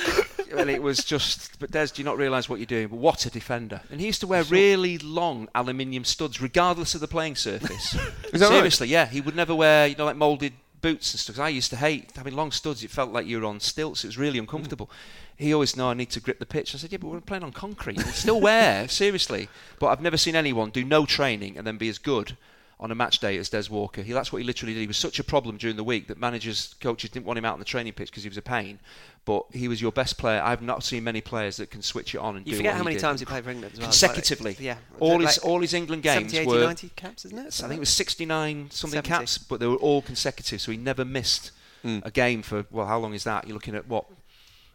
And 0.56 0.68
it 0.68 0.82
was 0.82 1.04
just, 1.04 1.58
but 1.60 1.70
Des, 1.70 1.88
do 1.94 2.02
you 2.02 2.04
not 2.04 2.18
realise 2.18 2.48
what 2.48 2.58
you're 2.58 2.66
doing? 2.66 2.88
But 2.88 2.98
what 2.98 3.24
a 3.24 3.30
defender! 3.30 3.80
And 3.90 4.00
he 4.00 4.06
used 4.06 4.20
to 4.20 4.26
wear 4.26 4.42
really 4.44 4.98
long 4.98 5.48
aluminium 5.54 6.04
studs, 6.04 6.42
regardless 6.42 6.94
of 6.94 7.00
the 7.00 7.08
playing 7.08 7.36
surface. 7.36 7.96
That 8.32 8.40
right? 8.40 8.48
Seriously, 8.48 8.88
yeah, 8.88 9.06
he 9.06 9.20
would 9.20 9.36
never 9.36 9.54
wear, 9.54 9.86
you 9.86 9.94
know, 9.94 10.06
like 10.06 10.16
moulded 10.16 10.54
boots 10.80 11.12
and 11.12 11.20
stuff. 11.20 11.38
I 11.38 11.50
used 11.50 11.68
to 11.70 11.76
hate 11.76 12.12
having 12.16 12.34
long 12.34 12.50
studs. 12.50 12.82
It 12.82 12.90
felt 12.90 13.12
like 13.12 13.26
you 13.26 13.38
were 13.38 13.46
on 13.46 13.60
stilts. 13.60 14.04
It 14.04 14.08
was 14.08 14.18
really 14.18 14.38
hmm. 14.38 14.44
uncomfortable. 14.44 14.90
He 15.36 15.52
always, 15.52 15.76
no, 15.76 15.90
I 15.90 15.94
need 15.94 16.10
to 16.10 16.20
grip 16.20 16.38
the 16.38 16.46
pitch. 16.46 16.74
I 16.74 16.78
said, 16.78 16.92
yeah, 16.92 16.98
but 16.98 17.08
we're 17.08 17.20
playing 17.20 17.44
on 17.44 17.52
concrete. 17.52 17.98
We'll 17.98 18.06
still 18.06 18.40
wear, 18.40 18.88
seriously. 19.02 19.48
But 19.78 19.88
I've 19.88 20.00
never 20.00 20.16
seen 20.16 20.34
anyone 20.34 20.70
do 20.70 20.84
no 20.84 21.04
training 21.04 21.58
and 21.58 21.66
then 21.66 21.76
be 21.76 21.88
as 21.88 21.98
good 21.98 22.36
on 22.82 22.90
a 22.90 22.94
match 22.94 23.20
day 23.20 23.36
as 23.38 23.48
Des 23.48 23.64
Walker. 23.70 24.02
He, 24.02 24.12
that's 24.12 24.32
what 24.32 24.38
he 24.42 24.44
literally 24.44 24.74
did. 24.74 24.80
He 24.80 24.86
was 24.86 24.96
such 24.98 25.18
a 25.18 25.24
problem 25.24 25.56
during 25.56 25.76
the 25.76 25.84
week 25.84 26.08
that 26.08 26.18
managers, 26.18 26.74
coaches 26.80 27.10
didn't 27.10 27.24
want 27.26 27.38
him 27.38 27.44
out 27.44 27.54
on 27.54 27.58
the 27.58 27.64
training 27.64 27.92
pitch 27.94 28.10
because 28.10 28.22
he 28.24 28.28
was 28.28 28.36
a 28.36 28.42
pain. 28.42 28.78
But 29.24 29.44
he 29.52 29.68
was 29.68 29.80
your 29.80 29.92
best 29.92 30.18
player. 30.18 30.42
I've 30.42 30.62
not 30.62 30.82
seen 30.82 31.04
many 31.04 31.20
players 31.20 31.56
that 31.58 31.70
can 31.70 31.80
switch 31.80 32.14
it 32.14 32.18
on 32.18 32.36
and 32.36 32.44
You 32.46 32.52
do 32.52 32.56
forget 32.56 32.72
what 32.72 32.78
how 32.78 32.84
many 32.84 32.96
did. 32.96 33.02
times 33.02 33.20
he 33.20 33.26
played 33.26 33.44
for 33.44 33.50
England 33.50 33.74
as 33.74 33.78
well. 33.78 33.86
consecutively. 33.88 34.50
Like, 34.50 34.60
yeah. 34.60 34.76
all 34.98 35.18
Like 35.18 35.28
his 35.28 35.38
all 35.38 35.60
his 35.60 35.74
England 35.74 36.02
games 36.02 36.32
70, 36.32 36.38
80, 36.38 36.46
were 36.48 36.64
90 36.66 36.88
caps, 36.96 37.24
isn't 37.26 37.38
it? 37.38 37.46
I 37.62 37.68
think 37.68 37.76
it 37.76 37.80
was 37.80 37.88
69 37.90 38.70
something 38.72 38.96
70. 38.98 39.08
caps, 39.08 39.38
but 39.38 39.60
they 39.60 39.66
were 39.68 39.76
all 39.76 40.02
consecutive, 40.02 40.60
so 40.60 40.72
he 40.72 40.78
never 40.78 41.04
missed 41.04 41.52
Mm. 41.84 42.00
a 42.06 42.12
game 42.12 42.42
for 42.42 42.64
well, 42.70 42.86
how 42.86 42.96
long 42.96 43.12
is 43.12 43.24
that? 43.24 43.44
You're 43.48 43.54
looking 43.54 43.74
at 43.74 43.88
what 43.88 44.04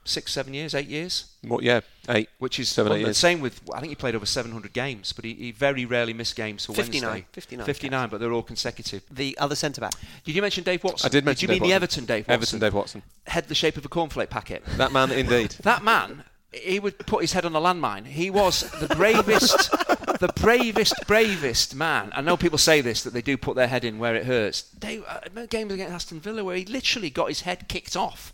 six, 0.07 0.31
seven 0.31 0.53
years, 0.53 0.73
eight 0.73 0.87
years, 0.87 1.25
What? 1.41 1.63
Yeah, 1.63 1.81
eight. 2.09 2.29
which 2.39 2.59
is 2.59 2.69
Seven, 2.69 2.93
eight 2.93 3.01
years. 3.01 3.17
same 3.17 3.41
with. 3.41 3.61
I 3.73 3.79
think 3.79 3.89
he 3.91 3.95
played 3.95 4.15
over 4.15 4.25
700 4.25 4.73
games, 4.73 5.13
but 5.13 5.25
he, 5.25 5.33
he 5.33 5.51
very 5.51 5.85
rarely 5.85 6.13
missed 6.13 6.35
games 6.35 6.65
for 6.65 6.73
59, 6.73 7.09
Wednesday. 7.09 7.27
59 7.33 7.65
59, 7.65 8.09
but 8.09 8.19
they're 8.19 8.31
all 8.33 8.43
consecutive. 8.43 9.03
The 9.11 9.37
other 9.37 9.55
centre 9.55 9.81
back. 9.81 9.93
Did 10.23 10.35
you 10.35 10.41
mention 10.41 10.63
Dave 10.63 10.83
Watson? 10.83 11.07
I 11.07 11.09
did 11.09 11.25
mention 11.25 11.47
Did 11.47 11.53
you 11.53 11.55
Dave 11.55 11.61
mean 11.61 11.69
the 11.69 11.75
Everton 11.75 12.05
Dave 12.05 12.27
Watson? 12.27 12.33
Everton 12.33 12.59
Dave 12.59 12.73
Watson. 12.73 13.03
Head 13.27 13.47
the 13.47 13.55
shape 13.55 13.77
of 13.77 13.85
a 13.85 13.89
cornflake 13.89 14.29
packet. 14.29 14.63
That 14.77 14.91
man, 14.91 15.11
indeed. 15.11 15.55
That 15.61 15.83
man, 15.83 16.23
he 16.53 16.79
would 16.79 16.97
put 16.99 17.21
his 17.21 17.33
head 17.33 17.45
on 17.45 17.55
a 17.55 17.59
landmine. 17.59 18.05
He 18.05 18.29
was 18.29 18.61
the 18.79 18.87
bravest, 18.95 19.69
the 20.19 20.31
bravest, 20.35 20.93
bravest 21.05 21.75
man. 21.75 22.11
I 22.15 22.21
know 22.21 22.37
people 22.37 22.57
say 22.57 22.81
this 22.81 23.03
that 23.03 23.13
they 23.13 23.21
do 23.21 23.37
put 23.37 23.55
their 23.55 23.67
head 23.67 23.83
in 23.83 23.99
where 23.99 24.15
it 24.15 24.25
hurts. 24.25 24.61
They, 24.79 24.99
uh, 24.99 25.45
games 25.49 25.73
against 25.73 25.93
Aston 25.93 26.21
Villa 26.21 26.43
where 26.43 26.55
he 26.55 26.65
literally 26.65 27.09
got 27.09 27.27
his 27.27 27.41
head 27.41 27.67
kicked 27.67 27.95
off. 27.97 28.33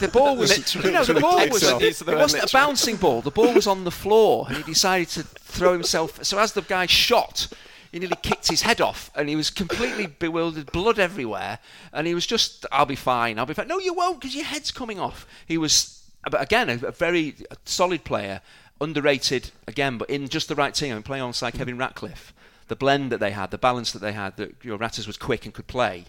The 0.00 0.10
ball 0.12 0.36
was, 0.36 0.56
Literally. 0.56 0.88
you 0.88 0.94
know, 0.94 1.04
the 1.04 1.20
ball 1.20 1.48
was. 1.48 1.62
It 1.62 2.06
wasn't 2.06 2.44
a 2.44 2.52
bouncing 2.52 2.96
ball. 2.96 3.20
The 3.20 3.30
ball 3.30 3.52
was 3.52 3.66
on 3.66 3.84
the 3.84 3.90
floor, 3.90 4.46
and 4.48 4.56
he 4.56 4.62
decided 4.62 5.08
to 5.08 5.22
throw 5.22 5.72
himself. 5.72 6.24
So 6.24 6.38
as 6.38 6.52
the 6.52 6.62
guy 6.62 6.86
shot. 6.86 7.48
He 7.92 7.98
nearly 7.98 8.14
kicked 8.22 8.46
his 8.46 8.62
head 8.62 8.80
off, 8.80 9.10
and 9.16 9.28
he 9.28 9.34
was 9.34 9.50
completely 9.50 10.06
bewildered, 10.06 10.70
blood 10.70 11.00
everywhere, 11.00 11.58
and 11.92 12.06
he 12.06 12.14
was 12.14 12.24
just, 12.24 12.64
"I'll 12.70 12.86
be 12.86 12.94
fine, 12.94 13.36
I'll 13.36 13.46
be 13.46 13.52
fine." 13.54 13.66
No, 13.66 13.80
you 13.80 13.92
won't, 13.92 14.20
because 14.20 14.36
your 14.36 14.44
head's 14.44 14.70
coming 14.70 15.00
off. 15.00 15.26
He 15.44 15.58
was, 15.58 16.00
but 16.30 16.40
again, 16.40 16.70
a, 16.70 16.86
a 16.86 16.92
very 16.92 17.34
solid 17.64 18.04
player, 18.04 18.42
underrated 18.80 19.50
again, 19.66 19.98
but 19.98 20.08
in 20.08 20.28
just 20.28 20.48
the 20.48 20.54
right 20.54 20.72
team. 20.72 20.92
I 20.92 20.96
And 20.96 21.04
playing 21.04 21.22
alongside 21.22 21.54
Kevin 21.54 21.78
Ratcliffe, 21.78 22.32
the 22.68 22.76
blend 22.76 23.10
that 23.10 23.18
they 23.18 23.32
had, 23.32 23.50
the 23.50 23.58
balance 23.58 23.90
that 23.90 23.98
they 23.98 24.12
had, 24.12 24.36
that 24.36 24.54
you 24.62 24.70
know, 24.70 24.76
Ratters 24.76 25.08
was 25.08 25.16
quick 25.16 25.44
and 25.44 25.52
could 25.52 25.66
play. 25.66 26.04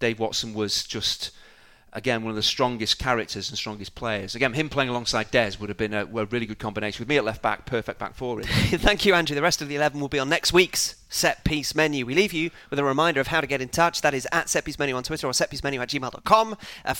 Dave 0.00 0.18
Watson 0.18 0.54
was 0.54 0.84
just 0.84 1.30
again 1.92 2.22
one 2.22 2.30
of 2.30 2.36
the 2.36 2.42
strongest 2.42 2.98
characters 2.98 3.48
and 3.48 3.58
strongest 3.58 3.94
players. 3.94 4.34
Again, 4.34 4.52
him 4.52 4.68
playing 4.68 4.90
alongside 4.90 5.30
Des 5.30 5.52
would 5.60 5.68
have 5.68 5.78
been 5.78 5.94
a, 5.94 6.04
a 6.04 6.24
really 6.26 6.46
good 6.46 6.58
combination. 6.58 7.02
With 7.02 7.08
me 7.08 7.16
at 7.16 7.24
left 7.24 7.42
back, 7.42 7.66
perfect 7.66 7.98
back 7.98 8.14
four. 8.14 8.42
Thank 8.42 9.04
you, 9.04 9.14
Andrew. 9.14 9.34
The 9.34 9.42
rest 9.42 9.62
of 9.62 9.68
the 9.68 9.76
11 9.76 10.00
will 10.00 10.08
be 10.08 10.18
on 10.18 10.28
next 10.28 10.52
week's 10.52 10.96
set 11.08 11.44
piece 11.44 11.74
menu. 11.74 12.06
We 12.06 12.14
leave 12.14 12.32
you 12.32 12.50
with 12.70 12.78
a 12.78 12.84
reminder 12.84 13.20
of 13.20 13.28
how 13.28 13.40
to 13.40 13.46
get 13.46 13.60
in 13.60 13.68
touch. 13.68 14.02
That 14.02 14.14
is 14.14 14.26
at 14.32 14.48
set 14.48 14.64
piece 14.64 14.78
menu 14.78 14.94
on 14.94 15.02
Twitter 15.02 15.26
or 15.26 15.32
setpiecemenu 15.32 15.80
at 15.80 15.88
gmail.com, 15.88 16.56
uh, 16.84 16.94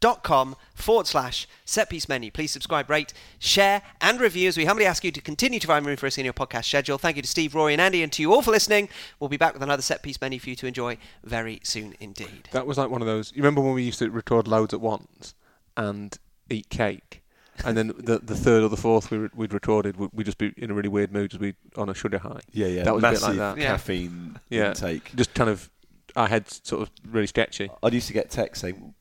facebook.com 0.00 0.56
forward 0.74 1.06
slash 1.06 1.46
set 1.64 1.90
piece 1.90 2.08
menu. 2.08 2.30
Please 2.30 2.50
subscribe, 2.50 2.88
rate, 2.90 3.12
share, 3.38 3.82
and 4.00 4.20
review 4.20 4.48
as 4.48 4.56
we 4.56 4.64
humbly 4.64 4.86
ask 4.86 5.04
you 5.04 5.10
to 5.12 5.20
continue 5.20 5.60
to 5.60 5.66
find 5.66 5.84
room 5.86 5.96
for 5.96 6.06
us 6.06 6.18
in 6.18 6.24
your 6.24 6.34
podcast 6.34 6.64
schedule. 6.66 6.98
Thank 6.98 7.16
you 7.16 7.22
to 7.22 7.28
Steve, 7.28 7.54
Rory, 7.54 7.72
and 7.74 7.80
Andy, 7.80 8.02
and 8.02 8.12
to 8.12 8.22
you 8.22 8.32
all 8.32 8.42
for 8.42 8.50
listening. 8.50 8.88
We'll 9.18 9.28
be 9.28 9.36
back 9.36 9.52
with 9.54 9.62
another 9.62 9.82
set 9.82 10.02
piece 10.02 10.20
menu 10.20 10.38
for 10.40 10.50
you 10.50 10.56
to 10.56 10.66
enjoy 10.66 10.96
very 11.24 11.60
soon 11.62 11.94
indeed. 12.00 12.48
That 12.52 12.66
was 12.66 12.78
like 12.78 12.90
one 12.90 13.02
of 13.02 13.06
those. 13.06 13.30
You 13.32 13.42
remember 13.42 13.60
when 13.60 13.74
we 13.74 13.82
used 13.82 13.98
to 14.00 14.10
record 14.10 14.48
loads 14.48 14.72
at 14.74 14.80
once 14.80 15.34
and 15.76 16.16
eat 16.48 16.68
cake, 16.70 17.22
and 17.64 17.76
then 17.76 17.88
the 17.98 18.18
the 18.18 18.34
third 18.34 18.62
or 18.62 18.68
the 18.68 18.76
fourth 18.76 19.10
we 19.10 19.18
re- 19.18 19.28
we'd 19.34 19.52
recorded, 19.52 19.96
we- 19.96 20.08
we'd 20.12 20.24
just 20.24 20.38
be 20.38 20.52
in 20.56 20.70
a 20.70 20.74
really 20.74 20.88
weird 20.88 21.12
mood, 21.12 21.30
just 21.30 21.40
be 21.40 21.54
on 21.76 21.88
a 21.88 21.94
sugar 21.94 22.18
high. 22.18 22.40
Yeah, 22.52 22.66
yeah. 22.68 22.84
That 22.84 22.94
was 22.94 23.04
a 23.04 23.06
bit 23.06 23.12
Massive 23.20 23.28
like 23.36 23.56
that. 23.56 23.62
Caffeine 23.62 24.40
Yeah, 24.48 24.68
intake. 24.70 25.14
just 25.14 25.34
kind 25.34 25.50
of 25.50 25.70
our 26.16 26.26
heads 26.26 26.60
sort 26.64 26.82
of 26.82 26.90
really 27.08 27.26
sketchy. 27.28 27.70
I 27.82 27.88
used 27.88 28.08
to 28.08 28.12
get 28.12 28.30
texts 28.30 28.62
saying, 28.62 28.94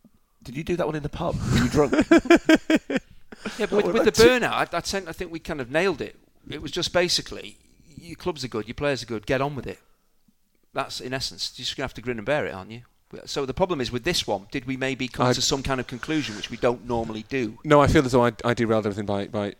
"Did 0.43 0.55
you 0.57 0.63
do 0.63 0.75
that 0.77 0.85
one 0.85 0.95
in 0.95 1.03
the 1.03 1.09
pub? 1.09 1.35
Were 1.53 1.57
you 1.59 1.69
drunk?" 1.69 1.93
Yeah, 3.57 3.67
but 3.67 3.85
with, 3.85 3.93
with 3.93 4.03
the 4.03 4.11
burnout, 4.11 4.51
I, 4.51 4.67
I, 4.77 4.81
tend, 4.81 5.07
I 5.07 5.13
think 5.13 5.31
we 5.31 5.39
kind 5.39 5.61
of 5.61 5.71
nailed 5.71 6.01
it. 6.01 6.17
It 6.49 6.61
was 6.61 6.71
just 6.71 6.91
basically, 6.91 7.57
your 7.97 8.17
clubs 8.17 8.43
are 8.43 8.49
good, 8.49 8.67
your 8.67 8.75
players 8.75 9.01
are 9.01 9.05
good, 9.05 9.25
get 9.25 9.39
on 9.39 9.55
with 9.55 9.65
it. 9.65 9.79
That's 10.73 10.99
in 10.99 11.13
essence. 11.13 11.53
You're 11.55 11.63
just 11.63 11.77
going 11.77 11.83
to 11.83 11.85
have 11.85 11.93
to 11.93 12.01
grin 12.01 12.17
and 12.17 12.25
bear 12.25 12.45
it, 12.47 12.53
aren't 12.53 12.71
you? 12.71 12.81
So 13.25 13.45
the 13.45 13.53
problem 13.53 13.79
is 13.79 13.91
with 13.93 14.03
this 14.03 14.27
one, 14.27 14.47
did 14.51 14.65
we 14.65 14.75
maybe 14.75 15.07
come 15.07 15.27
I- 15.27 15.33
to 15.33 15.41
some 15.41 15.63
kind 15.63 15.79
of 15.79 15.87
conclusion 15.87 16.35
which 16.35 16.51
we 16.51 16.57
don't 16.57 16.85
normally 16.85 17.23
do? 17.29 17.57
No, 17.63 17.81
I 17.81 17.87
feel 17.87 18.03
as 18.05 18.11
though 18.11 18.25
I, 18.25 18.33
I 18.43 18.53
derailed 18.53 18.85
everything 18.85 19.05
by 19.05 19.27
by 19.27 19.53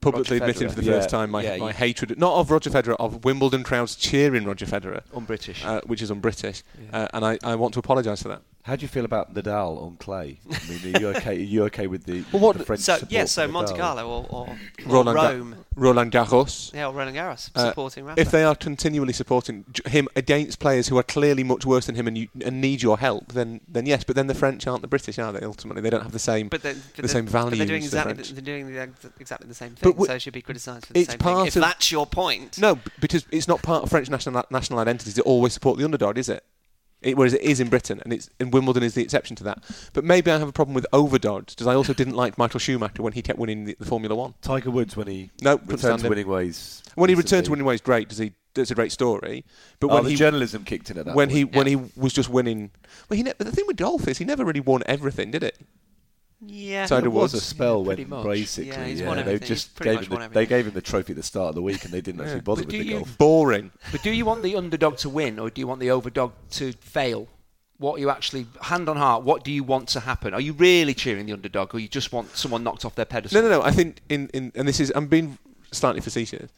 publicly 0.00 0.38
admitting 0.38 0.68
for 0.68 0.74
the 0.74 0.82
Yeah. 0.84 0.92
first 0.94 1.10
time 1.10 1.30
my, 1.30 1.42
Yeah, 1.44 1.56
my 1.58 1.68
you- 1.68 1.72
hatred, 1.74 2.18
not 2.18 2.34
of 2.40 2.50
Roger 2.50 2.70
Federer, 2.70 2.96
of 2.98 3.24
Wimbledon 3.24 3.62
crowds 3.62 3.94
cheering 3.94 4.44
Roger 4.46 4.66
Federer, 4.66 5.02
Un-British. 5.14 5.64
uh, 5.64 5.80
which 5.86 6.02
is 6.02 6.10
un-British, 6.10 6.64
Yeah. 6.90 7.02
uh, 7.02 7.08
and 7.14 7.24
I, 7.24 7.38
I 7.44 7.54
want 7.54 7.74
to 7.74 7.80
apologise 7.80 8.20
for 8.22 8.28
that. 8.30 8.42
How 8.64 8.76
do 8.76 8.82
you 8.82 8.88
feel 8.88 9.06
about 9.06 9.32
Nadal 9.34 9.82
on 9.82 9.96
clay? 9.96 10.38
I 10.48 10.68
mean, 10.68 10.94
are 10.96 11.00
you 11.00 11.08
okay? 11.08 11.30
Are 11.30 11.40
you 11.40 11.64
okay 11.64 11.86
with 11.86 12.04
the, 12.04 12.22
Well, 12.32 12.42
what- 12.42 12.58
the 12.58 12.64
French 12.64 12.82
So, 12.82 12.94
support 12.96 13.10
yeah, 13.10 13.22
for 13.22 13.26
so 13.28 13.48
Nadal? 13.48 13.52
Monte 13.52 13.74
Carlo 13.74 14.06
or, 14.08 14.26
or, 14.28 14.48
or 14.48 14.56
Roland 14.86 15.16
Ga- 15.16 15.28
Rome. 15.30 15.56
Roland 15.76 16.12
Garros. 16.12 16.74
yeah, 16.74 16.86
or 16.86 16.92
Roland 16.92 17.16
Garros 17.16 17.50
Uh, 17.54 17.68
supporting 17.70 18.04
Rafa. 18.04 18.20
If 18.20 18.30
they 18.30 18.44
are 18.44 18.54
continually 18.54 19.14
supporting 19.14 19.64
him 19.86 20.08
against 20.14 20.58
players 20.58 20.88
who 20.88 20.98
are 20.98 21.02
clearly 21.02 21.42
much 21.42 21.64
worse 21.64 21.86
than 21.86 21.94
him 21.94 22.06
and, 22.06 22.18
you, 22.18 22.28
and 22.44 22.60
need 22.60 22.82
your 22.82 22.98
help, 22.98 23.32
then 23.32 23.60
then 23.66 23.86
yes. 23.86 24.04
But 24.04 24.14
then 24.16 24.26
the 24.26 24.34
French 24.34 24.66
aren't 24.66 24.82
the 24.82 24.88
British, 24.88 25.18
are 25.18 25.32
they? 25.32 25.40
Ultimately, 25.40 25.80
they 25.80 25.90
don't 25.90 26.02
have 26.02 26.12
the 26.12 26.18
same. 26.18 26.48
but 26.48 26.62
they're, 26.62 26.74
the 26.96 27.08
same 27.08 27.24
But 27.24 27.50
they're 27.56 27.66
doing 27.66 27.82
exactly 27.82 28.12
the, 28.12 28.32
they're 28.34 28.42
doing 28.42 28.72
the, 28.74 28.90
exactly 29.18 29.48
the 29.48 29.54
same 29.54 29.70
thing, 29.74 29.92
w- 29.92 30.06
so 30.06 30.14
it 30.14 30.20
should 30.22 30.34
be 30.34 30.42
criticised 30.42 30.84
for 30.86 30.92
the 30.92 31.00
it's 31.00 31.10
same 31.10 31.18
thing. 31.18 31.34
part 31.34 31.48
If 31.48 31.54
that's 31.54 31.90
your 31.90 32.06
point, 32.06 32.58
no, 32.58 32.78
because 33.00 33.24
it's 33.32 33.48
not 33.48 33.62
part 33.62 33.84
of 33.84 33.88
French 33.90 34.10
national 34.10 34.44
national 34.50 34.78
identity 34.80 35.12
to 35.12 35.22
always 35.22 35.54
support 35.54 35.78
the 35.78 35.84
underdog, 35.84 36.18
is 36.18 36.28
it? 36.28 36.44
It? 37.02 37.16
Whereas 37.16 37.34
it 37.34 37.40
is 37.42 37.60
in 37.60 37.68
Britain, 37.68 38.00
and 38.04 38.12
it's 38.12 38.30
and 38.38 38.52
Wimbledon 38.52 38.82
is 38.82 38.94
the 38.94 39.02
exception 39.02 39.36
to 39.36 39.44
that. 39.44 39.64
But 39.92 40.04
maybe 40.04 40.30
I 40.30 40.38
have 40.38 40.48
a 40.48 40.52
problem 40.52 40.74
with 40.74 40.86
overdogs, 40.92 41.54
because 41.54 41.66
I 41.66 41.74
also 41.74 41.94
didn't 41.94 42.14
like 42.14 42.38
Michael 42.38 42.60
Schumacher 42.60 43.02
when 43.02 43.12
he 43.12 43.22
kept 43.22 43.38
winning 43.38 43.64
the, 43.64 43.76
the 43.78 43.86
Formula 43.86 44.14
One. 44.14 44.34
Tiger 44.42 44.70
Woods 44.70 44.96
when 44.96 45.06
he 45.06 45.30
No, 45.42 45.58
couldn't 45.58 45.76
returned 45.76 46.00
to 46.00 46.08
winning 46.08 46.28
ways. 46.28 46.82
When 46.94 47.08
he 47.08 47.14
returned 47.14 47.44
to 47.46 47.50
winning 47.50 47.66
ways, 47.66 47.80
great. 47.80 48.08
Does 48.08 48.18
he? 48.18 48.32
That's 48.54 48.72
a 48.72 48.74
great 48.74 48.90
story. 48.90 49.44
But 49.78 49.90
oh, 49.90 49.94
when 49.94 50.04
the 50.04 50.10
he 50.10 50.16
journalism 50.16 50.64
kicked 50.64 50.90
in 50.90 50.98
at 50.98 51.04
that 51.04 51.14
when 51.14 51.28
point. 51.28 51.36
he 51.36 51.44
when 51.44 51.66
he 51.68 51.76
was 51.96 52.12
just 52.12 52.28
winning. 52.28 52.70
Well, 53.08 53.16
he 53.16 53.22
ne- 53.22 53.32
but 53.38 53.46
the 53.46 53.52
thing 53.52 53.66
with 53.66 53.76
golf 53.76 54.08
is 54.08 54.18
he 54.18 54.24
never 54.24 54.44
really 54.44 54.60
won 54.60 54.82
everything, 54.86 55.30
did 55.30 55.44
it? 55.44 55.56
Yeah. 56.44 56.86
So 56.86 56.96
it 56.96 57.06
was 57.06 57.32
was. 57.32 57.34
a 57.34 57.40
spell 57.44 57.84
pretty 57.84 58.04
when 58.04 58.10
much. 58.20 58.24
basically 58.24 58.68
Yeah, 58.70 58.86
yeah, 58.86 59.14
they 59.14 59.20
everything. 59.20 59.48
just 59.48 59.78
gave 59.78 60.00
him 60.08 60.18
the, 60.20 60.28
they 60.32 60.46
gave 60.46 60.66
him 60.66 60.72
the 60.72 60.80
trophy 60.80 61.12
at 61.12 61.16
the 61.16 61.22
start 61.22 61.50
of 61.50 61.54
the 61.54 61.62
week 61.62 61.84
and 61.84 61.92
they 61.92 62.00
didn't 62.00 62.22
actually 62.22 62.40
bother 62.40 62.62
But 62.62 62.72
with 62.72 62.80
the 62.80 62.86
you- 62.86 62.96
golf. 62.98 63.18
Boring. 63.18 63.70
But 63.92 64.02
do 64.02 64.10
you 64.10 64.24
want 64.24 64.42
the 64.42 64.56
underdog 64.56 64.96
to 64.98 65.08
win, 65.10 65.38
or 65.38 65.50
do 65.50 65.60
you 65.60 65.66
want 65.66 65.80
the 65.80 65.88
overdog 65.88 66.32
to 66.52 66.72
fail? 66.72 67.28
What 67.76 67.98
you 68.00 68.10
actually, 68.10 68.46
hand 68.62 68.88
on 68.90 68.96
heart, 68.96 69.22
what 69.22 69.42
do 69.42 69.50
you 69.50 69.64
want 69.64 69.88
to 69.90 70.00
happen? 70.00 70.34
Are 70.34 70.40
you 70.40 70.52
really 70.52 70.92
cheering 70.94 71.24
the 71.26 71.32
underdog, 71.32 71.74
or 71.74 71.78
you 71.78 71.88
just 71.88 72.12
want 72.12 72.36
someone 72.36 72.62
knocked 72.62 72.84
off 72.84 72.94
their 72.94 73.06
pedestal? 73.06 73.40
No, 73.42 73.48
no, 73.48 73.58
no. 73.58 73.64
I 73.64 73.70
think 73.70 74.00
in, 74.10 74.28
in 74.34 74.52
and 74.54 74.68
this 74.68 74.80
is 74.80 74.92
I'm 74.94 75.06
being 75.08 75.38
slightly 75.72 76.00
facetious. 76.02 76.50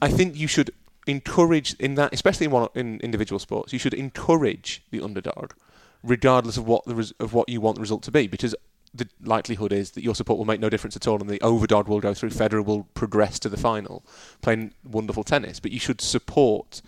I 0.00 0.08
think 0.08 0.36
you 0.36 0.46
should 0.46 0.70
encourage 1.08 1.74
in 1.80 1.94
that, 1.96 2.12
especially 2.12 2.46
in 2.46 2.52
one 2.52 2.68
in 2.76 3.00
individual 3.00 3.38
sports, 3.40 3.72
you 3.72 3.78
should 3.80 3.94
encourage 3.94 4.82
the 4.92 5.00
underdog, 5.00 5.52
regardless 6.04 6.56
of 6.56 6.66
what 6.68 6.84
the 6.84 6.94
res, 6.94 7.12
of 7.18 7.32
what 7.32 7.48
you 7.48 7.60
want 7.60 7.74
the 7.76 7.80
result 7.80 8.02
to 8.04 8.12
be, 8.12 8.26
because 8.28 8.54
the 8.94 9.08
likelihood 9.22 9.72
is 9.72 9.92
that 9.92 10.02
your 10.02 10.14
support 10.14 10.38
will 10.38 10.44
make 10.46 10.60
no 10.60 10.68
difference 10.70 10.96
at 10.96 11.06
all, 11.06 11.20
and 11.20 11.28
the 11.28 11.38
overdog 11.40 11.86
will 11.88 12.00
go 12.00 12.14
through. 12.14 12.30
Federer 12.30 12.64
will 12.64 12.84
progress 12.94 13.38
to 13.40 13.48
the 13.48 13.56
final, 13.56 14.04
playing 14.42 14.72
wonderful 14.84 15.24
tennis. 15.24 15.60
But 15.60 15.72
you 15.72 15.78
should 15.80 16.00
support 16.00 16.80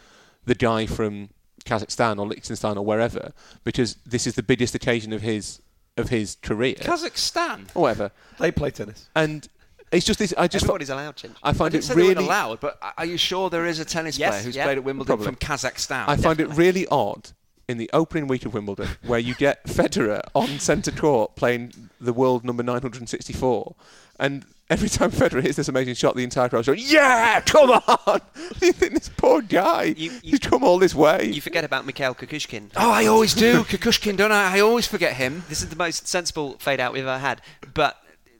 the 0.45 0.55
guy 0.55 0.87
from 0.87 1.29
Kazakhstan 1.65 2.19
or 2.19 2.27
Liechtenstein 2.27 2.79
or 2.79 2.85
wherever, 2.85 3.33
because 3.65 3.97
this 4.07 4.27
is 4.27 4.35
the 4.35 4.43
biggest 4.43 4.75
occasion 4.75 5.13
of 5.13 5.23
his 5.23 5.61
of 5.97 6.09
his 6.09 6.37
career, 6.43 6.77
Kazakhstan. 6.77 7.69
or 7.75 7.83
whatever. 7.83 8.11
They 8.39 8.51
play 8.51 8.71
tennis. 8.71 9.09
And 9.15 9.47
it's 9.93 10.07
just 10.07 10.19
this. 10.19 10.33
I 10.39 10.47
just 10.49 10.65
Everybody's 10.65 10.89
allowed, 10.89 11.17
Chinch. 11.17 11.35
I 11.43 11.51
I 11.51 11.53
find 11.53 11.73
didn't 11.73 11.85
it 11.85 11.89
say 11.89 11.95
really. 11.95 12.15
allowed, 12.25 12.61
but 12.61 12.79
are 12.97 13.05
you 13.05 13.17
sure 13.19 13.51
there 13.51 13.67
is 13.67 13.79
a 13.81 13.85
tennis 13.85 14.17
Yes, 14.19 14.31
player 14.31 14.43
who's 14.45 14.57
yeah. 14.57 14.65
played 14.65 14.79
at 14.79 14.85
Wimbledon 14.85 15.07
Probably. 15.07 15.27
from 15.27 15.37
Kazakhstan? 15.37 16.05
I 16.09 16.17
find 16.17 16.41
it 16.41 16.47
really 16.51 16.87
odd 16.87 17.31
in 17.71 17.79
the 17.79 17.89
opening 17.93 18.27
week 18.27 18.45
of 18.45 18.53
Wimbledon 18.55 18.89
where 19.07 19.19
you 19.19 19.35
get 19.35 19.65
Federer 19.65 20.23
on 20.35 20.59
centre 20.59 20.91
court 20.93 21.37
playing 21.37 21.73
the 22.01 22.13
world 22.13 22.45
number 22.45 22.63
964, 22.63 23.75
and 24.19 24.45
every 24.69 24.89
time 24.89 25.11
Federer 25.11 25.43
hits 25.43 25.57
this 25.57 25.69
amazing 25.69 25.95
shot, 25.95 26.15
the 26.17 26.25
entire 26.25 26.49
crowd's 26.49 26.67
going, 26.67 26.81
"Yeah, 26.83 27.41
come 27.41 27.71
on!" 27.71 28.21
you 28.63 28.73
think 28.73 28.95
this 28.95 29.09
poor 29.09 29.41
guy, 29.43 29.85
You- 29.85 30.11
you- 30.13 30.21
he's 30.23 30.39
come 30.41 30.63
all 30.65 30.79
this 30.79 30.95
way. 30.95 31.31
You 31.33 31.41
forget 31.41 31.65
about 31.65 31.87
Mikhail 31.87 32.15
Kukushkin. 32.15 32.71
oh, 32.77 32.91
I 32.91 33.07
always 33.07 33.35
do. 33.35 33.63
Kukushkin, 33.65 34.17
don't 34.17 34.33
I? 34.33 34.57
I 34.57 34.61
always 34.61 34.87
forget 34.87 35.15
him. 35.15 35.45
This 35.49 35.63
is 35.63 35.69
the 35.71 35.77
most 35.77 36.07
sensible 36.09 36.57
fade 36.59 36.81
out 36.81 36.93
we've 36.93 37.03
ever 37.07 37.19
had. 37.19 37.41
But 37.75 37.97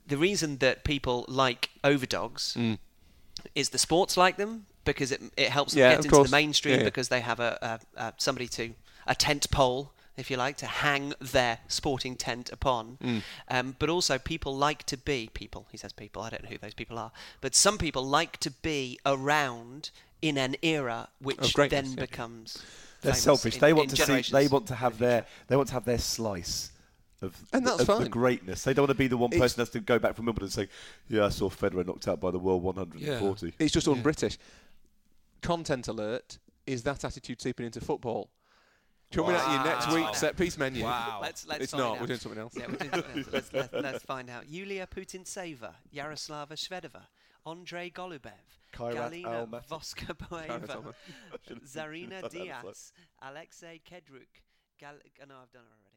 the 0.07 0.17
reason 0.17 0.57
that 0.57 0.83
people 0.83 1.25
like 1.27 1.69
overdogs 1.83 2.55
Mm. 2.57 2.77
is 3.55 3.69
the 3.69 3.77
sports 3.77 4.17
like 4.17 4.37
them 4.37 4.65
because 4.83 5.11
it, 5.11 5.21
it 5.37 5.49
helps 5.49 5.73
them 5.73 5.79
Yeah, 5.81 5.89
get 5.91 5.97
into 6.05 6.09
course. 6.09 6.29
the 6.29 6.35
mainstream 6.35 6.73
Yeah, 6.75 6.79
yeah. 6.79 6.85
because 6.85 7.09
they 7.09 7.21
have 7.21 7.39
a, 7.39 7.79
a, 7.97 8.01
a 8.07 8.13
somebody 8.17 8.47
to 8.49 8.71
a 9.07 9.15
tent 9.15 9.49
pole 9.51 9.91
if 10.17 10.29
you 10.29 10.37
like 10.37 10.57
to 10.57 10.65
hang 10.65 11.13
their 11.19 11.59
sporting 11.67 12.15
tent 12.15 12.49
upon 12.51 12.97
Mm. 13.01 13.21
um, 13.47 13.75
but 13.79 13.89
also 13.89 14.17
people 14.19 14.55
like 14.55 14.83
to 14.85 14.97
be 14.97 15.29
people 15.33 15.67
he 15.71 15.77
says 15.77 15.93
people 15.93 16.21
I 16.21 16.29
don't 16.29 16.43
know 16.43 16.49
who 16.49 16.57
those 16.57 16.73
people 16.73 16.99
are 16.99 17.11
but 17.39 17.55
some 17.55 17.77
people 17.77 18.03
like 18.03 18.37
to 18.41 18.51
be 18.51 18.99
around 19.05 19.89
in 20.21 20.37
an 20.37 20.55
era 20.61 21.07
which 21.19 21.55
Of 21.57 21.69
then 21.69 21.85
yeah. 21.91 21.95
becomes 21.95 22.61
They're 23.01 23.13
selfish. 23.15 23.55
in- 23.55 23.61
they 23.61 23.73
want 23.73 23.89
to 23.91 23.95
see. 23.95 24.31
They 24.31 24.47
want 24.47 24.67
to 24.67 24.75
have 24.75 24.99
the 24.99 25.05
their. 25.05 25.25
They 25.47 25.55
want 25.55 25.69
to 25.69 25.73
have 25.73 25.85
their 25.85 25.97
slice 25.97 26.69
of, 27.23 27.35
And 27.51 27.65
that's 27.65 27.87
of 27.89 28.03
the 28.03 28.09
greatness. 28.09 28.63
They 28.63 28.73
don't 28.75 28.83
want 28.83 28.91
to 28.91 29.03
be 29.03 29.07
the 29.07 29.17
one 29.17 29.31
It's- 29.31 29.41
person 29.41 29.61
that's 29.61 29.71
to 29.71 29.79
go 29.79 29.97
back 29.97 30.15
from 30.15 30.25
Wimbledon 30.25 30.45
and 30.45 30.53
say, 30.53 30.67
"Yeah, 31.09 31.25
I 31.25 31.29
saw 31.29 31.49
Federer 31.49 31.83
knocked 31.85 32.07
out 32.07 32.19
by 32.19 32.29
the 32.29 32.37
world 32.37 32.61
140." 32.61 33.53
it's 33.57 33.73
just 33.73 33.87
un-British. 33.87 34.37
Content 35.41 35.87
alert: 35.87 36.37
Is 36.67 36.83
that 36.83 37.03
attitude 37.03 37.41
seeping 37.41 37.65
into 37.65 37.81
football? 37.81 38.29
Coming 39.11 39.35
at 39.35 39.51
you 39.51 39.69
next 39.69 39.87
Wow. 39.87 39.95
week, 39.95 40.15
set 40.15 40.31
uh, 40.31 40.37
piece 40.37 40.57
menu. 40.57 40.83
Wow. 40.85 41.19
Let's, 41.21 41.45
let's 41.47 41.63
It's 41.63 41.71
find 41.71 41.83
not. 41.83 41.95
out. 41.95 42.01
We're 42.01 42.07
doing 42.07 42.19
something 42.19 42.41
else. 42.41 42.53
Yeah, 42.55 42.67
we're 42.67 42.75
doing 42.77 42.91
something 42.91 43.17
else. 43.23 43.27
Let's, 43.33 43.53
let's, 43.53 43.73
let's 43.73 44.03
find 44.05 44.29
out. 44.29 44.49
Yulia 44.49 44.87
Putintseva, 44.87 45.73
Yaroslava 45.93 46.53
Shvedova, 46.53 47.01
Andrei 47.45 47.89
Golubev, 47.89 48.31
Kairat 48.73 48.95
Galina 49.11 49.47
Almaty. 49.47 49.67
Voskoboeva, 49.67 50.93
Zarina 51.67 52.21
Diyas, 52.31 52.91
Alexei 53.21 53.81
Kedryuk. 53.89 54.41
Gal- 54.79 54.93
oh, 55.21 55.25
no, 55.27 55.35
I've 55.43 55.51
done 55.51 55.63
it 55.63 55.73
already. 55.75 55.90